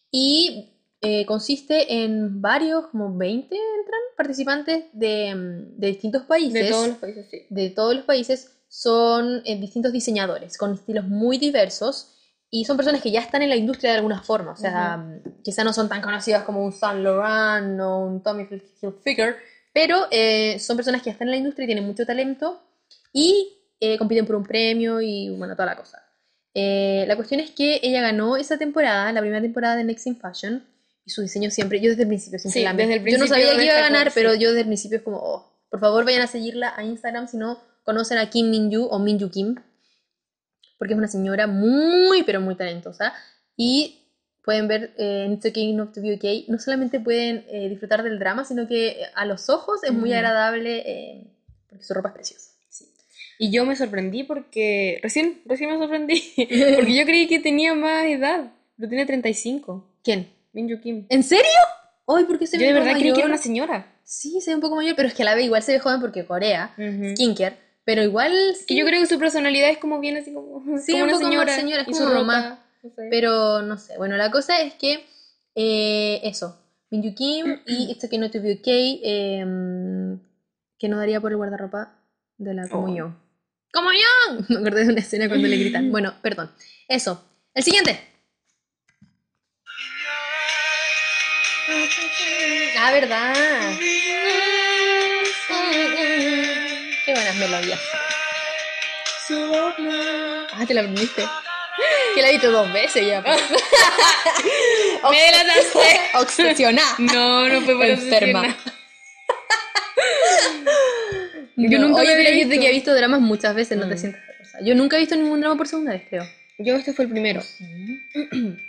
y 0.10 0.70
eh, 1.02 1.26
consiste 1.26 2.04
en 2.04 2.42
varios, 2.42 2.88
como 2.88 3.16
20 3.18 3.54
entran 3.54 4.00
participantes 4.16 4.86
de, 4.94 5.36
mm, 5.36 5.78
de 5.80 5.88
distintos 5.88 6.24
países. 6.24 6.54
De 6.54 6.70
todos 6.70 6.88
los 6.88 6.98
países, 6.98 7.28
sí. 7.30 7.38
de 7.50 7.70
todos 7.72 7.96
los 7.96 8.06
países 8.06 8.52
son 8.70 9.42
eh, 9.46 9.60
distintos 9.60 9.92
diseñadores 9.92 10.58
con 10.58 10.74
estilos 10.74 11.06
muy 11.08 11.38
diversos 11.38 12.13
y 12.56 12.66
son 12.66 12.78
personas 12.78 13.02
que 13.02 13.10
ya 13.10 13.20
están 13.20 13.42
en 13.42 13.50
la 13.50 13.56
industria 13.56 13.90
de 13.90 13.98
alguna 13.98 14.22
forma, 14.22 14.52
o 14.52 14.56
sea, 14.56 15.04
quizá 15.44 15.64
no 15.64 15.74
son 15.74 15.90
tan 15.90 16.04
conocidas 16.04 16.44
como 16.44 16.64
un 16.64 16.72
Saint 16.72 17.02
Laurent 17.02 17.80
o 17.82 17.98
un 18.06 18.22
Tommy 18.22 18.48
Hilfiger, 18.80 19.38
Pero 19.74 20.06
eh, 20.12 20.60
son 20.60 20.78
personas 20.78 21.02
que 21.02 21.08
ya 21.08 21.14
están 21.14 21.30
en 21.30 21.32
la 21.32 21.38
industria 21.38 21.64
y 21.64 21.66
tienen 21.66 21.84
mucho 21.84 22.06
talento 22.06 22.62
y 23.12 23.58
eh, 23.80 23.98
compiten 23.98 24.28
por 24.28 24.36
un 24.36 24.44
premio 24.44 25.02
y 25.02 25.36
bueno, 25.36 25.56
toda 25.56 25.66
la 25.66 25.76
cosa. 25.76 26.04
Eh, 26.54 27.06
la 27.08 27.16
cuestión 27.16 27.40
es 27.40 27.50
que 27.50 27.80
ella 27.82 28.02
ganó 28.02 28.38
esa 28.38 28.60
temporada, 28.60 29.12
la 29.12 29.22
primera 29.22 29.42
temporada 29.42 29.76
de 29.76 29.86
Next 29.86 30.06
in 30.06 30.18
Fashion, 30.18 30.64
y 31.08 31.10
su 31.10 31.24
diseño 31.24 31.50
siempre, 31.50 31.82
yo 31.82 31.90
desde 31.90 32.04
el 32.04 32.08
principio 32.08 32.38
siempre 32.38 32.62
Sí, 32.62 32.64
la 32.64 32.74
desde 32.74 32.94
el 32.94 33.00
Yo 33.00 33.18
no 33.18 33.26
principio 33.26 33.28
sabía 33.30 33.58
que 33.58 33.66
iba 33.66 33.78
a 33.78 33.82
ganar, 33.82 34.12
pero 34.14 34.36
yo 34.36 34.50
desde 34.50 34.62
el 34.62 34.68
principio 34.68 35.00
es 35.00 35.04
como, 35.04 35.18
oh, 35.18 35.52
por 35.72 35.80
favor 35.80 36.06
vayan 36.06 36.22
a 36.22 36.28
seguirla 36.28 36.72
a 36.78 36.84
Instagram 36.84 37.28
si 37.28 37.38
no 37.38 37.60
conocen 37.84 38.20
a 38.20 38.30
Kim 38.30 38.52
Min 38.52 38.70
o 38.76 39.00
Min 39.00 39.18
Kim, 39.32 39.56
porque 40.84 40.96
es 40.96 40.98
una 40.98 41.08
señora 41.08 41.48
muy, 41.48 42.24
pero 42.24 42.42
muy 42.42 42.56
talentosa. 42.56 43.14
Y 43.56 44.02
pueden 44.44 44.68
ver 44.68 44.94
eh, 44.98 45.24
en 45.26 45.32
It's 45.32 45.46
Okay 45.46 45.72
Not 45.72 45.94
to 45.94 46.02
Be 46.02 46.16
Okay, 46.16 46.46
no 46.50 46.60
solamente 46.60 47.00
pueden 47.00 47.46
eh, 47.48 47.70
disfrutar 47.70 48.04
del 48.04 48.20
drama, 48.20 48.44
sino 48.44 48.68
que 48.68 48.90
eh, 48.90 48.98
a 49.16 49.26
los 49.26 49.50
ojos 49.50 49.82
es 49.86 49.94
muy 49.94 50.10
Ujú. 50.10 50.18
agradable 50.18 50.84
eh, 50.86 51.24
porque 51.70 51.86
su 51.86 51.94
ropa 51.94 52.10
es 52.10 52.16
preciosa. 52.16 52.50
Y 53.40 53.50
yo 53.50 53.66
me 53.66 53.78
sorprendí 53.78 54.24
porque. 54.26 55.00
Recién, 55.02 55.42
recién 55.46 55.72
me 55.72 55.78
sorprendí. 55.78 56.22
Porque 56.76 56.96
yo 56.96 57.06
creí 57.06 57.28
que 57.28 57.40
tenía 57.40 57.74
más 57.74 58.06
edad. 58.06 58.52
Pero 58.78 58.90
tiene 58.90 59.06
35. 59.06 60.00
¿Quién? 60.04 60.28
Minju 60.52 60.82
Kim. 60.82 61.06
¿En 61.10 61.24
serio? 61.24 61.46
Ay, 62.08 62.26
¿por 62.26 62.38
qué 62.38 62.46
se 62.46 62.60
Yo 62.60 62.66
de 62.68 62.74
verdad 62.74 62.98
creí 63.00 63.14
que 63.14 63.20
era 63.20 63.28
una 63.28 63.38
señora. 63.38 63.88
Sí, 64.04 64.42
se 64.42 64.52
ve 64.52 64.56
un 64.56 64.62
poco 64.62 64.76
mayor, 64.76 64.96
pero 64.98 65.08
es 65.08 65.14
que 65.14 65.24
a 65.24 65.26
la 65.26 65.36
vez 65.36 65.46
igual 65.46 65.64
se 65.64 65.72
ve 65.72 65.80
joven 65.80 66.02
porque 66.02 66.26
Corea, 66.26 66.74
Ujú. 66.78 67.16
skincare, 67.16 67.58
pero 67.86 68.02
igual 68.04 68.34
Que 68.68 68.76
yo 68.76 68.86
creo 68.86 69.02
que 69.02 69.08
su 69.08 69.20
personalidad 69.20 69.70
es 69.70 69.78
como 69.78 70.00
bien 70.00 70.18
así 70.18 70.34
como. 70.34 70.64
Sí, 70.80 70.94
como 70.94 71.04
un 71.04 71.10
una 71.10 71.14
poco 71.14 71.24
más 71.26 71.30
señora. 71.30 71.56
señora, 71.56 71.82
es 71.82 71.88
y 71.88 71.92
como 71.92 72.08
su 72.08 72.14
no 72.14 72.90
sé. 72.96 73.08
Pero 73.10 73.62
no 73.62 73.78
sé, 73.78 73.98
bueno, 73.98 74.18
la 74.18 74.32
cosa 74.32 74.62
es 74.62 74.74
que 74.74 75.06
eh, 75.56 76.20
eso, 76.24 76.60
Minju 76.90 77.14
Kim 77.16 77.60
y 77.68 77.92
It's 77.92 78.04
Okay 78.04 78.20
Not 78.20 78.32
to 78.32 78.42
Be 78.42 78.54
Okay, 78.60 79.02
eh, 79.04 79.46
que 80.78 80.90
no 80.90 80.98
daría 80.98 81.22
por 81.22 81.32
el 81.32 81.38
guardarropa 81.38 81.94
de 82.38 82.54
la 82.54 82.68
comunión. 82.68 83.18
¡Comunión! 83.72 84.06
Me 84.50 84.58
acordé 84.58 84.86
de 84.86 84.92
una 84.92 85.00
escena 85.00 85.28
cuando 85.28 85.48
le 85.48 85.58
gritan. 85.58 85.90
Bueno, 85.92 86.14
perdón. 86.22 86.52
Eso. 86.88 87.24
El 87.54 87.64
siguiente. 87.64 88.00
Ah, 92.78 92.92
verdad. 92.92 93.34
Qué 97.34 97.40
buenas 97.40 97.62
melodías. 97.62 97.80
Ah, 100.54 100.66
te 100.68 100.74
la 100.74 100.82
aprendiste. 100.82 101.24
Que 102.16 102.22
la 102.22 102.30
viste 102.30 102.48
dos 102.48 102.72
veces 102.72 103.08
ya. 103.08 103.24
pues. 103.24 103.42
Me 105.12 105.20
delataste. 105.22 106.02
Obsesionada. 106.20 106.96
No, 107.00 107.48
no 107.50 107.62
fue 107.62 107.76
por 107.76 107.86
Enferma. 107.86 108.56
Yo 111.56 111.80
nunca 111.80 112.02
oye, 112.02 112.10
me 112.10 112.16
pero 112.16 112.24
pero 112.24 112.30
he 112.30 112.34
gente 112.40 112.60
que 112.60 112.68
ha 112.68 112.72
visto 112.72 112.94
dramas 112.94 113.22
muchas 113.22 113.56
veces, 113.56 113.78
no 113.78 113.88
te 113.88 113.96
Mm. 113.96 113.98
sientas. 113.98 114.22
Yo 114.64 114.76
nunca 114.76 114.98
he 114.98 115.00
visto 115.00 115.16
ningún 115.16 115.40
drama 115.42 115.56
por 115.58 115.68
segunda 115.68 115.94
vez, 115.94 116.04
creo. 116.10 116.28
Yo 116.60 116.76
este 116.76 116.94
fue 116.94 117.06
el 117.06 117.12
primero. 117.12 117.42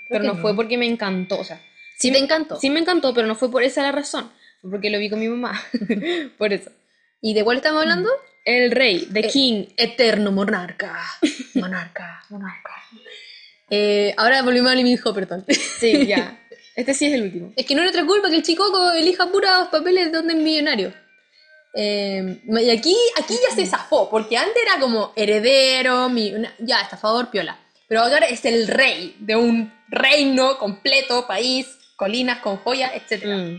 Pero 0.09 0.23
que 0.23 0.27
no, 0.27 0.35
no. 0.35 0.41
fue 0.41 0.55
porque 0.57 0.79
me 0.79 0.87
encantó. 0.87 1.39
O 1.39 1.45
sea, 1.45 1.61
Sí, 1.99 2.11
te 2.12 2.19
encantó. 2.19 2.57
sí 2.59 2.71
me 2.71 2.81
encantó, 2.81 3.12
pero 3.15 3.27
no 3.27 3.35
fue 3.35 3.51
por 3.51 3.62
esa 3.62 3.83
la 3.83 3.93
razón. 3.93 4.31
Fue 4.62 4.71
porque 4.71 4.91
lo 4.91 4.99
vi 4.99 5.11
con 5.11 5.21
mi 5.21 5.29
mamá. 5.29 5.61
por 6.39 6.53
eso. 6.53 6.71
¿Y 7.21 7.35
de 7.35 7.45
cuál 7.45 7.59
estamos 7.59 7.83
hablando? 7.83 8.09
El 8.45 8.70
rey, 8.70 9.09
The 9.12 9.20
Eh, 9.20 9.28
King. 9.30 9.64
Eterno 9.76 10.30
monarca. 10.32 11.01
Monarca, 11.55 12.22
monarca. 12.30 12.70
Eh, 13.70 14.14
ahora 14.16 14.42
volvimos 14.42 14.70
a 14.70 14.74
Lee 14.74 14.99
Hopperton. 15.03 15.45
Sí, 15.78 16.07
ya. 16.07 16.40
Este 16.76 16.92
sí 16.92 17.07
es 17.07 17.14
el 17.14 17.22
último. 17.22 17.53
Es 17.55 17.64
que 17.66 17.74
no 17.76 17.82
es 17.82 17.84
nuestra 17.84 18.05
culpa 18.05 18.28
que 18.28 18.34
el 18.36 18.42
chico 18.42 18.64
elija 18.92 19.30
puros 19.30 19.68
papeles 19.70 20.11
donde 20.11 20.34
es 20.34 20.40
millonario. 20.40 20.92
Eh, 21.72 22.40
y 22.49 22.70
aquí, 22.70 22.97
aquí 23.16 23.34
ya 23.49 23.55
se 23.55 23.64
zafó, 23.64 24.11
porque 24.11 24.36
antes 24.36 24.57
era 24.61 24.80
como 24.80 25.12
heredero, 25.14 26.09
mi- 26.09 26.34
una- 26.34 26.53
ya, 26.59 26.80
estafador, 26.80 27.30
piola. 27.30 27.57
Pero 27.86 28.01
ahora 28.03 28.26
es 28.26 28.45
el 28.45 28.66
rey 28.66 29.14
de 29.20 29.36
un 29.36 29.72
reino 29.88 30.59
completo, 30.59 31.26
país, 31.28 31.66
colinas 31.95 32.40
con 32.40 32.57
joyas, 32.57 32.90
etc. 32.95 33.24
Mm. 33.24 33.57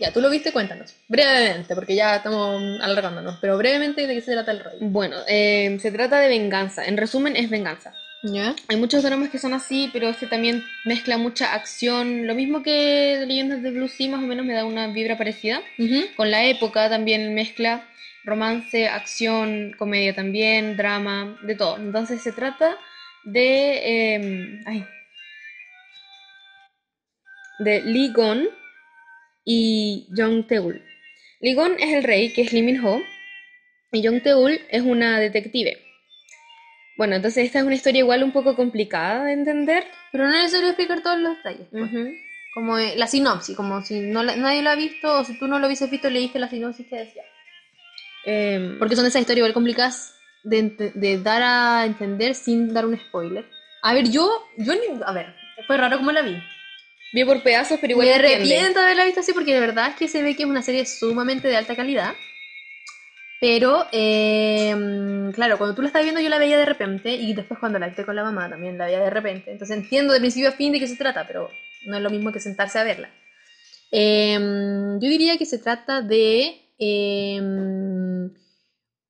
Ya, 0.00 0.12
tú 0.12 0.22
lo 0.22 0.30
viste, 0.30 0.50
cuéntanos. 0.50 0.96
Brevemente, 1.08 1.74
porque 1.74 1.94
ya 1.94 2.16
estamos 2.16 2.80
alargándonos, 2.80 3.36
pero 3.38 3.58
brevemente 3.58 4.06
de 4.06 4.14
qué 4.14 4.22
se 4.22 4.32
trata 4.32 4.52
el 4.52 4.60
rey. 4.60 4.78
Bueno, 4.80 5.16
eh, 5.28 5.76
se 5.78 5.92
trata 5.92 6.18
de 6.20 6.28
venganza. 6.28 6.86
En 6.86 6.96
resumen, 6.96 7.36
es 7.36 7.50
venganza. 7.50 7.92
¿Ya? 8.22 8.54
Hay 8.68 8.76
muchos 8.76 9.02
dramas 9.02 9.28
que 9.28 9.38
son 9.38 9.52
así, 9.52 9.90
pero 9.92 10.08
este 10.08 10.26
también 10.26 10.64
mezcla 10.86 11.18
mucha 11.18 11.52
acción. 11.52 12.26
Lo 12.26 12.34
mismo 12.34 12.62
que 12.62 13.22
Leyendas 13.26 13.62
de 13.62 13.72
Blue 13.72 13.88
Sea, 13.88 14.08
más 14.08 14.22
o 14.22 14.26
menos 14.26 14.46
me 14.46 14.54
da 14.54 14.64
una 14.64 14.86
vibra 14.86 15.18
parecida. 15.18 15.60
Con 16.16 16.30
la 16.30 16.44
época 16.44 16.88
también 16.88 17.34
mezcla 17.34 17.86
romance, 18.24 18.88
acción, 18.88 19.74
comedia 19.78 20.14
también, 20.14 20.78
drama, 20.78 21.38
de 21.42 21.56
todo. 21.56 21.76
Entonces 21.76 22.22
se 22.22 22.32
trata 22.32 22.76
de... 23.24 24.14
eh, 24.14 24.60
ay, 24.64 24.86
de 27.58 27.82
Lee 27.82 28.12
Gon 28.14 28.48
y 29.52 30.06
Jong 30.16 30.46
Teul. 30.46 30.80
Lee 31.40 31.54
Gon 31.54 31.72
es 31.80 31.92
el 31.94 32.04
rey, 32.04 32.32
que 32.32 32.42
es 32.42 32.52
Lee 32.52 32.62
Min 32.62 32.84
Ho, 32.84 33.02
y 33.92 34.06
Jong 34.06 34.22
Teul 34.22 34.60
es 34.70 34.82
una 34.82 35.18
detective. 35.18 35.76
Bueno, 36.96 37.16
entonces 37.16 37.46
esta 37.46 37.58
es 37.60 37.64
una 37.64 37.74
historia 37.74 38.00
igual 38.00 38.22
un 38.22 38.30
poco 38.30 38.54
complicada 38.54 39.24
de 39.24 39.32
entender. 39.32 39.84
Pero 40.12 40.24
no 40.28 40.34
es 40.34 40.42
necesario 40.42 40.68
explicar 40.68 41.02
todos 41.02 41.18
los 41.18 41.36
detalles. 41.38 41.66
pues. 41.72 41.90
Como 42.54 42.78
eh, 42.78 42.94
la 42.96 43.06
sinopsis, 43.06 43.56
como 43.56 43.82
si 43.82 44.00
no 44.00 44.22
la- 44.22 44.36
nadie 44.36 44.62
lo 44.62 44.70
ha 44.70 44.74
visto 44.76 45.20
o 45.20 45.24
si 45.24 45.38
tú 45.38 45.46
no 45.48 45.58
lo 45.58 45.66
hubieses 45.66 45.90
visto, 45.90 46.10
leíste 46.10 46.38
la 46.38 46.48
sinopsis 46.48 46.86
que 46.88 46.96
decía. 46.96 47.22
Em, 48.24 48.78
Porque 48.78 48.96
son 48.96 49.06
esas 49.06 49.20
historias 49.22 49.38
igual 49.38 49.54
complicadas 49.54 50.14
de, 50.44 50.92
de 50.94 51.18
dar 51.22 51.42
a 51.42 51.86
entender 51.86 52.34
sin 52.34 52.72
dar 52.74 52.86
un 52.86 52.98
spoiler. 52.98 53.44
A 53.82 53.94
ver, 53.94 54.10
yo, 54.10 54.28
yo 54.58 54.74
ni- 54.74 55.00
a 55.04 55.12
ver, 55.12 55.34
fue 55.66 55.76
raro 55.78 55.96
como 55.98 56.12
la 56.12 56.22
vi. 56.22 56.36
Vi 57.12 57.24
por 57.24 57.42
pedazos, 57.42 57.78
pero 57.80 57.92
igual 57.92 58.08
Me 58.08 58.14
arrepiento 58.14 58.78
de 58.78 58.84
haberla 58.84 59.04
visto 59.04 59.20
así 59.20 59.32
porque 59.32 59.54
de 59.54 59.60
verdad 59.60 59.90
es 59.90 59.96
que 59.96 60.08
se 60.08 60.22
ve 60.22 60.36
que 60.36 60.44
es 60.44 60.48
una 60.48 60.62
serie 60.62 60.86
sumamente 60.86 61.48
de 61.48 61.56
alta 61.56 61.76
calidad. 61.76 62.14
Pero, 63.40 63.86
eh, 63.90 65.30
claro, 65.34 65.56
cuando 65.56 65.74
tú 65.74 65.80
la 65.80 65.88
estás 65.88 66.02
viendo 66.02 66.20
yo 66.20 66.28
la 66.28 66.38
veía 66.38 66.58
de 66.58 66.66
repente 66.66 67.14
y 67.14 67.32
después 67.32 67.58
cuando 67.58 67.78
la 67.78 67.86
viste 67.86 68.04
con 68.04 68.14
la 68.14 68.22
mamá 68.22 68.50
también 68.50 68.76
la 68.76 68.84
veía 68.86 69.00
de 69.00 69.10
repente. 69.10 69.50
Entonces 69.50 69.76
entiendo 69.76 70.12
de 70.12 70.20
principio 70.20 70.50
a 70.50 70.52
fin 70.52 70.72
de 70.72 70.80
qué 70.80 70.86
se 70.86 70.96
trata, 70.96 71.26
pero 71.26 71.50
no 71.86 71.96
es 71.96 72.02
lo 72.02 72.10
mismo 72.10 72.32
que 72.32 72.40
sentarse 72.40 72.78
a 72.78 72.84
verla. 72.84 73.10
Eh, 73.92 74.38
yo 74.38 75.08
diría 75.08 75.38
que 75.38 75.46
se 75.46 75.58
trata 75.58 76.02
de 76.02 76.60
eh, 76.78 77.40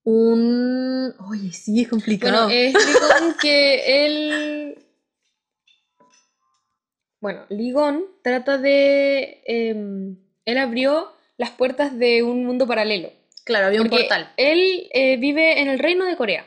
un... 0.04 1.14
Oye, 1.28 1.52
sí, 1.52 1.82
es 1.82 1.88
complicado. 1.88 2.46
Bueno, 2.46 2.60
es 2.60 3.36
que 3.40 4.06
él. 4.06 4.79
Bueno, 7.20 7.44
Ligón 7.48 8.04
trata 8.22 8.58
de. 8.58 9.42
em, 9.46 10.16
él 10.44 10.58
abrió 10.58 11.12
las 11.36 11.50
puertas 11.50 11.98
de 11.98 12.22
un 12.22 12.44
mundo 12.44 12.66
paralelo. 12.66 13.12
claro, 13.44 13.66
había 13.66 13.82
un 13.82 13.88
portal. 13.88 14.32
Él 14.36 14.88
eh, 14.92 15.16
vive 15.16 15.60
en 15.60 15.68
el 15.68 15.78
reino 15.78 16.04
de 16.04 16.16
Corea. 16.16 16.46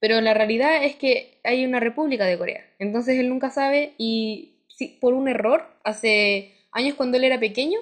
Pero 0.00 0.20
la 0.20 0.34
realidad 0.34 0.82
es 0.82 0.96
que 0.96 1.38
hay 1.44 1.64
una 1.64 1.78
república 1.78 2.24
de 2.24 2.36
Corea. 2.36 2.66
Entonces 2.80 3.20
él 3.20 3.28
nunca 3.28 3.50
sabe 3.50 3.94
y 3.98 4.56
sí, 4.66 4.98
por 5.00 5.14
un 5.14 5.28
error, 5.28 5.64
hace 5.84 6.56
años 6.72 6.96
cuando 6.96 7.18
él 7.18 7.24
era 7.24 7.38
pequeño, 7.38 7.78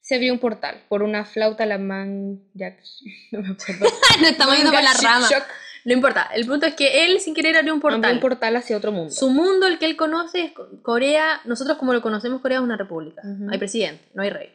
se 0.00 0.16
abrió 0.16 0.32
un 0.32 0.40
portal 0.40 0.82
por 0.88 1.04
una 1.04 1.24
flauta 1.24 1.64
la 1.64 1.78
man... 1.78 2.40
No 2.52 3.42
me 3.42 3.48
acuerdo. 3.50 3.86
Nos 4.20 4.28
estamos 4.28 4.56
yendo 4.56 4.72
por 4.72 4.82
la 4.82 4.92
rama. 4.94 5.28
Shock. 5.30 5.44
No 5.84 5.92
importa, 5.92 6.28
el 6.34 6.46
punto 6.46 6.66
es 6.66 6.74
que 6.74 7.04
él 7.04 7.18
sin 7.20 7.34
querer 7.34 7.56
abrió 7.56 7.74
un 7.74 7.80
portal. 7.80 7.98
Abrió 8.04 8.14
un 8.14 8.20
portal 8.20 8.56
hacia 8.56 8.76
otro 8.76 8.92
mundo. 8.92 9.10
Su 9.10 9.30
mundo, 9.30 9.66
el 9.66 9.78
que 9.78 9.86
él 9.86 9.96
conoce, 9.96 10.44
es 10.44 10.52
Co- 10.52 10.68
Corea. 10.82 11.40
Nosotros, 11.44 11.76
como 11.78 11.92
lo 11.92 12.00
conocemos, 12.02 12.40
Corea 12.40 12.58
es 12.58 12.64
una 12.64 12.76
república. 12.76 13.22
Ujú. 13.24 13.50
Hay 13.50 13.58
presidente, 13.58 14.04
no 14.14 14.22
hay 14.22 14.30
rey. 14.30 14.48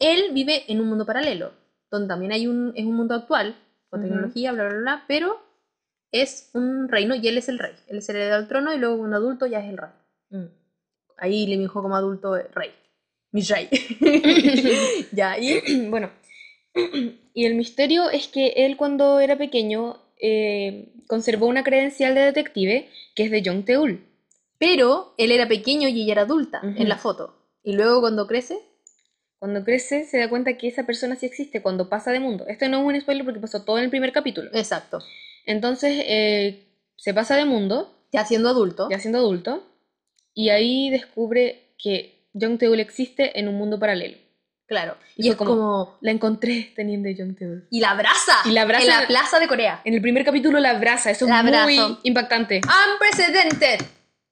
Él 0.00 0.30
vive 0.32 0.64
en 0.66 0.80
un 0.80 0.88
mundo 0.88 1.06
paralelo, 1.06 1.52
donde 1.90 2.08
también 2.08 2.32
hay 2.32 2.46
un, 2.48 2.72
es 2.74 2.84
un 2.84 2.94
mundo 2.96 3.14
actual, 3.14 3.54
con 3.90 4.02
tecnología, 4.02 4.50
bla, 4.52 4.64
bla, 4.68 4.78
bla, 4.78 5.04
pero 5.06 5.40
es 6.10 6.50
un 6.54 6.88
reino 6.88 7.14
y 7.14 7.28
él 7.28 7.38
es 7.38 7.48
el 7.48 7.58
rey. 7.58 7.74
Él 7.86 7.98
es 7.98 8.08
el 8.08 8.16
heredero 8.16 8.38
del 8.38 8.48
trono 8.48 8.74
y 8.74 8.78
luego, 8.78 8.96
un 8.96 9.14
adulto, 9.14 9.46
ya 9.46 9.60
es 9.60 9.68
el 9.70 9.76
rey. 9.78 9.90
Mm. 10.30 10.46
Ahí 11.18 11.46
le 11.46 11.56
dijo 11.58 11.80
como 11.82 11.94
adulto, 11.94 12.36
eh, 12.36 12.48
rey. 12.52 12.70
Mi 13.30 13.42
rey. 13.42 13.68
ya, 15.12 15.38
y. 15.38 15.86
bueno, 15.90 16.10
y 17.34 17.44
el 17.46 17.54
misterio 17.54 18.10
es 18.10 18.26
que 18.28 18.48
él 18.56 18.76
cuando 18.76 19.20
era 19.20 19.36
pequeño 19.36 20.01
eh, 20.22 20.94
conservó 21.06 21.46
una 21.46 21.62
credencial 21.64 22.14
de 22.14 22.22
detective 22.22 22.88
que 23.14 23.24
es 23.24 23.30
de 23.30 23.42
Jong 23.44 23.64
Teul. 23.66 24.06
Pero 24.58 25.12
él 25.18 25.32
era 25.32 25.46
pequeño 25.48 25.88
y 25.88 26.02
ella 26.02 26.12
era 26.12 26.22
adulta 26.22 26.60
en 26.62 26.88
la 26.88 26.96
foto. 26.96 27.34
Y 27.62 27.74
luego, 27.74 28.00
cuando 28.00 28.26
crece, 28.26 28.58
Cuando 29.38 29.64
crece 29.64 30.04
se 30.04 30.18
da 30.18 30.28
cuenta 30.28 30.56
que 30.56 30.68
esa 30.68 30.84
persona 30.86 31.16
sí 31.16 31.26
existe 31.26 31.60
cuando 31.62 31.88
pasa 31.88 32.12
de 32.12 32.20
mundo. 32.20 32.44
Esto 32.46 32.68
no 32.68 32.78
es 32.78 32.86
un 32.86 33.00
spoiler 33.00 33.24
porque 33.24 33.40
pasó 33.40 33.64
todo 33.64 33.78
en 33.78 33.84
el 33.84 33.90
primer 33.90 34.12
capítulo. 34.12 34.48
exacto. 34.54 35.00
Entonces 35.46 35.90
eh, 36.06 36.68
se 36.96 37.12
pasa 37.12 37.34
de 37.36 37.44
mundo, 37.44 37.92
Ya 38.12 38.24
siendo 38.24 38.48
adulto. 38.48 38.88
ya 38.88 39.00
siendo 39.00 39.18
adulto, 39.18 39.64
y 40.32 40.50
ahí 40.50 40.88
descubre 40.90 41.74
que 41.76 42.28
Jong 42.40 42.58
Teul 42.58 42.78
existe 42.78 43.36
en 43.40 43.48
un 43.48 43.56
mundo 43.56 43.80
paralelo. 43.80 44.16
Claro. 44.66 44.96
Y 45.16 45.28
es 45.28 45.36
como... 45.36 45.98
La 46.00 46.10
encontré 46.12 46.72
teniendo 46.74 47.08
Young 47.10 47.36
Tae 47.36 47.64
Y 47.70 47.80
la 47.80 47.90
abraza. 47.90 48.36
Y 48.44 48.50
la 48.52 48.62
abraza- 48.62 48.82
En 48.84 48.88
la 49.02 49.06
plaza 49.06 49.38
de 49.38 49.48
Corea. 49.48 49.80
En 49.84 49.94
el 49.94 50.00
primer 50.00 50.24
capítulo 50.24 50.58
la 50.60 50.70
abraza, 50.70 51.10
eso 51.10 51.26
La 51.26 51.40
es 51.40 51.64
muy 51.64 51.98
impactante. 52.04 52.60
Unprecedented. 52.92 53.80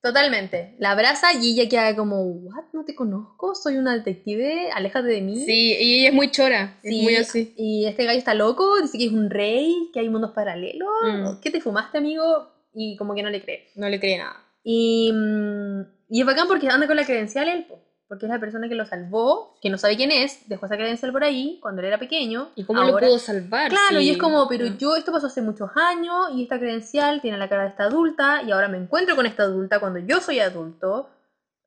Totalmente. 0.03 0.77
La 0.79 0.93
abraza 0.93 1.35
y 1.35 1.53
ella 1.61 1.69
queda 1.69 1.95
como, 1.95 2.23
¿what? 2.23 2.65
No 2.73 2.85
te 2.87 2.95
conozco, 2.95 3.55
soy 3.55 3.77
una 3.77 3.95
detective, 3.95 4.71
aléjate 4.73 5.09
de 5.09 5.21
mí. 5.21 5.45
Sí, 5.45 5.77
y 5.79 6.01
ella 6.01 6.09
es 6.09 6.15
muy 6.15 6.31
chora, 6.31 6.79
es 6.83 6.91
Sí, 6.91 7.03
muy 7.03 7.17
así. 7.17 7.55
Y 7.59 7.85
este 7.87 8.07
gallo 8.07 8.19
está 8.19 8.33
loco, 8.33 8.81
dice 8.81 8.97
que 8.97 9.05
es 9.07 9.13
un 9.13 9.29
rey, 9.29 9.91
que 9.93 10.01
hay 10.01 10.09
mundos 10.09 10.31
paralelos. 10.35 10.89
Mm. 11.03 11.41
¿Qué 11.43 11.51
te 11.51 11.61
fumaste, 11.61 11.99
amigo? 11.99 12.25
Y 12.73 12.97
como 12.97 13.15
que 13.15 13.23
no 13.23 13.29
le 13.29 13.43
cree. 13.43 13.69
No 13.77 13.91
le 13.91 14.01
cree 14.01 14.17
nada. 14.17 14.43
Y, 14.65 15.13
mm, 15.13 15.81
y 16.09 16.21
es 16.21 16.27
bacán 16.27 16.49
porque 16.49 16.69
anda 16.69 16.87
con 16.87 16.97
la 16.97 17.05
credencial 17.05 17.49
él, 17.49 17.67
porque 18.11 18.27
es 18.27 18.33
la 18.33 18.41
persona 18.41 18.69
que 18.69 18.75
lo 18.75 18.85
salvó, 18.85 19.57
que 19.63 19.71
no 19.71 19.79
sabe 19.79 19.97
quién 19.97 20.11
es, 20.11 20.49
dejó 20.49 20.67
esa 20.67 20.75
credencial 20.77 21.13
por 21.13 21.23
ahí 21.23 21.61
cuando 21.63 21.81
él 21.81 21.87
era 21.87 21.99
pequeño. 21.99 22.51
¿Y 22.57 22.65
cómo 22.65 22.81
lo 22.83 22.89
Ahora- 22.89 23.07
pudo 23.07 23.21
salvar? 23.21 23.69
Claro, 23.71 24.01
Sí. 24.01 24.09
y 24.09 24.11
es 24.11 24.19
como, 24.19 24.49
pero 24.49 24.67
yo, 24.67 24.97
esto 24.97 25.13
pasó 25.13 25.29
hace 25.29 25.41
muchos 25.43 25.71
años 25.77 26.31
y 26.35 26.43
esta 26.43 26.59
credencial 26.59 27.21
tiene 27.23 27.39
la 27.39 27.49
cara 27.49 27.63
de 27.63 27.69
esta 27.69 27.85
adulta 27.85 28.43
y 28.43 28.51
ahora 28.51 28.67
me 28.67 28.79
encuentro 28.79 29.15
con 29.15 29.27
esta 29.27 29.45
adulta 29.45 29.79
cuando 29.79 30.01
yo 30.01 30.21
soy 30.21 30.41
adulto. 30.41 31.09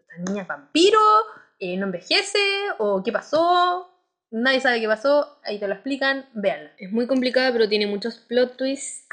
Esta 0.02 0.18
niña 0.30 0.42
es 0.42 0.48
vampiro, 0.50 1.00
eh, 1.60 1.78
no 1.78 1.86
envejece, 1.86 2.38
o 2.78 3.02
qué 3.04 3.14
pasó, 3.14 3.90
nadie 4.30 4.60
sabe 4.60 4.82
qué 4.82 4.88
pasó, 4.88 5.38
ahí 5.46 5.60
te 5.62 5.68
lo 5.70 5.76
explican, 5.76 6.26
véanla. 6.34 6.72
Es 6.78 6.92
muy 6.92 7.08
complicada, 7.08 7.54
pero 7.54 7.70
tiene 7.70 7.88
muchos 7.88 8.18
plot 8.18 8.58
twists. 8.58 9.08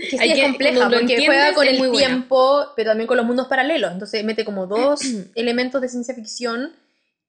Que 0.00 0.10
sí, 0.10 0.18
Hay 0.18 0.30
es 0.30 0.36
que- 0.36 0.42
compleja 0.44 0.78
lo 0.78 0.84
porque 0.84 0.98
entiendes, 1.00 1.26
juega 1.26 1.52
con 1.54 1.66
el 1.68 1.78
muy 1.78 1.88
buena. 1.88 2.06
tiempo, 2.08 2.66
pero 2.76 2.90
también 2.90 3.06
con 3.06 3.16
los 3.16 3.26
mundos 3.26 3.48
paralelos. 3.48 3.92
Entonces 3.92 4.24
mete 4.24 4.44
como 4.44 4.66
dos 4.66 5.00
elementos 5.34 5.80
de 5.80 5.88
ciencia 5.88 6.14
ficción 6.14 6.72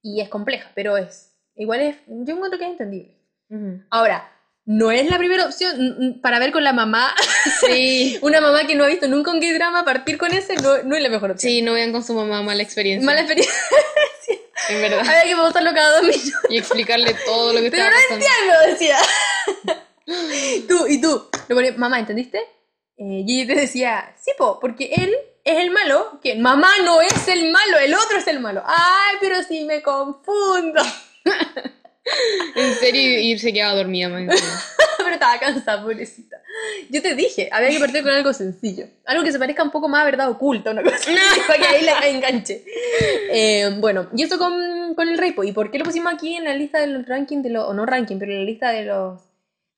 y 0.01 0.21
es 0.21 0.29
compleja, 0.29 0.71
pero 0.73 0.97
es. 0.97 1.33
Igual 1.55 1.81
es. 1.81 1.95
Yo 2.07 2.33
encuentro 2.35 2.57
que 2.57 2.65
es 2.65 2.71
entendible. 2.71 3.17
Ahora, 3.89 4.31
no 4.65 4.91
es 4.91 5.09
la 5.09 5.17
primera 5.17 5.45
opción 5.45 6.19
para 6.21 6.39
ver 6.39 6.51
con 6.53 6.63
la 6.63 6.71
mamá. 6.71 7.13
Sí. 7.65 8.17
Una 8.21 8.39
mamá 8.39 8.65
que 8.65 8.75
no 8.75 8.85
ha 8.85 8.87
visto 8.87 9.07
nunca 9.07 9.31
un 9.31 9.39
drama 9.41 9.83
partir 9.83 10.17
con 10.17 10.31
ese 10.33 10.55
no, 10.55 10.81
no 10.83 10.95
es 10.95 11.01
la 11.03 11.09
mejor 11.09 11.31
opción. 11.31 11.51
Sí, 11.51 11.61
no 11.61 11.73
vean 11.73 11.91
con 11.91 12.03
su 12.03 12.13
mamá 12.13 12.41
mala 12.41 12.63
experiencia. 12.63 13.05
Mala 13.05 13.21
experiencia. 13.21 13.53
En 14.69 14.79
verdad. 14.79 14.99
Había 14.99 15.23
que 15.23 15.35
pausarlo 15.35 15.73
cada 15.73 15.91
dos 15.97 16.03
minutos. 16.03 16.31
Y 16.49 16.57
explicarle 16.59 17.15
todo 17.25 17.51
lo 17.51 17.61
que 17.61 17.71
Pero 17.71 17.83
estaba 17.83 17.99
no 17.99 18.19
pasando. 18.21 18.25
entiendo, 18.25 18.71
decía. 18.71 18.97
tú, 20.67 20.87
y 20.87 21.01
tú. 21.01 21.27
Le 21.49 21.55
ponía, 21.55 21.73
mamá, 21.73 21.99
¿entendiste? 21.99 22.39
Eh, 22.97 23.23
y 23.25 23.41
ella 23.41 23.53
te 23.53 23.61
decía, 23.61 24.15
sí, 24.19 24.31
po, 24.37 24.59
porque 24.59 24.91
él 24.95 25.15
es 25.43 25.57
el 25.57 25.71
malo, 25.71 26.19
que 26.21 26.35
mamá 26.35 26.69
no 26.83 27.01
es 27.01 27.27
el 27.27 27.51
malo, 27.51 27.79
el 27.79 27.93
otro 27.93 28.17
es 28.17 28.27
el 28.27 28.39
malo. 28.39 28.63
Ay, 28.65 29.15
pero 29.19 29.41
si 29.43 29.65
me 29.65 29.81
confundo. 29.81 30.81
En 32.55 32.75
serio, 32.75 33.19
y 33.19 33.37
se 33.37 33.53
quedaba 33.53 33.75
dormida, 33.75 34.09
man. 34.09 34.27
pero 34.97 35.13
estaba 35.13 35.39
cansada, 35.39 35.81
pobrecita. 35.81 36.37
Yo 36.89 37.01
te 37.01 37.15
dije, 37.15 37.49
había 37.51 37.69
que 37.69 37.79
partir 37.79 38.03
con 38.03 38.11
algo 38.11 38.33
sencillo. 38.33 38.85
Algo 39.05 39.23
que 39.23 39.31
se 39.31 39.39
parezca 39.39 39.63
un 39.63 39.71
poco 39.71 39.87
más 39.87 40.01
a 40.01 40.05
verdad 40.05 40.29
oculta, 40.29 40.71
una 40.71 40.83
cosa 40.83 40.97
para 41.47 41.59
que 41.59 41.67
ahí 41.67 41.83
la 41.83 42.07
enganche. 42.07 42.63
Eh, 43.31 43.75
bueno, 43.79 44.09
y 44.15 44.23
esto 44.23 44.37
con, 44.37 44.95
con 44.95 45.07
el 45.07 45.17
rey, 45.17 45.31
po. 45.31 45.43
¿y 45.43 45.51
por 45.51 45.71
qué 45.71 45.79
lo 45.79 45.85
pusimos 45.85 46.13
aquí 46.13 46.35
en 46.35 46.43
la 46.43 46.53
lista 46.53 46.79
del 46.79 47.05
ranking, 47.05 47.41
de 47.41 47.51
los, 47.51 47.67
o 47.67 47.73
no 47.73 47.85
ranking, 47.85 48.17
pero 48.17 48.31
en 48.31 48.39
la 48.39 48.45
lista 48.45 48.71
de 48.71 48.85
los, 48.85 49.21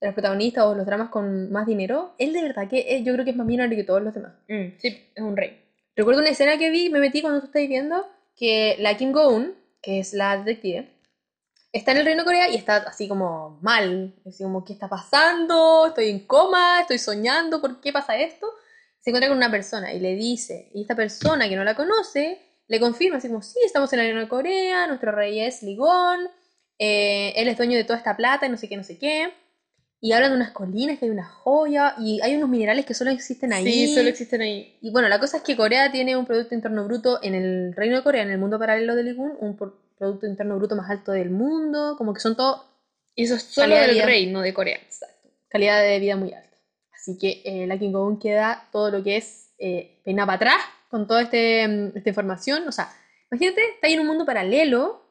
los 0.05 0.13
protagonistas 0.13 0.65
o 0.65 0.75
los 0.75 0.85
dramas 0.85 1.09
con 1.09 1.51
más 1.51 1.65
dinero? 1.65 2.13
Él 2.17 2.33
de 2.33 2.41
verdad 2.43 2.67
que 2.69 2.85
es- 2.87 3.03
yo 3.03 3.13
creo 3.13 3.25
que 3.25 3.31
es 3.31 3.37
más 3.37 3.47
millonario 3.47 3.77
que 3.77 3.83
todos 3.83 4.01
los 4.01 4.13
demás. 4.13 4.33
Mm, 4.47 4.77
sí, 4.79 5.09
es 5.15 5.23
un 5.23 5.35
rey. 5.37 5.59
Recuerdo 5.95 6.21
una 6.21 6.29
escena 6.29 6.57
que 6.57 6.69
vi, 6.69 6.89
me 6.89 6.99
metí 6.99 7.21
cuando 7.21 7.39
tú 7.39 7.45
estáis 7.47 7.69
viendo, 7.69 8.07
que 8.35 8.75
la 8.79 8.97
Kim 8.97 9.11
Go-eun, 9.11 9.53
que 9.81 9.99
es 9.99 10.13
la 10.13 10.37
detective, 10.37 10.89
está 11.71 11.91
en 11.91 11.97
el 11.99 12.05
Reino 12.05 12.21
de 12.21 12.25
Corea 12.25 12.49
y 12.49 12.55
está 12.55 12.77
así 12.77 13.07
como 13.07 13.59
mal. 13.61 14.13
Así 14.27 14.43
como, 14.43 14.63
¿qué 14.65 14.73
está 14.73 14.87
pasando? 14.89 15.87
Estoy 15.87 16.09
en 16.09 16.19
coma, 16.25 16.81
estoy 16.81 16.97
soñando, 16.97 17.61
¿por 17.61 17.79
qué 17.81 17.91
pasa 17.93 18.17
esto? 18.17 18.47
Se 18.99 19.09
encuentra 19.09 19.27
con 19.29 19.37
una 19.37 19.51
persona 19.51 19.93
y 19.93 19.99
le 19.99 20.15
dice, 20.15 20.69
y 20.73 20.81
esta 20.81 20.95
persona 20.95 21.47
que 21.49 21.55
no 21.55 21.63
la 21.63 21.75
conoce, 21.75 22.39
le 22.67 22.79
confirma 22.79 23.17
así 23.17 23.27
como, 23.27 23.41
sí, 23.41 23.59
estamos 23.65 23.91
en 23.93 23.99
el 23.99 24.05
Reino 24.07 24.21
de 24.21 24.27
Corea, 24.29 24.87
nuestro 24.87 25.11
rey 25.11 25.39
es 25.41 25.61
Ligón, 25.61 26.27
eh, 26.79 27.33
él 27.35 27.47
es 27.49 27.57
dueño 27.57 27.77
de 27.77 27.83
toda 27.83 27.97
esta 27.97 28.15
plata 28.15 28.45
y 28.45 28.49
no 28.49 28.57
sé 28.57 28.67
qué, 28.69 28.77
no 28.77 28.83
sé 28.83 28.97
qué. 28.97 29.33
Y 30.03 30.11
hablan 30.11 30.31
de 30.31 30.35
unas 30.35 30.51
colinas, 30.51 30.99
que 30.99 31.05
hay 31.05 31.11
una 31.11 31.23
joya, 31.23 31.95
y 31.97 32.19
hay 32.21 32.35
unos 32.35 32.49
minerales 32.49 32.85
que 32.85 32.93
solo 32.93 33.09
existen 33.09 33.53
ahí. 33.53 33.63
Sí, 33.63 33.95
solo 33.95 34.09
existen 34.09 34.41
ahí. 34.41 34.77
Y 34.81 34.91
bueno, 34.91 35.07
la 35.07 35.17
cosa 35.17 35.37
es 35.37 35.43
que 35.43 35.55
Corea 35.55 35.93
tiene 35.93 36.17
un 36.17 36.25
Producto 36.25 36.53
Interno 36.53 36.83
Bruto 36.83 37.19
en 37.23 37.35
el 37.35 37.73
Reino 37.73 37.95
de 37.95 38.03
Corea, 38.03 38.21
en 38.23 38.29
el 38.29 38.37
mundo 38.37 38.59
paralelo 38.59 38.95
de 38.95 39.03
Ligun, 39.03 39.31
un 39.39 39.55
Producto 39.55 40.25
Interno 40.27 40.57
Bruto 40.57 40.75
más 40.75 40.89
alto 40.89 41.13
del 41.13 41.29
mundo, 41.29 41.95
como 41.97 42.13
que 42.13 42.19
son 42.19 42.35
todo 42.35 42.65
Y 43.15 43.23
eso 43.23 43.35
es 43.35 43.43
solo 43.43 43.75
de 43.75 43.81
del 43.81 43.91
vida. 43.93 44.05
rey, 44.05 44.25
no 44.29 44.41
de 44.41 44.53
Corea. 44.53 44.77
calidad 45.47 45.81
de 45.81 45.99
vida 45.99 46.17
muy 46.17 46.33
alta. 46.33 46.57
Así 46.93 47.17
que 47.17 47.41
eh, 47.45 47.65
la 47.65 47.79
Kim 47.79 47.93
Go-eun 47.93 48.19
queda 48.19 48.67
todo 48.73 48.91
lo 48.91 49.01
que 49.03 49.15
es 49.15 49.53
eh, 49.57 50.01
pena 50.03 50.25
para 50.25 50.35
atrás 50.35 50.57
con 50.89 51.07
toda 51.07 51.21
este, 51.21 51.65
mm, 51.65 51.91
esta 51.95 52.09
información. 52.09 52.67
O 52.67 52.73
sea, 52.73 52.89
imagínate, 53.31 53.61
está 53.75 53.87
ahí 53.87 53.93
en 53.93 54.01
un 54.01 54.07
mundo 54.07 54.25
paralelo. 54.25 55.01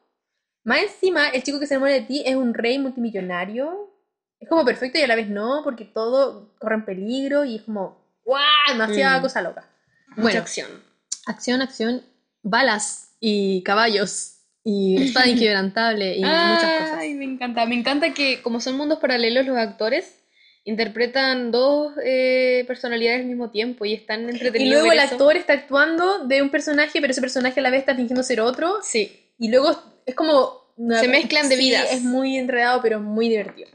Más 0.63 0.83
encima, 0.83 1.29
el 1.29 1.41
chico 1.41 1.59
que 1.59 1.65
se 1.65 1.73
enamora 1.73 1.93
de 1.93 2.01
ti 2.01 2.21
es 2.25 2.35
un 2.35 2.53
rey 2.53 2.77
multimillonario. 2.77 3.89
Es 4.43 4.49
como 4.49 4.65
perfecto 4.65 4.99
y 4.99 5.01
a 5.01 5.07
la 5.07 5.15
vez 5.15 5.29
no, 5.29 5.61
porque 5.63 5.85
todo 5.85 6.49
corre 6.59 6.75
en 6.75 6.85
peligro 6.85 7.45
y 7.45 7.55
es 7.55 7.61
como, 7.63 7.97
¡guau! 8.25 8.41
Demasiada 8.69 9.19
Mm. 9.19 9.21
cosa 9.21 9.41
loca. 9.41 9.69
Mucha 10.09 10.21
Bueno, 10.21 10.39
acción. 10.41 10.67
acción, 11.25 11.61
acción, 11.61 12.01
balas 12.41 13.13
y 13.19 13.63
caballos 13.63 14.39
y 14.63 14.95
espada 15.03 15.27
inquebrantable 15.27 16.17
y 16.17 16.21
muchas 16.23 16.81
cosas. 16.81 16.97
Ay, 16.99 17.13
me 17.15 17.25
encanta. 17.25 17.65
Me 17.65 17.75
encanta 17.75 18.13
que, 18.13 18.41
como 18.41 18.59
son 18.59 18.75
mundos 18.77 18.99
paralelos, 18.99 19.45
los 19.45 19.57
actores 19.57 20.19
interpretan 20.65 21.51
dos 21.51 21.93
eh, 22.05 22.63
personalidades 22.67 23.21
al 23.21 23.27
mismo 23.27 23.49
tiempo 23.49 23.85
y 23.85 23.93
están 23.93 24.25
Y 24.27 24.29
entretenidos. 24.31 24.73
luego 24.81 24.91
el 24.93 24.99
eso. 24.99 25.13
actor 25.13 25.35
está 25.35 25.53
actuando 25.53 26.25
de 26.25 26.41
un 26.41 26.49
personaje, 26.49 26.99
pero 27.01 27.11
ese 27.11 27.21
personaje 27.21 27.59
a 27.59 27.63
la 27.63 27.69
vez 27.69 27.79
está 27.81 27.95
fingiendo 27.95 28.23
ser 28.23 28.39
otro. 28.41 28.79
Sí. 28.81 29.19
Y 29.39 29.49
luego 29.49 29.71
es 30.05 30.15
como... 30.15 30.61
una- 30.77 30.99
Se 30.99 31.07
mezclan 31.07 31.49
de 31.49 31.55
sí, 31.57 31.61
vidas. 31.63 31.91
Es 31.91 32.01
muy 32.01 32.37
enredado, 32.37 32.81
pero 32.81 32.99
muy 32.99 33.29
divertido. 33.29 33.69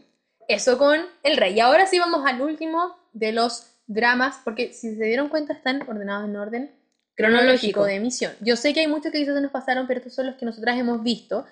Eso 0.48 0.78
con 0.78 0.98
El 1.22 1.36
Rey. 1.36 1.54
Y 1.54 1.60
ahora 1.60 1.86
sí 1.86 1.98
vamos 1.98 2.26
al 2.26 2.40
último 2.40 2.96
de 3.12 3.32
los 3.32 3.74
dramas, 3.86 4.40
porque 4.44 4.72
si 4.72 4.96
se 4.96 5.04
dieron 5.04 5.28
cuenta 5.28 5.52
están 5.52 5.82
ordenados 5.88 6.28
en 6.28 6.36
orden 6.36 6.70
cronológico 7.14 7.84
de 7.84 7.96
emisión. 7.96 8.32
Yo 8.40 8.56
sé 8.56 8.72
que 8.72 8.80
hay 8.80 8.86
muchos 8.86 9.12
que 9.12 9.18
quizás 9.18 9.34
se 9.34 9.42
nos 9.42 9.50
pasaron, 9.50 9.86
pero 9.86 9.98
estos 9.98 10.14
son 10.14 10.26
los 10.26 10.36
que 10.36 10.46
nosotras 10.46 10.78
hemos 10.78 11.02
visto. 11.02 11.44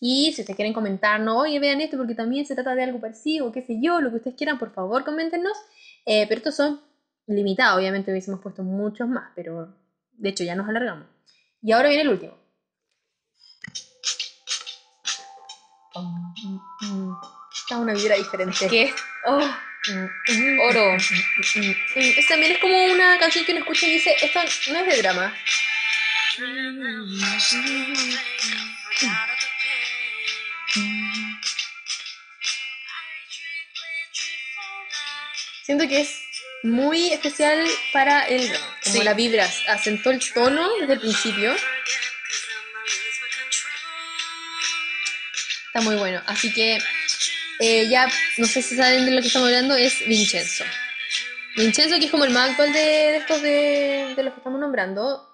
Y 0.00 0.32
si 0.34 0.42
ustedes 0.42 0.56
quieren 0.56 0.74
comentarnos, 0.74 1.34
oye, 1.36 1.58
vean 1.60 1.80
esto 1.80 1.96
porque 1.96 2.14
también 2.14 2.44
se 2.44 2.54
trata 2.54 2.74
de 2.74 2.82
algo 2.82 3.00
parecido, 3.00 3.52
qué 3.52 3.62
sé 3.62 3.78
yo, 3.80 4.00
lo 4.00 4.10
que 4.10 4.16
ustedes 4.16 4.36
quieran, 4.36 4.58
por 4.58 4.72
favor, 4.72 5.04
coméntenos. 5.04 5.56
Eh, 6.04 6.26
pero 6.28 6.38
estos 6.38 6.56
son 6.56 6.80
limitados, 7.26 7.78
obviamente 7.78 8.10
hubiésemos 8.10 8.40
puesto 8.40 8.62
muchos 8.62 9.08
más, 9.08 9.30
pero 9.34 9.74
de 10.12 10.28
hecho 10.28 10.44
ya 10.44 10.56
nos 10.56 10.68
alargamos. 10.68 11.06
Y 11.62 11.72
ahora 11.72 11.88
viene 11.88 12.02
el 12.02 12.08
último. 12.08 12.36
Una 17.76 17.94
vibra 17.94 18.16
diferente. 18.16 18.68
Que 18.68 18.82
es 18.84 18.94
Oh. 19.24 19.38
oro. 20.68 20.96
Es, 20.96 22.26
también 22.28 22.52
es 22.52 22.58
como 22.58 22.84
una 22.86 23.18
canción 23.18 23.44
que 23.44 23.52
uno 23.52 23.60
escucha 23.62 23.86
y 23.86 23.94
dice, 23.94 24.16
esto 24.20 24.40
no 24.72 24.78
es 24.80 24.86
de 24.86 25.02
drama. 25.02 25.34
Siento 35.64 35.86
que 35.88 36.00
es 36.00 36.20
muy 36.62 37.12
especial 37.12 37.66
para 37.92 38.22
el 38.26 38.48
drama. 38.48 38.66
Como 38.84 38.96
Sí. 38.96 39.02
la 39.04 39.14
vibra, 39.14 39.48
asentó 39.68 40.10
el 40.10 40.20
tono 40.32 40.68
desde 40.80 40.94
el 40.94 41.00
principio. 41.00 41.54
Está 45.66 45.80
muy 45.82 45.96
bueno. 45.96 46.22
Así 46.26 46.52
que 46.52 46.78
eh, 47.60 47.88
ya, 47.88 48.08
no 48.38 48.46
sé 48.46 48.62
si 48.62 48.76
saben 48.76 49.04
de 49.04 49.12
lo 49.12 49.20
que 49.20 49.26
estamos 49.28 49.48
hablando, 49.48 49.76
es 49.76 50.06
Vincenzo. 50.06 50.64
Vincenzo, 51.56 51.98
que 51.98 52.06
es 52.06 52.10
como 52.10 52.24
el 52.24 52.30
más 52.30 52.50
actual 52.50 52.72
de, 52.72 52.78
de 52.80 53.16
estos 53.18 53.42
de, 53.42 54.14
de 54.16 54.22
los 54.22 54.32
que 54.34 54.40
estamos 54.40 54.58
nombrando. 54.60 55.28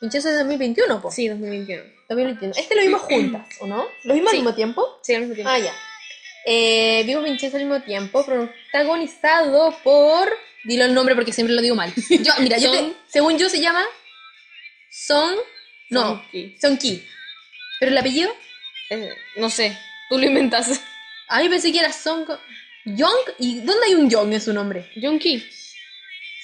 Vincenzo 0.00 0.28
es 0.28 0.34
de 0.34 0.40
2021, 0.40 1.00
po. 1.02 1.10
Sí, 1.10 1.28
2021. 1.28 1.82
2021. 2.08 2.54
Este 2.56 2.74
lo 2.74 2.82
vimos 2.82 3.00
juntas, 3.02 3.46
¿o 3.60 3.66
no? 3.66 3.86
¿Lo 4.04 4.14
vimos 4.14 4.30
Sí. 4.30 4.36
al 4.36 4.42
mismo 4.42 4.54
tiempo? 4.54 5.00
Sí, 5.02 5.14
al 5.14 5.20
mismo 5.22 5.34
tiempo. 5.34 5.50
Ah, 5.50 5.58
ya. 5.58 5.72
Eh, 6.46 7.02
vimos 7.06 7.24
Vincenzo 7.24 7.56
al 7.56 7.64
mismo 7.64 7.80
tiempo, 7.82 8.24
protagonizado 8.24 9.76
por. 9.82 10.28
Dilo 10.64 10.84
el 10.84 10.94
nombre 10.94 11.14
porque 11.14 11.32
siempre 11.32 11.54
lo 11.54 11.60
digo 11.62 11.74
mal. 11.74 11.92
Yo, 12.08 12.32
mira, 12.40 12.58
yo 12.58 12.70
te- 12.70 12.92
según 13.08 13.36
yo 13.38 13.48
se 13.48 13.60
llama 13.60 13.84
Song. 14.90 15.36
No. 15.90 16.22
Song 16.60 16.78
Ki. 16.78 17.04
¿Pero 17.80 17.92
el 17.92 17.98
apellido? 17.98 18.34
Eh, 18.90 19.10
no 19.36 19.50
sé, 19.50 19.76
tú 20.08 20.18
lo 20.18 20.24
inventas. 20.26 20.80
A 21.28 21.40
mí 21.40 21.48
pensé 21.48 21.72
que 21.72 21.78
era 21.80 21.92
Song. 21.92 22.28
Young. 22.84 23.16
¿Y 23.38 23.60
dónde 23.60 23.86
hay 23.86 23.94
un 23.94 24.10
Young 24.10 24.32
en 24.34 24.40
su 24.40 24.52
nombre? 24.52 24.90
Junki. 25.00 25.38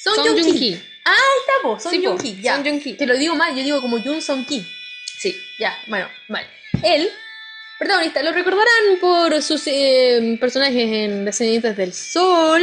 Song, 0.02 0.15
Song 0.16 0.27
Joong-ki. 0.27 0.43
Joong-ki. 0.43 0.82
Ah, 1.05 1.11
ahí 1.11 1.40
está, 1.40 1.52
po. 1.62 1.78
Song 1.81 1.93
Sí, 1.93 1.98
po, 1.98 2.09
Joong-ki, 2.11 2.40
ya. 2.40 2.55
Song 2.57 2.65
Joong-ki. 2.65 2.94
Te 2.94 3.07
lo 3.07 3.16
digo 3.16 3.35
mal, 3.35 3.55
yo 3.55 3.62
digo 3.62 3.81
como 3.82 4.01
Jun 4.02 4.23
Song 4.23 4.47
Ki. 4.47 4.66
Sí. 5.19 5.36
Ya, 5.59 5.77
bueno, 5.89 6.09
vale. 6.28 6.47
Él 6.82 7.11
Protagonista, 7.78 8.23
lo 8.23 8.32
recordarán 8.32 8.98
por 9.01 9.40
sus 9.43 9.62
eh, 9.66 10.36
personajes 10.39 10.77
en 10.86 11.24
Descendientes 11.24 11.74
del 11.78 11.94
Sol. 11.94 12.62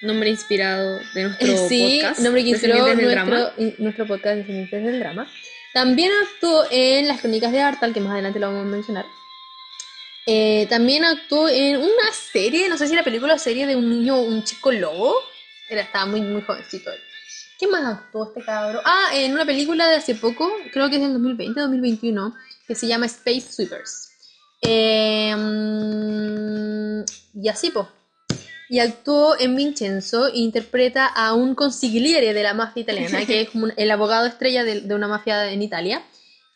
Nombre 0.00 0.30
inspirado 0.30 0.98
de 1.14 1.22
nuestro 1.24 1.46
Eh, 1.46 1.68
sí, 1.68 1.98
podcast. 2.02 2.20
nombre 2.20 2.42
que 2.42 2.48
inspiró 2.50 2.78
nuestro, 2.86 3.08
Drama. 3.10 3.52
nuestro 3.78 4.06
podcast 4.06 4.36
Descendientes 4.36 4.82
del 4.84 4.98
Drama. 5.00 5.30
También 5.74 6.10
actuó 6.22 6.64
en 6.70 7.06
Las 7.06 7.20
Crónicas 7.20 7.52
de 7.52 7.60
Artal, 7.60 7.92
que 7.92 8.00
más 8.00 8.12
adelante 8.14 8.38
lo 8.40 8.46
vamos 8.46 8.62
a 8.66 8.68
mencionar. 8.70 9.04
Eh, 10.26 10.66
también 10.70 11.04
actuó 11.04 11.48
en 11.48 11.76
una 11.76 12.12
serie, 12.32 12.68
no 12.68 12.78
sé 12.78 12.86
si 12.86 12.94
era 12.94 13.04
película 13.04 13.34
o 13.34 13.38
serie 13.38 13.66
de 13.66 13.76
un 13.76 13.90
niño, 13.90 14.20
un 14.20 14.42
chico 14.44 14.72
lobo. 14.72 15.14
Era, 15.68 15.82
estaba 15.82 16.06
muy, 16.06 16.20
muy 16.22 16.42
jovencito 16.42 16.90
él. 16.90 17.00
¿Qué 17.58 17.66
más 17.68 17.84
actuó 17.84 18.28
este 18.28 18.42
cabro? 18.42 18.80
Ah, 18.84 19.10
en 19.14 19.32
una 19.32 19.44
película 19.44 19.88
de 19.88 19.96
hace 19.96 20.14
poco, 20.14 20.50
creo 20.72 20.88
que 20.90 20.96
es 20.96 21.02
del 21.02 21.12
2020, 21.12 21.60
2021, 21.60 22.34
que 22.66 22.74
se 22.74 22.86
llama 22.86 23.06
Space 23.06 23.52
Sweepers. 23.52 24.10
Eh, 24.62 25.34
y 27.34 27.48
así, 27.48 27.70
po. 27.70 27.88
Y 28.68 28.78
actuó 28.78 29.38
en 29.38 29.54
Vincenzo 29.56 30.26
e 30.28 30.38
interpreta 30.38 31.06
a 31.06 31.34
un 31.34 31.54
consigliere 31.54 32.32
de 32.32 32.42
la 32.42 32.54
mafia 32.54 32.80
italiana, 32.82 33.24
que 33.26 33.42
es 33.42 33.50
como 33.50 33.64
un- 33.66 33.74
el 33.76 33.90
abogado 33.90 34.26
estrella 34.26 34.64
de, 34.64 34.80
de 34.80 34.94
una 34.94 35.06
mafia 35.06 35.50
en 35.52 35.62
Italia. 35.62 36.02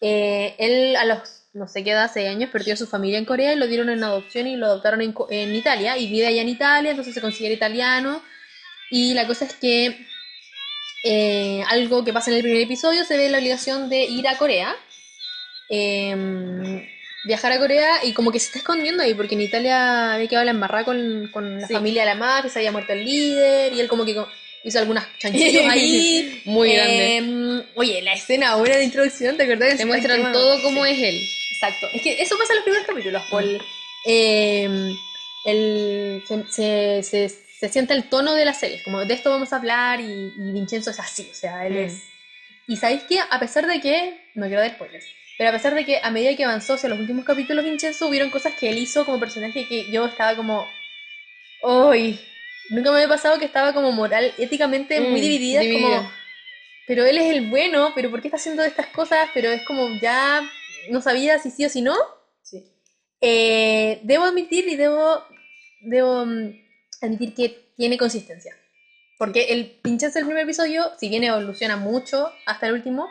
Eh, 0.01 0.55
él 0.59 0.97
a 0.97 1.05
los, 1.05 1.19
no 1.59 1.69
sé 1.69 1.83
qué 1.85 1.91
edad, 1.91 2.11
6 2.13 2.29
años, 2.29 2.51
perdió 2.51 2.75
a 2.75 2.77
su 2.77 2.87
familia 2.87 3.19
en 3.19 3.25
Corea 3.25 3.53
y 3.53 3.57
lo 3.57 3.67
dieron 3.67 3.91
en 3.91 4.03
adopción 4.05 4.47
y 4.47 4.57
lo 4.57 4.67
adoptaron 4.67 5.01
en, 5.03 5.15
en 5.31 5.55
Italia 5.55 5.99
y 5.99 6.07
vive 6.09 6.27
allá 6.27 6.43
en 6.43 6.49
Italia, 6.49 6.91
entonces 6.93 7.15
se 7.15 7.21
considera 7.21 7.55
italiano. 7.55 8.23
Y 8.91 9.15
la 9.15 9.27
cosa 9.27 9.45
es 9.45 9.55
que 9.55 10.07
eh, 11.05 11.63
algo 11.69 12.05
que 12.05 12.13
pasa 12.13 12.31
en 12.31 12.37
el 12.39 12.43
primer 12.43 12.63
episodio 12.63 13.05
se 13.05 13.17
ve 13.17 13.29
la 13.29 13.39
obligación 13.39 13.89
de 13.89 14.05
ir 14.05 14.27
a 14.29 14.37
Corea. 14.39 14.75
em, 15.71 16.87
viajar 17.27 17.53
a 17.53 17.59
Corea 17.59 17.91
y 18.05 18.13
como 18.15 18.31
que 18.33 18.41
se 18.41 18.47
está 18.47 18.59
escondiendo 18.61 19.03
ahí, 19.03 19.13
porque 19.13 19.35
en 19.35 19.43
Italia 19.43 20.15
había 20.15 20.29
quedado 20.29 20.45
la 20.47 20.53
embarrada 20.53 20.85
con, 20.85 21.29
con 21.33 21.61
la 21.61 21.67
Sí. 21.67 21.75
familia 21.75 22.03
de 22.03 22.07
la 22.07 22.15
mafia, 22.15 22.49
se 22.51 22.59
había 22.61 22.73
muerto 22.73 22.93
el 22.95 23.05
líder 23.05 23.73
y 23.75 23.81
él 23.81 23.89
como 23.89 24.05
que 24.07 24.17
hizo 24.65 24.79
algunas 24.79 25.07
chanchillos 25.19 25.67
ahí. 25.69 26.41
Muy 26.47 26.73
grande. 26.73 27.17
Em, 27.17 27.63
oye, 27.75 28.01
la 28.03 28.15
escena 28.15 28.55
buena 28.57 28.77
de 28.77 28.85
introducción, 28.85 29.37
¿te 29.37 29.43
acordás? 29.43 29.77
Te 29.77 29.85
muestran 29.85 30.33
todo 30.33 30.63
como 30.63 30.85
sí. 30.87 30.91
es 30.93 30.99
él. 31.03 31.29
Exacto. 31.61 31.89
Es 31.93 32.03
que 32.03 32.23
eso 32.23 32.37
pasa 32.39 32.53
en 32.53 32.57
los 32.59 32.65
primeros 32.65 32.87
capítulos. 32.87 33.23
Por 33.31 33.43
el, 33.43 33.61
eh, 34.07 34.95
el- 35.45 36.23
se, 36.27 36.45
se, 36.53 37.03
se- 37.03 37.29
se 37.59 37.69
siente 37.69 37.93
el 37.95 38.05
tono 38.09 38.35
de 38.35 38.45
la 38.45 38.55
serie. 38.55 38.83
Como 38.85 39.05
de 39.05 39.15
esto 39.15 39.31
vamos 39.31 39.53
a 39.53 39.57
hablar 39.57 40.01
y, 40.01 40.05
y 40.37 40.53
Vincenzo 40.53 40.91
es 40.91 41.01
así. 41.01 41.29
O 41.31 41.35
sea, 41.35 41.67
él 41.67 41.75
Mm. 41.75 41.79
es. 41.79 42.03
Y 42.69 42.77
sabéis 42.77 43.03
que, 43.05 43.19
a 43.19 43.41
pesar 43.41 43.67
de 43.67 43.81
que. 43.81 44.21
No 44.35 44.47
quiero 44.47 44.61
dar 44.61 44.71
spoilers. 44.73 45.07
Pero 45.37 45.51
a 45.51 45.53
pesar 45.53 45.75
de 45.75 45.85
que 45.85 46.01
a 46.03 46.11
medida 46.11 46.37
que 46.37 46.45
avanzó 46.45 46.75
hacia 46.75 46.89
los 46.89 46.99
últimos 46.99 47.25
capítulos, 47.25 47.65
Vincenzo, 47.65 48.09
hubieron 48.09 48.31
cosas 48.31 48.55
que 48.55 48.71
él 48.71 48.79
hizo 48.79 49.05
como 49.05 49.19
personaje 49.21 49.67
que 49.67 49.91
yo 49.91 50.07
estaba 50.07 50.37
como. 50.37 50.69
¡Uy! 51.63 52.21
Nunca 52.71 52.91
me 52.91 52.97
había 52.99 53.09
pasado 53.09 53.39
que 53.39 53.47
estaba 53.47 53.73
como 53.73 53.91
moral, 53.93 54.33
éticamente 54.39 55.01
muy 55.01 55.19
Mm, 55.21 55.23
dividida. 55.23 55.63
Como 55.73 56.13
pero 56.87 57.05
él 57.05 57.19
es 57.19 57.35
el 57.35 57.43
bueno, 57.49 57.93
pero 57.95 58.11
¿por 58.11 58.23
qué 58.23 58.29
está 58.29 58.37
haciendo 58.39 58.65
estas 58.65 58.87
cosas? 58.87 59.29
Pero 59.35 59.51
es 59.51 59.63
como 59.65 59.91
ya 60.01 60.41
no 60.91 61.01
sabía 61.01 61.39
si 61.39 61.51
sí 61.51 61.65
o 61.65 61.69
si 61.69 61.83
no. 61.83 61.95
Sí. 62.43 62.65
Eh, 63.21 64.01
debo 64.05 64.25
admitir 64.25 64.69
y 64.69 64.77
debo, 64.77 65.23
debo 65.83 66.25
mm, 66.27 66.53
admitir 67.03 67.35
que 67.35 67.73
tiene 67.77 67.99
consistencia. 67.99 68.55
Porque 69.19 69.47
el 69.53 69.79
Vincenzo 69.83 70.19
del 70.19 70.27
primer 70.27 70.45
episodio, 70.45 70.93
si 70.99 71.09
bien 71.09 71.25
evoluciona 71.25 71.77
mucho 71.77 72.31
hasta 72.47 72.67
el 72.69 72.75
último, 72.75 73.09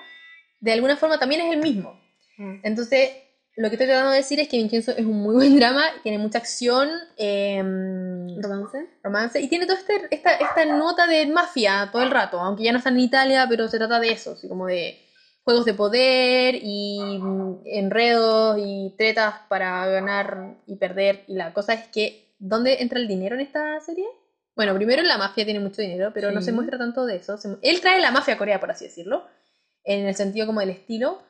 de 0.62 0.72
alguna 0.72 0.96
forma 0.96 1.20
también 1.20 1.42
es 1.42 1.52
el 1.54 1.60
mismo. 1.62 2.00
Entonces, 2.64 3.10
lo 3.56 3.68
que 3.70 3.76
estoy 3.76 3.88
tratando 3.88 4.12
de 4.12 4.18
decir 4.18 4.40
es 4.40 4.48
que 4.48 4.58
Vincenzo 4.58 4.92
es 4.92 5.06
un 5.06 5.22
muy 5.22 5.34
buen 5.36 5.56
drama, 5.60 5.84
tiene 6.04 6.18
mucha 6.20 6.38
acción, 6.38 6.90
em, 7.18 8.42
¿Romance? 8.42 8.88
romance 9.04 9.42
y 9.42 9.48
tiene 9.50 9.66
toda 9.66 9.80
este- 9.80 10.08
esta, 10.12 10.34
esta 10.36 10.66
nota 10.66 11.08
de 11.08 11.26
mafia 11.26 11.90
todo 11.92 12.04
el 12.04 12.12
rato, 12.12 12.40
aunque 12.40 12.64
ya 12.64 12.72
no 12.72 12.78
está 12.78 12.90
en 12.90 13.00
Italia, 13.00 13.46
pero 13.50 13.68
se 13.68 13.78
trata 13.78 14.00
de 14.00 14.12
eso, 14.12 14.34
así 14.34 14.48
como 14.48 14.68
de 14.68 14.98
juegos 15.48 15.64
de 15.64 15.74
poder 15.74 16.60
y 16.62 17.20
mm, 17.22 17.62
enredos 17.64 18.58
y 18.60 18.94
tretas 18.98 19.36
para 19.48 19.88
ganar 19.88 20.58
y 20.66 20.76
perder. 20.76 21.24
Y 21.28 21.36
la 21.36 21.54
cosa 21.54 21.72
es 21.74 21.88
que, 21.88 22.34
¿dónde 22.38 22.82
entra 22.82 23.00
el 23.00 23.08
dinero 23.08 23.34
en 23.36 23.40
esta 23.40 23.80
serie? 23.80 24.04
Bueno, 24.58 24.76
primero 24.76 25.04
la 25.04 25.18
mafia 25.18 25.46
tiene 25.46 25.62
mucho 25.62 25.82
dinero, 25.82 26.12
pero 26.14 26.32
no 26.34 26.42
Sí. 26.42 26.48
se 26.48 26.52
muestra 26.52 26.78
tanto 26.78 27.06
de 27.06 27.16
eso. 27.16 27.40
Él 27.62 27.80
trae 27.80 28.02
la 28.02 28.12
mafia 28.12 28.34
a 28.34 28.38
Corea, 28.38 28.60
por 28.60 28.72
así 28.72 28.84
decirlo, 28.88 29.24
en 29.86 30.06
el 30.06 30.16
sentido 30.16 30.48
como 30.48 30.60
del 30.60 30.72
estilo, 30.72 31.22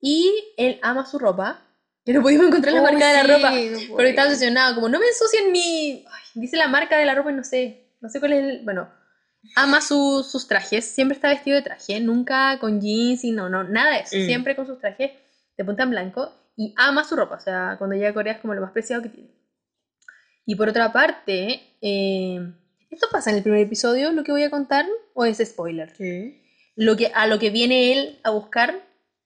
y 0.00 0.32
él 0.56 0.78
ama 0.80 1.04
su 1.04 1.18
ropa. 1.18 1.60
Que 2.06 2.14
no 2.14 2.22
pudimos 2.22 2.46
encontrar 2.46 2.72
la 2.72 2.80
Uy, 2.80 2.92
marca 2.92 3.08
de 3.08 3.14
la 3.14 3.22
sí, 3.24 3.30
ropa. 3.30 3.50
no 3.50 3.92
Porque 3.94 4.08
estaba 4.08 4.28
obsesionado, 4.28 4.74
como 4.74 4.88
no 4.88 4.98
me 4.98 5.06
ensucien 5.06 5.52
mi. 5.52 6.02
Ay, 6.10 6.22
dice 6.34 6.56
la 6.56 6.68
marca 6.68 6.96
de 6.96 7.04
la 7.04 7.14
ropa 7.14 7.30
y 7.30 7.34
no 7.34 7.44
sé. 7.44 7.90
No 8.00 8.08
sé 8.08 8.20
cuál 8.20 8.32
es 8.32 8.42
el. 8.42 8.64
Bueno, 8.64 8.88
ama 9.56 9.80
su- 9.80 10.22
sus 10.28 10.46
trajes. 10.46 10.84
Siempre 10.84 11.14
está 11.16 11.28
vestido 11.28 11.56
de 11.56 11.62
traje. 11.62 12.00
Nunca 12.00 12.58
con 12.60 12.80
jeans 12.80 13.24
y 13.24 13.32
no, 13.32 13.48
no, 13.48 13.64
nada 13.64 13.92
de 13.96 14.00
eso. 14.02 14.16
Mm. 14.16 14.26
Siempre 14.26 14.56
con 14.56 14.66
sus 14.66 14.78
trajes 14.78 15.10
de 15.56 15.64
punta 15.64 15.82
en 15.84 15.90
blanco. 15.90 16.32
Y 16.56 16.74
ama 16.76 17.04
su 17.04 17.16
ropa. 17.16 17.36
O 17.36 17.40
sea, 17.40 17.76
cuando 17.78 17.96
llega 17.96 18.10
a 18.10 18.14
Corea 18.14 18.34
es 18.34 18.40
como 18.40 18.54
lo 18.54 18.60
más 18.60 18.72
preciado 18.72 19.02
que 19.02 19.08
tiene. 19.08 19.30
Y 20.46 20.56
por 20.56 20.68
otra 20.68 20.92
parte, 20.92 21.60
eh, 21.80 22.38
¿esto 22.90 23.06
pasa 23.10 23.30
en 23.30 23.36
el 23.36 23.42
primer 23.42 23.60
episodio, 23.60 24.12
lo 24.12 24.24
que 24.24 24.32
voy 24.32 24.42
a 24.42 24.50
contar? 24.50 24.84
¿O 25.14 25.24
es 25.24 25.38
spoiler? 25.38 25.92
¿Qué? 25.94 26.42
Lo 26.76 26.96
que, 26.96 27.12
a 27.14 27.26
lo 27.26 27.38
que 27.38 27.50
viene 27.50 27.92
él 27.92 28.18
a 28.24 28.30
buscar. 28.30 28.74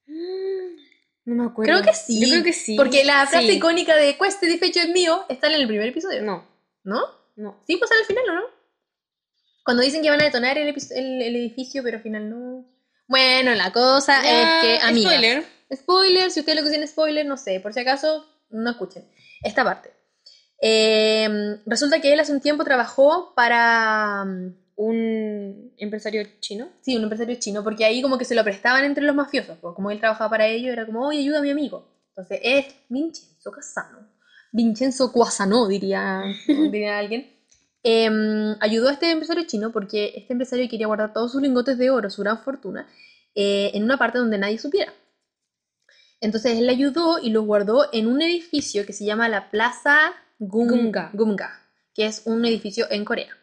No 0.06 1.34
me 1.34 1.44
acuerdo. 1.46 1.72
Creo 1.72 1.82
que 1.82 1.94
sí. 1.94 2.20
Yo 2.20 2.28
creo 2.28 2.44
que 2.44 2.52
sí. 2.52 2.76
Porque 2.76 3.04
la 3.04 3.26
frase 3.26 3.46
Sí. 3.48 3.52
icónica 3.56 3.96
de 3.96 4.16
Cueste 4.18 4.58
fecho 4.58 4.80
es 4.80 4.90
mío 4.90 5.24
está 5.28 5.46
en 5.48 5.54
el 5.54 5.66
primer 5.66 5.88
episodio. 5.88 6.22
No, 6.22 6.46
¿No? 6.82 7.00
no. 7.36 7.62
Sí, 7.66 7.76
pues 7.76 7.90
al 7.92 8.04
final, 8.04 8.24
¿o 8.28 8.34
no? 8.34 8.42
Cuando 9.64 9.82
dicen 9.82 10.02
que 10.02 10.10
van 10.10 10.20
a 10.20 10.24
detonar 10.24 10.58
el, 10.58 10.68
el- 10.68 11.22
el 11.22 11.36
edificio, 11.36 11.82
pero 11.82 11.96
al 11.96 12.02
final 12.02 12.28
no. 12.30 12.64
Bueno, 13.08 13.54
la 13.54 13.72
cosa 13.72 14.22
Ya, 14.22 14.42
es 14.42 14.48
que, 14.80 14.86
amigas, 14.86 15.14
spoiler. 15.14 15.44
spoiler, 15.74 16.30
si 16.30 16.40
ustedes 16.40 16.62
lo 16.62 16.70
que 16.70 16.86
spoiler, 16.86 17.26
no 17.26 17.36
sé, 17.36 17.60
por 17.60 17.72
si 17.72 17.80
acaso, 17.80 18.26
no 18.50 18.70
escuchen 18.70 19.04
esta 19.42 19.64
parte. 19.64 19.90
Eh, 20.60 21.58
resulta 21.66 22.00
que 22.00 22.12
él 22.12 22.20
hace 22.20 22.32
un 22.32 22.40
tiempo 22.40 22.64
trabajó 22.64 23.34
para, 23.34 24.24
mm, 24.24 24.54
Un 24.76 25.72
empresario 25.76 26.26
chino. 26.40 26.68
sí, 26.80 26.96
un 26.96 27.04
empresario 27.04 27.36
chino, 27.38 27.62
porque 27.62 27.84
ahí 27.84 28.02
como 28.02 28.18
que 28.18 28.24
se 28.24 28.34
lo 28.34 28.42
prestaban 28.42 28.84
entre 28.84 29.04
los 29.04 29.14
mafiosos, 29.14 29.56
pues 29.60 29.74
como 29.74 29.90
él 29.90 30.00
trabajaba 30.00 30.30
para 30.30 30.46
ellos, 30.46 30.72
era 30.72 30.84
como, 30.86 31.06
oye, 31.06 31.20
ayuda 31.20 31.38
a 31.38 31.42
mi 31.42 31.50
amigo. 31.50 31.86
Entonces 32.08 32.40
es 32.42 32.66
Vincenzo 32.88 33.50
Casano, 33.52 34.08
Vincenzo 34.52 35.12
Cuasano, 35.12 35.68
diría, 35.68 36.22
diría 36.48 36.98
alguien. 36.98 37.33
Em, 37.86 38.56
ayudó 38.60 38.88
a 38.88 38.92
este 38.92 39.10
empresario 39.10 39.44
chino 39.46 39.70
porque 39.70 40.12
este 40.16 40.32
empresario 40.32 40.68
quería 40.68 40.86
guardar 40.86 41.12
todos 41.12 41.32
sus 41.32 41.42
lingotes 41.42 41.76
de 41.78 41.90
oro, 41.90 42.08
su 42.10 42.22
gran 42.22 42.38
fortuna, 42.42 42.88
eh, 43.34 43.70
en 43.74 43.84
una 43.84 43.98
parte 43.98 44.18
donde 44.18 44.38
nadie 44.38 44.58
supiera. 44.58 44.92
Entonces 46.20 46.56
él 46.58 46.66
le 46.66 46.72
ayudó 46.72 47.18
y 47.18 47.30
los 47.30 47.44
guardó 47.44 47.86
en 47.92 48.06
un 48.06 48.22
edificio 48.22 48.86
que 48.86 48.92
se 48.94 49.04
llama 49.04 49.28
la 49.28 49.50
Plaza 49.50 50.12
Gumga. 50.38 51.10
Gumga, 51.12 51.60
que 51.94 52.06
es 52.06 52.22
un 52.24 52.44
edificio 52.46 52.86
en 52.90 53.04
Corea. 53.04 53.36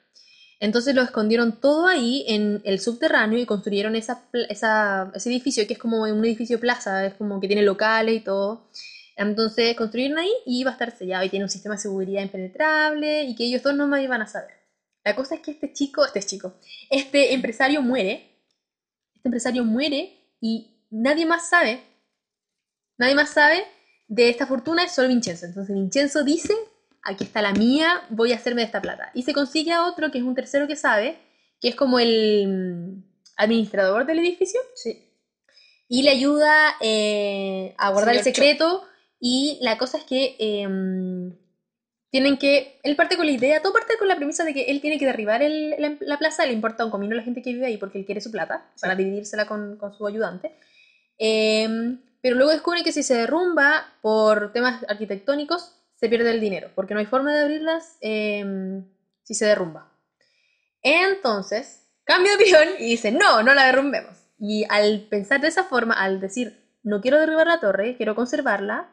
Entonces 0.60 0.96
lo 0.96 1.02
escondieron 1.02 1.60
todo 1.60 1.88
ahí 1.88 2.24
en 2.28 2.62
el 2.66 2.80
subterráneo 2.80 3.40
y 3.40 3.46
construyeron 3.46 3.96
esa, 3.96 4.24
esa- 4.50 5.12
ese 5.16 5.30
edificio 5.30 5.66
que 5.68 5.74
es 5.74 5.80
como 5.80 6.02
un 6.04 6.26
edificio 6.26 6.60
plaza, 6.60 7.06
es 7.06 7.14
como 7.16 7.40
que 7.40 7.48
tiene 7.48 7.64
locales 7.64 8.16
y 8.16 8.20
todo. 8.22 8.68
Entonces 9.16 9.76
construyeron 9.76 10.18
ahí 10.18 10.32
y 10.46 10.62
iba 10.62 10.72
a 10.72 10.74
estar 10.74 10.96
sellado 10.98 11.24
y 11.26 11.30
tiene 11.30 11.46
un 11.46 11.50
sistema 11.50 11.76
de 11.76 11.82
seguridad 11.82 12.22
impenetrable 12.22 13.24
y 13.24 13.36
que 13.36 13.46
ellos 13.46 13.62
dos 13.64 13.76
no 13.76 13.88
más 13.88 14.02
iban 14.02 14.22
a 14.22 14.28
saber. 14.28 14.52
La 15.04 15.16
cosa 15.16 15.36
es 15.36 15.42
que 15.42 15.52
este 15.52 15.74
chico, 15.74 16.06
este 16.06 16.22
chico, 16.22 16.54
este 16.90 17.34
empresario 17.34 17.82
muere, 17.82 18.38
este 19.16 19.28
empresario 19.28 19.64
muere 19.64 20.18
y 20.40 20.86
nadie 20.90 21.26
más 21.26 21.50
sabe, 21.50 21.82
nadie 22.98 23.16
más 23.16 23.30
sabe 23.32 23.64
de 24.08 24.30
esta 24.30 24.46
fortuna, 24.46 24.84
es 24.84 24.94
solo 24.94 25.08
Vincenzo. 25.08 25.46
Entonces 25.46 25.74
Vincenzo 25.74 26.24
dice, 26.24 26.54
aquí 27.04 27.24
está 27.24 27.42
la 27.42 27.54
mía, 27.54 28.04
voy 28.10 28.32
a 28.32 28.36
hacerme 28.36 28.62
de 28.62 28.66
esta 28.66 28.82
plata. 28.82 29.12
Y 29.14 29.24
se 29.24 29.34
consigue 29.34 29.72
a 29.72 29.86
otro 29.86 30.12
que 30.12 30.18
es 30.18 30.24
un 30.24 30.36
tercero 30.36 30.68
que 30.68 30.76
sabe, 30.76 31.18
que 31.60 31.70
es 31.70 31.76
como 31.76 32.00
el 32.00 32.48
mm, 32.48 33.04
administrador 33.38 34.06
del 34.06 34.20
edificio, 34.20 34.60
Sí. 34.76 35.08
y 35.88 36.04
le 36.04 36.12
ayuda 36.12 36.76
eh, 36.82 37.74
a 37.78 37.92
guardar 37.92 38.16
el 38.16 38.24
secreto. 38.24 38.84
Y 39.22 39.60
la 39.62 39.78
cosa 39.78 40.00
es 40.00 40.04
que 40.04 40.36
em, 40.40 41.34
tienen 42.10 42.38
que. 42.38 42.80
Él 42.84 42.96
parte 42.96 43.16
con 43.18 43.26
la 43.28 43.32
idea, 43.32 43.62
todo 43.62 43.72
parte 43.72 43.94
con 44.00 44.08
la 44.08 44.16
premisa 44.18 44.44
de 44.44 44.54
que 44.54 44.64
él 44.66 44.82
tiene 44.82 44.98
que 44.98 45.06
derribar 45.06 45.44
el- 45.44 45.76
la, 45.80 45.96
la 46.02 46.18
plaza, 46.18 46.46
le 46.46 46.54
importa 46.54 46.84
un 46.84 46.92
comino 46.92 47.14
a 47.14 47.18
la 47.18 47.24
gente 47.24 47.42
que 47.44 47.54
vive 47.54 47.68
ahí 47.68 47.78
porque 47.78 48.00
él 48.00 48.06
quiere 48.06 48.20
su 48.20 48.32
plata, 48.32 48.66
para 48.82 48.96
dividírsela 48.96 49.46
con, 49.46 49.78
con 49.78 49.94
su 49.94 50.08
ayudante. 50.08 50.52
Em, 51.20 52.02
pero 52.22 52.36
luego 52.36 52.52
descubre 52.52 52.84
que 52.84 52.92
si 52.92 53.04
se 53.04 53.16
derrumba 53.16 53.86
por 54.02 54.52
temas 54.54 54.84
arquitectónicos, 54.90 55.76
se 55.96 56.10
pierde 56.10 56.32
el 56.32 56.42
dinero, 56.42 56.72
porque 56.76 56.96
no 56.96 57.00
hay 57.00 57.06
forma 57.06 57.32
de 57.34 57.42
abrirlas 57.42 57.98
em, 58.02 58.84
si 59.24 59.36
se 59.36 59.46
derrumba. 59.46 59.88
Entonces, 60.82 61.84
cambia 62.06 62.32
de 62.36 62.44
opinión 62.44 62.68
y 62.80 62.86
dice, 62.90 63.12
no, 63.12 63.44
no 63.44 63.54
la 63.54 63.66
derrumbemos. 63.68 64.18
Y 64.40 64.66
al 64.70 65.02
pensar 65.10 65.42
de 65.42 65.48
esa 65.50 65.64
forma, 65.64 65.94
al 65.94 66.20
decir, 66.20 66.58
no 66.84 67.02
quiero 67.02 67.20
derribar 67.20 67.46
la 67.48 67.60
torre, 67.60 67.96
quiero 67.98 68.16
conservarla, 68.16 68.90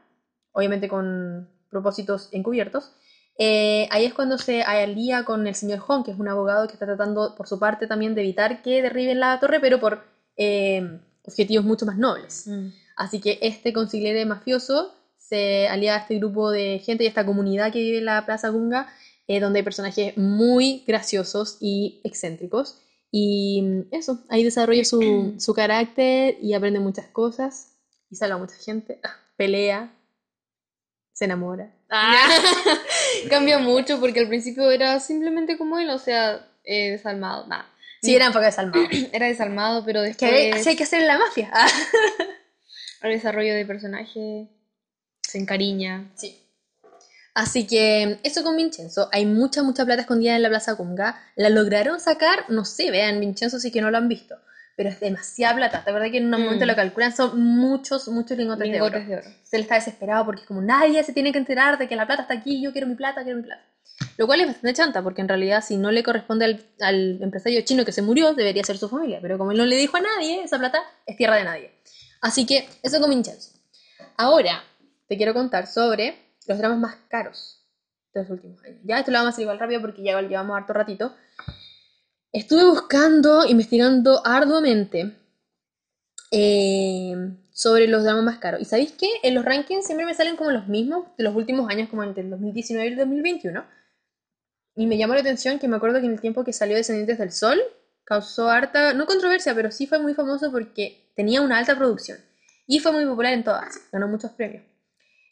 obviamente 0.59 0.89
con 0.89 1.49
propósitos 1.71 2.29
encubiertos. 2.33 2.91
Eh, 3.39 3.87
ahí 3.93 4.05
es 4.05 4.13
cuando 4.13 4.37
se 4.39 4.63
alía 4.63 5.25
con 5.25 5.47
el 5.47 5.55
señor 5.55 5.79
Hong, 5.79 6.03
que 6.03 6.11
es 6.11 6.19
un 6.19 6.27
abogado 6.27 6.67
que 6.67 6.73
está 6.73 6.87
tratando 6.87 7.37
por 7.37 7.47
su 7.47 7.61
parte 7.61 7.87
también 7.87 8.17
de 8.17 8.23
evitar 8.23 8.61
que 8.63 8.83
derriben 8.83 9.21
la 9.21 9.39
torre, 9.39 9.61
pero 9.61 9.79
por 9.79 10.03
eh, 10.37 10.99
objetivos 11.23 11.65
mucho 11.65 11.87
más 11.87 11.97
nobles. 11.97 12.49
Mm. 12.49 12.71
Así 12.97 13.21
que 13.21 13.39
este 13.41 13.73
consigliere 13.73 14.27
mafioso 14.27 14.93
se 15.17 15.69
alía 15.69 15.95
a 15.95 15.99
este 15.99 16.19
grupo 16.19 16.51
de 16.51 16.81
gente 16.81 17.05
y 17.05 17.07
a 17.07 17.11
esta 17.11 17.25
comunidad 17.25 17.73
que 17.73 17.79
vive 17.79 17.99
en 17.99 18.07
la 18.07 18.27
Plaza 18.27 18.49
Gunga, 18.49 18.89
eh, 19.29 19.39
donde 19.39 19.61
hay 19.61 19.65
personajes 19.65 20.17
muy 20.17 20.83
graciosos 20.89 21.59
y 21.61 22.01
excéntricos. 22.03 22.81
Y 23.13 23.63
mm, 23.63 23.95
eso, 23.95 24.25
ahí 24.29 24.43
desarrolla 24.43 24.85
su, 24.85 25.35
su 25.39 25.55
carácter 25.55 26.37
y 26.43 26.55
aprende 26.55 26.81
muchas 26.81 27.07
cosas 27.07 27.77
y 28.11 28.17
salva 28.17 28.35
a 28.35 28.39
mucha 28.39 28.57
gente, 28.57 29.01
pelea, 29.37 29.95
se 31.19 31.25
enamora. 31.25 31.69
Cambia 33.29 33.59
mucho 33.59 33.99
porque 33.99 34.21
al 34.21 34.29
principio 34.29 34.71
era 34.71 35.01
simplemente 35.01 35.59
como 35.59 35.77
él, 35.81 35.91
o 35.91 35.99
sea, 35.99 36.47
eh, 36.63 36.93
desalmado. 36.93 37.47
Nah. 37.49 37.65
Sí, 38.01 38.15
era 38.15 38.27
enfoque 38.27 38.45
desalmado. 38.45 38.87
Era 39.13 39.27
desalmado, 39.27 39.85
pero 39.85 40.01
hay- 40.03 40.11
después 40.11 40.67
hay 40.69 40.77
que 40.77 40.85
hacer 40.85 41.01
en 41.01 41.09
la 41.09 41.19
mafia. 41.19 41.51
Ah. 43.01 43.07
el 43.07 43.13
desarrollo 43.13 43.55
de 43.55 43.65
personaje 43.65 44.49
se 45.23 45.39
encariña. 45.39 46.11
Sí. 46.17 46.37
Así 47.35 47.65
que 47.67 48.19
eso 48.25 48.43
con 48.43 48.57
Vincenzo. 48.57 49.09
Hay 49.13 49.25
mucha, 49.25 49.63
mucha 49.63 49.85
plata 49.85 50.03
escondida 50.03 50.35
en 50.35 50.43
la 50.43 50.49
Plaza 50.49 50.75
Cunga. 50.77 51.21
La 51.37 51.49
lograron 51.49 52.01
sacar, 52.01 52.45
no 52.49 52.65
sé, 52.65 52.91
vean 52.91 53.21
Vincenzo 53.21 53.61
si 53.61 53.71
que 53.71 53.81
no 53.81 53.91
lo 53.93 53.99
han 53.99 54.09
visto. 54.09 54.37
Pero 54.79 54.91
es 54.91 55.01
demasiada 55.01 55.57
plata. 55.57 55.83
¿Te 55.83 55.91
acuerdas 55.91 56.13
que 56.13 56.19
en 56.19 56.33
un 56.33 56.41
Mm. 56.41 56.45
momento 56.45 56.65
lo 56.65 56.77
calculan? 56.77 57.11
Son 57.13 57.37
muchos, 57.43 58.07
muchos 58.07 58.39
lingotes, 58.39 58.69
Lingotes 58.69 59.09
de 59.09 59.15
oro. 59.15 59.23
de 59.23 59.29
oro. 59.29 59.37
Él 59.51 59.61
está 59.63 59.75
desesperado 59.75 60.25
porque 60.25 60.43
es 60.43 60.47
como 60.47 60.63
nadie 60.63 61.03
se 61.03 61.13
tiene 61.13 61.33
que 61.33 61.39
enterar 61.39 61.79
de 61.79 61.89
que 61.89 61.97
la 61.97 62.07
plata 62.07 62.23
está 62.23 62.35
aquí, 62.35 62.63
yo 62.63 62.71
quiero 62.71 62.87
mi 62.87 62.95
plata, 62.95 63.25
quiero 63.25 63.39
mi 63.39 63.43
plata. 63.43 63.65
Lo 64.17 64.29
cual 64.29 64.41
es 64.43 64.47
bastante 64.47 64.75
chanta, 64.75 65.03
porque 65.03 65.21
en 65.21 65.27
realidad 65.27 65.65
si 65.67 65.77
no 65.77 65.91
le 65.91 66.05
corresponde 66.05 66.45
al, 66.45 66.65
al 66.81 67.21
empresario 67.21 67.61
chino 67.63 67.85
que 67.85 67.91
se 67.91 68.03
murió, 68.03 68.35
debería 68.35 68.63
ser 68.63 68.79
su 68.79 68.89
familia. 68.89 69.19
Pero 69.21 69.37
como 69.37 69.51
él 69.51 69.59
no 69.59 69.67
le 69.67 69.75
dijo 69.75 69.97
a 69.97 70.01
nadie, 70.01 70.45
esa 70.45 70.59
plata 70.61 70.81
es 71.07 71.17
tierra 71.17 71.35
de 71.35 71.43
nadie. 71.45 71.73
Así 72.21 72.47
que 72.47 72.69
eso 72.85 73.01
con 73.01 73.11
Vincenzo. 73.11 73.51
Ahora 74.17 74.63
te 75.09 75.17
quiero 75.17 75.35
contar 75.35 75.67
sobre 75.67 76.17
los 76.47 76.57
dramas 76.57 76.79
más 76.79 76.95
caros 77.09 77.65
de 78.15 78.21
los 78.21 78.31
últimos 78.31 78.63
años. 78.63 78.79
Ya 78.85 79.01
esto 79.01 79.11
lo 79.11 79.19
vamos 79.19 79.33
a 79.33 79.35
hacer 79.35 79.43
igual 79.43 79.59
rápido 79.59 79.81
porque 79.81 80.03
ya 80.05 80.21
llevamos 80.23 80.57
harto 80.57 80.73
ratito. 80.73 81.17
Estuve 82.33 82.65
buscando, 82.65 83.47
investigando 83.47 84.21
arduamente 84.25 85.17
eh, 86.31 87.15
sobre 87.53 87.89
los 87.89 88.05
dramas 88.05 88.23
más 88.23 88.39
caros. 88.39 88.61
¿Y 88.61 88.67
sabéis 88.67 88.93
qué? 88.93 89.09
En 89.23 89.35
los 89.35 89.45
rankings 89.45 89.87
siempre 89.87 90.05
me 90.05 90.15
salen 90.15 90.37
como 90.37 90.51
los 90.51 90.69
mismos 90.69 91.07
de 91.17 91.25
los 91.25 91.35
últimos 91.35 91.71
años, 91.71 91.89
como 91.89 92.05
entre 92.05 92.23
el 92.23 92.31
2019 92.31 92.87
y 92.87 92.93
el 92.93 92.99
2021. 92.99 93.65
Y 94.77 94.87
me 94.87 94.99
llamó 94.99 95.15
la 95.15 95.21
atención 95.21 95.59
que 95.59 95.69
me 95.69 95.77
acuerdo 95.77 96.01
que 96.01 96.07
en 96.07 96.13
el 96.13 96.21
tiempo 96.21 96.45
que 96.45 96.53
salió 96.53 96.77
Descendientes 96.77 97.19
del 97.19 97.33
Sol 97.33 97.59
causó 98.05 98.49
harta, 98.49 98.93
no 98.93 99.07
controversia, 99.07 99.55
pero 99.55 99.71
sí 99.71 99.87
fue 99.87 99.99
muy 99.99 100.15
famoso 100.15 100.53
porque 100.53 101.11
tenía 101.17 101.41
una 101.41 101.59
alta 101.59 101.77
producción. 101.77 102.19
Y 102.67 102.79
fue 102.81 102.93
muy 102.93 103.07
popular 103.07 103.33
en 103.33 103.43
toda 103.43 103.61
Asia, 103.61 103.83
ganó 103.91 104.07
muchos 104.07 104.31
premios. 104.33 104.65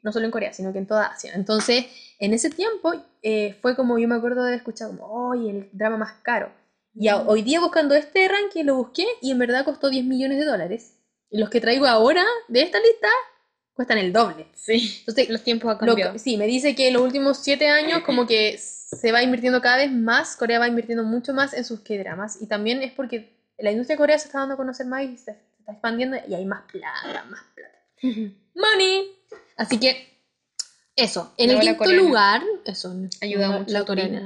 No 0.02 0.12
solo 0.12 0.24
en 0.24 0.30
Corea, 0.30 0.52
sino 0.52 0.72
que 0.72 0.78
en 0.78 0.86
toda 0.86 1.06
Asia. 1.06 1.32
Entonces, 1.34 1.84
en 2.18 2.32
ese 2.32 2.48
tiempo 2.48 2.94
eh, 3.22 3.56
fue 3.60 3.76
como 3.76 3.98
yo 3.98 4.08
me 4.08 4.14
acuerdo 4.14 4.42
de 4.42 4.48
haber 4.48 4.58
escuchado, 4.58 4.96
como, 4.96 5.32
¡ay, 5.32 5.50
el 5.50 5.68
drama 5.72 5.98
más 5.98 6.14
caro! 6.22 6.50
Y 6.98 7.08
a- 7.08 7.18
hoy 7.18 7.42
día 7.42 7.60
buscando 7.60 7.94
este 7.94 8.26
ranking 8.28 8.64
lo 8.64 8.76
busqué 8.76 9.06
y 9.20 9.30
en 9.30 9.38
verdad 9.38 9.64
costó 9.64 9.90
10 9.90 10.04
millones 10.04 10.38
de 10.38 10.44
dólares. 10.46 10.94
Y 11.30 11.38
los 11.38 11.50
que 11.50 11.60
traigo 11.60 11.86
ahora 11.86 12.24
de 12.48 12.62
esta 12.62 12.78
lista 12.80 13.08
cuestan 13.74 13.98
el 13.98 14.12
doble. 14.12 14.46
Sí. 14.54 14.96
Entonces, 15.00 15.28
Los 15.28 15.42
tiempos 15.42 15.70
han 15.70 15.78
cambiado. 15.78 16.18
sí, 16.18 16.36
me 16.38 16.46
dice 16.46 16.74
que 16.74 16.88
en 16.88 16.94
los 16.94 17.02
últimos 17.02 17.38
siete 17.38 17.68
años 17.68 18.00
como 18.04 18.26
que 18.26 18.56
se 18.58 19.12
va 19.12 19.22
invirtiendo 19.22 19.60
cada 19.60 19.76
vez 19.78 19.92
más, 19.92 20.36
Corea 20.36 20.58
va 20.58 20.68
invirtiendo 20.68 21.04
mucho 21.04 21.34
más 21.34 21.52
en 21.52 21.64
sus 21.64 21.80
K-dramas 21.80 22.40
y 22.40 22.46
también 22.46 22.82
es 22.82 22.92
porque 22.92 23.36
la 23.58 23.70
industria 23.72 23.96
coreana 23.98 24.18
se 24.20 24.28
está 24.28 24.38
dando 24.38 24.54
a 24.54 24.56
conocer 24.56 24.86
más 24.86 25.02
y 25.04 25.16
se 25.18 25.32
está 25.58 25.72
expandiendo 25.72 26.16
y 26.28 26.34
hay 26.34 26.44
más 26.46 26.62
plata, 26.70 27.24
más 27.28 27.42
plata. 27.54 27.78
Money. 28.54 29.12
Así 29.58 29.78
que 29.78 30.16
eso, 30.94 31.32
en 31.36 31.48
La 31.48 31.54
el 31.54 31.60
quinto 31.60 31.78
coreana. 31.78 32.02
lugar, 32.02 32.42
eso, 32.64 32.94
Ayuda 33.20 33.48
la- 33.48 33.58
mucho 33.58 33.72
la 33.72 33.84
coreana. 33.84 34.22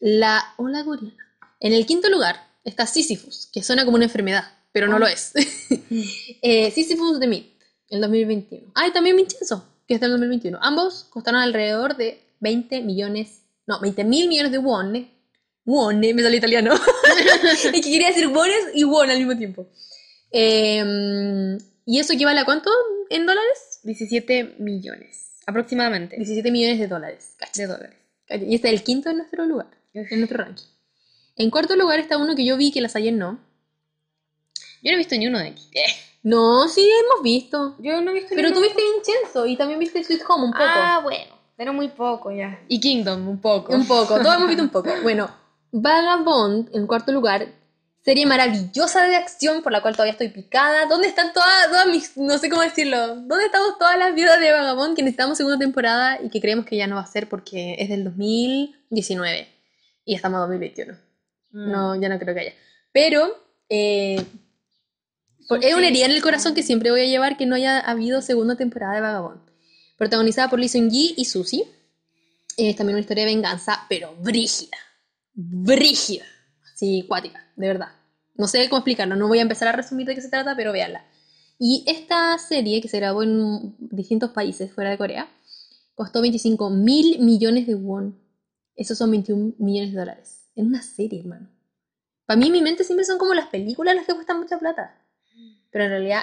La 0.00 0.54
ola 0.56 0.84
coreana. 0.84 1.16
En 1.64 1.72
el 1.72 1.86
quinto 1.86 2.10
lugar 2.10 2.36
está 2.64 2.86
Sisyphus, 2.86 3.48
que 3.52 3.62
suena 3.62 3.84
como 3.84 3.94
una 3.94 4.06
enfermedad, 4.06 4.44
pero 4.72 4.88
no 4.88 4.96
Ah. 4.96 4.98
lo 4.98 5.06
es. 5.06 5.32
eh, 6.42 6.70
Sisyphus 6.72 7.20
de 7.20 7.26
Meat, 7.28 7.44
el 7.88 8.00
2021. 8.00 8.72
Ah, 8.74 8.88
y 8.88 8.92
también 8.92 9.16
Vincenzo, 9.16 9.64
que 9.86 9.94
está 9.94 10.06
en 10.06 10.12
el 10.12 10.18
2021. 10.18 10.58
Ambos 10.60 11.04
costaron 11.10 11.40
alrededor 11.40 11.96
de 11.96 12.20
20 12.40 12.82
millones, 12.82 13.42
no, 13.68 13.78
20 13.80 14.02
mil 14.04 14.28
millones 14.28 14.50
de 14.50 14.58
won. 14.58 14.96
¿eh? 14.96 15.08
Won, 15.64 16.02
¿eh? 16.02 16.12
me 16.12 16.22
salió 16.22 16.38
italiano. 16.38 16.74
es 17.52 17.62
que 17.70 17.80
quería 17.80 18.08
decir 18.08 18.26
wones 18.26 18.64
y 18.74 18.82
won 18.82 19.08
al 19.08 19.18
mismo 19.18 19.36
tiempo. 19.36 19.68
Eh, 20.32 21.56
¿Y 21.86 21.98
eso 22.00 22.12
equivale 22.12 22.40
a 22.40 22.44
cuánto 22.44 22.70
en 23.08 23.24
dólares? 23.24 23.80
17 23.84 24.56
millones, 24.58 25.36
aproximadamente, 25.46 26.16
17 26.16 26.50
millones 26.50 26.78
de 26.80 26.88
dólares. 26.88 27.34
Cacha. 27.36 27.62
de 27.62 27.68
dólares. 27.68 27.96
Cacha. 28.26 28.44
Y 28.44 28.54
este 28.56 28.68
es 28.68 28.74
el 28.74 28.82
quinto 28.82 29.10
en 29.10 29.18
nuestro 29.18 29.44
lugar, 29.44 29.68
en 29.92 30.18
nuestro 30.18 30.38
ranking. 30.38 30.64
En 31.36 31.50
cuarto 31.50 31.76
lugar 31.76 31.98
está 31.98 32.18
uno 32.18 32.34
que 32.34 32.44
yo 32.44 32.56
vi 32.56 32.70
que 32.72 32.80
las 32.80 32.96
ayer 32.96 33.12
no. 33.14 33.38
Yo 34.82 34.90
no 34.90 34.94
he 34.94 34.98
visto 34.98 35.16
ni 35.16 35.26
uno 35.26 35.38
de 35.38 35.48
aquí. 35.48 35.64
No, 36.24 36.68
sí, 36.68 36.88
hemos 36.88 37.24
visto. 37.24 37.74
Yo 37.80 38.00
no 38.00 38.12
he 38.12 38.14
visto 38.14 38.36
Pero 38.36 38.46
ni 38.50 38.54
tú 38.54 38.60
uno. 38.60 38.68
viste 38.68 38.80
Vincenzo 38.94 39.44
y 39.44 39.56
también 39.56 39.80
viste 39.80 40.04
Sweet 40.04 40.22
Home 40.28 40.44
un 40.44 40.52
poco. 40.52 40.64
Ah, 40.64 41.00
bueno, 41.02 41.34
pero 41.56 41.72
muy 41.72 41.88
poco 41.88 42.30
ya. 42.30 42.60
Y 42.68 42.78
Kingdom, 42.78 43.26
un 43.26 43.40
poco. 43.40 43.74
Un 43.74 43.84
poco, 43.88 44.20
todos 44.20 44.36
hemos 44.36 44.46
visto 44.46 44.62
un 44.62 44.68
poco. 44.68 44.88
Bueno, 45.02 45.28
Vagabond, 45.72 46.68
en 46.76 46.86
cuarto 46.86 47.10
lugar, 47.10 47.48
serie 48.04 48.24
maravillosa 48.24 49.04
de 49.08 49.16
acción 49.16 49.62
por 49.62 49.72
la 49.72 49.82
cual 49.82 49.94
todavía 49.94 50.12
estoy 50.12 50.28
picada. 50.28 50.86
¿Dónde 50.86 51.08
están 51.08 51.32
todas, 51.32 51.66
todas 51.66 51.88
mis, 51.88 52.16
no 52.16 52.38
sé 52.38 52.48
cómo 52.48 52.62
decirlo, 52.62 53.16
dónde 53.16 53.46
estamos 53.46 53.76
todas 53.78 53.98
las 53.98 54.14
viudas 54.14 54.38
de 54.38 54.52
Vagabond 54.52 54.94
que 54.94 55.02
necesitamos 55.02 55.36
segunda 55.36 55.58
temporada 55.58 56.20
y 56.22 56.28
que 56.28 56.40
creemos 56.40 56.66
que 56.66 56.76
ya 56.76 56.86
no 56.86 56.94
va 56.94 57.02
a 57.02 57.06
ser 57.06 57.28
porque 57.28 57.74
es 57.80 57.88
del 57.88 58.04
2019 58.04 59.48
y 60.04 60.14
estamos 60.14 60.36
en 60.36 60.40
2021? 60.42 61.11
Mm. 61.52 61.70
No, 61.70 62.00
ya 62.00 62.08
no 62.08 62.18
creo 62.18 62.34
que 62.34 62.40
haya. 62.40 62.54
Pero 62.92 63.34
eh, 63.68 64.24
por- 65.48 65.64
es 65.64 65.74
una 65.74 65.88
herida 65.88 66.06
en 66.06 66.12
el 66.12 66.22
corazón 66.22 66.54
que 66.54 66.62
siempre 66.62 66.90
voy 66.90 67.00
a 67.02 67.06
llevar 67.06 67.36
que 67.36 67.46
no 67.46 67.54
haya 67.54 67.78
habido 67.80 68.22
segunda 68.22 68.56
temporada 68.56 68.94
de 68.94 69.00
Vagabond. 69.00 69.40
Protagonizada 69.96 70.48
por 70.48 70.58
Lee 70.58 70.68
Seung-gi 70.68 71.14
y 71.16 71.24
Susie. 71.24 71.64
Es 72.56 72.76
también 72.76 72.96
una 72.96 73.00
historia 73.00 73.24
de 73.24 73.34
venganza, 73.34 73.80
pero 73.88 74.14
brígida. 74.20 74.76
Brígida. 75.34 76.24
Sí, 76.74 77.04
cuática, 77.08 77.50
de 77.56 77.66
verdad. 77.68 77.88
No 78.34 78.46
sé 78.48 78.68
cómo 78.68 78.78
explicarlo, 78.80 79.14
no 79.16 79.28
voy 79.28 79.38
a 79.38 79.42
empezar 79.42 79.68
a 79.68 79.72
resumir 79.72 80.06
de 80.06 80.14
qué 80.14 80.20
se 80.20 80.28
trata, 80.28 80.56
pero 80.56 80.72
véanla. 80.72 81.04
Y 81.58 81.84
esta 81.86 82.36
serie, 82.38 82.80
que 82.80 82.88
se 82.88 82.98
grabó 82.98 83.22
en 83.22 83.76
distintos 83.78 84.30
países 84.30 84.72
fuera 84.72 84.90
de 84.90 84.98
Corea, 84.98 85.28
costó 85.94 86.20
25 86.20 86.70
mil 86.70 87.20
millones 87.20 87.66
de 87.66 87.74
won. 87.74 88.18
Esos 88.74 88.98
son 88.98 89.10
21 89.12 89.54
millones 89.58 89.92
de 89.92 89.98
dólares. 89.98 90.41
En 90.54 90.66
una 90.66 90.82
serie, 90.82 91.20
hermano. 91.20 91.48
Para 92.26 92.38
mí, 92.38 92.50
mi 92.50 92.62
mente 92.62 92.84
siempre 92.84 93.04
son 93.04 93.18
como 93.18 93.34
las 93.34 93.46
películas 93.48 93.94
las 93.94 94.06
que 94.06 94.14
cuestan 94.14 94.38
mucha 94.40 94.58
plata. 94.58 94.98
Pero 95.70 95.84
en 95.84 95.90
realidad, 95.90 96.22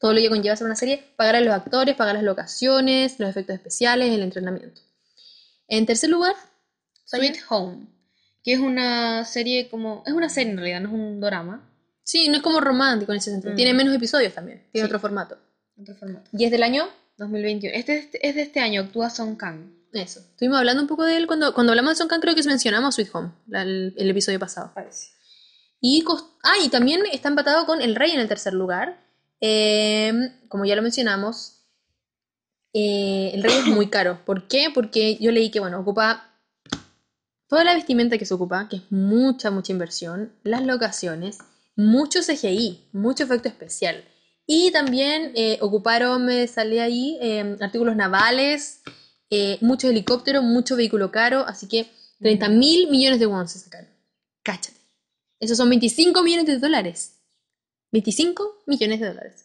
todo 0.00 0.12
lo 0.12 0.20
que 0.20 0.28
conlleva 0.28 0.54
hacer 0.54 0.66
una 0.66 0.76
serie, 0.76 1.04
pagar 1.16 1.36
a 1.36 1.40
los 1.40 1.54
actores, 1.54 1.94
pagar 1.96 2.14
las 2.14 2.24
locaciones, 2.24 3.18
los 3.20 3.30
efectos 3.30 3.54
especiales, 3.54 4.10
el 4.12 4.22
entrenamiento. 4.22 4.80
En 5.68 5.86
tercer 5.86 6.10
lugar, 6.10 6.34
Sweet 7.04 7.36
Home, 7.48 7.86
que 8.42 8.52
es 8.54 8.58
una 8.58 9.24
serie 9.24 9.68
como... 9.68 10.02
Es 10.06 10.12
una 10.12 10.28
serie 10.28 10.52
en 10.52 10.58
realidad, 10.58 10.80
no 10.80 10.88
es 10.88 10.94
un 10.94 11.20
drama. 11.20 11.64
sí, 12.02 12.28
no 12.28 12.36
es 12.36 12.42
como 12.42 12.60
romántico 12.60 13.12
en 13.12 13.18
ese 13.18 13.30
sentido. 13.30 13.52
Mm. 13.52 13.56
Tiene 13.56 13.74
menos 13.74 13.94
episodios 13.94 14.32
también, 14.34 14.58
tiene 14.72 14.86
Sí. 14.86 14.88
otro 14.88 14.98
formato. 14.98 15.38
Otro 15.80 15.94
formato. 15.94 16.28
Y 16.32 16.44
es 16.44 16.50
del 16.50 16.62
año 16.62 16.88
2021. 17.18 17.74
Este 17.76 17.98
es, 17.98 18.08
es 18.20 18.34
de 18.34 18.42
este 18.42 18.60
año, 18.60 18.80
actúa 18.82 19.10
Song 19.10 19.36
Kang. 19.36 19.70
Eso. 19.92 20.20
Estuvimos 20.20 20.58
hablando 20.58 20.82
un 20.82 20.88
poco 20.88 21.04
de 21.04 21.16
él 21.16 21.26
cuando, 21.26 21.54
cuando 21.54 21.72
hablamos 21.72 21.92
de 21.92 21.96
Son 21.96 22.08
Kang, 22.08 22.20
creo 22.20 22.34
que 22.34 22.42
mencionamos 22.42 22.94
Sweet 22.94 23.08
Home, 23.14 23.32
la- 23.46 23.62
el, 23.62 23.94
el 23.96 24.10
episodio 24.10 24.38
pasado. 24.38 24.72
Parece. 24.74 25.08
Y, 25.80 26.04
ah, 26.42 26.54
y 26.62 26.68
también 26.68 27.02
está 27.12 27.28
empatado 27.28 27.64
con 27.66 27.80
El 27.80 27.94
Rey 27.94 28.10
en 28.12 28.20
el 28.20 28.28
tercer 28.28 28.52
lugar. 28.52 29.02
Eh, 29.40 30.12
como 30.48 30.64
ya 30.64 30.76
lo 30.76 30.82
mencionamos, 30.82 31.62
eh, 32.72 33.30
El 33.34 33.42
Rey 33.42 33.54
es 33.58 33.66
muy 33.66 33.88
caro. 33.88 34.20
¿Por 34.26 34.46
qué? 34.48 34.68
Porque 34.74 35.16
yo 35.20 35.30
leí 35.32 35.50
que, 35.50 35.60
bueno, 35.60 35.80
ocupa 35.80 36.24
toda 37.48 37.64
la 37.64 37.74
vestimenta 37.74 38.18
que 38.18 38.26
se 38.26 38.34
ocupa, 38.34 38.68
que 38.68 38.76
es 38.76 38.82
mucha, 38.90 39.50
mucha 39.50 39.72
inversión, 39.72 40.32
las 40.42 40.66
locaciones, 40.66 41.38
mucho 41.76 42.20
CGI, 42.20 42.88
mucho 42.92 43.24
efecto 43.24 43.48
especial. 43.48 44.04
Y 44.46 44.70
también 44.72 45.32
eh, 45.34 45.58
ocuparon, 45.62 46.26
me 46.26 46.46
salía 46.46 46.84
ahí, 46.84 47.18
eh, 47.22 47.56
artículos 47.60 47.96
navales, 47.96 48.82
eh, 49.30 49.58
mucho 49.60 49.88
helicóptero, 49.88 50.42
mucho 50.42 50.76
vehículo 50.76 51.10
caro, 51.10 51.40
así 51.46 51.68
que 51.68 51.90
30 52.20 52.48
mil 52.48 52.90
millones 52.90 53.20
de 53.20 53.26
won 53.26 53.48
se 53.48 53.58
sacaron. 53.58 53.88
Cáchate. 54.42 54.78
Esos 55.40 55.56
son 55.56 55.68
25 55.68 56.22
millones 56.22 56.46
de 56.46 56.58
dólares. 56.58 57.18
25 57.92 58.62
millones 58.66 59.00
de 59.00 59.06
dólares. 59.08 59.44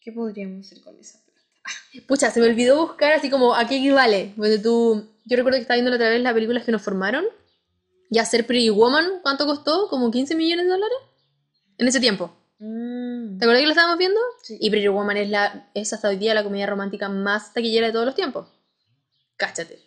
¿Qué 0.00 0.12
podríamos 0.12 0.66
hacer 0.66 0.82
con 0.82 0.98
esa 0.98 1.18
plata? 1.24 1.40
Pucha, 2.06 2.30
se 2.30 2.40
me 2.40 2.46
olvidó 2.46 2.86
buscar 2.86 3.12
así 3.12 3.30
como 3.30 3.54
a 3.54 3.66
qué 3.66 3.76
equivale. 3.76 4.32
Porque 4.36 4.58
tú, 4.58 5.08
yo 5.24 5.36
recuerdo 5.36 5.56
que 5.56 5.62
estaba 5.62 5.76
viendo 5.76 5.90
la 5.90 5.96
otra 5.96 6.10
vez 6.10 6.22
las 6.22 6.34
películas 6.34 6.64
que 6.64 6.72
nos 6.72 6.82
formaron. 6.82 7.24
Y 8.10 8.18
hacer 8.18 8.46
Pretty 8.46 8.70
Woman, 8.70 9.20
¿cuánto 9.22 9.46
costó? 9.46 9.88
¿Como 9.88 10.10
15 10.10 10.36
millones 10.36 10.66
de 10.66 10.70
dólares? 10.70 10.98
En 11.78 11.88
ese 11.88 12.00
tiempo. 12.00 12.36
Mm. 12.58 13.38
¿Te 13.38 13.44
acuerdas 13.44 13.62
que 13.62 13.66
lo 13.66 13.72
estábamos 13.72 13.98
viendo? 13.98 14.20
Sí. 14.42 14.58
Y 14.60 14.70
Pretty 14.70 14.88
Woman 14.88 15.16
es, 15.16 15.30
la, 15.30 15.70
es 15.74 15.92
hasta 15.92 16.08
hoy 16.08 16.16
día 16.16 16.34
la 16.34 16.44
comedia 16.44 16.66
romántica 16.66 17.08
más 17.08 17.52
taquillera 17.52 17.88
de 17.88 17.92
todos 17.92 18.06
los 18.06 18.14
tiempos. 18.14 18.46
Cáchate. 19.36 19.80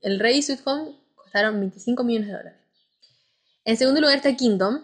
El 0.00 0.18
Rey 0.18 0.38
y 0.38 0.42
Sweet 0.42 0.60
Home 0.64 0.96
costaron 1.14 1.58
25 1.60 2.04
millones 2.04 2.28
de 2.28 2.34
dólares. 2.34 2.60
En 3.64 3.76
segundo 3.76 4.00
lugar 4.00 4.16
está 4.16 4.34
Kingdom, 4.34 4.82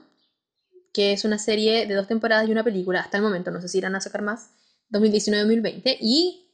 que 0.92 1.12
es 1.12 1.24
una 1.24 1.38
serie 1.38 1.86
de 1.86 1.94
dos 1.94 2.06
temporadas 2.06 2.48
y 2.48 2.52
una 2.52 2.64
película 2.64 3.00
hasta 3.00 3.16
el 3.16 3.22
momento. 3.22 3.50
No 3.50 3.60
sé 3.60 3.68
si 3.68 3.78
irán 3.78 3.96
a 3.96 4.00
sacar 4.00 4.22
más. 4.22 4.50
2019-2020. 4.90 5.98
Y 6.00 6.46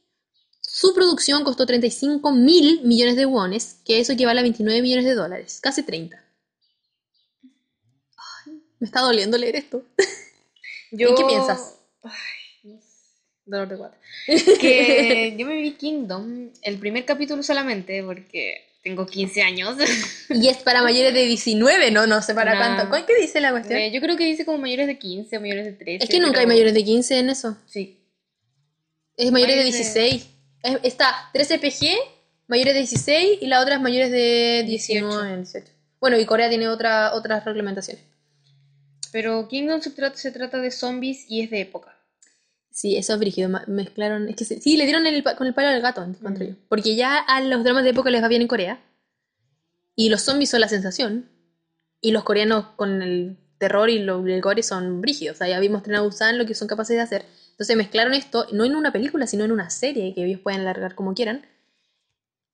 su 0.61 0.93
producción 0.93 1.43
costó 1.43 1.65
35 1.65 2.31
mil 2.31 2.81
millones 2.83 3.15
de 3.15 3.25
wones, 3.25 3.77
que 3.85 3.99
eso 3.99 4.13
equivale 4.13 4.39
a 4.39 4.43
29 4.43 4.81
millones 4.81 5.05
de 5.05 5.13
dólares. 5.13 5.59
Casi 5.61 5.83
30. 5.83 6.17
Ay, 8.17 8.63
me 8.79 8.85
está 8.85 9.01
doliendo 9.01 9.37
leer 9.37 9.55
esto. 9.57 9.83
Yo... 10.91 11.15
qué 11.15 11.25
piensas? 11.25 11.75
Ay. 12.03 12.42
Dolor 13.45 13.67
de 13.67 13.75
guata. 13.75 13.97
Que 14.59 15.35
yo 15.37 15.45
me 15.45 15.55
vi 15.57 15.71
Kingdom 15.73 16.49
el 16.61 16.77
primer 16.77 17.05
capítulo 17.05 17.43
solamente 17.43 18.01
porque 18.03 18.65
tengo 18.83 19.05
15 19.05 19.41
años. 19.41 19.77
Y 20.29 20.47
es 20.47 20.57
para 20.57 20.81
mayores 20.81 21.13
de 21.13 21.25
19, 21.25 21.91
¿no? 21.91 22.07
No 22.07 22.21
sé 22.21 22.33
para 22.33 22.53
No. 22.53 22.57
cuánto. 22.59 22.89
¿Cuál- 22.89 23.05
¿Qué 23.05 23.15
dice 23.19 23.39
la 23.41 23.51
cuestión? 23.51 23.79
Eh, 23.79 23.91
yo 23.91 24.01
creo 24.01 24.15
que 24.17 24.25
dice 24.25 24.45
como 24.45 24.57
mayores 24.57 24.87
de 24.87 24.97
15 24.97 25.37
o 25.37 25.41
mayores 25.41 25.65
de 25.65 25.73
13. 25.73 26.03
es 26.05 26.09
que 26.09 26.19
nunca 26.19 26.39
hay 26.39 26.45
pero- 26.45 26.53
mayores 26.55 26.73
de 26.73 26.83
15 26.83 27.19
en 27.19 27.29
eso. 27.29 27.57
Sí. 27.67 27.99
Es 29.17 29.31
mayores 29.31 29.55
de 29.55 29.61
Parece- 29.63 29.77
16. 29.77 30.27
Es- 30.63 30.79
está 30.83 31.29
13 31.33 31.59
PG, 31.59 31.97
mayores 32.47 32.73
de 32.73 32.79
16 32.79 33.39
y 33.41 33.47
la 33.47 33.61
otra 33.61 33.75
es 33.75 33.81
mayores 33.81 34.11
de 34.11 34.63
19, 34.65 35.35
18. 35.37 35.67
Bueno, 35.99 36.17
y 36.19 36.25
Corea 36.25 36.49
tiene 36.49 36.67
otra, 36.67 37.13
otras 37.13 37.43
reglamentaciones. 37.45 38.03
Pero 39.11 39.47
Kingdom 39.47 39.81
se 39.81 39.91
trata, 39.91 40.17
se 40.17 40.31
trata 40.31 40.57
de 40.59 40.71
zombies 40.71 41.25
y 41.29 41.41
es 41.41 41.49
de 41.51 41.61
época. 41.61 41.92
Sí, 42.73 42.97
eso 42.97 43.13
es 43.13 43.19
brígido. 43.19 43.49
Mezclaron. 43.67 44.27
Es 44.29 44.35
que 44.35 44.45
sí, 44.45 44.77
le 44.77 44.85
dieron 44.85 45.05
el 45.05 45.23
con 45.23 45.45
el 45.47 45.53
palo 45.53 45.69
al 45.69 45.79
gato, 45.81 46.03
encuentro 46.03 46.43
Mm. 46.43 46.47
yo. 46.49 46.55
Porque 46.67 46.95
ya 46.95 47.17
a 47.19 47.39
los 47.39 47.63
dramas 47.63 47.83
de 47.83 47.91
época 47.91 48.09
les 48.09 48.21
va 48.23 48.27
bien 48.27 48.41
en 48.41 48.47
Corea. 48.47 48.79
Y 49.95 50.09
los 50.09 50.21
zombies 50.23 50.49
son 50.49 50.59
la 50.61 50.67
sensación. 50.67 51.29
Y 52.01 52.11
los 52.11 52.23
coreanos 52.23 52.65
con 52.75 53.01
el 53.03 53.37
terror 53.59 53.89
y 53.89 53.99
lo- 53.99 54.25
el 54.25 54.41
gore 54.41 54.63
son 54.63 55.01
brígidos. 55.01 55.35
O 55.35 55.37
sea, 55.37 55.47
ya 55.47 55.59
vimos 55.59 55.83
Tren 55.83 55.95
a 55.97 56.01
Busan 56.01 56.37
lo 56.39 56.45
que 56.47 56.55
son 56.55 56.67
capaces 56.67 56.95
de 56.97 57.01
hacer. 57.01 57.25
Entonces 57.51 57.77
mezclaron 57.77 58.13
esto, 58.15 58.47
no 58.51 58.65
en 58.65 58.75
una 58.75 58.91
película, 58.91 59.27
sino 59.27 59.45
en 59.45 59.51
una 59.51 59.69
serie 59.69 60.13
que 60.15 60.25
ellos 60.25 60.41
pueden 60.41 60.61
alargar 60.61 60.95
como 60.95 61.13
quieran. 61.13 61.45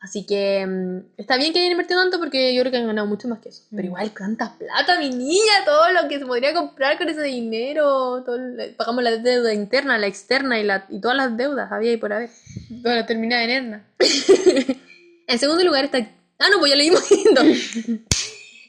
Así 0.01 0.25
que 0.25 0.65
mm, 0.65 1.19
está 1.19 1.35
bien 1.35 1.51
que 1.51 1.59
hayan 1.59 1.71
invertido 1.73 1.99
tanto 2.01 2.19
porque 2.19 2.53
yo 2.55 2.61
creo 2.61 2.71
que 2.71 2.77
han 2.77 2.87
ganado 2.87 3.05
mucho 3.07 3.27
más 3.27 3.39
que 3.39 3.49
eso. 3.49 3.63
Pero 3.69 3.83
Mm. 3.83 3.85
igual, 3.87 4.11
tanta 4.11 4.57
plata, 4.57 4.97
mi 4.97 5.09
niña, 5.09 5.65
todo 5.65 5.91
lo 5.91 6.07
que 6.07 6.19
se 6.19 6.25
podría 6.25 6.53
comprar 6.53 6.97
con 6.97 7.09
ese 7.09 7.21
dinero. 7.23 8.23
todo 8.25 8.35
el- 8.35 8.75
pagamos 8.75 9.03
la 9.03 9.11
deuda 9.17 9.53
interna, 9.53 9.97
la 9.97 10.07
externa 10.07 10.57
y, 10.59 10.63
la, 10.63 10.85
y 10.89 11.01
todas 11.01 11.17
las 11.17 11.35
deudas, 11.35 11.69
había 11.71 11.91
y 11.91 11.97
por 11.97 12.13
haber. 12.13 12.29
Para 12.83 13.05
terminar 13.05 13.43
en 13.43 13.49
Erna. 13.49 13.87
En 15.27 15.37
segundo 15.37 15.63
lugar 15.63 15.85
está. 15.85 15.99
Ah, 16.39 16.47
no, 16.51 16.57
pues 16.59 16.71
ya 16.71 16.75
leímos 16.77 17.03
Kingdom. 17.03 17.47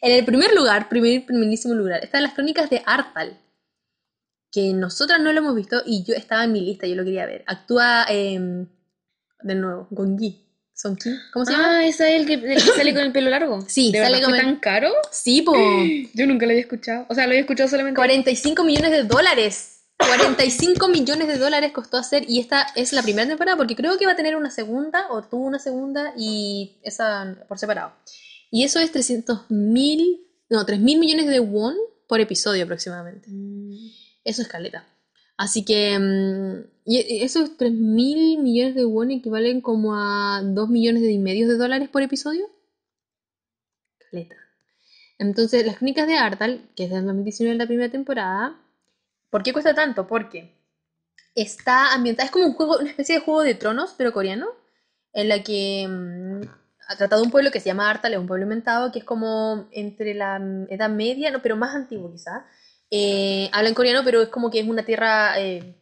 En 0.03 0.13
el 0.13 0.25
primer 0.25 0.55
lugar, 0.55 0.89
primer, 0.89 1.25
primerísimo 1.27 1.75
lugar, 1.75 2.03
están 2.03 2.23
las 2.23 2.33
crónicas 2.35 2.69
de 2.71 2.83
Artal. 2.87 3.39
Que 4.51 4.73
nosotras 4.73 5.21
no 5.21 5.31
lo 5.33 5.39
hemos 5.39 5.55
visto 5.55 5.83
y 5.87 6.03
yo 6.05 6.15
estaba 6.15 6.45
en 6.45 6.53
mi 6.53 6.61
lista, 6.63 6.87
yo 6.87 6.97
lo 6.97 7.05
quería 7.05 7.25
ver. 7.27 7.45
Actúa 7.47 8.05
em, 8.09 8.67
de 9.43 9.55
nuevo, 9.55 9.87
Gongi. 9.91 10.45
¿Son 10.81 10.97
Ki? 10.97 11.11
¿Cómo 11.33 11.45
se 11.45 11.53
llama? 11.53 11.79
Ah, 11.79 11.85
esa 11.87 12.09
es 12.09 12.21
el 12.23 12.27
que, 12.27 12.35
el 12.35 12.55
que 12.55 12.61
sale 12.61 12.95
con 12.95 13.03
el 13.03 13.13
pelo 13.13 13.29
largo. 13.29 13.61
Sí, 13.69 13.93
¿De 13.93 13.99
sale 13.99 14.23
con 14.23 14.35
el- 14.35 14.41
tan 14.41 14.57
caro? 14.57 14.91
Sí, 15.11 15.43
po. 15.43 15.53
Yo 16.15 16.27
nunca 16.27 16.47
lo 16.47 16.53
había 16.53 16.63
escuchado. 16.63 17.05
O 17.11 17.15
sea, 17.15 17.25
lo 17.25 17.33
había 17.33 17.43
escuchado 17.43 17.69
solamente. 17.69 17.97
45 17.97 18.65
millones 18.65 18.91
de 18.91 19.03
dólares. 19.05 19.83
45 19.99 20.89
millones 20.89 21.29
de 21.29 21.37
dólares 21.37 21.73
costó 21.73 21.99
hacer 21.99 22.25
y 22.27 22.41
esta 22.41 22.67
es 22.75 22.95
la 22.95 23.03
primera 23.03 23.29
temporada 23.29 23.59
porque 23.59 23.77
creo 23.77 23.99
que 23.99 24.07
va 24.07 24.13
a 24.13 24.17
tener 24.17 24.35
una 24.35 24.51
segunda 24.51 25.09
o 25.11 25.21
tuvo 25.23 25.45
una 25.45 25.59
segunda 25.59 26.15
y 26.17 26.79
esa 26.83 27.37
por 27.47 27.59
separado. 27.59 27.93
Y 28.51 28.65
eso 28.65 28.81
es 28.81 28.91
300 28.91 29.51
mil, 29.51 30.23
no, 30.49 30.65
3 30.65 30.81
mil 30.81 30.99
millones 30.99 31.27
de 31.27 31.41
won 31.41 31.77
por 32.09 32.19
episodio 32.21 32.65
aproximadamente. 32.65 33.29
Mm. 33.31 33.91
Eso 34.25 34.41
es 34.41 34.49
caleta. 34.49 34.87
Así 35.41 35.65
que 35.65 35.99
mm, 35.99 36.69
y 36.85 37.23
esos 37.23 37.57
3 37.57 37.73
mil 37.73 38.43
millones 38.43 38.75
de 38.75 38.85
won 38.85 39.11
equivalen 39.11 39.63
como 39.63 39.95
a 39.97 40.43
2 40.45 40.69
millones 40.69 41.03
y 41.03 41.19
medio 41.19 41.49
de 41.49 41.57
dólares 41.57 41.89
por 41.89 42.03
episodio. 42.03 42.45
Caleta. 43.99 44.37
Entonces, 45.17 45.65
las 45.65 45.79
crónicas 45.79 46.07
de 46.07 46.19
Artal, 46.19 46.69
que 46.77 46.85
es 46.85 46.91
de 46.91 47.01
2019 47.01 47.57
la 47.57 47.67
primera 47.67 47.91
temporada, 47.91 48.61
¿por 49.31 49.43
qué 49.43 49.55
cuesta 49.55 49.73
tanto? 49.73 50.07
Porque 50.07 50.53
está 51.35 51.95
ambientada, 51.95 52.27
es 52.27 52.33
como 52.33 52.45
un 52.45 52.53
juego, 52.53 52.77
una 52.79 52.91
especie 52.91 53.15
de 53.15 53.25
juego 53.25 53.43
de 53.43 53.55
tronos, 53.55 53.95
pero 53.97 54.13
coreano, 54.13 54.49
en 55.15 55.31
la 55.31 55.43
que 55.43 55.87
mm, 55.89 56.41
ha 56.87 56.97
tratado 56.97 57.23
un 57.23 57.31
pueblo 57.31 57.51
que 57.51 57.61
se 57.61 57.71
llama 57.71 57.89
Artal, 57.89 58.13
es 58.13 58.19
un 58.19 58.27
pueblo 58.27 58.45
inventado, 58.45 58.93
que 58.93 58.99
es 58.99 59.07
como 59.07 59.69
entre 59.73 60.13
la 60.13 60.37
Edad 60.69 60.91
Media, 60.91 61.31
no, 61.31 61.41
pero 61.41 61.57
más 61.57 61.75
antiguo 61.75 62.13
quizá. 62.13 62.45
Eh, 62.91 63.49
habla 63.53 63.69
en 63.69 63.75
coreano, 63.75 64.03
pero 64.05 64.23
es 64.23 64.29
como 64.29 64.51
que 64.51 64.61
es 64.61 64.69
una 64.69 64.85
tierra 64.85 65.39
eh, 65.41 65.75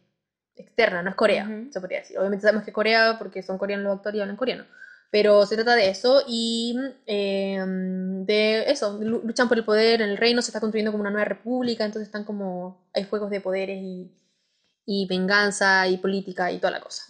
externa, 0.55 1.01
no 1.01 1.09
es 1.09 1.15
Corea, 1.15 1.45
Ujú. 1.45 1.71
se 1.73 1.79
podría 1.79 1.99
decir. 1.99 2.17
Obviamente 2.19 2.43
sabemos 2.43 2.63
que 2.63 2.69
es 2.71 2.75
Corea 2.75 3.15
porque 3.17 3.41
son 3.43 3.57
coreanos 3.57 3.85
los 3.85 3.95
actores 3.97 4.17
y 4.17 4.21
hablan 4.21 4.35
coreano. 4.37 4.65
Pero 5.11 5.43
se 5.47 5.55
trata 5.55 5.75
de 5.75 5.89
eso 5.89 6.21
y 6.27 6.77
eh, 7.07 7.59
de 7.65 8.69
eso, 8.69 8.99
lu- 9.01 9.21
luchan 9.23 9.47
por 9.49 9.57
el 9.57 9.65
poder 9.65 10.01
en 10.01 10.09
el 10.11 10.17
reino, 10.17 10.41
se 10.43 10.49
está 10.51 10.59
construyendo 10.59 10.91
como 10.91 11.01
una 11.01 11.09
nueva 11.09 11.25
república, 11.25 11.83
entonces 11.83 12.07
están 12.07 12.23
como, 12.25 12.79
hay 12.93 13.05
juegos 13.05 13.31
de 13.31 13.41
poderes 13.41 13.79
y, 13.81 14.11
y 14.85 15.07
venganza 15.07 15.87
y 15.87 15.97
política 15.97 16.51
y 16.51 16.59
toda 16.59 16.71
la 16.71 16.79
cosa. 16.81 17.05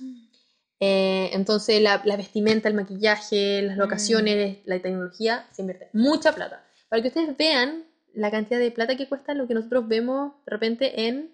Eh, 0.80 1.32
entonces 1.34 1.82
la, 1.82 2.02
la 2.06 2.16
vestimenta, 2.16 2.70
el 2.70 2.74
maquillaje, 2.76 3.62
las 3.64 3.76
locaciones, 3.76 4.60
la 4.64 4.80
tecnología, 4.80 5.46
se 5.52 5.64
invierte 5.64 5.90
mucha 5.92 6.32
plata. 6.32 6.64
Para 6.88 7.02
que 7.02 7.10
ustedes 7.10 7.36
vean 7.36 7.84
la 8.20 8.32
cantidad 8.32 8.60
de 8.60 8.72
plata 8.72 8.96
que 8.98 9.08
cuesta 9.08 9.34
lo 9.34 9.48
que 9.48 9.54
nosotros 9.54 9.88
vemos 9.88 10.34
de 10.46 10.52
repente 10.52 11.08
en 11.08 11.32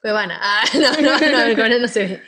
Cuevana. 0.00 0.38
Ah, 0.40 0.64
no, 0.74 0.92
no, 1.02 1.18
no, 1.18 1.40
en 1.42 1.54
Cuevana 1.54 1.78
no 1.78 1.88
se 1.88 2.06
ve. 2.06 2.22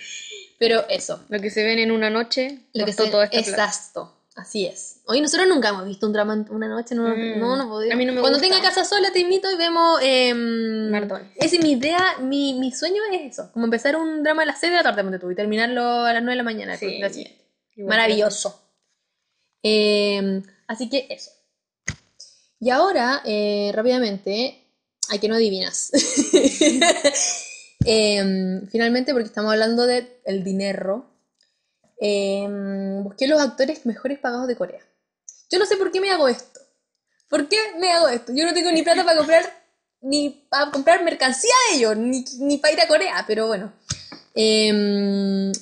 Pero 0.58 0.84
eso, 0.88 1.22
Lo 1.28 1.38
que 1.40 1.50
se 1.50 1.62
ven 1.64 1.78
en 1.78 1.90
una 1.92 2.08
noche, 2.10 2.60
lo 2.72 2.86
que 2.86 2.92
se- 2.92 3.04
esta 3.04 3.18
plata. 3.18 3.38
exacto, 3.38 4.14
así 4.36 4.64
es. 4.66 5.02
Hoy 5.06 5.20
nosotros 5.20 5.46
nunca 5.46 5.68
hemos 5.68 5.86
visto 5.86 6.06
un 6.06 6.14
drama 6.14 6.32
en 6.32 6.46
una 6.50 6.66
noche, 6.68 6.94
no, 6.94 7.02
Mm. 7.14 7.38
no, 7.38 7.56
no 7.56 7.68
podemos. 7.68 7.92
A 7.94 7.96
mí 7.96 8.04
no 8.06 8.14
me 8.14 8.20
Cuando 8.20 8.38
gusta. 8.38 8.54
tenga 8.54 8.66
casa 8.66 8.84
sola 8.86 9.10
te 9.12 9.18
invito 9.20 9.50
y 9.52 9.56
vemos 9.56 10.00
em, 10.02 10.90
Maratones. 10.90 11.28
Esa 11.36 11.56
es 11.56 11.62
mi 11.62 11.72
idea, 11.72 12.16
mi, 12.20 12.54
mi 12.54 12.72
sueño 12.72 13.02
es 13.12 13.32
eso, 13.32 13.52
como 13.52 13.66
empezar 13.66 13.96
un 13.96 14.22
drama 14.22 14.42
a 14.42 14.46
las 14.46 14.58
6 14.58 14.72
de 14.72 14.76
la 14.78 14.82
tarde 14.82 15.18
tú, 15.18 15.30
y 15.30 15.34
terminarlo 15.34 15.82
a 16.06 16.12
las 16.14 16.22
9 16.22 16.32
de 16.32 16.36
la 16.36 16.42
mañana. 16.42 16.76
Sí. 16.78 16.86
día 16.86 17.10
siguiente. 17.10 17.44
Maravilloso. 17.76 18.62
Em, 19.62 20.42
así 20.68 20.88
que 20.88 21.06
eso. 21.10 21.30
Y 22.60 22.70
ahora, 22.70 23.22
eh, 23.24 23.70
rápidamente, 23.74 24.66
¿a 25.10 25.18
que 25.18 25.28
no 25.28 25.34
adivinas? 25.34 25.92
Em, 27.88 28.66
finalmente, 28.68 29.12
porque 29.12 29.28
estamos 29.28 29.52
hablando 29.52 29.86
del 29.86 30.08
el 30.24 30.42
dinero, 30.42 31.08
em, 32.00 33.04
busqué 33.04 33.28
los 33.28 33.40
actores 33.40 33.86
mejores 33.86 34.18
pagados 34.18 34.48
de 34.48 34.56
Corea. 34.56 34.80
Yo 35.50 35.60
no 35.60 35.66
sé 35.66 35.76
por 35.76 35.92
qué 35.92 36.00
me 36.00 36.10
hago 36.10 36.26
esto. 36.26 36.58
¿Por 37.28 37.48
qué 37.48 37.56
me 37.78 37.92
hago 37.92 38.08
esto? 38.08 38.32
Yo 38.34 38.44
no 38.44 38.54
tengo 38.54 38.72
ni 38.72 38.82
plata 38.82 39.04
para 39.04 39.18
comprar 39.18 39.66
ni 40.00 40.30
para 40.48 40.70
comprar 40.70 41.04
mercancía 41.04 41.54
de 41.70 41.76
ellos, 41.76 41.96
ni, 41.96 42.24
ni 42.40 42.58
para 42.58 42.74
ir 42.74 42.80
a 42.80 42.88
Corea, 42.88 43.24
pero 43.26 43.46
bueno. 43.46 43.72
Em, 44.34 45.52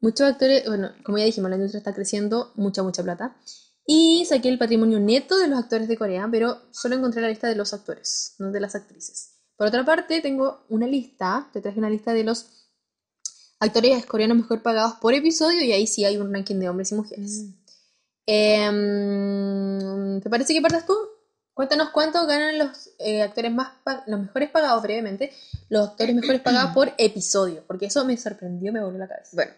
muchos 0.00 0.28
actores, 0.28 0.66
bueno, 0.66 0.92
como 1.04 1.18
ya 1.18 1.24
dijimos, 1.24 1.50
la 1.50 1.56
industria 1.56 1.78
está 1.78 1.94
creciendo, 1.94 2.52
mucha, 2.56 2.82
mucha 2.82 3.02
plata. 3.02 3.36
Y 3.86 4.24
saqué 4.26 4.48
el 4.48 4.58
patrimonio 4.58 5.00
neto 5.00 5.38
de 5.38 5.48
los 5.48 5.58
actores 5.58 5.88
de 5.88 5.96
Corea, 5.96 6.28
pero 6.30 6.62
solo 6.70 6.94
encontré 6.94 7.22
la 7.22 7.28
lista 7.28 7.48
de 7.48 7.56
los 7.56 7.72
actores, 7.72 8.34
no 8.38 8.50
de 8.52 8.60
las 8.60 8.74
actrices. 8.74 9.36
Por 9.56 9.66
otra 9.66 9.84
parte, 9.84 10.20
tengo 10.20 10.64
una 10.68 10.86
lista, 10.86 11.48
te 11.52 11.60
traje 11.60 11.78
una 11.78 11.90
lista 11.90 12.12
de 12.12 12.24
los 12.24 12.46
actores 13.58 14.06
coreanos 14.06 14.38
mejor 14.38 14.62
pagados 14.62 14.94
por 14.94 15.12
episodio 15.14 15.62
y 15.62 15.72
ahí 15.72 15.86
sí 15.86 16.04
hay 16.04 16.16
un 16.16 16.32
ranking 16.32 16.56
de 16.56 16.68
hombres 16.68 16.92
y 16.92 16.94
mujeres. 16.94 17.44
Em, 18.26 20.20
¿Te 20.20 20.30
parece 20.30 20.54
que 20.54 20.62
partas 20.62 20.86
tú? 20.86 20.96
Cuéntanos 21.52 21.90
cuánto 21.90 22.26
ganan 22.26 22.58
los 22.58 22.90
eh, 22.98 23.22
actores 23.22 23.52
más 23.52 23.72
los 24.06 24.20
mejores 24.20 24.50
pagados 24.50 24.82
brevemente, 24.82 25.32
los 25.68 25.88
actores 25.90 26.14
mejores 26.14 26.40
pagados 26.40 26.72
por 26.72 26.94
episodio, 26.96 27.64
porque 27.66 27.86
eso 27.86 28.04
me 28.04 28.16
sorprendió, 28.16 28.72
me 28.72 28.82
voló 28.82 28.96
la 28.96 29.08
cabeza. 29.08 29.30
Bueno, 29.32 29.52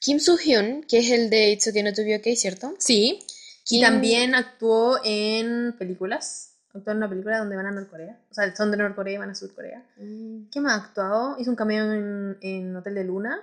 Kim 0.00 0.18
Soo-hyun, 0.18 0.82
que 0.88 0.98
es 0.98 1.10
el 1.10 1.30
de 1.30 1.52
It's 1.52 1.68
Okay 1.68 1.82
Not 1.82 1.94
to 1.94 2.02
Be 2.02 2.16
Okay, 2.16 2.34
¿cierto? 2.36 2.74
Sí, 2.78 3.20
y 3.68 3.80
también 3.80 4.34
actuó 4.34 5.00
en 5.04 5.74
películas. 5.78 6.52
Actuó 6.72 6.92
en 6.92 6.98
una 6.98 7.08
película 7.08 7.38
donde 7.38 7.56
van 7.56 7.66
a 7.66 7.70
Norcorea. 7.70 8.20
O 8.30 8.34
sea, 8.34 8.54
son 8.54 8.70
de 8.70 8.76
Norcorea 8.76 9.14
y 9.14 9.18
van 9.18 9.30
a 9.30 9.34
Surcorea. 9.34 9.82
¿Qué 9.96 10.60
más 10.60 10.72
ha 10.72 10.84
actuado? 10.84 11.36
Hizo 11.38 11.50
un 11.50 11.56
cameo 11.56 11.92
en, 11.92 12.38
en 12.40 12.76
Hotel 12.76 12.94
de 12.94 13.04
Luna. 13.04 13.42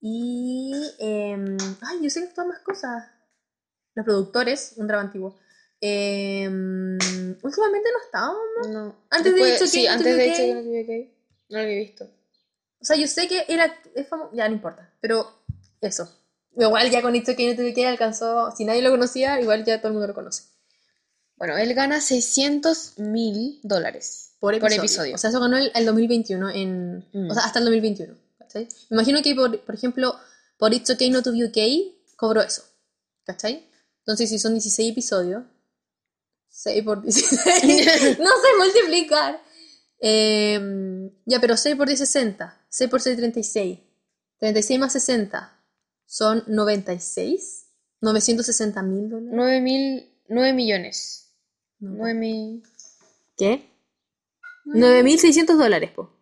Y. 0.00 0.72
em, 0.98 1.56
ay, 1.80 1.98
yo 2.02 2.10
sé 2.10 2.20
que 2.20 2.28
actúan 2.28 2.48
más 2.48 2.60
cosas. 2.60 3.04
Los 3.94 4.04
productores, 4.04 4.74
un 4.76 4.86
drama 4.86 5.02
antiguo. 5.02 5.36
Em, 5.80 6.98
últimamente 7.42 7.88
no 7.92 8.04
estábamos. 8.04 8.68
No. 8.68 8.96
Antes 9.10 9.34
de 9.34 9.54
hecho, 9.54 9.66
Sí, 9.66 9.82
que 9.82 9.88
antes 9.88 10.16
de 10.16 10.24
hecho 10.26 10.42
que 10.42 10.48
que 10.48 10.54
no 10.54 10.62
tuve 10.62 10.86
que 10.86 11.14
No 11.48 11.58
lo 11.58 11.64
había 11.64 11.78
visto. 11.78 12.04
O 12.80 12.84
sea, 12.84 12.96
yo 12.96 13.06
sé 13.08 13.26
que 13.26 13.44
era, 13.48 13.76
es 13.94 14.06
famoso, 14.06 14.30
ya 14.34 14.48
no 14.48 14.54
importa, 14.54 14.88
pero 15.00 15.26
eso. 15.80 16.17
Igual 16.58 16.90
ya 16.90 17.02
con 17.02 17.14
It's 17.14 17.28
Okay 17.28 17.48
No 17.50 17.56
Te 17.56 17.72
que 17.72 17.86
alcanzó, 17.86 18.50
si 18.56 18.64
nadie 18.64 18.82
lo 18.82 18.90
conocía, 18.90 19.40
igual 19.40 19.64
ya 19.64 19.78
todo 19.78 19.88
el 19.88 19.92
mundo 19.94 20.08
lo 20.08 20.14
conoce. 20.14 20.42
Bueno, 21.36 21.56
él 21.56 21.72
gana 21.74 22.00
600 22.00 22.98
mil 22.98 23.60
dólares 23.62 24.32
Por 24.40 24.54
episodio. 24.54 24.80
episodio. 24.82 25.14
O 25.14 25.18
sea, 25.18 25.30
eso 25.30 25.38
ganó 25.40 25.56
el, 25.56 25.70
el 25.74 25.86
2021, 25.86 26.50
en, 26.50 27.06
Mm. 27.12 27.30
o 27.30 27.34
sea, 27.34 27.44
hasta 27.44 27.60
el 27.60 27.64
2021. 27.66 28.14
¿cachai? 28.38 28.64
Me 28.90 28.96
imagino 28.96 29.22
que, 29.22 29.34
por, 29.36 29.60
por 29.60 29.74
ejemplo, 29.74 30.16
por 30.58 30.74
It's 30.74 30.90
Okay 30.90 31.10
No 31.10 31.22
To 31.22 31.32
Be 31.32 31.44
Okay, 31.46 32.02
cobró 32.16 32.42
eso. 32.42 32.62
¿Cachai? 33.24 33.64
Entonces, 34.00 34.28
si 34.30 34.38
son 34.40 34.54
16 34.54 34.90
episodios, 34.92 35.44
6 36.48 36.82
por 36.82 37.02
16, 37.02 37.38
no 38.18 38.30
sé 38.30 38.48
multiplicar. 38.58 39.40
Eh, 40.00 40.58
ya, 41.26 41.40
pero 41.40 41.56
6 41.56 41.76
por 41.76 41.86
10, 41.86 41.98
60. 42.00 42.64
6 42.68 42.90
por 42.90 43.00
6, 43.00 43.16
36. 43.16 43.78
36 44.38 44.80
más 44.80 44.92
60 44.92 45.57
son 46.08 46.42
96. 46.48 47.66
960 48.00 48.82
mil 48.82 49.10
dólares. 49.10 49.30
9 49.34 49.60
mil, 49.60 50.10
9 50.28 50.52
millones. 50.54 51.32
No. 51.80 51.90
9 51.98 52.14
mil. 52.14 52.62
¿Qué? 53.36 53.68
9.600 54.66 55.56
dólares, 55.56 55.90
po. 55.92 56.12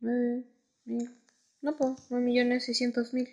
9 0.00 0.44
mil. 0.84 1.10
No, 1.60 1.76
pues, 1.76 1.90
9 2.10 2.24
millones 2.24 2.64
600 2.64 3.12
mil. 3.14 3.28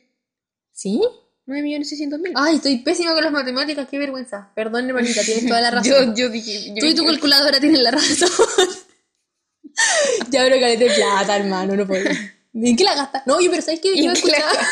¿Sí? 0.72 1.02
9 1.46 1.62
millones 1.62 1.90
600 1.90 2.20
mil. 2.20 2.34
Ay, 2.36 2.56
estoy 2.56 2.80
pésima 2.80 3.14
con 3.14 3.24
las 3.24 3.32
matemáticas, 3.32 3.88
qué 3.88 4.00
vergüenza. 4.00 4.52
Perdón, 4.56 4.88
hermanita, 4.88 5.22
tienes 5.24 5.46
toda 5.48 5.62
la 5.62 5.72
razón. 5.72 6.16
Yo, 6.16 6.26
yo 6.26 6.30
dije. 6.30 6.70
yo 6.70 6.76
Tú 6.80 6.86
y 6.88 6.96
tu 6.96 7.02
dije- 7.04 7.14
calculadora 7.14 7.60
tienen 7.60 7.84
la 7.84 7.92
razón. 7.92 8.30
ya, 10.32 10.44
pero 10.44 10.60
calete 10.60 10.86
de 10.90 10.96
plata, 10.96 11.36
hermano, 11.38 11.76
no 11.76 11.86
puedo. 11.86 12.10
¿En 12.54 12.76
qué 12.78 12.84
la 12.84 12.96
gastas? 12.96 13.28
No, 13.28 13.40
yo, 13.42 13.52
pero 13.52 13.62
¿sabes 13.62 13.80
qué? 13.82 13.90
Yo 13.90 14.10
he 14.10 14.14
¿En 14.14 14.22
qué 14.22 14.28
la 14.32 14.38
escuchado, 14.38 14.70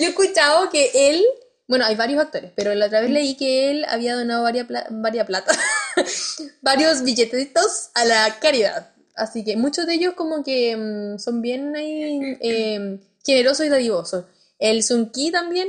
yo 0.00 0.06
he 0.06 0.10
escuchado 0.10 0.68
que 0.70 0.90
él, 1.10 1.22
bueno, 1.68 1.84
hay 1.84 1.94
varios 1.94 2.20
actores, 2.20 2.50
pero 2.56 2.74
la 2.74 2.86
otra 2.86 3.00
vez 3.00 3.10
leí 3.10 3.36
que 3.36 3.70
él 3.70 3.84
había 3.88 4.16
donado 4.16 4.42
varias, 4.42 4.66
pla- 4.66 4.86
varias 4.90 5.26
plata, 5.26 5.52
varios 6.62 7.02
billetitos 7.02 7.90
a 7.94 8.04
la 8.04 8.38
caridad. 8.40 8.90
Así 9.14 9.44
que 9.44 9.56
muchos 9.56 9.86
de 9.86 9.94
ellos 9.94 10.14
como 10.14 10.42
que 10.42 10.76
mm, 10.76 11.18
son 11.18 11.42
bien 11.42 11.76
ahí 11.76 12.20
eh, 12.40 12.98
generosos 13.24 13.66
y 13.66 13.68
dadivosos. 13.68 14.24
El 14.58 14.82
Sunki 14.82 15.30
también, 15.30 15.68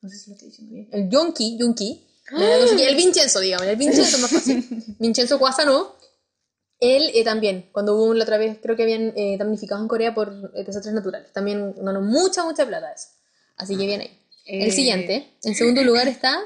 no 0.00 0.08
sé 0.08 0.16
si 0.18 0.30
lo 0.30 0.34
estoy 0.34 0.48
diciendo 0.50 0.74
bien, 0.74 0.88
el 0.92 1.08
Yonki, 1.08 1.56
Yonki, 1.58 2.06
qué, 2.76 2.84
el 2.88 2.96
Vincenzo, 2.96 3.40
digamos, 3.40 3.66
el 3.66 3.76
Vincenzo 3.76 4.18
más 4.18 4.30
fácil. 4.30 4.64
Vincenzo 4.98 5.38
Cuasano, 5.38 5.94
él 6.80 7.10
eh, 7.14 7.24
también, 7.24 7.68
cuando 7.72 7.96
hubo 7.96 8.14
la 8.14 8.22
otra 8.24 8.38
vez, 8.38 8.58
creo 8.62 8.76
que 8.76 8.84
habían 8.84 9.12
eh, 9.16 9.36
damnificado 9.38 9.80
en 9.82 9.88
Corea 9.88 10.14
por 10.14 10.28
eh, 10.54 10.64
desastres 10.64 10.94
naturales, 10.94 11.32
también 11.32 11.74
donó 11.76 12.00
mucha, 12.00 12.44
mucha 12.44 12.66
plata 12.66 12.92
eso. 12.92 13.08
Así 13.58 13.76
que 13.76 13.86
bien 13.86 14.00
ahí. 14.00 14.10
El 14.46 14.68
Eh, 14.68 14.72
siguiente, 14.72 15.26
en 15.44 15.54
segundo 15.54 15.82
lugar 15.84 16.08
está 16.08 16.38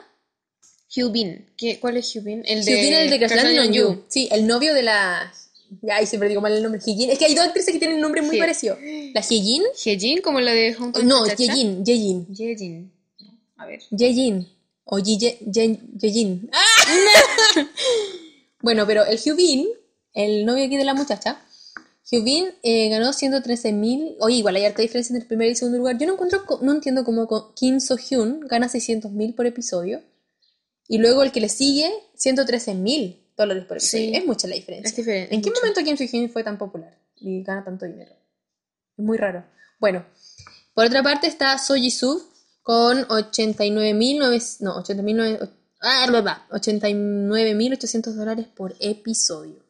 Hyubin. 0.88 1.46
¿Qué, 1.56 1.78
¿Cuál 1.78 1.96
es 1.98 2.12
Hyubin? 2.12 2.42
El 2.44 2.64
de. 2.64 3.04
El 3.04 3.10
de 3.10 3.18
Crash 3.18 3.34
Landing 3.36 3.58
on 3.60 3.72
You. 3.72 4.04
Sí, 4.08 4.28
el 4.32 4.46
novio 4.46 4.74
de 4.74 4.82
la... 4.82 5.32
Ya, 5.80 5.96
ahí 5.96 6.06
siempre 6.06 6.28
digo 6.28 6.40
mal 6.42 6.52
el 6.52 6.62
nombre. 6.62 6.80
Hyejin. 6.84 7.10
Es 7.10 7.18
que 7.18 7.24
hay 7.26 7.34
dos 7.34 7.46
actrices 7.46 7.72
que 7.72 7.78
tienen 7.78 7.98
nombre 8.00 8.20
muy 8.20 8.34
Sí. 8.36 8.40
parecido. 8.40 8.76
La 9.14 9.22
Hyejin. 9.22 9.62
Hyejin, 9.84 10.20
como 10.20 10.40
la 10.40 10.52
de 10.52 10.74
Hong 10.74 10.92
Kong. 10.92 11.04
No, 11.04 11.24
Cha-Cha-Cha. 11.26 11.54
Yejin. 11.54 11.84
Yejin. 11.84 12.26
Hyejin. 12.34 12.92
No, 13.20 13.38
A 13.56 13.66
ver. 13.66 13.80
Yejin. 13.90 14.48
O 14.84 14.98
Ye- 14.98 15.38
Ye- 15.50 15.78
Yejin. 15.98 16.50
¡Ah! 16.52 17.66
bueno, 18.60 18.86
pero 18.86 19.04
el 19.06 19.18
Hyubin, 19.18 19.68
el 20.14 20.44
novio 20.44 20.64
aquí 20.66 20.76
de 20.76 20.84
la 20.84 20.94
muchacha, 20.94 21.40
Hyubin 22.10 22.46
eh, 22.62 22.88
ganó 22.88 23.12
113 23.12 23.72
mil. 23.72 24.16
Oye, 24.20 24.36
igual 24.36 24.56
hay 24.56 24.64
harta 24.64 24.82
diferencia 24.82 25.12
entre 25.12 25.24
el 25.24 25.28
primer 25.28 25.50
y 25.50 25.54
segundo 25.54 25.78
lugar. 25.78 25.98
Yo 25.98 26.06
no 26.06 26.14
encuentro, 26.14 26.42
no 26.60 26.72
entiendo 26.72 27.04
cómo 27.04 27.54
Kim 27.54 27.80
So 27.80 27.96
Hyun 27.96 28.40
gana 28.40 28.68
600 28.68 29.12
mil 29.12 29.34
por 29.34 29.46
episodio. 29.46 30.02
Y 30.88 30.98
luego 30.98 31.22
el 31.22 31.32
que 31.32 31.40
le 31.40 31.48
sigue, 31.48 31.90
113 32.16 32.74
mil 32.74 33.24
dólares 33.36 33.64
por 33.64 33.76
episodio. 33.76 34.10
Sí. 34.10 34.16
Es 34.16 34.26
mucha 34.26 34.48
la 34.48 34.54
diferencia. 34.54 34.90
Es 34.90 34.96
diferente. 34.96 35.34
¿En 35.34 35.42
qué 35.42 35.50
mucho. 35.50 35.60
momento 35.62 35.82
Kim 35.82 35.96
So 35.96 36.04
Hyun 36.04 36.30
fue 36.30 36.42
tan 36.44 36.58
popular 36.58 36.98
y 37.16 37.42
gana 37.42 37.64
tanto 37.64 37.86
dinero? 37.86 38.12
Es 38.96 39.04
muy 39.04 39.16
raro. 39.16 39.44
Bueno, 39.78 40.04
por 40.74 40.86
otra 40.86 41.02
parte 41.02 41.26
está 41.26 41.56
So 41.58 41.74
Ji 41.74 41.90
Soo 41.90 42.20
con 42.62 43.06
89.900 43.08 44.60
no, 44.60 44.82
80.900 44.82 45.50
ah, 45.82 46.06
bla, 46.08 46.20
bla, 46.20 46.46
89.800 46.50 48.12
dólares 48.14 48.46
por 48.54 48.74
episodio. 48.80 49.61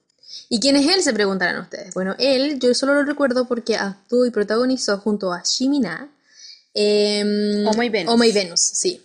¿Y 0.48 0.60
quién 0.60 0.76
es 0.76 0.86
él? 0.88 1.02
Se 1.02 1.12
preguntarán 1.12 1.60
ustedes. 1.60 1.94
Bueno, 1.94 2.14
él, 2.18 2.58
yo 2.58 2.74
solo 2.74 2.94
lo 2.94 3.04
recuerdo 3.04 3.46
porque 3.48 3.76
actuó 3.76 4.26
y 4.26 4.30
protagonizó 4.30 4.98
junto 4.98 5.32
a 5.32 5.42
Shimina 5.44 6.12
em, 6.74 7.66
Oh 7.66 7.74
My 7.74 7.88
Venus. 7.88 8.12
Oh 8.14 8.16
My 8.16 8.32
Venus, 8.32 8.60
sí. 8.60 9.00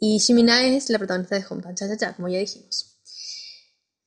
Y 0.00 0.18
Shimina 0.18 0.64
es 0.66 0.90
la 0.90 0.98
protagonista 0.98 1.38
de 1.38 1.44
Hometown 1.48 1.74
Cha 1.74 1.88
Cha 1.88 1.96
Cha, 1.96 2.12
como 2.14 2.28
ya 2.28 2.38
dijimos. 2.38 2.90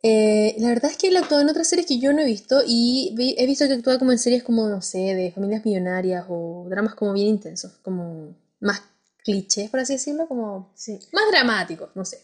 Eh, 0.04 0.56
la 0.60 0.70
verdad 0.70 0.92
es 0.92 0.98
que 0.98 1.08
él 1.08 1.18
actuó 1.18 1.40
en 1.40 1.50
otras 1.50 1.68
series 1.68 1.88
que 1.88 2.00
yo 2.00 2.14
no 2.14 2.22
he 2.22 2.26
visto 2.26 2.62
y 2.66 3.14
vi- 3.16 3.36
he 3.38 3.46
visto 3.48 3.66
que 3.68 3.74
actúa 3.74 3.98
como 3.98 4.12
en 4.12 4.20
series 4.20 4.44
como, 4.44 4.68
no 4.70 4.82
sé, 4.82 5.00
de 5.00 5.32
familias 5.32 5.66
millonarias 5.66 6.26
o 6.30 6.66
dramas 6.70 6.94
como 6.96 7.14
bien 7.14 7.28
intensos, 7.28 7.72
como 7.82 8.36
más 8.60 8.82
clichés, 9.24 9.70
por 9.72 9.80
así 9.80 9.94
decirlo, 9.94 10.28
como 10.28 10.72
más 11.12 11.24
dramáticos, 11.32 11.90
no 11.96 12.06
sé. 12.06 12.20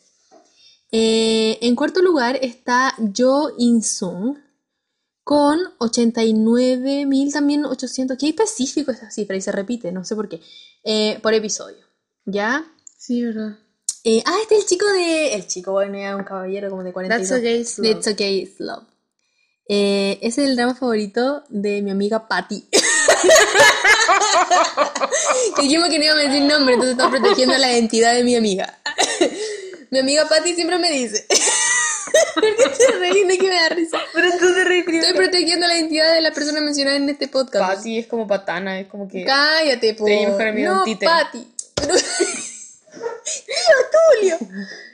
Eh, 0.95 1.57
en 1.61 1.75
cuarto 1.75 2.03
lugar 2.03 2.37
está 2.39 2.93
Jo 3.17 3.51
In-sung 3.57 4.37
con 5.23 5.59
89.000 5.79 7.33
también 7.33 7.65
800, 7.65 8.15
qué 8.15 8.29
específico 8.29 8.91
esta 8.91 9.09
cifra 9.09 9.35
y 9.35 9.41
se 9.41 9.51
repite, 9.51 9.91
no 9.91 10.05
sé 10.05 10.15
por 10.15 10.29
qué, 10.29 10.39
eh, 10.83 11.17
por 11.23 11.33
episodio, 11.33 11.83
¿ya? 12.25 12.63
Sí, 12.95 13.23
verdad. 13.23 13.57
Eh, 14.03 14.21
ah, 14.23 14.37
este 14.43 14.53
es 14.53 14.61
el 14.61 14.67
chico 14.67 14.85
de... 14.85 15.33
El 15.33 15.47
chico, 15.47 15.71
bueno, 15.71 15.97
era 15.97 16.15
un 16.15 16.25
caballero 16.25 16.69
como 16.69 16.83
de 16.83 16.93
42. 16.93 17.27
That's 17.27 17.39
okay, 17.39 17.61
it's 17.61 17.79
love. 17.79 17.91
That's 17.91 18.07
okay, 18.13 18.43
it's 18.43 18.59
love. 18.59 18.83
Eh, 19.67 20.19
es 20.21 20.37
el 20.37 20.55
drama 20.55 20.75
favorito 20.75 21.43
de 21.49 21.81
mi 21.81 21.89
amiga 21.89 22.27
Patty. 22.27 22.69
que 25.55 25.61
dijimos 25.63 25.89
que 25.89 25.97
no 25.97 26.05
íbamos 26.05 26.23
a 26.23 26.27
decir 26.27 26.43
nombre, 26.43 26.75
entonces 26.75 26.97
estamos 26.97 27.19
protegiendo 27.19 27.57
la 27.57 27.71
identidad 27.71 28.13
de 28.13 28.23
mi 28.23 28.35
amiga. 28.35 28.79
Mi 29.93 29.99
amiga 29.99 30.27
Patty 30.27 30.55
siempre 30.55 30.79
me 30.79 30.91
dice... 30.91 31.25
¿Por 32.33 32.43
qué 32.43 32.51
te 32.55 32.91
reís? 32.99 33.25
No 33.25 33.31
es 33.31 33.37
que 33.37 33.47
me 33.47 33.55
da 33.55 33.69
risa. 33.69 33.99
Pero 34.13 34.29
te 34.31 34.63
reí 34.63 34.79
Estoy 34.79 35.13
protegiendo 35.13 35.67
la 35.67 35.75
identidad 35.75 36.13
de 36.13 36.21
la 36.21 36.31
persona 36.31 36.61
mencionada 36.61 36.97
en 36.97 37.09
este 37.09 37.27
podcast. 37.27 37.75
Patty 37.75 37.99
es 37.99 38.07
como 38.07 38.27
patana, 38.27 38.79
es 38.79 38.87
como 38.87 39.07
que. 39.07 39.23
Cállate, 39.23 39.93
po. 39.93 40.05
Te 40.05 40.27
mejor 40.27 40.47
amigo 40.47 40.73
no. 40.73 40.83
Pero... 40.85 41.11
Tío 43.45 43.75
Tulio. 44.19 44.37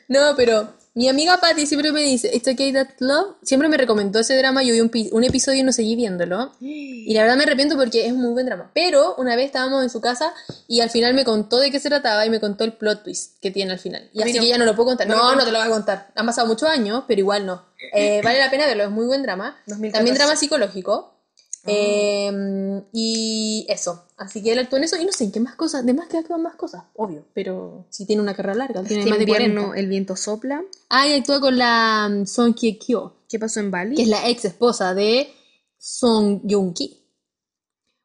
No, 0.08 0.34
pero 0.36 0.74
mi 0.96 1.08
amiga 1.08 1.38
Patty 1.38 1.66
siempre 1.66 1.92
me 1.92 2.02
dice, 2.02 2.30
It's 2.34 2.48
okay 2.48 2.74
that 2.74 2.90
love. 3.00 3.36
Siempre 3.44 3.70
me 3.70 3.78
recomendó 3.78 4.20
ese 4.20 4.38
drama. 4.38 4.64
Yo 4.64 4.74
vi 4.74 4.82
un, 4.82 4.92
un 5.12 5.24
episodio 5.24 5.60
y 5.60 5.64
no 5.64 5.72
seguí 5.72 5.96
viéndolo. 5.96 6.52
Y 6.60 7.14
la 7.14 7.22
verdad 7.22 7.38
me 7.38 7.44
arrepiento 7.44 7.76
porque 7.76 8.06
es 8.06 8.12
un 8.12 8.22
muy 8.22 8.32
buen 8.32 8.46
drama. 8.46 8.72
Pero 8.74 9.16
una 9.18 9.36
vez 9.36 9.46
estábamos 9.46 9.84
en 9.84 9.90
su 9.90 10.02
casa 10.02 10.34
y 10.68 10.82
al 10.82 10.90
final 10.90 11.14
me 11.14 11.24
contó 11.24 11.60
de 11.60 11.72
qué 11.72 11.80
se 11.80 11.90
trataba 11.90 12.26
y 12.26 12.30
me 12.30 12.40
contó 12.40 12.64
el 12.64 12.74
plot 12.74 13.04
twist 13.04 13.40
que 13.40 13.52
tiene 13.52 13.72
al 13.72 13.80
final. 13.80 14.10
Y 14.14 14.22
así 14.22 14.34
no. 14.34 14.42
que 14.42 14.48
ya 14.48 14.58
no 14.58 14.66
lo 14.66 14.76
puedo 14.76 14.88
contar. 14.88 15.08
No 15.08 15.16
No, 15.16 15.36
no, 15.36 15.46
te 15.46 15.52
lo 15.52 15.60
voy 15.60 15.68
a 15.68 15.72
contar. 15.72 16.12
Han 16.16 16.26
pasado 16.26 16.48
muchos 16.48 16.68
años, 16.68 17.04
pero 17.08 17.20
igual 17.20 17.46
no. 17.46 17.66
Eh, 17.94 18.22
vale 18.24 18.40
la 18.40 18.50
pena 18.50 18.66
verlo, 18.66 18.84
es 18.84 18.90
muy 18.90 19.06
buen 19.06 19.22
drama. 19.24 19.58
2014. 19.68 19.92
También 19.92 20.16
drama 20.16 20.36
psicológico. 20.36 21.19
Ah. 21.66 21.72
Eh, 21.72 22.84
y 22.94 23.66
eso. 23.70 24.06
Así 24.18 24.42
que 24.42 24.54
él 24.54 24.60
actuó 24.60 24.78
en 24.78 24.86
eso. 24.86 24.96
Y 24.98 25.06
no 25.06 25.12
sé 25.12 25.26
en 25.26 25.32
qué 25.32 25.40
más 25.40 25.56
cosas. 25.56 25.86
De 25.86 25.94
más 25.94 26.08
que 26.08 26.18
actúan 26.18 26.42
más 26.42 26.56
cosas, 26.56 26.84
obvio. 26.96 27.26
Pero 27.34 27.86
si 27.90 28.06
tiene 28.06 28.22
una 28.22 28.36
carrera 28.36 28.56
larga, 28.56 28.84
tiene 28.84 29.00
Este 29.04 29.10
más 29.10 29.20
de 29.20 29.24
invierno 29.26 29.62
40. 29.68 29.80
el 29.80 29.88
viento 29.88 30.16
sopla. 30.16 30.64
Ah, 30.90 31.08
y 31.08 31.14
actúa 31.14 31.40
con 31.42 31.58
la 31.58 32.08
um, 32.10 32.26
Song 32.26 32.54
Kye 32.56 32.78
Kyo, 32.80 33.14
¿Qué 33.28 33.38
pasó 33.40 33.60
en 33.60 33.72
Bali? 33.72 33.96
que 33.96 34.04
es 34.04 34.08
la 34.08 34.28
ex 34.30 34.46
esposa 34.46 34.94
de 34.94 35.30
Song 35.78 36.42
Joong 36.50 36.74
Ki. 36.74 36.96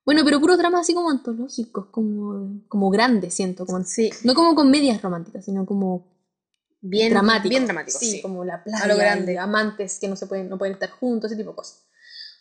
Bueno, 0.05 0.23
pero 0.25 0.39
puros 0.41 0.59
dramas 0.59 0.83
así 0.83 0.93
como 0.93 1.09
antológicos, 1.11 1.87
como, 1.87 2.61
como 2.69 2.91
grandes, 2.91 3.33
siento. 3.35 3.65
Como, 3.65 3.83
Sí. 3.85 4.11
No 4.25 4.35
como 4.35 4.55
comedias 4.55 5.01
románticas, 5.01 5.45
sino 5.45 5.65
como 5.65 6.13
Bien 6.87 7.09
dramáticos. 7.11 7.49
Bien 7.49 7.65
dramático, 7.65 7.99
Sí, 7.99 8.11
sí. 8.11 8.21
como 8.23 8.45
la 8.45 8.63
playa, 8.63 8.85
A 8.85 8.87
lo 8.87 8.97
grande. 8.99 9.39
amantes 9.39 9.99
que 9.99 10.07
no 10.09 10.17
se 10.17 10.27
pueden, 10.27 10.51
no 10.51 10.59
pueden 10.59 10.75
estar 10.75 10.91
juntos, 10.91 11.31
ese 11.31 11.39
tipo 11.39 11.53
de 11.53 11.57
cosas. 11.57 11.85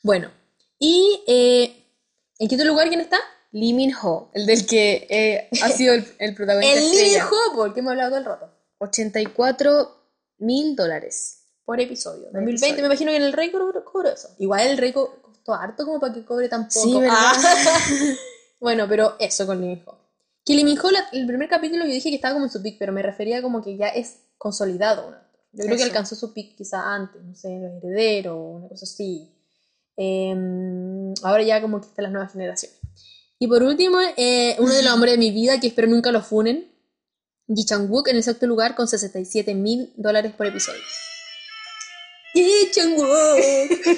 Bueno, 0.03 0.27
y 0.85 1.23
eh, 1.27 1.85
¿en 2.39 2.47
quinto 2.49 2.65
lugar 2.65 2.87
quién 2.89 2.99
está? 3.01 3.17
Lee 3.51 3.71
Min 3.73 3.93
Ho, 4.01 4.29
el 4.33 4.45
del 4.45 4.65
que 4.65 5.05
eh, 5.09 5.47
ha 5.61 5.69
sido 5.69 5.93
el, 5.93 6.05
el 6.19 6.33
protagonista 6.35 6.75
El 6.79 6.89
Lee 6.89 6.97
estrella. 6.97 7.27
Ho, 7.29 7.55
porque 7.55 7.79
hemos 7.79 7.91
hablado 7.91 8.09
todo 8.09 8.19
el 8.19 8.25
rato. 8.25 8.49
84 8.79 9.95
mil 10.39 10.75
dólares. 10.75 11.39
Por 11.65 11.79
episodio. 11.79 12.23
Por 12.31 12.41
2020, 12.41 12.65
episodio. 12.65 12.81
me 12.81 12.87
imagino 12.87 13.11
que 13.11 13.17
en 13.17 13.23
el 13.23 13.33
Rey 13.33 13.51
cobró, 13.51 14.09
eso. 14.11 14.29
Igual 14.39 14.67
el 14.67 14.77
Rey 14.77 14.91
co- 14.91 15.21
costó 15.21 15.53
harto 15.53 15.85
como 15.85 15.99
para 15.99 16.13
que 16.13 16.25
cobre 16.25 16.49
tan 16.49 16.67
poco. 16.67 16.81
Sí. 17.01 17.07
Ah. 17.09 17.33
Bueno, 18.59 18.85
pero 18.87 19.17
eso 19.19 19.45
con 19.45 19.59
Lee 19.59 19.67
Min 19.67 19.83
Ho. 19.85 19.97
Que 20.45 20.53
Lee 20.55 20.63
Min 20.63 20.79
Ho, 20.79 20.89
la- 20.89 21.07
el 21.11 21.27
primer 21.27 21.49
capítulo 21.49 21.85
yo 21.85 21.91
dije 21.91 22.09
que 22.09 22.15
estaba 22.15 22.33
como 22.33 22.45
en 22.45 22.51
su 22.51 22.61
pick, 22.61 22.77
pero 22.79 22.91
me 22.93 23.01
refería 23.01 23.41
como 23.41 23.61
que 23.63 23.75
ya 23.77 23.87
es 23.89 24.19
consolidado. 24.37 25.13
Yo 25.51 25.65
creo 25.65 25.77
que 25.77 25.83
alcanzó 25.83 26.15
su 26.15 26.33
pick 26.33 26.55
quizá 26.55 26.93
antes, 26.93 27.21
no 27.21 27.35
sé, 27.35 27.49
Los 27.59 27.83
Herederos, 27.83 28.37
una 28.39 28.67
cosa 28.69 28.85
así. 28.85 29.29
Em, 29.97 31.13
ahora 31.23 31.43
ya 31.43 31.61
como 31.61 31.79
que 31.81 31.87
están 31.87 32.03
las 32.03 32.11
nuevas 32.11 32.31
generaciones. 32.31 32.79
Y 33.39 33.47
por 33.47 33.61
último, 33.63 33.99
eh, 34.17 34.55
uno 34.59 34.73
de 34.73 34.83
los 34.83 34.93
hombres 34.93 35.13
de 35.13 35.17
mi 35.17 35.31
vida, 35.31 35.59
que 35.59 35.67
espero 35.67 35.87
nunca 35.87 36.11
lo 36.11 36.21
funen, 36.21 36.71
Ji 37.47 37.65
Chang-wook 37.65 38.07
en 38.07 38.15
el 38.15 38.23
sexto 38.23 38.47
lugar 38.47 38.73
con 38.75 38.87
67 38.87 39.53
mil 39.53 39.91
dólares 39.97 40.33
por 40.35 40.47
episodio. 40.47 40.81
Ji 42.33 42.71
Chang-wook. 42.71 43.97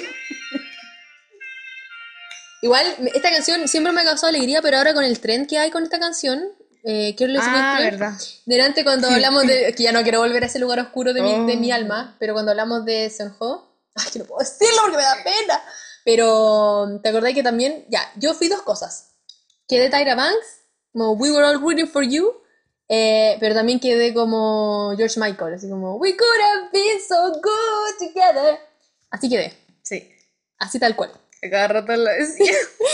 Igual, 2.62 2.86
esta 3.14 3.30
canción 3.30 3.68
siempre 3.68 3.92
me 3.92 4.00
ha 4.00 4.04
causado 4.04 4.28
alegría, 4.28 4.60
pero 4.62 4.78
ahora 4.78 4.94
con 4.94 5.04
el 5.04 5.20
trend 5.20 5.46
que 5.48 5.58
hay 5.58 5.70
con 5.70 5.84
esta 5.84 5.98
canción, 6.00 6.42
eh, 6.84 7.14
quiero 7.16 7.32
les 7.32 7.42
Ah, 7.44 7.78
verdad. 7.80 8.14
Delante 8.46 8.82
cuando 8.82 9.08
hablamos 9.08 9.46
de, 9.46 9.72
que 9.74 9.82
ya 9.84 9.92
no 9.92 10.02
quiero 10.02 10.20
volver 10.20 10.42
a 10.42 10.46
ese 10.46 10.58
lugar 10.58 10.80
oscuro 10.80 11.12
de 11.12 11.22
mi, 11.22 11.46
de 11.46 11.56
mi 11.56 11.70
Oh. 11.70 11.74
alma, 11.74 12.16
pero 12.18 12.32
cuando 12.32 12.50
hablamos 12.50 12.84
de 12.84 13.10
Senho, 13.10 13.64
ay, 13.94 14.10
que 14.12 14.18
no 14.20 14.24
puedo 14.24 14.40
decirlo 14.40 14.76
porque 14.82 14.96
me 14.96 15.02
da 15.02 15.16
pena, 15.22 15.62
pero 16.06 17.00
te 17.02 17.08
acordás 17.08 17.34
que 17.34 17.42
también, 17.42 17.84
ya, 17.88 18.00
yo 18.16 18.32
fui 18.32 18.46
dos 18.46 18.62
cosas, 18.62 19.16
quedé 19.66 19.90
Tyra 19.90 20.14
Banks, 20.14 20.60
como 20.92 21.12
We 21.14 21.32
Were 21.32 21.44
All 21.44 21.60
Rooting 21.60 21.88
For 21.88 22.04
You, 22.04 22.32
eh, 22.88 23.36
pero 23.40 23.56
también 23.56 23.80
quedé 23.80 24.14
como 24.14 24.94
George 24.96 25.18
Michael, 25.18 25.54
así 25.54 25.68
como 25.68 25.96
We 25.96 26.16
Could 26.16 26.40
Have 26.54 26.68
Been 26.72 27.00
So 27.06 27.32
Good 27.32 27.98
Together, 27.98 28.60
así 29.10 29.28
quedé, 29.28 29.52
Sí. 29.82 30.08
así 30.58 30.78
tal 30.78 30.94
cual. 30.94 31.10
A 31.42 31.50
cada 31.50 31.68
rato 31.68 31.94
lo 31.96 32.04
decía. 32.10 32.52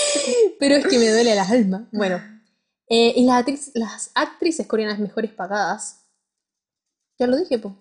Pero 0.59 0.75
es 0.77 0.87
que 0.87 0.99
me 0.99 1.09
duele 1.11 1.33
el 1.33 1.39
alma. 1.39 1.89
Bueno, 1.93 2.17
eh, 2.89 3.13
y 3.15 3.25
las, 3.27 3.45
actriz- 3.47 3.71
las 3.75 4.11
actrices 4.15 4.67
coreanas 4.67 4.99
mejores 4.99 5.31
pagadas, 5.31 6.01
ya 7.19 7.27
lo 7.27 7.37
dije, 7.37 7.59
po. 7.59 7.77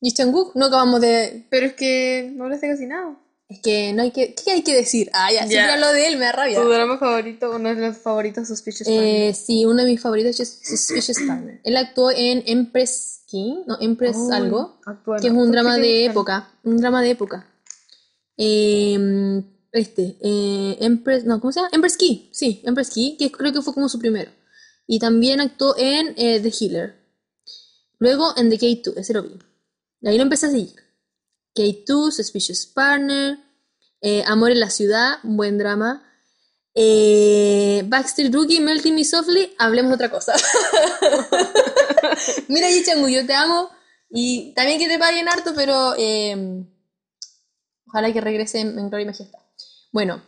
Ji 0.00 0.12
Chang-wook, 0.12 0.52
no 0.56 0.66
acabamos 0.66 1.00
de... 1.00 1.46
Pero 1.50 1.66
es 1.66 1.74
que 1.74 2.30
no 2.34 2.44
hace 2.46 2.68
casi 2.68 2.86
nada. 2.86 3.16
Es 3.52 3.60
que 3.60 3.92
no 3.92 4.00
hay 4.02 4.12
que... 4.12 4.34
¿Qué 4.34 4.50
hay 4.50 4.62
que 4.62 4.74
decir? 4.74 5.10
Ah, 5.12 5.30
ya, 5.30 5.40
siempre 5.40 5.56
Ya. 5.56 5.74
hablo 5.74 5.92
de 5.92 6.08
él, 6.08 6.16
me 6.16 6.24
da 6.24 6.32
rabia. 6.32 6.58
Tu 6.58 6.66
drama 6.66 6.96
favorito, 6.96 7.54
uno 7.54 7.74
de 7.74 7.88
los 7.88 7.98
favoritos, 7.98 8.48
Suspicious 8.48 8.88
Eh, 8.88 9.34
sí, 9.34 9.66
uno 9.66 9.82
de 9.82 9.90
mis 9.90 10.00
favoritos 10.00 10.40
es 10.40 10.60
Suspicious 10.64 11.18
Partner. 11.26 11.60
Él 11.62 11.76
actuó 11.76 12.10
en 12.10 12.42
Empress 12.46 13.24
King, 13.26 13.56
no, 13.66 13.76
Empress 13.78 14.16
Oh, 14.16 14.32
algo, 14.32 14.80
que 15.20 15.26
es 15.26 15.32
un 15.34 15.52
drama 15.52 15.76
de 15.76 16.06
época, 16.06 16.50
un 16.64 16.78
drama 16.78 17.02
de 17.02 17.10
época. 17.10 17.46
Eh, 18.38 19.42
este, 19.72 20.16
eh, 20.22 20.78
Empress, 20.80 21.24
no, 21.24 21.38
¿cómo 21.38 21.52
se 21.52 21.60
llama? 21.60 21.70
Empress 21.72 21.98
Key, 21.98 22.30
sí, 22.32 22.62
Empress 22.64 22.88
Key, 22.88 23.16
que 23.18 23.30
creo 23.30 23.52
que 23.52 23.60
fue 23.60 23.74
como 23.74 23.90
su 23.90 23.98
primero. 23.98 24.30
Y 24.86 24.98
también 24.98 25.42
actuó 25.42 25.74
en 25.76 26.14
eh, 26.16 26.40
The 26.40 26.52
Healer. 26.58 26.94
Luego 27.98 28.32
en 28.36 28.48
The 28.48 28.58
K2, 28.58 28.96
ese 28.96 29.12
lo 29.12 29.22
vi. 29.22 29.38
Y 30.00 30.08
ahí 30.08 30.16
lo 30.16 30.22
empecé 30.22 30.46
a 30.46 30.50
seguir. 30.50 30.81
K2, 31.54 32.12
Suspicious 32.12 32.66
Partner, 32.66 33.38
eh, 34.00 34.24
Amor 34.26 34.50
en 34.50 34.60
la 34.60 34.70
Ciudad, 34.70 35.18
un 35.22 35.36
buen 35.36 35.58
drama. 35.58 36.02
Eh, 36.74 37.82
Backstreet 37.86 38.34
Rookie, 38.34 38.60
Melting 38.60 38.94
Me 38.94 39.04
Softly, 39.04 39.54
hablemos 39.58 39.90
de 39.90 39.94
otra 39.94 40.10
cosa. 40.10 40.34
Mira, 42.48 42.70
Yichangu, 42.70 43.08
yo 43.08 43.26
te 43.26 43.34
amo. 43.34 43.70
Y 44.10 44.52
también 44.54 44.78
que 44.78 44.88
te 44.88 44.98
paguen 44.98 45.28
harto, 45.28 45.54
pero 45.54 45.94
eh, 45.96 46.64
ojalá 47.86 48.12
que 48.12 48.20
regrese 48.20 48.60
en, 48.60 48.88
Gloria 48.88 49.04
y 49.04 49.06
Majestad. 49.06 49.38
Bueno, 49.90 50.22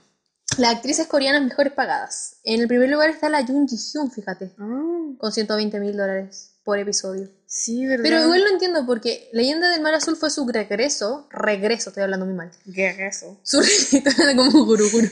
las 0.59 0.77
actrices 0.77 1.07
coreanas 1.07 1.43
mejores 1.43 1.73
pagadas. 1.73 2.39
En 2.45 2.61
el 2.61 2.69
primer 2.69 2.89
lugar 2.89 3.11
está 3.11 3.29
la 3.29 3.45
Jung 3.45 3.69
Ji-hyun, 3.69 4.11
fíjate, 4.11 4.55
Ah, 4.59 5.15
con 5.19 5.33
120 5.33 5.81
mil 5.81 5.97
dólares 5.97 6.57
por 6.65 6.79
episodio. 6.79 7.29
Sí, 7.55 7.87
¿verdad? 7.87 8.03
Pero 8.03 8.23
igual 8.25 8.43
lo 8.43 8.51
entiendo 8.51 8.85
porque 8.85 9.29
Leyenda 9.33 9.71
del 9.71 9.81
Mar 9.81 9.95
Azul 9.95 10.17
fue 10.17 10.31
su 10.31 10.47
regreso, 10.47 11.27
regreso, 11.31 11.91
estoy 11.91 12.03
hablando 12.03 12.27
muy 12.27 12.35
mal. 12.35 12.51
¿Qué 12.75 12.89
es 12.89 13.17
eso? 13.17 13.39
Su 13.43 13.61
regreso, 13.61 14.03
como 14.37 14.65
gurú, 14.65 14.91
gurú. 14.91 15.09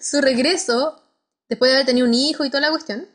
Su 0.00 0.20
regreso, 0.20 1.02
después 1.48 1.70
de 1.70 1.76
haber 1.76 1.86
tenido 1.86 2.06
un 2.06 2.14
hijo 2.14 2.44
y 2.44 2.50
toda 2.50 2.60
la 2.60 2.70
cuestión. 2.70 3.08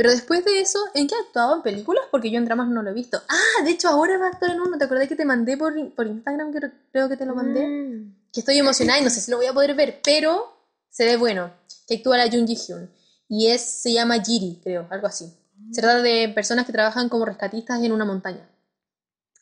Pero 0.00 0.12
después 0.12 0.42
de 0.46 0.60
eso, 0.60 0.78
¿en 0.94 1.06
qué 1.06 1.14
ha 1.14 1.18
actuado? 1.18 1.56
¿En 1.56 1.62
películas? 1.62 2.04
Porque 2.10 2.30
yo 2.30 2.38
en 2.38 2.46
dramas 2.46 2.68
no 2.68 2.82
lo 2.82 2.88
he 2.88 2.94
visto. 2.94 3.20
Ah, 3.28 3.62
de 3.64 3.70
hecho 3.72 3.88
ahora 3.88 4.16
va 4.16 4.28
a 4.28 4.30
actuar 4.30 4.52
en 4.52 4.60
uno. 4.62 4.78
¿Te 4.78 4.84
acordás 4.84 5.06
que 5.06 5.14
te 5.14 5.26
mandé 5.26 5.58
por, 5.58 5.74
por 5.94 6.06
Instagram? 6.06 6.54
Creo, 6.54 6.70
creo 6.90 7.08
que 7.10 7.18
te 7.18 7.26
lo 7.26 7.34
mandé. 7.34 7.66
Mm. 7.66 8.16
Que 8.32 8.40
estoy 8.40 8.56
emocionada 8.56 8.98
y 8.98 9.04
no 9.04 9.10
sé 9.10 9.20
si 9.20 9.30
lo 9.30 9.36
voy 9.36 9.44
a 9.44 9.52
poder 9.52 9.74
ver, 9.74 10.00
pero 10.02 10.56
se 10.88 11.04
ve 11.04 11.18
bueno. 11.18 11.52
Que 11.86 11.96
actúa 11.96 12.16
la 12.16 12.30
Jung 12.30 12.46
Ji-hyun. 12.46 12.90
Y 13.28 13.48
es, 13.48 13.60
se 13.60 13.92
llama 13.92 14.22
Jiri, 14.24 14.60
creo, 14.62 14.86
algo 14.90 15.06
así. 15.06 15.30
Se 15.72 15.80
trata 15.80 16.02
de 16.02 16.28
personas 16.30 16.66
que 16.66 16.72
trabajan 16.72 17.08
como 17.08 17.24
rescatistas 17.24 17.82
en 17.82 17.92
una 17.92 18.04
montaña. 18.04 18.48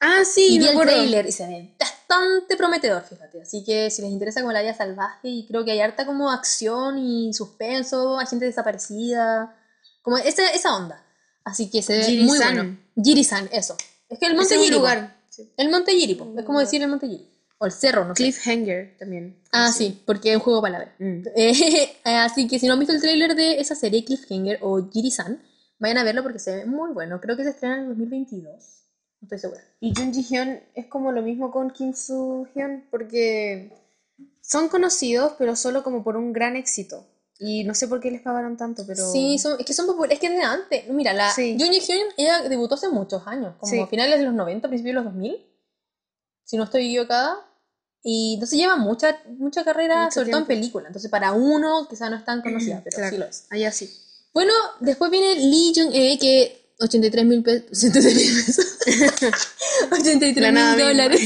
Ah, 0.00 0.22
sí, 0.24 0.54
Y 0.54 0.58
vi 0.58 0.66
el 0.68 0.78
trailer 0.78 1.26
y 1.26 1.32
se 1.32 1.46
ve 1.46 1.74
bastante 1.78 2.56
prometedor, 2.56 3.02
fíjate. 3.02 3.42
Así 3.42 3.64
que 3.64 3.90
si 3.90 4.02
les 4.02 4.10
interesa 4.10 4.40
como 4.40 4.52
la 4.52 4.62
vida 4.62 4.74
salvaje, 4.74 5.28
y 5.28 5.46
creo 5.46 5.64
que 5.64 5.72
hay 5.72 5.80
harta 5.80 6.06
como 6.06 6.30
acción 6.30 6.98
y 6.98 7.32
suspenso, 7.34 8.18
hay 8.18 8.26
gente 8.26 8.44
desaparecida, 8.46 9.56
como 10.02 10.18
esa, 10.18 10.48
esa 10.50 10.76
onda. 10.76 11.04
Así 11.44 11.70
que 11.70 11.82
se 11.82 11.96
ve 11.98 12.04
muy 12.22 12.38
Jiri-san. 12.38 12.54
bueno. 12.54 12.78
Jiri-san, 13.02 13.48
eso. 13.52 13.76
Es 14.08 14.18
que 14.18 14.26
el 14.26 14.36
monte 14.36 14.54
es 14.54 14.70
po. 14.70 14.76
lugar. 14.76 15.16
Sí. 15.28 15.52
El 15.56 15.70
monte 15.70 15.92
Jiri, 15.92 16.14
po. 16.14 16.32
es 16.36 16.44
como 16.44 16.60
decir 16.60 16.82
el 16.82 16.88
monte 16.88 17.08
Jiri. 17.08 17.28
O 17.58 17.66
el 17.66 17.72
cerro, 17.72 18.04
no 18.04 18.14
sé. 18.14 18.22
Cliffhanger 18.22 18.96
también. 18.98 19.42
Ah, 19.50 19.72
sí, 19.72 20.00
porque 20.06 20.30
es 20.30 20.36
un 20.36 20.42
juego 20.42 20.60
de 20.60 20.62
palabras. 20.62 20.90
Mm. 20.98 21.22
Eh, 21.36 22.16
así 22.16 22.46
que 22.46 22.58
si 22.58 22.66
no 22.66 22.74
han 22.74 22.78
visto 22.78 22.94
el 22.94 23.00
tráiler 23.00 23.34
de 23.34 23.60
esa 23.60 23.74
serie, 23.74 24.04
Cliffhanger 24.04 24.58
o 24.62 24.88
Jiri-san, 24.90 25.42
vayan 25.78 25.98
a 25.98 26.04
verlo 26.04 26.22
porque 26.22 26.38
se 26.38 26.54
ve 26.56 26.66
muy 26.66 26.92
bueno. 26.92 27.20
Creo 27.20 27.36
que 27.36 27.44
se 27.44 27.50
estrena 27.50 27.76
en 27.76 27.80
el 27.82 27.88
2022. 27.88 28.44
No 29.20 29.26
estoy 29.26 29.38
segura. 29.38 29.60
Y 29.80 29.92
Jun 29.94 30.12
Ji 30.14 30.22
Hyun 30.22 30.60
es 30.74 30.86
como 30.86 31.12
lo 31.12 31.22
mismo 31.22 31.50
con 31.50 31.70
Kim 31.70 31.92
Soo 31.94 32.46
Hyun 32.54 32.86
porque 32.90 33.72
son 34.40 34.68
conocidos, 34.68 35.32
pero 35.38 35.56
solo 35.56 35.82
como 35.82 36.02
por 36.04 36.16
un 36.16 36.32
gran 36.32 36.56
éxito. 36.56 37.06
Y 37.40 37.62
no 37.64 37.74
sé 37.74 37.86
por 37.86 38.00
qué 38.00 38.10
les 38.10 38.20
pagaron 38.22 38.56
tanto, 38.56 38.84
pero. 38.86 39.10
Sí, 39.12 39.38
son, 39.38 39.60
es 39.60 39.64
que 39.66 39.72
son 39.72 39.86
populares, 39.86 40.14
es 40.16 40.20
que 40.20 40.28
desde 40.30 40.42
antes. 40.44 40.88
Mira, 40.88 41.12
la 41.12 41.30
Sí. 41.32 41.56
Jung 41.58 41.70
Ji-hyun, 41.72 42.08
ella 42.16 42.48
debutó 42.48 42.74
hace 42.74 42.88
muchos 42.88 43.24
años, 43.26 43.54
como 43.60 43.70
Sí. 43.72 43.78
a 43.80 43.86
finales 43.86 44.18
de 44.18 44.24
los 44.24 44.34
90, 44.34 44.66
principios 44.68 44.94
de 44.96 45.02
los 45.04 45.12
2000, 45.12 45.36
si 46.44 46.56
no 46.56 46.64
estoy 46.64 46.86
equivocada. 46.86 47.36
Y 48.02 48.34
entonces 48.34 48.58
lleva 48.58 48.76
mucha, 48.76 49.20
mucha 49.38 49.64
carrera, 49.64 50.04
Mucho 50.04 50.14
sobre 50.20 50.30
todo 50.30 50.40
en 50.40 50.46
tiempo. 50.46 50.60
película. 50.60 50.86
Entonces 50.88 51.10
para 51.10 51.32
uno 51.32 51.86
quizá 51.88 52.08
no 52.10 52.16
es 52.16 52.24
tan 52.24 52.42
conocida, 52.42 52.80
pero 52.84 52.96
Claro. 52.96 53.10
sí 53.10 53.18
lo 53.18 53.24
es. 53.26 53.46
Allá 53.50 53.70
sí. 53.72 53.88
Bueno, 54.38 54.52
después 54.78 55.10
viene 55.10 55.34
Lee 55.34 55.72
Jung-e, 55.74 56.16
que 56.16 56.72
83 56.78 57.24
mil 57.26 57.42
pesos. 57.42 57.66
83 57.72 58.14
mil 58.14 58.44
pesos. 58.44 58.66
83 59.90 60.36
La 60.36 60.52
mil 60.52 60.54
nada 60.54 60.76
misma. 60.76 60.88
dólares. 60.90 61.20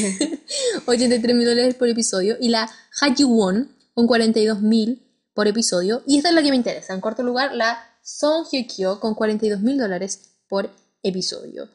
83 0.87 1.37
mil 1.37 1.47
dólares 1.47 1.75
por 1.75 1.89
episodio. 1.89 2.39
Y 2.41 2.49
la 2.49 2.71
Ha 3.03 3.15
Ji-won 3.15 3.71
con 3.93 4.07
42 4.07 4.63
mil 4.63 5.03
por 5.35 5.47
episodio. 5.47 6.03
Y 6.07 6.17
esta 6.17 6.31
es 6.31 6.35
la 6.35 6.43
que 6.43 6.49
me 6.49 6.57
interesa. 6.57 6.95
En 6.95 7.03
cuarto 7.03 7.23
lugar, 7.23 7.55
la 7.55 7.85
Song 8.03 8.47
Hye-kyo 8.51 8.99
con 8.99 9.15
42 9.15 9.61
mil 9.61 9.77
dólares 9.77 10.31
por 10.49 10.71
episodio. 11.03 11.69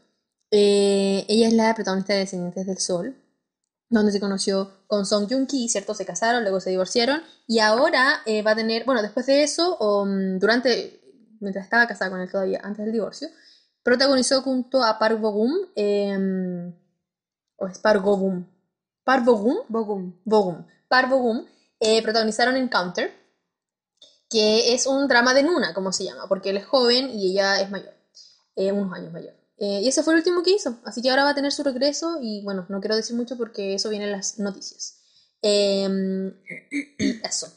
Eh, 0.50 1.24
ella 1.28 1.50
es 1.50 1.54
la 1.54 1.76
protagonista 1.76 2.14
de 2.14 2.20
Descendientes 2.22 2.66
del 2.66 2.80
Sol, 2.80 3.16
donde 3.92 4.12
se 4.12 4.20
conoció 4.20 4.72
con 4.88 5.06
Song 5.06 5.28
Joong-ki, 5.30 5.70
¿cierto? 5.70 5.94
Se 5.94 6.04
casaron, 6.04 6.42
luego 6.42 6.60
se 6.60 6.72
divorciaron. 6.72 7.22
Y 7.46 7.60
ahora 7.60 8.22
eh, 8.26 8.42
va 8.42 8.54
a 8.54 8.56
tener, 8.56 8.86
bueno, 8.86 9.04
después 9.04 9.28
de 9.28 9.44
eso, 9.44 9.78
mm, 10.04 10.40
durante, 10.40 11.00
mientras 11.40 11.66
estaba 11.66 11.88
casada 11.88 12.12
con 12.12 12.22
él 12.22 12.30
todavía, 12.30 12.60
antes 12.64 12.86
del 12.86 12.94
divorcio, 12.94 13.30
protagonizó 13.84 14.42
junto 14.42 14.84
a 14.84 15.00
Park 15.00 15.20
Bo-gum, 15.20 15.52
eh, 15.76 16.74
o 17.58 17.68
es 17.68 17.80
Park 17.80 18.04
Go-gum, 18.04 18.46
Park 19.04 19.26
Bo-gum, 19.26 19.58
Bogum. 19.70 20.14
Bogum, 20.26 20.66
Park 20.88 21.10
Bogum, 21.10 21.46
eh, 21.80 22.02
protagonizaron 22.04 22.58
Encounter, 22.58 23.12
que 24.30 24.74
es 24.74 24.86
un 24.86 25.08
drama 25.08 25.34
de 25.34 25.44
Nuna, 25.44 25.74
como 25.74 25.92
se 25.92 26.04
llama, 26.04 26.28
porque 26.28 26.50
él 26.50 26.58
es 26.58 26.66
joven 26.66 27.10
y 27.10 27.32
ella 27.32 27.62
es 27.62 27.70
mayor, 27.70 27.94
eh, 28.56 28.72
unos 28.72 28.94
años 28.94 29.14
mayor. 29.14 29.34
Eh, 29.58 29.82
y 29.82 29.88
ese 29.88 30.04
fue 30.04 30.14
el 30.14 30.20
último 30.20 30.44
que 30.44 30.52
hizo, 30.52 30.78
así 30.84 31.02
que 31.02 31.10
ahora 31.10 31.24
va 31.24 31.30
a 31.32 31.36
tener 31.36 31.52
su 31.52 31.64
regreso 31.64 32.20
y 32.22 32.44
bueno, 32.44 32.66
no 32.70 32.80
quiero 32.80 32.96
decir 32.96 33.16
mucho 33.16 33.38
porque 33.38 33.74
eso 33.74 33.90
viene 33.90 34.06
en 34.06 34.12
las 34.12 34.38
noticias. 34.40 35.00
Y 35.42 35.86
eso. 37.24 37.48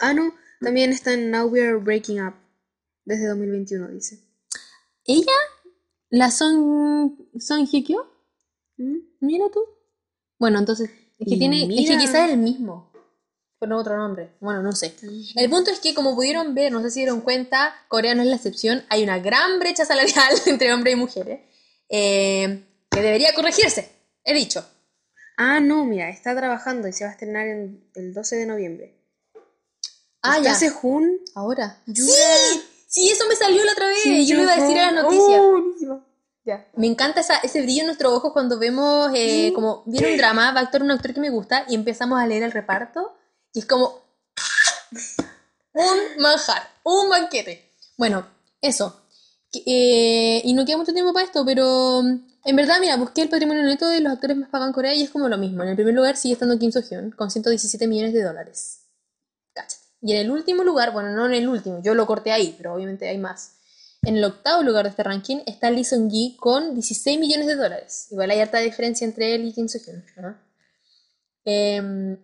Ah, 0.00 0.14
no. 0.14 0.32
También 0.60 0.90
está 0.90 1.12
en 1.12 1.30
Now 1.30 1.46
We 1.48 1.62
Are 1.62 1.76
Breaking 1.76 2.22
Up. 2.22 2.34
Desde 3.04 3.28
2021, 3.28 3.88
dice. 3.88 4.20
¿Ella? 5.04 5.32
¿La 6.10 6.30
Son, 6.30 7.28
son 7.38 7.66
Hye-kyo? 7.66 8.06
¿Mm? 8.76 8.98
Mira 9.20 9.46
tú. 9.52 9.60
Bueno, 10.38 10.58
entonces, 10.58 10.90
es 11.18 11.28
que 11.28 11.34
Y 11.34 11.38
tiene, 11.38 11.62
es 11.62 11.88
que 11.90 11.98
quizás 11.98 12.26
es 12.26 12.32
el 12.32 12.38
mismo, 12.38 12.92
pero 13.58 13.78
otro 13.78 13.96
nombre. 13.96 14.30
Bueno, 14.40 14.62
no 14.62 14.72
sé. 14.72 14.94
El 15.36 15.48
punto 15.48 15.70
es 15.70 15.80
que, 15.80 15.94
como 15.94 16.14
pudieron 16.14 16.54
ver, 16.54 16.70
no 16.72 16.82
sé 16.82 16.90
si 16.90 17.00
dieron 17.00 17.20
cuenta, 17.22 17.74
Corea 17.88 18.14
no 18.14 18.22
es 18.22 18.28
la 18.28 18.36
excepción, 18.36 18.84
hay 18.88 19.02
una 19.02 19.18
gran 19.18 19.58
brecha 19.58 19.84
salarial 19.84 20.34
entre 20.46 20.72
hombres 20.72 20.94
y 20.94 20.98
mujeres 20.98 21.40
eh, 21.88 22.62
que 22.90 23.00
debería 23.00 23.34
corregirse, 23.34 23.90
he 24.24 24.34
dicho. 24.34 24.64
Ah, 25.36 25.60
no, 25.60 25.84
mira, 25.84 26.10
está 26.10 26.36
trabajando 26.36 26.88
y 26.88 26.92
se 26.92 27.04
va 27.04 27.10
a 27.10 27.12
estrenar 27.14 27.46
en 27.46 27.88
el 27.94 28.14
12 28.14 28.36
de 28.36 28.46
noviembre. 28.46 28.94
Ah, 30.22 30.38
ya. 30.40 30.54
Sehun, 30.54 31.20
Ahora. 31.34 31.82
Yura. 31.86 32.12
Sí, 32.12 32.62
sí, 32.94 33.10
eso 33.10 33.24
me 33.28 33.34
salió 33.34 33.64
la 33.64 33.72
otra 33.72 33.88
vez. 33.88 33.98
Kim 34.02 34.24
Yo 34.24 34.36
lo 34.36 34.42
iba 34.42 34.52
a 34.52 34.60
decir 34.60 34.78
a 34.78 34.92
la 34.92 35.02
Joo-ho. 35.02 35.12
noticia. 35.12 35.42
Oh, 35.42 35.50
buenísimo. 35.50 36.04
Ya. 36.44 36.68
Me 36.76 36.86
encanta 36.86 37.20
esa, 37.20 37.38
ese 37.38 37.62
brillo 37.62 37.80
en 37.80 37.86
nuestros 37.86 38.12
ojos 38.12 38.32
cuando 38.32 38.58
vemos, 38.58 39.10
eh, 39.14 39.50
como 39.54 39.82
viene 39.86 40.12
un 40.12 40.16
drama, 40.18 40.52
va 40.52 40.60
a 40.60 40.62
actuar 40.64 40.82
un 40.82 40.90
actor 40.90 41.12
que 41.14 41.20
me 41.20 41.30
gusta 41.30 41.64
y 41.68 41.74
empezamos 41.74 42.20
a 42.20 42.26
leer 42.26 42.42
el 42.42 42.52
reparto 42.52 43.16
y 43.52 43.60
es 43.60 43.66
como 43.66 44.00
un 45.72 46.22
manjar, 46.22 46.62
un 46.84 47.08
banquete. 47.08 47.70
Bueno, 47.96 48.26
eso. 48.60 49.00
Eh, 49.66 50.42
y 50.44 50.52
no 50.52 50.64
queda 50.64 50.76
mucho 50.76 50.92
tiempo 50.92 51.12
para 51.12 51.26
esto, 51.26 51.44
pero 51.44 52.02
mm, 52.02 52.26
en 52.44 52.56
verdad, 52.56 52.76
mira, 52.80 52.96
busqué 52.96 53.22
el 53.22 53.28
patrimonio 53.28 53.62
neto 53.62 53.88
de 53.88 54.00
los 54.00 54.12
actores 54.12 54.36
más 54.36 54.50
pagados 54.50 54.70
en 54.70 54.74
Corea 54.74 54.94
y 54.94 55.02
es 55.02 55.10
como 55.10 55.28
lo 55.28 55.38
mismo. 55.38 55.62
En 55.62 55.70
el 55.70 55.76
primer 55.76 55.94
lugar 55.94 56.16
sigue 56.16 56.34
estando 56.34 56.58
Kim 56.58 56.70
So-hyun 56.70 57.10
con 57.12 57.30
117 57.30 57.88
millones 57.88 58.12
de 58.12 58.22
dólares. 58.22 58.83
Y 60.04 60.12
en 60.12 60.18
el 60.18 60.30
último 60.30 60.62
lugar, 60.64 60.92
bueno, 60.92 61.10
no 61.12 61.24
en 61.24 61.32
el 61.32 61.48
último, 61.48 61.80
yo 61.82 61.94
lo 61.94 62.06
corté 62.06 62.30
ahí, 62.30 62.54
pero 62.58 62.74
obviamente 62.74 63.08
hay 63.08 63.16
más. 63.16 63.56
En 64.02 64.18
el 64.18 64.24
octavo 64.24 64.62
lugar 64.62 64.84
de 64.84 64.90
este 64.90 65.02
ranking 65.02 65.38
está 65.46 65.70
Lee 65.70 65.82
Seung-gi 65.82 66.36
con 66.38 66.74
16 66.74 67.18
millones 67.18 67.46
de 67.46 67.56
dólares. 67.56 68.08
Igual 68.10 68.30
hay 68.30 68.40
harta 68.40 68.58
diferencia 68.58 69.06
entre 69.06 69.34
él 69.34 69.46
y 69.46 69.52
Kim 69.54 69.66
So-hyun. 69.66 70.04
¿no? 70.18 70.36
Em, 71.46 72.18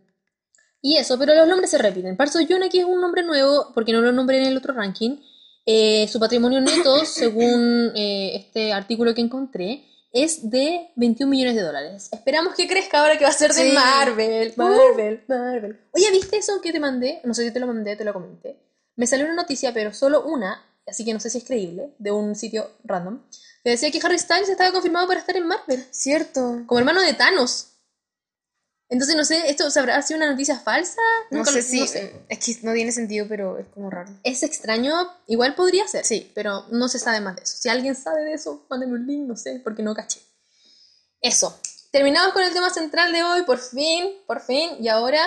y 0.83 0.99
eso, 0.99 1.19
pero 1.19 1.35
los 1.35 1.49
nombres 1.49 1.71
se 1.71 1.79
repiten. 1.79 2.19
Park 2.19 2.31
So-yoon 2.31 2.63
aquí 2.65 2.81
es 2.81 2.85
un 2.85 3.01
nombre 3.01 3.23
nuevo 3.23 3.73
porque 3.73 3.93
no 3.93 4.03
lo 4.03 4.13
nombré 4.13 4.43
en 4.43 4.49
el 4.49 4.59
otro 4.59 4.75
ranking. 4.75 5.17
Eh, 5.65 6.07
su 6.09 6.21
patrimonio 6.21 6.61
neto, 6.61 7.07
según 7.07 7.93
eh, 7.97 8.33
este 8.35 8.75
artículo 8.75 9.15
que 9.15 9.23
encontré, 9.23 9.85
es 10.13 10.51
de 10.51 10.91
21 10.97 11.31
millones 11.31 11.55
de 11.57 11.63
dólares. 11.63 12.09
Esperamos 12.13 12.55
que 12.55 12.67
crezca 12.67 13.01
ahora 13.01 13.17
que 13.17 13.25
va 13.25 13.31
a 13.31 13.35
ser 13.35 13.53
de 13.53 13.63
Sí. 13.71 13.73
Marvel. 13.75 14.53
Marvel, 14.57 15.25
Marvel. 15.29 15.81
Oye, 15.93 16.11
¿viste 16.11 16.37
eso 16.39 16.61
que 16.61 16.73
te 16.73 16.81
mandé? 16.81 17.21
No 17.25 17.35
sé 17.35 17.45
si 17.45 17.51
te 17.53 17.61
lo 17.61 17.67
mandé, 17.67 17.97
te 17.97 18.05
lo 18.05 18.13
comenté. 18.13 18.59
Me 18.97 19.07
salió 19.07 19.25
una 19.25 19.35
noticia, 19.35 19.73
pero 19.73 19.93
solo 19.93 20.25
una, 20.25 20.63
así 20.87 21.05
que 21.05 21.15
no 21.15 21.21
sé 21.21 21.31
si 21.31 21.39
es 21.39 21.45
creíble, 21.45 21.95
de 21.99 22.11
un 22.11 22.35
sitio 22.35 22.71
random, 22.85 23.21
que 23.63 23.71
decía 23.71 23.91
que 23.91 24.01
Harry 24.03 24.19
Styles 24.19 24.49
estaba 24.49 24.73
confirmado 24.73 25.07
para 25.07 25.21
estar 25.21 25.37
en 25.37 25.47
Marvel, 25.47 25.85
Cierto. 25.91 26.63
como 26.67 26.79
hermano 26.81 27.01
de 27.01 27.15
Thanos. 27.15 27.70
Entonces, 28.91 29.17
no 29.17 29.25
sé, 29.25 29.49
¿esto 29.49 29.65
habrá 29.79 30.03
sido 30.03 30.19
una 30.19 30.31
noticia 30.31 30.59
falsa? 30.59 31.01
No 31.31 31.39
Nunca 31.39 31.53
sé 31.53 31.63
si. 31.63 31.81
no 31.81 31.87
sé. 31.87 32.05
eh, 32.07 32.25
Es 32.29 32.39
que 32.41 32.59
no 32.67 32.73
tiene 32.75 32.91
sentido, 32.91 33.27
pero 33.29 33.57
es 33.59 33.67
como 33.69 33.89
raro. 33.89 34.11
Es 34.25 34.43
extraño, 34.43 34.93
igual 35.29 35.55
podría 35.55 35.87
ser, 35.87 36.05
sí, 36.05 36.31
pero 36.35 36.65
no 36.71 36.89
se 36.89 36.99
sabe 36.99 37.21
más 37.21 37.37
de 37.37 37.43
eso. 37.43 37.57
Si 37.57 37.69
alguien 37.69 37.95
sabe 37.95 38.23
de 38.25 38.35
eso, 38.35 38.67
mándeme 38.69 38.95
un 38.95 39.07
link, 39.07 39.29
no 39.29 39.37
sé, 39.37 39.61
porque 39.63 39.83
no 39.85 39.95
caché. 39.95 40.21
Eso. 41.21 41.59
Terminamos 41.93 42.33
con 42.33 42.43
el 42.43 42.53
tema 42.53 42.71
central 42.71 43.13
de 43.13 43.23
hoy, 43.23 43.43
por 43.43 43.59
fin, 43.59 44.11
por 44.27 44.41
fin, 44.41 44.71
y 44.81 44.89
ahora... 44.89 45.21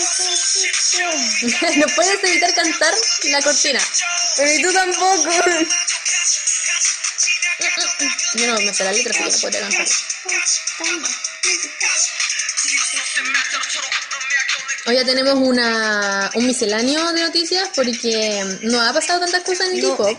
no 1.76 1.86
puedes 1.94 2.24
evitar 2.24 2.54
cantar 2.54 2.94
la 3.24 3.42
cortina. 3.42 3.80
Pero 4.36 4.52
y 4.52 4.62
tú 4.62 4.72
tampoco. 4.72 5.30
Yo 8.34 8.46
no 8.46 8.60
me 8.60 8.72
sé 8.72 8.84
la 8.84 8.92
letra, 8.92 9.12
así 9.12 9.20
que 9.22 9.30
no 9.30 9.38
podría 9.40 9.60
cantar. 9.60 9.86
Hoy 14.86 14.94
ya 14.94 15.04
tenemos 15.04 15.34
una, 15.34 16.30
un 16.34 16.46
misceláneo 16.46 17.12
de 17.12 17.22
noticias 17.22 17.68
porque 17.74 18.58
no 18.62 18.80
ha 18.80 18.92
pasado 18.92 19.20
tantas 19.20 19.42
cosas 19.42 19.68
en 19.68 19.76
el 19.76 19.82
No. 19.82 19.96
K-pop. 19.96 20.18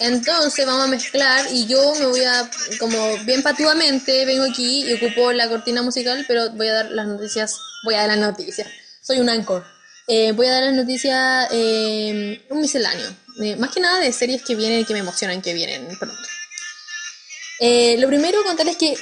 Entonces 0.00 0.66
vamos 0.66 0.84
a 0.84 0.88
mezclar 0.88 1.46
y 1.50 1.66
yo 1.66 1.94
me 1.94 2.06
voy 2.06 2.24
a, 2.24 2.50
como 2.78 3.16
bien 3.24 3.42
patuamente, 3.42 4.24
vengo 4.24 4.44
aquí 4.44 4.84
y 4.84 4.94
ocupo 4.94 5.32
la 5.32 5.48
cortina 5.48 5.82
musical, 5.82 6.24
pero 6.26 6.50
voy 6.50 6.68
a 6.68 6.74
dar 6.74 6.90
las 6.90 7.06
noticias, 7.06 7.58
voy 7.84 7.94
a 7.94 7.98
dar 7.98 8.08
las 8.08 8.18
noticias. 8.18 8.68
Soy 9.04 9.20
un 9.20 9.28
anchor. 9.28 9.64
Eh, 10.06 10.32
voy 10.32 10.46
a 10.46 10.52
dar 10.52 10.62
las 10.62 10.74
noticias, 10.74 11.48
eh, 11.52 12.42
un 12.48 12.60
misceláneo. 12.60 13.14
Eh, 13.42 13.54
más 13.56 13.70
que 13.70 13.80
nada 13.80 14.00
de 14.00 14.10
series 14.12 14.42
que 14.42 14.54
vienen 14.54 14.80
y 14.80 14.84
que 14.86 14.94
me 14.94 15.00
emocionan 15.00 15.42
que 15.42 15.52
vienen 15.52 15.86
pronto. 15.98 16.16
Lo 17.60 18.08
primero 18.08 18.42
contarles 18.44 18.76
que 18.76 18.96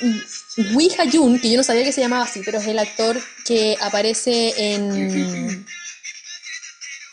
Wi 0.75 0.91
Ha-jun, 0.99 1.41
que 1.41 1.51
yo 1.51 1.57
no 1.57 1.63
sabía 1.63 1.85
que 1.85 1.93
se 1.93 2.01
llamaba 2.01 2.25
así, 2.25 2.43
pero 2.45 2.59
es 2.59 2.67
el 2.67 2.79
actor 2.79 3.21
que 3.45 3.77
aparece 3.81 4.55
en... 4.57 5.67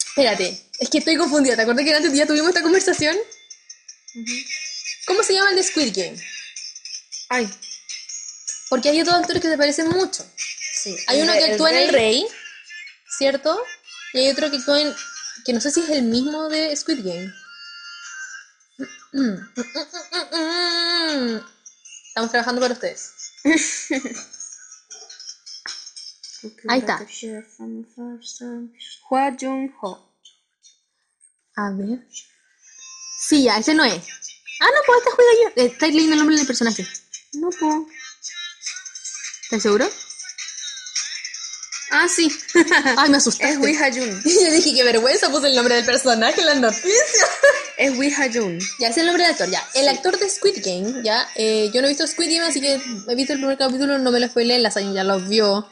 Espérate, 0.08 0.60
es 0.80 0.90
que 0.90 0.98
estoy 0.98 1.16
confundida. 1.16 1.56
¿Te 1.56 1.62
acuerdas 1.62 1.86
que 1.86 1.94
antes 1.94 2.14
ya 2.14 2.26
tuvimos 2.26 2.50
esta 2.50 2.62
conversación? 2.62 3.16
¿Cómo 5.06 5.24
se 5.24 5.34
llama 5.34 5.52
el 5.52 5.56
de 5.56 5.64
Squid 5.64 5.94
Game? 5.96 6.18
Ay, 7.30 7.50
Porque 8.70 8.90
hay 8.90 9.02
otros 9.02 9.16
actores 9.16 9.42
que 9.42 9.50
se 9.50 9.58
parecen 9.58 9.90
mucho. 9.90 10.26
sí. 10.82 10.96
Hay 11.08 11.22
uno 11.22 11.34
que 11.34 11.52
actúa 11.52 11.72
en 11.72 11.78
El 11.78 11.90
rey. 11.90 12.28
¿Cierto? 13.20 13.62
Y 14.14 14.20
hay 14.20 14.30
otro 14.30 14.50
que 14.50 14.56
en... 14.58 14.96
que 15.46 15.54
no 15.54 15.60
sé 15.60 15.70
si 15.72 15.82
es 15.82 15.90
el 15.90 16.04
mismo 16.04 16.48
de 16.50 16.76
Squid 16.76 17.06
Game. 17.06 17.32
Estamos 22.08 22.32
trabajando 22.32 22.62
para 22.62 22.74
ustedes. 22.74 23.14
Ahí 26.70 26.80
está. 26.80 27.06
Hwa 29.10 29.36
Jung-ho. 29.38 30.16
A 31.58 31.72
ver. 31.72 32.08
Sí, 33.28 33.44
ya, 33.44 33.58
ese 33.58 33.74
no 33.74 33.84
es. 33.84 34.02
Ah, 34.62 34.68
no, 34.74 34.82
pues 34.86 35.00
este 35.00 35.12
juega 35.12 35.32
yo. 35.44 35.50
Eh, 35.62 35.66
Estáis 35.74 35.94
leyendo 35.94 36.14
el 36.14 36.20
nombre 36.20 36.38
del 36.38 36.48
personaje. 36.48 36.88
No 37.34 37.50
puedo. 37.50 37.86
¿Estás 39.44 39.62
seguro? 39.62 39.90
Ah, 41.92 42.08
sí. 42.08 42.32
Ay, 42.98 43.10
me 43.10 43.18
asustaste. 43.18 43.54
es 43.54 43.60
Wi 43.60 43.76
Ha-jun. 43.76 44.22
Yo 44.26 44.52
dije, 44.52 44.74
qué 44.76 44.84
vergüenza, 44.84 45.30
puse 45.30 45.48
el 45.48 45.56
nombre 45.56 45.76
del 45.76 45.86
personaje 45.86 46.40
en 46.42 46.48
las 46.48 46.58
noticias. 46.60 47.30
Es 47.78 47.98
Wi 47.98 48.12
Ha-jun. 48.14 48.60
Ya, 48.80 48.90
es 48.90 48.98
el 48.98 49.06
nombre 49.06 49.24
del 49.24 49.32
actor, 49.32 49.50
ya. 49.50 49.66
El 49.74 49.88
actor 49.88 50.20
de 50.20 50.30
Squid 50.30 50.58
Game, 50.58 51.02
ya. 51.02 51.30
eh, 51.36 51.72
yo 51.74 51.80
no 51.82 51.88
he 51.88 51.92
visto 51.92 52.06
Squid 52.06 52.28
Game, 52.28 52.46
así 52.46 52.60
que 52.60 52.74
he 52.74 53.16
visto 53.16 53.32
el 53.32 53.40
primer 53.40 53.58
capítulo, 53.58 53.98
no 53.98 54.12
me 54.12 54.20
lo 54.20 54.28
spoilé, 54.28 54.60
la 54.60 54.70
ya 54.70 55.04
lo 55.06 55.18
vio. 55.22 55.66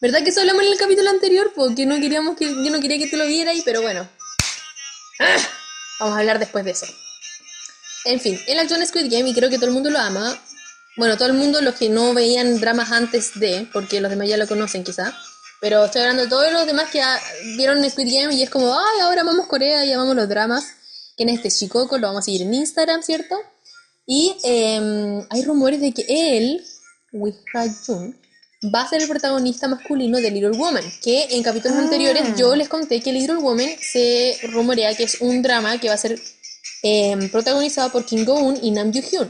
¿Verdad 0.00 0.22
que 0.22 0.30
eso 0.30 0.40
hablamos 0.40 0.62
en 0.64 0.70
el 0.72 0.78
capítulo 0.78 1.10
anterior? 1.10 1.52
Porque 1.56 1.86
no 1.86 1.98
queríamos 1.98 2.36
que, 2.36 2.46
yo 2.46 2.70
no 2.70 2.80
quería 2.80 2.98
que 2.98 3.08
tú 3.08 3.16
lo 3.16 3.26
vieras, 3.26 3.56
pero 3.64 3.82
bueno. 3.82 4.08
Ah, 5.18 5.36
Vamos 5.98 6.16
a 6.16 6.20
hablar 6.20 6.38
después 6.38 6.64
de 6.64 6.70
eso. 6.70 6.86
En 8.04 8.20
fin, 8.20 8.40
él 8.46 8.58
actuó 8.60 8.76
en 8.76 8.86
Squid 8.86 9.10
Game 9.10 9.28
y 9.28 9.34
creo 9.34 9.50
que 9.50 9.56
todo 9.56 9.66
el 9.66 9.72
mundo 9.72 9.90
lo 9.90 9.98
ama. 9.98 10.40
Bueno, 10.96 11.16
todo 11.16 11.28
el 11.28 11.34
mundo, 11.34 11.60
los 11.60 11.74
que 11.74 11.88
no 11.88 12.14
veían 12.14 12.60
dramas 12.60 12.92
antes 12.92 13.38
de, 13.40 13.66
porque 13.72 14.00
los 14.00 14.10
demás 14.10 14.28
ya 14.28 14.36
lo 14.36 14.46
conocen 14.46 14.84
quizá. 14.84 15.14
Pero 15.60 15.84
estoy 15.84 16.00
hablando 16.02 16.22
de 16.22 16.28
todos 16.28 16.50
los 16.52 16.66
demás 16.66 16.90
que 16.90 17.02
ah, 17.02 17.20
vieron 17.56 17.88
Squid 17.88 18.14
Game 18.14 18.34
y 18.34 18.42
es 18.42 18.50
como, 18.50 18.72
ay, 18.72 19.00
ahora 19.02 19.22
vamos 19.22 19.46
Corea 19.46 19.84
y 19.84 19.92
amamos 19.92 20.16
los 20.16 20.28
dramas. 20.28 20.64
Que 21.16 21.24
en 21.24 21.28
este 21.28 21.50
Shikoku 21.50 21.98
lo 21.98 22.06
vamos 22.06 22.20
a 22.20 22.24
seguir 22.24 22.42
en 22.42 22.54
Instagram, 22.54 23.02
¿cierto? 23.02 23.36
Y 24.06 24.34
em, 24.42 25.22
hay 25.28 25.44
rumores 25.44 25.80
de 25.80 25.92
que 25.92 26.04
él, 26.08 26.64
Wi 27.12 27.34
Ha-jun, 27.54 28.18
va 28.74 28.82
a 28.82 28.88
ser 28.88 29.02
el 29.02 29.08
protagonista 29.08 29.68
masculino 29.68 30.18
de 30.18 30.30
Little 30.30 30.56
Woman. 30.56 30.84
Que 31.02 31.24
en 31.30 31.42
capítulos 31.42 31.76
anteriores 31.76 32.36
yo 32.38 32.56
les 32.56 32.68
conté 32.68 33.00
que 33.00 33.12
Little 33.12 33.36
Woman 33.36 33.68
se 33.80 34.38
rumorea 34.44 34.94
que 34.96 35.04
es 35.04 35.20
un 35.20 35.42
drama 35.42 35.78
que 35.78 35.88
va 35.88 35.94
a 35.94 35.98
ser 35.98 36.18
em, 36.82 37.30
protagonizado 37.30 37.92
por 37.92 38.06
Kim 38.06 38.24
Go-un 38.24 38.58
y 38.62 38.70
Nam 38.70 38.92
Yoo-hyun. 38.92 39.28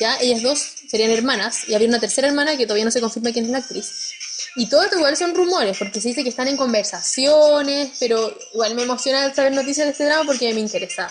¿Ya? 0.00 0.16
Ellas 0.20 0.42
dos 0.42 0.58
serían 0.88 1.10
hermanas 1.10 1.68
y 1.68 1.74
habría 1.74 1.88
una 1.90 2.00
tercera 2.00 2.26
hermana 2.26 2.56
que 2.56 2.64
todavía 2.64 2.86
no 2.86 2.90
se 2.90 3.02
confirma 3.02 3.32
quién 3.32 3.44
es 3.44 3.50
la 3.50 3.58
actriz. 3.58 4.14
Y 4.54 4.68
todo 4.68 4.82
esto 4.82 4.96
igual 4.96 5.16
son 5.16 5.34
rumores, 5.34 5.78
porque 5.78 6.00
se 6.00 6.08
dice 6.08 6.22
que 6.22 6.28
están 6.28 6.48
en 6.48 6.56
conversaciones, 6.56 7.92
pero 7.98 8.36
igual 8.52 8.74
me 8.74 8.82
emociona 8.82 9.32
saber 9.32 9.52
noticias 9.52 9.86
de 9.86 9.92
este 9.92 10.04
drama 10.04 10.24
porque 10.26 10.52
me 10.52 10.60
interesa. 10.60 11.08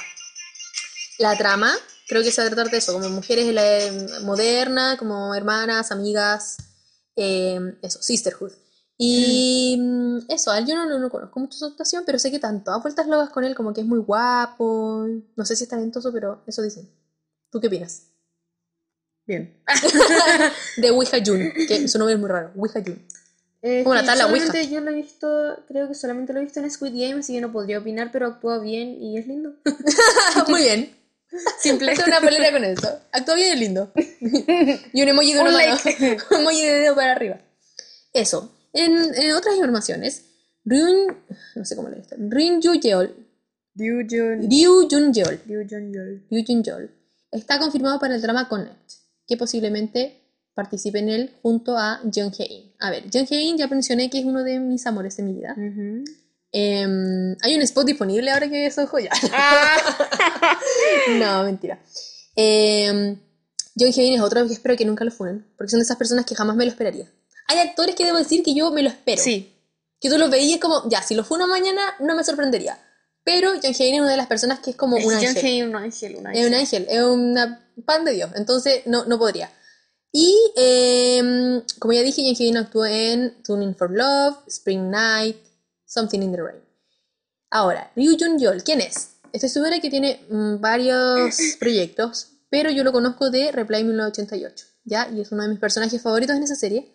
La 1.17 1.35
trama, 1.37 1.73
creo 2.07 2.23
que 2.23 2.31
se 2.31 2.41
va 2.41 2.47
a 2.47 2.51
tratar 2.51 2.71
de 2.71 2.77
eso, 2.77 2.93
como 2.93 3.09
mujeres 3.09 3.47
en 3.47 3.55
la, 3.55 3.79
eh, 3.79 3.91
moderna, 4.23 4.95
como 4.97 5.33
hermanas, 5.33 5.91
amigas, 5.91 6.57
eh, 7.15 7.59
eso, 7.81 8.01
sisterhood. 8.01 8.51
Y 8.97 9.77
mm, 9.79 10.19
eso, 10.29 10.51
a 10.51 10.59
él 10.59 10.67
yo 10.67 10.75
no, 10.75 10.85
no, 10.85 10.99
no 10.99 11.09
conozco 11.09 11.39
mucho 11.39 11.57
su 11.57 11.65
actuación, 11.65 12.03
pero 12.05 12.19
sé 12.19 12.29
que 12.29 12.37
tanto 12.37 12.71
a 12.71 12.77
vueltas 12.77 13.07
locas 13.07 13.31
con 13.31 13.43
él, 13.43 13.55
como 13.55 13.73
que 13.73 13.81
es 13.81 13.87
muy 13.87 13.99
guapo, 13.99 15.07
no 15.35 15.45
sé 15.45 15.55
si 15.55 15.63
es 15.63 15.69
talentoso, 15.69 16.11
pero 16.13 16.43
eso 16.45 16.61
dicen. 16.61 16.87
¿Tú 17.49 17.59
qué 17.59 17.67
opinas? 17.67 18.03
Bien. 19.25 19.61
De 20.77 20.91
Wi 20.91 21.07
Ha-jun, 21.11 21.51
que 21.67 21.87
su 21.87 21.97
nombre 21.97 22.13
es 22.13 22.19
muy 22.19 22.29
raro, 22.29 22.51
Wi 22.55 22.69
Ha-jun. 22.73 23.05
Eh, 23.63 23.83
que 23.83 23.89
tabla 23.89 24.15
solamente 24.15 24.57
Ouija. 24.59 24.71
yo 24.71 24.81
lo 24.81 24.89
he 24.91 24.95
visto, 24.95 25.63
creo 25.67 25.87
que 25.87 25.93
solamente 25.93 26.33
lo 26.33 26.39
he 26.39 26.43
visto 26.43 26.59
en 26.59 26.71
Squid 26.71 26.93
Game, 26.93 27.19
así 27.19 27.33
que 27.33 27.41
no 27.41 27.51
podría 27.51 27.77
opinar, 27.79 28.09
pero 28.11 28.25
actúa 28.27 28.59
bien 28.59 29.01
y 29.01 29.17
es 29.17 29.27
lindo. 29.27 29.53
Muy 30.47 30.61
bien. 30.63 30.95
Simple. 31.59 31.91
Hace 31.91 32.03
una 32.05 32.19
polera 32.19 32.51
con 32.51 32.63
eso. 32.63 32.99
Actúa 33.11 33.35
bien 33.35 33.49
y 33.49 33.51
es 33.53 33.59
lindo. 33.59 33.91
y 34.93 35.01
un 35.01 35.07
emoji 35.09 35.33
de 35.33 35.39
una 35.41 35.49
Un 35.49 35.55
mano. 35.55 35.75
like. 35.85 36.17
un 36.31 36.37
emoji 36.41 36.65
de 36.65 36.73
dedo 36.79 36.95
para 36.95 37.11
arriba. 37.11 37.37
Eso. 38.13 38.51
En, 38.73 38.97
en 39.15 39.31
otras 39.33 39.55
informaciones, 39.55 40.23
Ryun... 40.65 41.15
No 41.55 41.63
sé 41.65 41.75
cómo 41.75 41.89
le 41.89 41.99
está. 41.99 42.15
Rin 42.19 42.61
Yu 42.61 42.73
Yeol. 42.73 43.15
Ryu 43.75 44.05
Jun. 44.09 44.49
Ryu 44.49 44.87
Jun 44.89 45.13
Yeol. 45.13 45.39
Ryu 45.45 45.67
Jun 45.69 45.93
Yeol. 45.93 46.23
Ryu 46.29 46.43
Jun 46.45 46.63
Yeol. 46.63 46.91
Está 47.31 47.59
confirmado 47.59 47.99
para 47.99 48.15
el 48.15 48.21
drama 48.21 48.49
Connect. 48.49 48.91
que 49.27 49.37
posiblemente 49.37 50.20
participe 50.53 50.99
en 50.99 51.09
él 51.09 51.35
junto 51.41 51.77
a 51.77 51.99
Jung 52.03 52.33
Hae-in. 52.37 52.73
A 52.79 52.89
ver, 52.91 53.03
Jung 53.11 53.27
Hae-in 53.29 53.57
ya 53.57 53.67
mencioné 53.67 54.09
que 54.09 54.19
es 54.19 54.25
uno 54.25 54.43
de 54.43 54.59
mis 54.59 54.85
amores 54.85 55.17
de 55.17 55.23
mi 55.23 55.33
vida. 55.33 55.55
Ujú. 55.57 56.03
Em, 56.53 57.35
hay 57.41 57.55
un 57.55 57.61
spot 57.61 57.85
disponible 57.85 58.29
ahora 58.29 58.49
que 58.49 58.65
eso 58.65 58.85
joya. 58.87 59.09
no, 61.19 61.43
mentira. 61.43 61.79
Eh, 62.35 63.15
John 63.77 63.91
Hain 63.95 64.13
es 64.13 64.21
otro 64.21 64.45
que 64.47 64.53
espero 64.53 64.75
que 64.75 64.85
nunca 64.85 65.05
lo 65.05 65.11
funen, 65.11 65.45
porque 65.57 65.71
son 65.71 65.79
de 65.79 65.85
esas 65.85 65.97
personas 65.97 66.25
que 66.25 66.35
jamás 66.35 66.55
me 66.55 66.65
lo 66.65 66.71
esperaría. 66.71 67.09
Hay 67.47 67.59
actores 67.59 67.95
que 67.95 68.05
debo 68.05 68.17
decir 68.17 68.43
que 68.43 68.53
yo 68.53 68.71
me 68.71 68.83
lo 68.83 68.89
espero. 68.89 69.21
Sí. 69.21 69.53
Que 69.99 70.09
tú 70.09 70.17
lo 70.17 70.29
veías 70.29 70.59
como, 70.59 70.89
ya, 70.89 71.01
si 71.01 71.15
lo 71.15 71.23
funo 71.23 71.47
mañana 71.47 71.81
no 71.99 72.15
me 72.15 72.23
sorprendería. 72.23 72.77
Pero 73.23 73.51
John 73.61 73.73
Hain 73.79 73.95
es 73.95 74.01
una 74.01 74.11
de 74.11 74.17
las 74.17 74.27
personas 74.27 74.59
que 74.59 74.71
es 74.71 74.75
como 74.75 74.97
un 74.97 75.03
John 75.03 75.13
ángel. 75.13 75.45
Hain, 75.45 75.67
un 75.69 75.75
ángel, 75.75 76.15
un 76.15 76.27
Es 76.27 76.27
ángel. 76.27 76.47
un 76.47 76.53
ángel, 76.55 76.87
es 76.89 77.01
una 77.01 77.65
pan 77.85 78.03
de 78.03 78.13
Dios, 78.13 78.31
entonces 78.35 78.81
no, 78.87 79.05
no 79.05 79.17
podría. 79.19 79.49
Y 80.13 80.35
em, 80.57 81.61
como 81.79 81.93
ya 81.93 82.01
dije, 82.01 82.21
Hain 82.37 82.57
actuó 82.57 82.85
en 82.85 83.41
Tuning 83.43 83.75
for 83.75 83.91
Love, 83.91 84.37
Spring 84.47 84.89
Night, 84.89 85.37
Something 85.85 86.21
in 86.21 86.31
the 86.33 86.41
Rain. 86.41 86.61
Ahora, 87.49 87.91
Ryu 87.95 88.17
Jun 88.19 88.37
Yol, 88.39 88.63
¿quién 88.63 88.81
es? 88.81 89.11
Estoy 89.33 89.49
segura 89.49 89.79
que 89.79 89.89
tiene 89.89 90.25
mm, 90.29 90.59
varios 90.59 91.35
proyectos, 91.59 92.27
pero 92.49 92.69
yo 92.71 92.83
lo 92.83 92.91
conozco 92.91 93.29
de 93.29 93.51
Reply 93.51 93.83
1988, 93.85 94.65
¿ya? 94.83 95.09
Y 95.09 95.21
es 95.21 95.31
uno 95.31 95.43
de 95.43 95.49
mis 95.49 95.59
personajes 95.59 96.01
favoritos 96.01 96.35
en 96.35 96.43
esa 96.43 96.55
serie. 96.55 96.91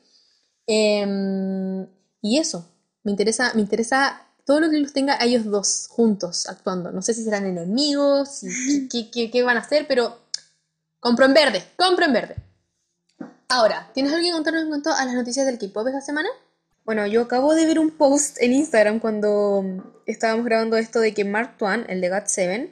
Em, 0.67 1.87
y 2.21 2.39
eso, 2.39 2.67
me 3.03 3.13
interesa, 3.13 3.53
me 3.55 3.63
interesa 3.63 4.23
todo 4.45 4.61
lo 4.61 4.71
que 4.71 4.79
los 4.79 4.93
tenga 4.93 5.15
a 5.21 5.25
ellos 5.25 5.45
dos 5.47 5.87
juntos 5.89 6.47
actuando. 6.49 6.93
No 6.93 7.01
sé 7.03 7.15
si 7.15 7.25
serán 7.25 7.47
enemigos, 7.47 8.29
si- 8.41 8.89
qué, 8.93 9.11
qué- 9.11 9.31
qué 9.31 9.43
van 9.43 9.57
a 9.57 9.61
hacer, 9.61 9.87
pero 9.89 10.19
compro 11.01 11.25
en 11.25 11.35
verde, 11.35 11.65
compro 11.77 12.05
en 12.05 12.13
verde. 12.13 12.37
Ahora, 13.48 13.90
¿tienes 13.94 14.12
algo 14.12 14.24
que 14.27 14.32
contarnos 14.32 14.62
en 14.62 14.68
cuanto 14.68 14.90
a 14.93 15.05
las 15.05 15.14
noticias 15.14 15.47
del 15.47 15.59
K-pop 15.59 15.86
esta 15.86 16.01
semana? 16.01 16.28
Bueno, 16.85 17.06
yo 17.06 17.23
acabo 17.23 17.55
de 17.55 17.66
ver 17.66 17.78
un 17.78 17.90
post 17.90 18.36
en 18.40 18.52
Instagram 18.52 19.01
cuando 19.01 19.62
mm, 19.62 19.81
estábamos 20.06 20.44
grabando 20.44 20.77
esto 20.77 21.01
de 21.01 21.14
que 21.14 21.24
Mark 21.24 21.56
Twain, 21.59 21.85
el 21.89 22.01
de 22.01 22.10
GOT7, 22.10 22.70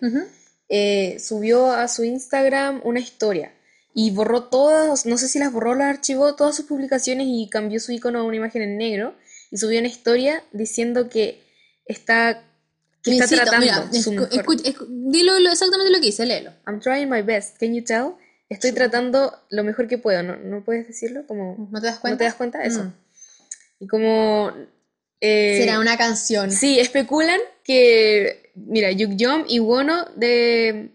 eh, 0.69 1.17
subió 1.21 1.73
a 1.73 1.89
su 1.89 2.05
Instagram 2.05 2.81
una 2.85 3.01
historia 3.01 3.53
y 3.93 4.11
borró 4.11 4.45
todas, 4.45 5.07
no 5.07 5.19
sé 5.19 5.29
si 5.29 5.39
las 5.39 5.53
borró, 5.53 5.75
las 5.75 5.89
archivó 5.97 6.35
todas 6.35 6.57
sus 6.57 6.67
publicaciones 6.67 7.27
y 7.29 7.49
cambió 7.51 7.79
su 7.81 7.93
icono 7.93 8.21
a 8.21 8.23
una 8.25 8.37
imagen 8.37 8.63
en 8.63 8.77
negro 8.79 9.15
y 9.51 9.59
subió 9.59 9.79
una 9.79 9.89
historia 9.89 10.43
diciendo 10.53 11.09
que 11.09 11.43
está, 11.87 12.43
que 13.03 13.13
está 13.19 13.27
tratando 13.45 13.67
mira, 13.67 14.03
su 14.03 14.13
mejor. 14.13 14.29
dilo 14.89 15.39
lo- 15.39 15.51
exactamente 15.53 15.93
lo 15.93 16.01
que 16.01 16.07
dice, 16.07 16.27
léelo. 16.27 16.53
I'm 16.67 16.81
trying 16.81 17.09
my 17.09 17.23
best, 17.23 17.59
can 17.59 17.75
you 17.75 17.85
tell? 17.85 18.17
Estoy 18.49 18.73
tratando 18.73 19.37
lo 19.51 19.65
mejor 19.65 19.89
que 19.89 19.99
puedo, 19.99 20.23
¿no, 20.23 20.37
no 20.37 20.63
puedes 20.65 20.87
decirlo? 20.87 21.27
Como, 21.27 21.69
¿No 21.71 21.81
te 21.81 21.87
das 21.87 21.99
cuenta? 21.99 22.15
¿No 22.15 22.19
te 22.19 22.25
das 22.25 22.35
cuenta? 22.35 22.63
Eso. 22.63 22.85
Mm. 22.85 22.93
Y 23.81 23.87
como... 23.87 24.53
eh, 25.21 25.59
Será 25.61 25.81
una 25.81 25.97
canción. 25.97 26.51
Sí, 26.51 26.79
especulan 26.79 27.41
que, 27.65 28.51
mira, 28.55 28.91
Yukjom 28.93 29.45
y 29.49 29.59
Wono 29.61 30.05
de... 30.17 30.91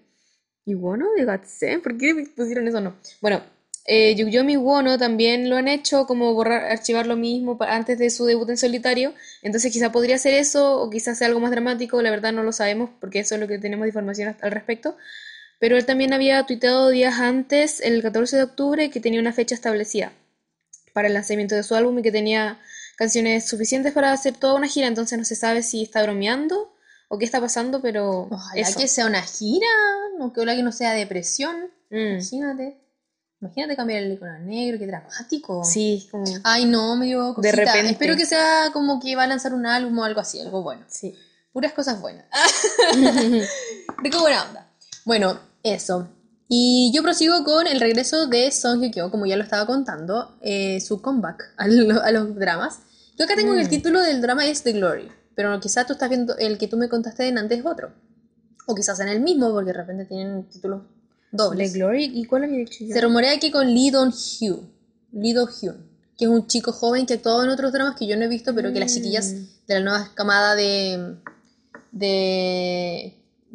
¿Y 0.65 0.75
Wono 0.75 1.07
de 1.17 1.25
Gatsen? 1.25 1.81
¿Por 1.81 1.97
qué 1.97 2.27
pusieron 2.35 2.67
eso? 2.67 2.79
No. 2.79 2.95
Bueno, 3.21 3.41
eh, 3.85 4.13
Yukjom 4.13 4.47
y 4.51 4.57
Wono 4.57 4.99
también 4.99 5.49
lo 5.49 5.57
han 5.57 5.67
hecho, 5.67 6.05
como 6.05 6.31
borrar, 6.35 6.65
archivar 6.65 7.07
lo 7.07 7.15
mismo 7.15 7.57
antes 7.61 7.97
de 7.97 8.11
su 8.11 8.25
debut 8.25 8.47
en 8.51 8.57
solitario. 8.57 9.13
Entonces 9.41 9.73
quizá 9.73 9.91
podría 9.91 10.19
ser 10.19 10.35
eso, 10.35 10.79
o 10.79 10.89
quizás 10.91 11.17
sea 11.17 11.27
algo 11.27 11.39
más 11.39 11.49
dramático, 11.49 11.99
la 12.03 12.11
verdad 12.11 12.31
no 12.31 12.43
lo 12.43 12.51
sabemos, 12.51 12.91
porque 12.99 13.19
eso 13.19 13.33
es 13.33 13.41
lo 13.41 13.47
que 13.47 13.57
tenemos 13.57 13.85
de 13.85 13.89
información 13.89 14.35
al 14.39 14.51
respecto. 14.51 14.95
Pero 15.59 15.77
él 15.77 15.85
también 15.85 16.13
había 16.13 16.45
tuiteado 16.45 16.89
días 16.89 17.19
antes, 17.19 17.81
el 17.81 18.01
14 18.01 18.37
de 18.37 18.43
octubre, 18.43 18.89
que 18.89 18.99
tenía 18.99 19.19
una 19.19 19.33
fecha 19.33 19.55
establecida 19.55 20.13
para 20.93 21.07
el 21.07 21.13
lanzamiento 21.13 21.55
de 21.55 21.63
su 21.63 21.75
álbum 21.75 21.99
y 21.99 22.01
que 22.01 22.11
tenía 22.11 22.59
canciones 22.97 23.47
suficientes 23.47 23.93
para 23.93 24.11
hacer 24.11 24.35
toda 24.37 24.55
una 24.55 24.67
gira, 24.67 24.87
entonces 24.87 25.17
no 25.17 25.25
se 25.25 25.35
sabe 25.35 25.63
si 25.63 25.83
está 25.83 26.01
bromeando 26.03 26.73
o 27.09 27.17
qué 27.17 27.25
está 27.25 27.39
pasando, 27.41 27.81
pero 27.81 28.27
Ojalá 28.31 28.61
eso. 28.61 28.79
que 28.79 28.87
sea 28.87 29.05
una 29.05 29.21
gira, 29.21 29.67
no, 30.17 30.31
que 30.33 30.39
ojalá 30.41 30.55
que 30.55 30.63
no 30.63 30.71
sea 30.71 30.93
depresión. 30.93 31.69
Mm, 31.89 32.13
Imagínate. 32.15 32.77
Imagínate 33.41 33.75
cambiar 33.77 34.03
el 34.03 34.11
icono 34.13 34.37
negro, 34.39 34.77
qué 34.77 34.85
dramático. 34.87 35.63
sí, 35.63 36.07
como 36.11 36.25
Ay, 36.43 36.65
no, 36.65 36.95
me 36.97 37.05
dio 37.05 37.33
cosita. 37.33 37.55
repente. 37.55 37.91
Espero 37.91 38.15
que 38.17 38.25
sea 38.25 38.69
como 38.73 38.99
que 38.99 39.15
va 39.15 39.23
a 39.23 39.27
lanzar 39.27 39.53
un 39.53 39.65
álbum 39.65 39.97
o 39.99 40.03
algo 40.03 40.19
así, 40.19 40.39
algo 40.39 40.61
bueno. 40.61 40.85
sí. 40.87 41.17
Puras 41.53 41.73
cosas 41.73 41.99
buenas. 41.99 42.25
De 42.95 44.09
qué 44.09 44.17
buena 44.17 44.43
onda. 44.43 44.67
Bueno, 45.05 45.39
eso. 45.63 46.07
Y 46.47 46.91
yo 46.95 47.03
prosigo 47.03 47.43
con 47.43 47.67
el 47.67 47.79
regreso 47.79 48.25
de 48.27 48.51
Song 48.51 48.81
Hye 48.81 48.91
Kyo, 48.91 49.11
como 49.11 49.25
ya 49.27 49.37
lo 49.37 49.43
estaba 49.43 49.65
contando, 49.67 50.35
eh, 50.41 50.79
su 50.81 51.01
comeback 51.01 51.53
a, 51.57 51.67
lo- 51.67 52.01
a 52.01 52.11
los 52.11 52.35
dramas. 52.35 52.79
Yo 53.17 53.25
acá 53.25 53.35
tengo 53.35 53.53
que 53.53 53.61
el 53.61 53.67
Mm. 53.67 53.71
título 53.71 54.01
del 54.01 54.21
drama 54.21 54.45
es 54.45 54.63
The 54.63 54.71
Glory, 54.73 55.09
pero 55.35 55.59
quizás 55.59 55.85
tú 55.85 55.93
estás 55.93 56.09
viendo 56.09 56.35
el 56.37 56.57
que 56.57 56.67
tú 56.67 56.77
me 56.77 56.89
contaste 56.89 57.23
de 57.23 57.37
antes 57.39 57.59
es 57.59 57.65
otro. 57.65 57.91
O 58.65 58.75
quizás 58.75 58.99
en 58.99 59.09
el 59.09 59.19
mismo, 59.21 59.51
porque 59.51 59.67
de 59.67 59.73
repente 59.73 60.05
tienen 60.05 60.43
títulos 60.49 60.83
The 61.31 61.37
dobles. 61.37 61.73
Glory, 61.73 62.05
¿y 62.13 62.25
cuál 62.25 62.49
dicho 62.49 62.83
yo? 62.85 62.93
Se 62.93 63.01
rumorea 63.01 63.37
que 63.39 63.51
con 63.51 63.67
Lee 63.67 63.91
Dong 63.91 64.11
Hyun, 64.13 64.71
Lee 65.11 65.33
Dong 65.33 65.49
Hyun, 65.51 65.75
que 66.17 66.25
es 66.25 66.31
un 66.31 66.47
chico 66.47 66.71
joven 66.71 67.05
que 67.05 67.13
ha 67.13 67.15
actuado 67.17 67.43
en 67.43 67.49
otros 67.49 67.71
dramas 67.73 67.95
que 67.97 68.07
yo 68.07 68.15
no 68.17 68.23
he 68.25 68.27
visto, 68.27 68.55
pero 68.55 68.71
que 68.73 68.79
las 68.79 68.93
chiquillas 68.93 69.33
Mm. 69.33 69.45
de 69.67 69.73
la 69.75 69.79
nueva 69.81 70.11
camada 70.15 70.55
de, 70.55 71.15
de 71.91 73.13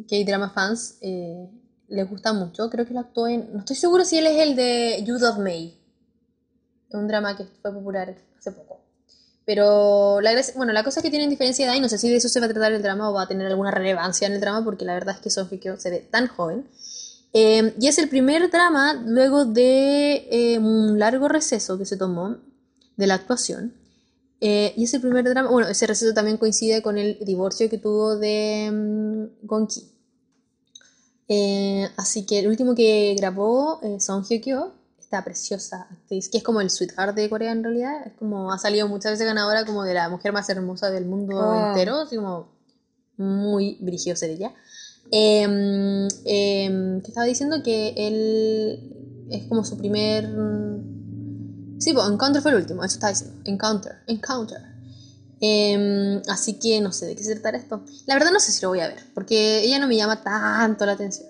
K-drama 0.09 0.49
fans 0.51 0.97
eh, 1.01 1.49
les 1.95 2.09
gusta 2.09 2.33
mucho. 2.33 2.69
Creo 2.69 2.85
que 2.85 2.93
lo 2.93 2.99
actuó 2.99 3.27
en. 3.27 3.51
No 3.53 3.59
estoy 3.59 3.75
seguro 3.75 4.05
si 4.05 4.17
él 4.17 4.27
es 4.27 4.37
el 4.39 4.55
de 4.55 5.03
Youth 5.05 5.23
of 5.23 5.39
May. 5.39 5.77
Un 6.91 7.07
drama 7.07 7.35
que 7.35 7.45
fue 7.61 7.73
popular 7.73 8.15
hace 8.37 8.51
poco. 8.51 8.81
Pero 9.45 10.21
la, 10.21 10.31
bueno, 10.55 10.73
la 10.73 10.83
cosa 10.83 10.99
es 10.99 11.03
que 11.03 11.09
tienen 11.09 11.29
diferencia 11.29 11.65
de 11.65 11.71
edad 11.71 11.77
y 11.77 11.81
no 11.81 11.89
sé 11.89 11.97
si 11.97 12.09
de 12.09 12.15
eso 12.15 12.29
se 12.29 12.39
va 12.39 12.47
a 12.47 12.49
tratar 12.49 12.71
el 12.71 12.81
drama 12.81 13.09
o 13.09 13.13
va 13.13 13.23
a 13.23 13.27
tener 13.27 13.45
alguna 13.47 13.71
relevancia 13.71 14.27
en 14.27 14.33
el 14.33 14.41
drama 14.41 14.63
porque 14.63 14.85
la 14.85 14.93
verdad 14.95 15.15
es 15.15 15.21
que 15.21 15.29
Sophie 15.29 15.59
Kyo 15.59 15.77
se 15.77 15.89
ve 15.89 15.99
tan 15.99 16.27
joven. 16.27 16.67
Eh, 17.33 17.75
y 17.79 17.87
es 17.87 17.97
el 17.97 18.09
primer 18.09 18.49
drama 18.49 18.93
luego 19.05 19.45
de 19.45 20.27
eh, 20.31 20.57
un 20.57 20.97
largo 20.97 21.27
receso 21.27 21.77
que 21.77 21.85
se 21.85 21.97
tomó 21.97 22.37
de 22.97 23.07
la 23.07 23.15
actuación. 23.15 23.73
Eh, 24.41 24.73
y 24.75 24.85
es 24.85 24.93
el 24.93 25.01
primer 25.01 25.25
drama, 25.25 25.49
bueno, 25.49 25.67
ese 25.67 25.85
receso 25.87 26.13
también 26.13 26.37
coincide 26.37 26.81
con 26.81 26.97
el 26.97 27.17
divorcio 27.21 27.69
que 27.69 27.77
tuvo 27.77 28.15
de 28.17 28.69
mm, 28.71 29.45
Gonki. 29.45 29.94
Eh, 31.27 31.89
así 31.97 32.25
que 32.25 32.39
el 32.39 32.47
último 32.47 32.75
que 32.75 33.15
grabó, 33.17 33.79
eh, 33.81 33.99
Song 33.99 34.23
Hye 34.27 34.41
Kyo, 34.41 34.71
esta 34.99 35.23
preciosa 35.23 35.87
actriz, 35.91 36.29
que 36.29 36.37
es 36.37 36.43
como 36.43 36.61
el 36.61 36.69
sweetheart 36.69 37.15
de 37.15 37.29
Corea 37.29 37.51
en 37.51 37.63
realidad, 37.63 38.05
es 38.05 38.13
como 38.13 38.51
ha 38.51 38.57
salido 38.59 38.87
muchas 38.87 39.11
veces 39.13 39.25
ganadora 39.27 39.65
como 39.65 39.83
de 39.83 39.93
la 39.93 40.09
mujer 40.09 40.33
más 40.33 40.49
hermosa 40.49 40.89
del 40.89 41.05
mundo 41.05 41.37
Oh. 41.37 41.67
entero, 41.69 42.01
así 42.01 42.15
como 42.15 42.47
muy 43.17 43.77
brígido 43.81 44.15
ser 44.15 44.31
ella. 44.31 44.53
Em, 45.11 46.07
em, 46.25 47.01
que 47.01 47.07
estaba 47.07 47.25
diciendo 47.25 47.61
que 47.63 47.93
él 47.95 49.27
es 49.29 49.45
como 49.47 49.63
su 49.63 49.77
primer... 49.77 50.25
Sí, 51.77 51.93
pues 51.93 52.07
Encounter 52.07 52.41
fue 52.41 52.51
el 52.51 52.57
último, 52.57 52.83
eso 52.83 52.95
estaba 52.95 53.11
diciendo. 53.11 53.35
Encounter, 53.45 53.97
Encounter. 54.07 54.74
Em, 55.47 56.21
así 56.27 56.53
que 56.59 56.79
no 56.81 56.91
sé 56.91 57.05
de 57.07 57.15
qué 57.15 57.23
se 57.23 57.33
tratará 57.33 57.57
esto. 57.57 57.83
La 58.05 58.15
verdad 58.15 58.31
no 58.31 58.39
sé 58.39 58.51
si 58.51 58.61
lo 58.61 58.69
voy 58.69 58.79
a 58.79 58.87
ver, 58.87 59.03
porque 59.13 59.61
ella 59.63 59.79
no 59.79 59.87
me 59.87 59.95
llama 59.95 60.23
tanto 60.23 60.85
la 60.85 60.93
atención. 60.93 61.27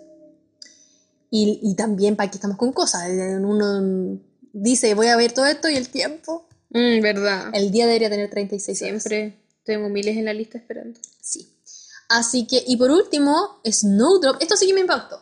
Y, 1.31 1.59
y 1.63 1.75
también 1.75 2.15
para 2.15 2.29
que 2.29 2.37
estamos 2.37 2.57
con 2.57 2.71
cosas. 2.71 3.09
eh, 3.09 3.37
Uno 3.41 4.19
dice 4.53 4.93
voy 4.93 5.07
a 5.07 5.17
ver 5.17 5.33
todo 5.33 5.45
esto 5.45 5.69
y 5.69 5.75
el 5.75 5.89
tiempo. 5.89 6.47
Mm, 6.69 7.01
verdad. 7.01 7.49
El 7.53 7.71
día 7.71 7.85
debería 7.87 8.09
tener 8.09 8.29
36 8.29 8.81
horas. 8.81 9.03
Siempre 9.03 9.39
tengo 9.63 9.89
miles 9.89 10.17
en 10.17 10.25
la 10.25 10.33
lista 10.33 10.57
esperando. 10.57 10.99
Sí. 11.21 11.47
Así 12.07 12.45
que, 12.45 12.63
y 12.67 12.77
por 12.77 12.91
último, 12.91 13.59
Snowdrop. 13.65 14.41
Esto 14.41 14.55
sí 14.55 14.67
que 14.67 14.73
me 14.73 14.81
impactó. 14.81 15.19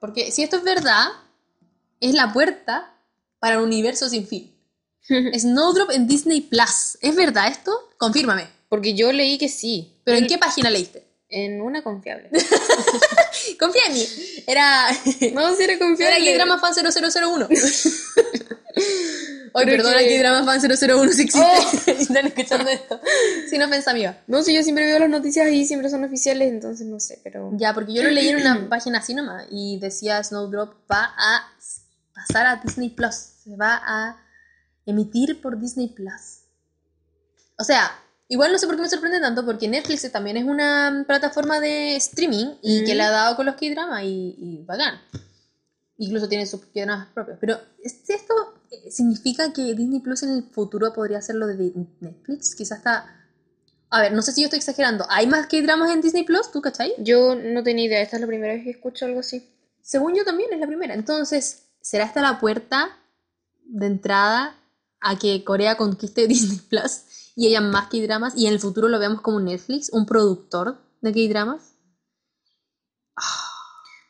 Porque 0.00 0.30
si 0.30 0.42
esto 0.42 0.56
es 0.58 0.64
verdad, 0.64 1.06
es 2.00 2.14
la 2.14 2.32
puerta 2.32 2.94
para 3.38 3.58
un 3.58 3.64
universo 3.64 4.08
sin 4.08 4.26
fin. 4.26 4.54
Snowdrop 5.38 5.90
en 5.90 6.06
Disney 6.06 6.40
Plus. 6.42 6.98
¿Es 7.00 7.14
verdad 7.14 7.48
esto? 7.48 7.72
Confírmame. 7.98 8.46
Porque 8.68 8.94
yo 8.94 9.12
leí 9.12 9.38
que 9.38 9.48
sí. 9.48 10.00
¿Pero 10.04 10.18
en 10.18 10.26
qué 10.26 10.38
página 10.38 10.70
leíste? 10.70 11.04
En 11.28 11.60
una 11.60 11.82
confiable. 11.82 12.30
Confía 13.58 13.82
en 13.88 13.94
mí. 13.94 14.06
Era. 14.46 14.88
no, 15.34 15.54
si 15.54 15.62
era 15.62 15.72
Era 15.74 15.78
confiable. 15.78 16.24
K-Drama 16.24 16.58
Fan 16.58 16.74
0001. 16.74 17.48
Oye, 19.52 19.64
Pero 19.64 19.82
perdona, 19.82 19.98
que- 19.98 20.16
K-Drama 20.16 20.44
Fan 20.44 20.60
001 20.60 21.12
si 21.12 21.22
existe. 21.22 21.40
Oh. 21.40 21.90
Están 21.90 22.26
escuchando 22.26 22.70
esto. 22.70 23.00
Sin 23.48 23.62
ofensa 23.62 23.90
amiga. 23.90 24.22
No, 24.26 24.42
si 24.42 24.54
yo 24.54 24.62
siempre 24.62 24.84
veo 24.84 24.98
las 24.98 25.08
noticias 25.08 25.50
y 25.50 25.64
siempre 25.64 25.88
son 25.90 26.04
oficiales, 26.04 26.50
entonces 26.50 26.86
no 26.86 27.00
sé, 27.00 27.20
pero... 27.24 27.50
Ya, 27.54 27.72
porque 27.72 27.94
yo 27.94 28.02
lo 28.02 28.10
leí 28.10 28.28
en 28.28 28.36
una 28.36 28.68
página 28.68 28.98
así 28.98 29.14
nomás 29.14 29.46
y 29.50 29.78
decía 29.80 30.22
Snowdrop 30.22 30.74
va 30.90 31.14
a 31.16 31.52
pasar 32.14 32.46
a 32.46 32.56
Disney 32.56 32.90
Plus. 32.90 33.14
Se 33.44 33.56
va 33.56 33.80
a 33.84 34.25
emitir 34.86 35.40
por 35.40 35.58
Disney 35.60 35.88
Plus. 35.88 36.42
O 37.58 37.64
sea, 37.64 37.90
igual 38.28 38.52
no 38.52 38.58
sé 38.58 38.66
por 38.66 38.76
qué 38.76 38.82
me 38.82 38.88
sorprende 38.88 39.20
tanto 39.20 39.44
porque 39.44 39.68
Netflix 39.68 40.10
también 40.12 40.36
es 40.36 40.44
una 40.44 41.04
plataforma 41.06 41.60
de 41.60 41.96
streaming 41.96 42.54
y 42.62 42.84
que 42.84 42.94
Mm. 42.94 42.96
le 42.96 43.02
ha 43.02 43.10
dado 43.10 43.36
con 43.36 43.46
los 43.46 43.56
K-drama 43.56 44.02
y, 44.04 44.34
y 44.38 44.64
bacán. 44.64 45.00
Incluso 45.98 46.28
tiene 46.28 46.44
sus 46.46 46.60
dramas 46.74 47.08
propios. 47.14 47.38
Pero 47.40 47.58
¿es- 47.82 48.08
¿esto 48.10 48.34
eh, 48.70 48.90
significa 48.90 49.52
que 49.52 49.74
Disney 49.74 50.00
Plus 50.00 50.22
en 50.24 50.30
el 50.30 50.42
futuro 50.44 50.92
podría 50.92 51.22
ser 51.22 51.36
lo 51.36 51.46
de 51.46 51.72
Netflix? 52.00 52.54
Quizás 52.54 52.78
está... 52.78 53.12
A 53.88 54.00
ver, 54.00 54.12
no 54.12 54.20
sé 54.20 54.32
si 54.32 54.40
yo 54.42 54.46
estoy 54.46 54.58
exagerando. 54.58 55.06
¿Hay 55.08 55.26
más 55.28 55.46
que 55.46 55.62
dramas 55.62 55.90
en 55.92 56.00
Disney 56.02 56.24
Plus? 56.24 56.50
¿Tú 56.50 56.60
cachai? 56.60 56.92
Yo 56.98 57.34
no 57.36 57.62
tenía 57.62 57.84
idea, 57.86 58.02
esta 58.02 58.16
es 58.16 58.20
la 58.20 58.26
primera 58.26 58.52
vez 58.54 58.64
que 58.64 58.70
escucho 58.70 59.06
algo 59.06 59.20
así. 59.20 59.48
Según 59.80 60.14
yo 60.16 60.24
también 60.24 60.52
es 60.52 60.58
la 60.58 60.66
primera. 60.66 60.92
Entonces, 60.92 61.62
¿será 61.80 62.04
esta 62.04 62.20
la 62.20 62.38
puerta 62.40 62.90
de 63.64 63.86
entrada 63.86 64.56
a 65.00 65.16
que 65.18 65.44
Corea 65.44 65.76
conquiste 65.76 66.26
Disney 66.28 66.58
Plus 66.68 67.32
y 67.36 67.46
haya 67.48 67.60
más 67.60 67.88
K-dramas 67.88 68.34
y 68.36 68.46
en 68.46 68.52
el 68.54 68.60
futuro 68.60 68.88
lo 68.88 68.98
veamos 68.98 69.20
como 69.20 69.40
Netflix, 69.40 69.90
un 69.92 70.06
productor 70.06 70.78
de 71.00 71.12
K-dramas? 71.12 71.74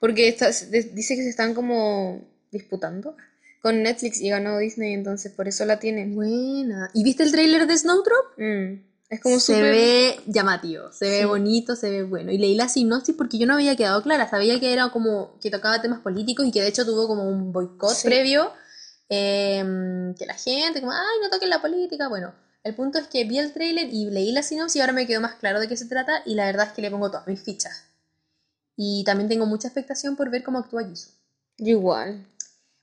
Porque 0.01 0.29
esta- 0.29 0.51
de- 0.51 0.91
dice 0.95 1.17
que 1.17 1.23
se 1.23 1.31
están 1.31 1.55
como 1.55 2.21
disputando 2.51 3.17
con 3.63 3.83
Netflix 3.83 4.21
y 4.21 4.29
ganó 4.29 4.59
Disney, 4.59 4.93
entonces 4.95 5.33
por 5.33 5.49
eso 5.49 5.65
la 5.65 5.79
tienen. 5.79 6.15
Buena. 6.15 6.91
¿Y 6.95 7.03
viste 7.03 7.23
el 7.25 7.33
tráiler 7.33 7.67
de 7.67 7.77
Snowdrop? 7.79 8.27
Mm, 8.39 8.83
Es 9.09 9.21
como 9.21 9.39
se 9.41 9.63
ve 9.63 10.21
llamativo, 10.27 10.93
se 10.93 11.09
ve 11.09 11.25
bonito, 11.27 11.77
se 11.77 11.91
ve 11.91 12.03
bueno. 12.03 12.31
Y 12.33 12.39
leí 12.39 12.55
la 12.57 12.69
sinopsis 12.69 13.15
porque 13.17 13.39
yo 13.39 13.47
no 13.47 13.55
había 13.55 13.75
quedado 13.77 14.03
clara, 14.03 14.29
sabía 14.29 14.59
que 14.61 14.73
era 14.73 14.91
como 14.91 15.39
que 15.41 15.51
tocaba 15.51 15.81
temas 15.81 16.01
políticos 16.01 16.45
y 16.47 16.51
que 16.53 16.61
de 16.63 16.69
hecho 16.69 16.85
tuvo 16.85 17.07
como 17.09 17.29
un 17.29 17.53
boicot 17.53 17.95
Sí. 17.95 18.07
previo, 18.09 18.53
em, 19.09 20.15
que 20.15 20.27
la 20.27 20.35
gente 20.35 20.81
como, 20.81 20.93
ay, 20.93 21.19
no 21.23 21.31
toquen 21.31 21.51
la 21.51 21.61
política. 21.61 22.09
Bueno, 22.09 22.35
el 22.63 22.75
punto 22.75 22.99
es 22.99 23.07
que 23.07 23.25
vi 23.25 23.39
el 23.39 23.53
tráiler 23.53 23.89
y 23.93 24.11
leí 24.11 24.33
la 24.33 24.43
sinopsis 24.43 24.77
y 24.77 24.81
ahora 24.81 24.93
me 24.93 25.07
quedó 25.07 25.21
más 25.21 25.37
claro 25.37 25.61
de 25.61 25.69
qué 25.69 25.77
se 25.77 25.87
trata 25.87 26.23
y 26.25 26.35
la 26.35 26.47
verdad 26.47 26.67
es 26.69 26.73
que 26.73 26.83
le 26.83 26.91
pongo 26.91 27.11
todas 27.11 27.27
mis 27.27 27.41
fichas. 27.41 27.85
Y 28.77 29.05
también 29.05 29.29
tengo 29.29 29.47
mucha 29.47 29.69
expectación 29.69 30.17
por 30.17 30.31
ver 30.31 30.43
cómo 30.43 30.59
actúa 30.59 30.85
Jisoo. 30.85 31.13
Igual. 31.59 32.27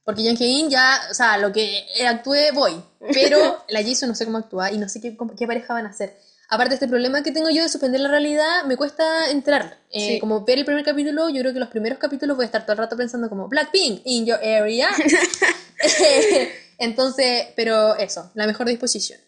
Porque 0.04 0.24
Young 0.24 0.70
ya, 0.70 1.00
o 1.10 1.14
sea, 1.14 1.38
lo 1.38 1.52
que 1.52 1.86
actúe 2.08 2.54
voy. 2.54 2.84
Pero 3.14 3.64
la 3.70 3.84
Jisoo 3.84 4.08
no 4.08 4.16
sé 4.16 4.26
cómo 4.26 4.40
actúa 4.40 4.72
y 4.72 4.78
no 4.78 4.90
sé 4.90 5.00
qué, 5.00 5.16
qué 5.38 5.48
pareja 5.48 5.74
van 5.74 5.86
a 5.86 5.90
hacer. 5.90 6.18
Aparte 6.54 6.76
este 6.76 6.88
problema 6.88 7.24
que 7.24 7.32
tengo 7.32 7.50
yo 7.50 7.64
de 7.64 7.70
suspender 7.70 8.00
la 8.02 8.10
realidad, 8.10 8.64
me 8.66 8.78
cuesta 8.78 9.30
entrar. 9.32 9.80
Eh, 9.90 10.08
Sí. 10.14 10.20
Como 10.20 10.46
ver 10.46 10.60
el 10.60 10.66
primer 10.66 10.84
capítulo, 10.86 11.30
yo 11.30 11.42
creo 11.42 11.54
que 11.54 11.60
los 11.60 11.70
primeros 11.70 11.98
capítulos 11.98 12.36
voy 12.38 12.44
a 12.44 12.48
estar 12.48 12.62
todo 12.64 12.74
el 12.74 12.78
rato 12.78 12.96
pensando 12.96 13.28
como 13.30 13.48
Blackpink 13.48 14.02
in 14.06 14.26
your 14.26 14.38
area. 14.38 14.90
Entonces, 16.78 17.48
pero 17.56 17.96
eso, 17.96 18.32
la 18.36 18.48
mejor 18.48 18.68
disposición. 18.68 19.20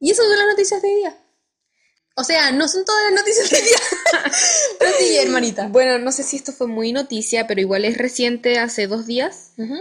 Y 0.00 0.10
esas 0.10 0.26
son 0.26 0.38
las 0.38 0.46
noticias 0.48 0.80
de 0.82 0.88
hoy 0.88 0.94
día. 0.96 1.16
O 2.14 2.24
sea, 2.24 2.50
no 2.52 2.68
son 2.68 2.84
todas 2.84 3.02
las 3.10 3.20
noticias 3.20 3.50
de 3.50 3.56
hoy 3.56 3.62
día. 3.62 3.78
pero 4.78 4.90
sí, 4.98 5.16
hermanita. 5.16 5.68
Bueno, 5.68 5.98
no 5.98 6.12
sé 6.12 6.22
si 6.22 6.36
esto 6.36 6.52
fue 6.52 6.66
muy 6.66 6.92
noticia, 6.92 7.46
pero 7.46 7.60
igual 7.60 7.84
es 7.84 7.96
reciente, 7.96 8.58
hace 8.58 8.86
dos 8.86 9.06
días. 9.06 9.52
Ujú. 9.56 9.76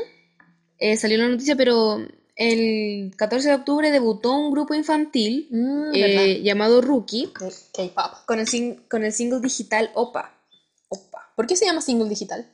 eh, 0.79 0.97
salió 0.97 1.17
la 1.17 1.27
noticia, 1.27 1.55
pero 1.55 1.97
el 2.37 3.13
14 3.17 3.49
de 3.49 3.55
octubre 3.55 3.91
debutó 3.91 4.33
un 4.33 4.51
grupo 4.51 4.73
infantil 4.75 5.47
Mm, 5.51 5.91
eh, 5.93 6.41
llamado 6.43 6.81
Rookie. 6.81 7.31
K-pop. 7.33 8.25
con 8.25 8.39
el, 8.39 8.47
sing- 8.47 8.87
con 8.89 9.03
el 9.03 9.11
single 9.11 9.39
digital 9.41 9.91
Opa. 9.95 10.33
Opa. 10.89 11.33
¿Por 11.35 11.47
qué 11.47 11.55
se 11.55 11.65
llama 11.65 11.81
single 11.81 12.07
digital? 12.09 12.47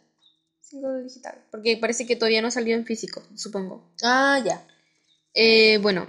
Single 0.62 1.04
digital. 1.04 1.36
Porque 1.52 1.78
parece 1.78 2.06
que 2.08 2.16
todavía 2.16 2.42
no 2.42 2.50
salió 2.50 2.76
en 2.76 2.86
físico, 2.86 3.22
supongo. 3.36 3.92
Ah, 4.04 4.42
ya. 4.44 4.66
Eh, 5.34 5.78
bueno, 5.80 6.08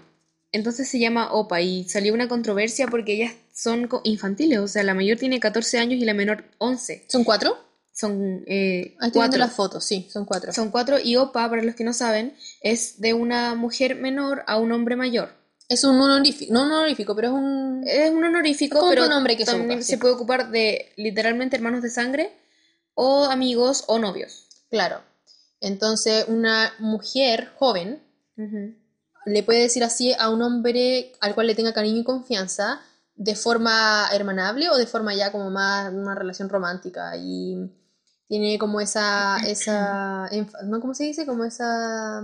entonces 0.52 0.88
se 0.88 0.98
llama 0.98 1.32
OPA 1.32 1.60
y 1.60 1.88
salió 1.88 2.14
una 2.14 2.28
controversia 2.28 2.86
porque 2.86 3.14
ellas 3.14 3.34
son 3.52 3.88
infantiles, 4.04 4.58
o 4.58 4.68
sea, 4.68 4.82
la 4.84 4.94
mayor 4.94 5.18
tiene 5.18 5.40
14 5.40 5.78
años 5.78 6.00
y 6.00 6.04
la 6.04 6.14
menor 6.14 6.44
11. 6.58 7.04
¿Son 7.08 7.24
cuatro? 7.24 7.56
Son 7.94 8.42
eh, 8.48 8.96
Ahí 8.98 9.06
estoy 9.06 9.20
viendo 9.20 9.20
cuatro. 9.20 9.38
las 9.38 9.52
fotos, 9.52 9.84
sí, 9.84 10.08
son 10.12 10.24
cuatro. 10.24 10.52
Son 10.52 10.70
cuatro 10.70 10.98
y 10.98 11.14
OPA, 11.14 11.48
para 11.48 11.62
los 11.62 11.76
que 11.76 11.84
no 11.84 11.92
saben, 11.92 12.34
es 12.60 13.00
de 13.00 13.14
una 13.14 13.54
mujer 13.54 13.94
menor 13.94 14.42
a 14.48 14.58
un 14.58 14.72
hombre 14.72 14.96
mayor. 14.96 15.30
Es 15.68 15.84
un 15.84 16.00
honorífico, 16.00 16.52
no 16.52 16.64
un 16.64 16.72
honorífico, 16.72 17.14
pero 17.14 17.28
es 17.28 17.34
un... 17.34 17.84
Es 17.86 18.10
un 18.10 18.24
honorífico, 18.24 18.84
pero 18.88 19.04
un 19.04 19.10
nombre 19.10 19.36
que 19.36 19.46
se 19.46 19.52
también 19.52 19.84
se 19.84 19.96
puede 19.96 20.14
ocupar 20.14 20.50
de 20.50 20.92
literalmente 20.96 21.56
hermanos 21.56 21.82
de 21.82 21.90
sangre 21.90 22.32
o 22.94 23.26
amigos 23.26 23.84
o 23.86 23.98
novios. 23.98 24.48
Claro. 24.70 25.00
Entonces, 25.60 26.26
una 26.28 26.74
mujer 26.80 27.52
joven 27.56 28.02
le 29.24 29.42
puede 29.44 29.60
decir 29.60 29.84
así 29.84 30.12
a 30.18 30.30
un 30.30 30.42
hombre 30.42 31.12
al 31.20 31.34
cual 31.34 31.46
le 31.46 31.54
tenga 31.54 31.72
cariño 31.72 32.00
y 32.00 32.04
confianza 32.04 32.80
de 33.14 33.36
forma 33.36 34.08
hermanable 34.12 34.68
o 34.68 34.76
de 34.76 34.86
forma 34.86 35.14
ya 35.14 35.30
como 35.30 35.50
más 35.50 35.92
una 35.92 36.14
relación 36.14 36.48
romántica 36.48 37.16
y 37.16 37.70
tiene 38.28 38.58
como 38.58 38.80
esa 38.80 39.38
esa 39.46 40.28
no 40.64 40.80
cómo 40.80 40.94
se 40.94 41.04
dice 41.04 41.26
como 41.26 41.44
esa 41.44 42.20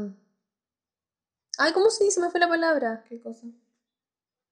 ay 1.58 1.72
cómo 1.72 1.90
se 1.90 2.04
dice 2.04 2.20
me 2.20 2.30
fue 2.30 2.40
la 2.40 2.48
palabra. 2.48 3.04
¿Qué 3.08 3.20
cosa? 3.20 3.46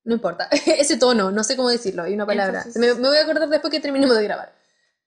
no 0.04 0.14
importa 0.14 0.48
ese 0.66 0.96
tono 0.96 1.30
no 1.30 1.44
sé 1.44 1.56
cómo 1.56 1.68
decirlo 1.68 2.02
hay 2.02 2.14
una 2.14 2.26
palabra. 2.26 2.64
me, 2.76 2.94
me 2.94 3.08
voy 3.08 3.16
a 3.18 3.22
acordar 3.22 3.48
después 3.48 3.70
que 3.70 3.80
terminemos 3.80 4.16
de 4.16 4.24
grabar. 4.24 4.58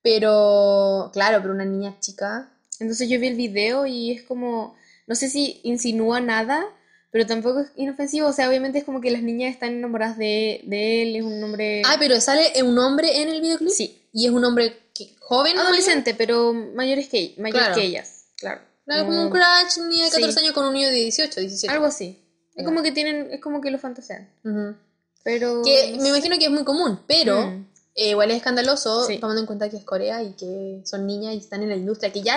Pero 0.04 1.12
claro 1.14 1.42
pero 1.42 1.54
una 1.54 1.66
niña 1.66 1.96
chica. 2.00 2.50
Entonces 2.80 3.08
yo 3.08 3.20
vi 3.20 3.28
el 3.28 3.36
video 3.36 3.86
y 3.86 4.12
es 4.12 4.24
como, 4.24 4.76
no 5.06 5.14
sé 5.14 5.30
si 5.30 5.62
insinúa 5.64 6.20
nada, 6.20 6.66
pero 7.12 7.28
tampoco 7.28 7.60
es 7.60 7.72
inofensivo. 7.76 8.28
O 8.28 8.34
sea, 8.34 8.50
obviamente 8.50 8.80
es 8.80 8.84
como 8.84 9.02
que 9.02 9.12
las 9.12 9.22
niñas 9.22 9.54
están 9.54 9.74
enamoradas 9.74 10.18
de, 10.18 10.62
de 10.64 11.04
él, 11.04 11.16
es 11.16 11.24
un 11.24 11.44
hombre 11.44 11.84
ah 11.86 11.98
pero 12.00 12.20
sale 12.20 12.52
un 12.64 12.78
hombre 12.80 13.22
en 13.22 13.30
el 13.30 13.42
videoclip. 13.42 13.70
Sí. 13.72 14.08
y 14.12 14.26
es 14.26 14.32
un 14.32 14.44
hombre 14.44 14.80
que- 15.08 15.16
joven 15.20 15.56
¿no? 15.56 15.62
adolescente, 15.62 16.14
pero 16.16 16.54
mayores 16.54 17.08
que, 17.10 17.36
mayor 17.38 17.60
Claro. 17.60 17.76
que 17.76 17.84
ellas. 17.84 18.26
Claro. 18.38 18.62
Claro, 18.86 19.06
como 19.06 19.18
No- 19.18 19.24
un 19.26 19.30
crush, 19.32 19.78
niño 19.88 20.06
de 20.06 20.10
14 20.12 20.34
Sí. 20.34 20.40
años 20.40 20.54
con 20.54 20.66
un 20.66 20.74
niño 20.74 20.88
de 20.90 20.96
18, 20.96 21.40
17. 21.40 21.74
Algo 21.74 21.86
así. 21.86 22.18
Es 22.56 22.66
como 22.66 22.82
que 22.84 22.92
tienen, 22.92 23.30
es 23.32 23.40
como 23.40 23.62
que 23.62 23.72
lo 23.72 23.78
fantasean. 23.80 24.30
Ujú. 24.44 24.76
Pero. 25.24 25.62
Que 25.64 25.98
me 26.02 26.10
imagino 26.10 26.38
que 26.40 26.46
es 26.46 26.52
muy 26.52 26.64
común, 26.64 27.00
pero 27.08 27.48
Mm. 27.48 27.68
eh, 27.96 28.10
igual 28.10 28.32
es 28.32 28.38
escandaloso 28.38 29.06
Sí. 29.06 29.18
tomando 29.20 29.40
en 29.40 29.46
cuenta 29.48 29.70
que 29.70 29.78
es 29.78 29.84
Corea 29.86 30.22
y 30.24 30.34
que 30.34 30.82
son 30.86 31.06
niñas 31.06 31.36
y 31.36 31.38
están 31.38 31.62
en 31.64 31.70
la 31.70 31.76
industria, 31.76 32.12
que 32.12 32.22
ya, 32.22 32.36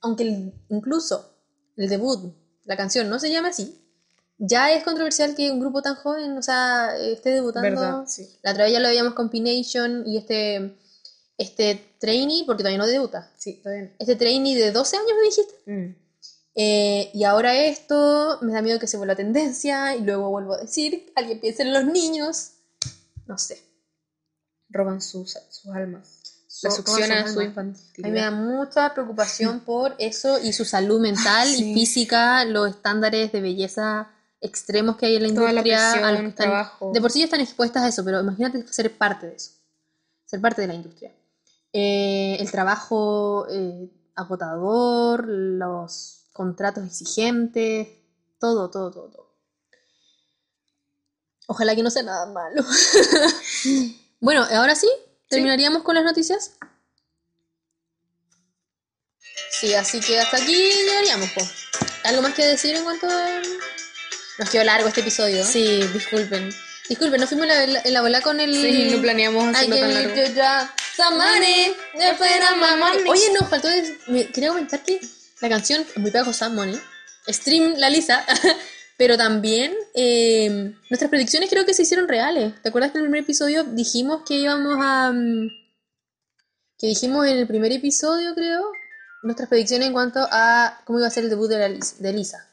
aunque 0.00 0.24
el- 0.24 0.52
incluso 0.68 1.30
el 1.76 1.88
debut, 1.88 2.34
la 2.64 2.76
canción 2.76 3.08
no 3.08 3.18
se 3.18 3.30
llame 3.30 3.48
así, 3.50 3.80
ya 4.38 4.72
es 4.72 4.82
controversial 4.82 5.34
que 5.36 5.50
un 5.50 5.60
grupo 5.60 5.80
tan 5.80 5.94
joven, 5.94 6.36
o 6.36 6.42
sea, 6.42 6.96
esté 6.98 7.30
debutando. 7.30 7.68
¿Verdad? 7.70 8.04
Sí. 8.06 8.28
La 8.42 8.50
otra 8.50 8.64
vez 8.64 8.72
ya 8.72 8.80
lo 8.80 8.88
veíamos 8.88 9.14
con 9.14 9.30
P-Nation 9.30 10.02
y 10.06 10.18
este, 10.18 10.76
este 11.38 11.96
trainee, 11.98 12.44
porque 12.46 12.62
todavía 12.62 12.78
no 12.78 12.86
debuta, 12.86 13.30
Sí, 13.36 13.50
está 13.50 13.70
bien. 13.70 13.94
este 13.98 14.16
trainee 14.16 14.56
de 14.56 14.70
12 14.72 14.96
años 14.96 15.10
me 15.16 15.22
dijiste. 15.24 15.54
Mm. 15.66 15.96
Eh, 16.56 17.10
y 17.12 17.24
ahora 17.24 17.56
esto, 17.64 18.38
me 18.42 18.52
da 18.52 18.62
miedo 18.62 18.78
que 18.78 18.86
se 18.86 18.96
vuelva 18.96 19.16
tendencia 19.16 19.96
y 19.96 20.02
luego 20.02 20.30
vuelvo 20.30 20.54
a 20.54 20.58
decir, 20.58 21.12
alguien 21.16 21.40
piense 21.40 21.62
en 21.62 21.72
los 21.72 21.84
niños. 21.84 22.50
No 23.26 23.38
sé. 23.38 23.60
Roban 24.68 25.00
sus, 25.02 25.36
sus 25.50 25.70
almas. 25.74 26.20
So- 26.46 26.68
La 26.68 26.74
succionan 26.74 27.24
sus 27.26 27.34
su. 27.34 27.40
A 27.60 27.62
mí 28.06 28.10
me 28.12 28.20
da 28.20 28.30
mucha 28.30 28.94
preocupación 28.94 29.60
por 29.66 29.96
eso 29.98 30.38
y 30.38 30.52
su 30.52 30.64
salud 30.64 31.00
mental 31.00 31.48
y 31.48 31.56
Sí. 31.56 31.74
física, 31.74 32.44
los 32.44 32.70
estándares 32.70 33.32
de 33.32 33.40
belleza 33.40 34.10
extremos 34.40 34.96
que 34.96 35.06
hay 35.06 35.16
en 35.16 35.22
la 35.24 35.28
Toda 35.34 35.52
la 35.52 35.60
industria. 35.60 35.92
a 35.92 35.96
los 35.96 36.00
presión, 36.02 36.22
que 36.22 36.28
están- 36.30 36.46
trabajo. 36.46 36.92
de 36.94 37.00
por 37.00 37.10
sí 37.10 37.18
ya 37.20 37.24
están 37.24 37.40
expuestas 37.40 37.82
a 37.82 37.88
eso, 37.88 38.04
pero 38.04 38.20
imagínate 38.20 38.64
ser 38.72 38.96
parte 38.96 39.26
de 39.26 39.34
eso. 39.34 39.50
Ser 40.26 40.40
parte 40.40 40.60
de 40.62 40.68
la 40.68 40.74
industria. 40.74 41.12
Eh, 41.76 42.36
el 42.38 42.52
trabajo 42.52 43.48
eh, 43.50 43.90
agotador, 44.14 45.26
los 45.26 46.28
contratos 46.32 46.84
exigentes, 46.86 47.88
todo, 48.38 48.70
todo, 48.70 48.92
todo, 48.92 49.08
todo. 49.10 49.34
Ojalá 51.48 51.74
que 51.74 51.82
no 51.82 51.90
sea 51.90 52.04
nada 52.04 52.26
malo. 52.26 52.62
bueno, 54.20 54.46
ahora 54.52 54.76
sí, 54.76 54.88
terminaríamos 55.28 55.82
con 55.82 55.96
las 55.96 56.04
noticias. 56.04 56.52
Sí, 59.50 59.74
así 59.74 59.98
que 59.98 60.20
hasta 60.20 60.36
aquí 60.36 60.54
llegaríamos. 60.54 61.28
po. 61.30 61.40
¿Algo 62.04 62.22
más 62.22 62.34
que 62.34 62.44
decir 62.44 62.76
en 62.76 62.84
cuanto 62.84 63.08
a... 63.08 63.42
Nos 64.38 64.48
quedó 64.48 64.62
largo 64.62 64.86
este 64.86 65.00
episodio. 65.00 65.44
Sí, 65.44 65.82
disculpen. 65.92 66.54
Disculpe, 66.88 67.18
nos 67.18 67.28
fuimos 67.28 67.48
en 67.48 67.72
la, 67.72 67.80
en 67.80 67.92
la 67.92 68.00
bola 68.00 68.20
con 68.20 68.38
el... 68.38 68.54
Sí, 68.54 68.90
no 68.94 69.02
planeamos 69.02 69.56
hacerlo 69.56 69.76
tan 69.76 69.94
largo. 69.94 70.14
just 70.14 70.36
money, 71.10 71.74
después 71.98 72.30
era 72.34 72.54
más 72.56 72.78
money. 72.78 73.04
Oye, 73.08 73.32
nos 73.38 73.48
faltó... 73.48 73.68
quería 74.32 74.48
comentar 74.50 74.82
que 74.82 75.00
la 75.40 75.48
canción 75.48 75.84
muy 75.96 76.10
pegajosa, 76.10 76.48
Money. 76.48 76.78
Stream 77.28 77.74
la 77.76 77.90
Lisa. 77.90 78.24
Pero 78.96 79.16
también 79.16 79.74
eh, 79.94 80.72
nuestras 80.88 81.10
predicciones 81.10 81.50
creo 81.50 81.66
que 81.66 81.74
se 81.74 81.82
hicieron 81.82 82.06
reales. 82.06 82.54
¿Te 82.62 82.68
acuerdas 82.68 82.92
que 82.92 82.98
en 82.98 83.04
el 83.04 83.10
primer 83.10 83.24
episodio 83.24 83.64
dijimos 83.64 84.22
que 84.26 84.34
íbamos 84.34 84.76
a... 84.80 85.10
mm, 85.12 85.48
Que 86.78 86.86
dijimos 86.86 87.26
en 87.26 87.38
el 87.38 87.46
primer 87.48 87.72
episodio, 87.72 88.34
creo, 88.34 88.62
nuestras 89.24 89.48
predicciones 89.48 89.88
en 89.88 89.92
cuanto 89.94 90.20
a 90.30 90.80
cómo 90.84 91.00
iba 91.00 91.08
a 91.08 91.10
ser 91.10 91.24
el 91.24 91.30
debut 91.30 91.48
de, 91.48 91.58
la 91.58 91.68
Lis- 91.68 91.96
de 91.98 92.12
Lisa. 92.12 92.46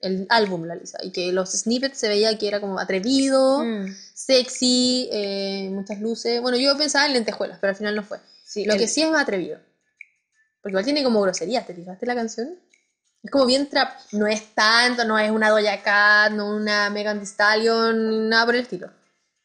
El 0.00 0.26
álbum 0.28 0.64
La 0.64 0.74
Lisa. 0.76 0.98
Y 1.02 1.10
que 1.10 1.32
los 1.32 1.50
snippets 1.52 1.98
se 1.98 2.08
veía 2.08 2.36
que 2.38 2.48
era 2.48 2.60
como 2.60 2.78
atrevido 2.78 3.64
Mm. 3.64 3.86
Sexy, 4.32 5.08
eh, 5.10 5.70
muchas 5.72 5.98
luces. 6.00 6.40
Bueno, 6.42 6.58
yo 6.58 6.76
pensaba 6.76 7.06
en 7.06 7.14
lentejuelas, 7.14 7.58
pero 7.60 7.70
al 7.70 7.76
final 7.76 7.94
no 7.96 8.02
fue. 8.02 8.18
Sí, 8.44 8.64
Lo 8.66 8.74
el- 8.74 8.78
que 8.78 8.86
sí 8.86 9.02
es 9.02 9.10
más 9.10 9.22
atrevido. 9.22 9.58
Porque 10.60 10.72
igual 10.72 10.84
tiene 10.84 11.02
como 11.02 11.22
groserías, 11.22 11.66
¿te 11.66 11.74
fijaste 11.74 12.04
la 12.04 12.14
canción? 12.14 12.58
Es 13.22 13.30
como 13.30 13.46
bien 13.46 13.68
trap. 13.68 13.90
No 14.12 14.26
es 14.26 14.54
tanto, 14.54 15.04
no 15.04 15.18
es 15.18 15.30
una 15.30 15.48
Doja 15.50 15.82
Cat, 15.82 16.32
no 16.32 16.54
una 16.54 16.90
Megan 16.90 17.18
Thee 17.18 17.26
Stallion, 17.26 18.28
nada 18.28 18.44
por 18.44 18.54
el 18.54 18.62
estilo. 18.62 18.90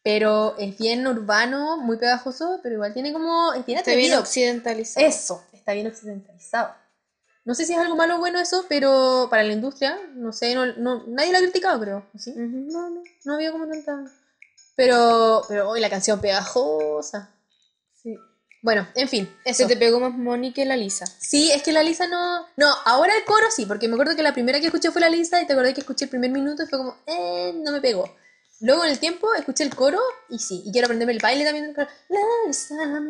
Pero 0.04 0.56
es 0.60 0.78
bien 0.78 1.08
urbano, 1.08 1.78
muy 1.78 1.96
pegajoso, 1.98 2.60
pero 2.62 2.76
igual 2.76 2.94
tiene 2.94 3.14
como... 3.14 3.54
Es 3.54 3.66
bien 3.66 3.80
Está 3.80 3.96
bien 3.96 4.14
occidentalizado. 4.16 5.06
Eso, 5.08 5.44
está 5.54 5.72
bien 5.74 5.88
occidentalizado. 5.88 6.76
No 7.46 7.56
sé 7.56 7.66
si 7.66 7.72
es 7.74 7.80
algo 7.80 7.96
malo 7.96 8.16
o 8.18 8.20
bueno 8.20 8.38
eso, 8.40 8.66
pero 8.68 9.28
para 9.30 9.44
la 9.44 9.54
industria, 9.54 9.98
no 10.16 10.34
sé, 10.34 10.56
no, 10.56 10.66
no- 10.66 11.04
nadie 11.08 11.32
lo 11.32 11.38
ha 11.38 11.42
criticado, 11.42 11.80
creo. 11.80 12.06
¿Sí? 12.18 12.32
Ujú, 12.32 12.68
No, 12.72 12.90
no. 12.90 13.02
No 13.24 13.34
había 13.36 13.52
como 13.54 13.66
tanta... 13.68 14.04
Pero, 14.76 15.44
pero 15.48 15.70
hoy 15.70 15.80
la 15.80 15.90
canción 15.90 16.20
pegajosa. 16.20 17.32
Sí. 18.02 18.18
Bueno, 18.62 18.88
en 18.96 19.10
fin, 19.10 19.30
eso. 19.44 19.64
Se 19.64 19.68
te 19.68 19.78
pegó 19.78 20.00
más 20.00 20.14
Moni 20.14 20.54
que 20.54 20.66
la 20.66 20.78
Lisa. 20.78 21.06
Sí, 21.20 21.52
es 21.52 21.62
que 21.64 21.74
la 21.74 21.84
Lisa 21.84 22.08
no... 22.08 22.48
No, 22.56 22.74
ahora 22.86 23.14
el 23.16 23.26
coro 23.26 23.48
sí, 23.52 23.66
porque 23.66 23.88
me 23.88 23.96
acuerdo 23.96 24.16
que 24.16 24.24
la 24.24 24.34
primera 24.34 24.60
que 24.60 24.68
escuché 24.68 24.90
fue 24.92 25.02
la 25.02 25.10
Lisa 25.10 25.42
y 25.42 25.46
te 25.48 25.54
acordé 25.54 25.74
que 25.74 25.82
escuché 25.82 26.06
el 26.06 26.10
primer 26.10 26.32
minuto 26.32 26.64
y 26.64 26.68
fue 26.68 26.78
como, 26.80 26.96
eh, 27.06 27.54
no 27.56 27.72
me 27.74 27.82
pegó. 27.82 28.16
Luego 28.62 28.86
en 28.86 28.92
el 28.92 29.00
tiempo 29.00 29.34
escuché 29.34 29.66
el 29.66 29.76
coro 29.76 30.00
y 30.30 30.40
sí, 30.40 30.64
y 30.66 30.72
quiero 30.72 30.86
aprenderme 30.86 31.12
el 31.12 31.20
baile 31.20 31.44
también. 31.44 31.74
La 31.76 31.88
Lisa, 32.48 32.76
la 32.76 33.02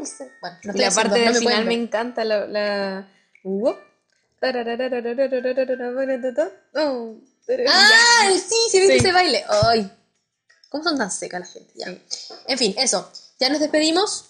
Lisa. 0.00 0.26
Bueno, 0.40 0.56
no 0.64 0.72
Y 0.74 0.78
la 0.78 0.90
parte 0.90 1.20
del 1.20 1.32
no 1.34 1.38
final 1.38 1.64
me 1.64 1.74
encanta. 1.74 2.24
La. 2.24 2.46
la... 2.48 3.08
Oh, 6.74 7.14
¡Ah! 7.68 8.28
Sí, 8.32 8.56
sí, 8.70 8.80
viste 8.80 8.94
Sí. 8.94 8.98
ese 8.98 9.12
baile. 9.12 9.44
¡Ay! 9.48 9.90
¿Cómo 10.68 10.84
son 10.84 10.98
tan 10.98 11.10
secas 11.10 11.40
la 11.40 11.46
gente? 11.46 11.72
Ya. 11.76 11.98
En 12.48 12.58
fin, 12.58 12.74
eso. 12.78 13.10
Ya 13.38 13.48
nos 13.48 13.60
despedimos. 13.60 14.26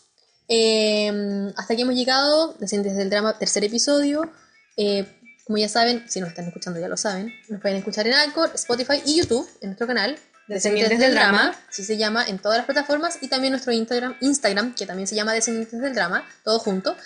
Eh, 0.49 1.53
hasta 1.57 1.75
aquí 1.75 1.83
hemos 1.83 1.95
llegado. 1.95 2.55
Descendientes 2.59 2.97
del 2.99 3.11
drama, 3.11 3.39
tercer 3.39 3.65
episodio. 3.65 4.31
Eh, 4.77 5.07
como 5.47 5.59
ya 5.59 5.69
saben, 5.69 6.05
si 6.09 6.21
nos 6.21 6.31
están 6.31 6.47
escuchando 6.47 6.81
ya 6.81 6.89
lo 6.89 6.97
saben, 6.97 7.33
nos 7.49 7.61
pueden 7.61 7.77
escuchar 7.77 8.07
en 8.07 8.15
Anchor, 8.15 8.51
Spotify 8.55 9.01
y 9.05 9.17
YouTube, 9.17 9.49
en 9.61 9.69
nuestro 9.69 9.87
canal. 9.87 10.19
Descendientes 10.49 10.99
del 11.01 11.15
Drama, 11.15 11.55
así 11.69 11.83
se 11.85 11.97
llama 11.97 12.25
en 12.27 12.39
todas 12.39 12.59
las 12.59 12.67
plataformas, 12.67 13.19
y 13.21 13.29
también 13.29 13.51
nuestro 13.53 13.73
Instagram, 13.73 14.17
Instagram 14.21 14.75
que 14.75 14.87
también 14.87 15.07
se 15.09 15.15
llama 15.17 15.33
Descendientes 15.33 15.81
del 15.81 15.93
Drama, 15.95 16.25
todo 16.45 16.59
junto. 16.61 16.97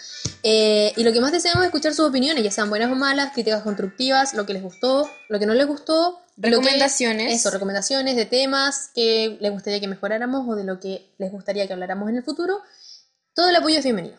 Eh, 0.42 0.92
y 0.96 1.04
lo 1.04 1.12
que 1.12 1.20
más 1.20 1.32
deseamos 1.32 1.62
es 1.62 1.66
escuchar 1.68 1.94
sus 1.94 2.06
opiniones, 2.08 2.44
ya 2.44 2.50
sean 2.50 2.68
buenas 2.68 2.90
o 2.92 2.94
malas, 2.94 3.32
críticas 3.32 3.62
constructivas, 3.62 4.34
lo 4.34 4.44
que 4.44 4.52
les 4.52 4.62
gustó, 4.62 5.10
lo 5.28 5.38
que 5.38 5.46
no 5.46 5.54
les 5.54 5.66
gustó, 5.66 6.20
que- 6.36 6.50
Recomendaciones. 6.50 7.34
eso, 7.34 7.50
recomendaciones 7.50 8.16
de 8.16 8.26
temas 8.26 8.90
que 8.94 9.38
les 9.40 9.50
gustaría 9.52 9.80
que 9.80 9.88
mejoráramos 9.88 10.46
o 10.48 10.54
de 10.54 10.64
lo 10.64 10.78
que 10.80 11.10
les 11.18 11.30
gustaría 11.32 11.66
que 11.66 11.72
habláramos 11.72 12.08
en 12.10 12.16
el 12.16 12.22
futuro. 12.22 12.60
Todo 13.34 13.48
el 13.48 13.56
apoyo 13.56 13.78
es 13.78 13.84
bienvenido. 13.84 14.16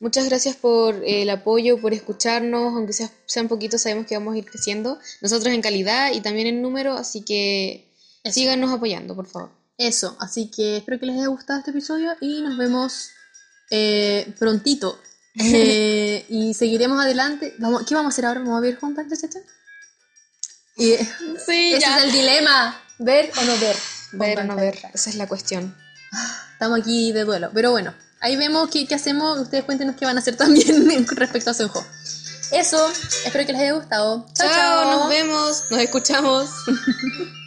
Muchas 0.00 0.28
gracias 0.28 0.56
por 0.56 0.96
eh, 0.96 1.22
el 1.22 1.30
apoyo, 1.30 1.80
por 1.80 1.94
escucharnos, 1.94 2.74
aunque 2.74 2.92
sea, 2.92 3.10
sean 3.26 3.48
poquitos, 3.48 3.82
sabemos 3.82 4.06
que 4.06 4.16
vamos 4.16 4.34
a 4.34 4.38
ir 4.38 4.44
creciendo. 4.44 4.98
Nosotros 5.20 5.54
en 5.54 5.62
calidad 5.62 6.12
y 6.12 6.20
también 6.20 6.46
en 6.46 6.62
número, 6.62 6.94
así 6.94 7.22
que 7.22 7.90
Eso. 8.22 8.34
síganos 8.34 8.72
apoyando, 8.72 9.14
por 9.14 9.26
favor. 9.26 9.50
Eso, 9.78 10.16
así 10.20 10.50
que 10.50 10.78
espero 10.78 11.00
que 11.00 11.06
les 11.06 11.16
haya 11.16 11.28
gustado 11.28 11.58
este 11.58 11.70
episodio 11.70 12.12
y 12.20 12.42
nos 12.42 12.56
vemos 12.56 13.10
eh, 13.70 14.32
prontito. 14.38 14.98
Eh, 15.36 16.24
y 16.28 16.54
seguiremos 16.54 17.00
adelante. 17.00 17.54
Vamos, 17.58 17.82
¿Qué 17.84 17.96
vamos 17.96 18.12
a 18.12 18.14
hacer 18.14 18.24
ahora? 18.24 18.38
¿Vamos 18.38 18.56
a 18.56 18.60
ver 18.60 18.76
juntas 18.76 19.08
la 19.08 19.16
chacha? 19.16 19.40
Y 20.76 20.92
ese 20.92 21.08
Sí, 21.44 21.74
es 21.74 21.84
el 22.04 22.12
dilema, 22.12 22.80
ver 23.00 23.32
o 23.36 23.44
no 23.44 23.58
ver. 23.58 23.76
Ver 24.12 24.38
o 24.38 24.44
no 24.44 24.54
ver, 24.54 24.78
esa 24.92 25.10
es 25.10 25.16
la 25.16 25.26
cuestión. 25.26 25.76
Estamos 26.52 26.78
aquí 26.78 27.10
de 27.10 27.24
duelo, 27.24 27.50
pero 27.52 27.72
bueno, 27.72 27.92
ahí 28.24 28.36
vemos 28.36 28.70
qué, 28.70 28.86
qué 28.86 28.94
hacemos. 28.94 29.38
Ustedes 29.38 29.64
cuéntenos 29.64 29.96
qué 29.96 30.06
van 30.06 30.16
a 30.16 30.20
hacer 30.20 30.36
también 30.38 31.06
respecto 31.06 31.50
a 31.50 31.54
Senjo. 31.54 31.84
Eso, 32.50 32.88
espero 33.24 33.46
que 33.46 33.52
les 33.52 33.62
haya 33.62 33.72
gustado. 33.74 34.26
Chao, 34.34 34.48
Chao, 34.48 34.82
chao. 34.82 34.98
nos 35.00 35.08
vemos, 35.08 35.64
nos 35.70 35.80
escuchamos. 35.80 36.48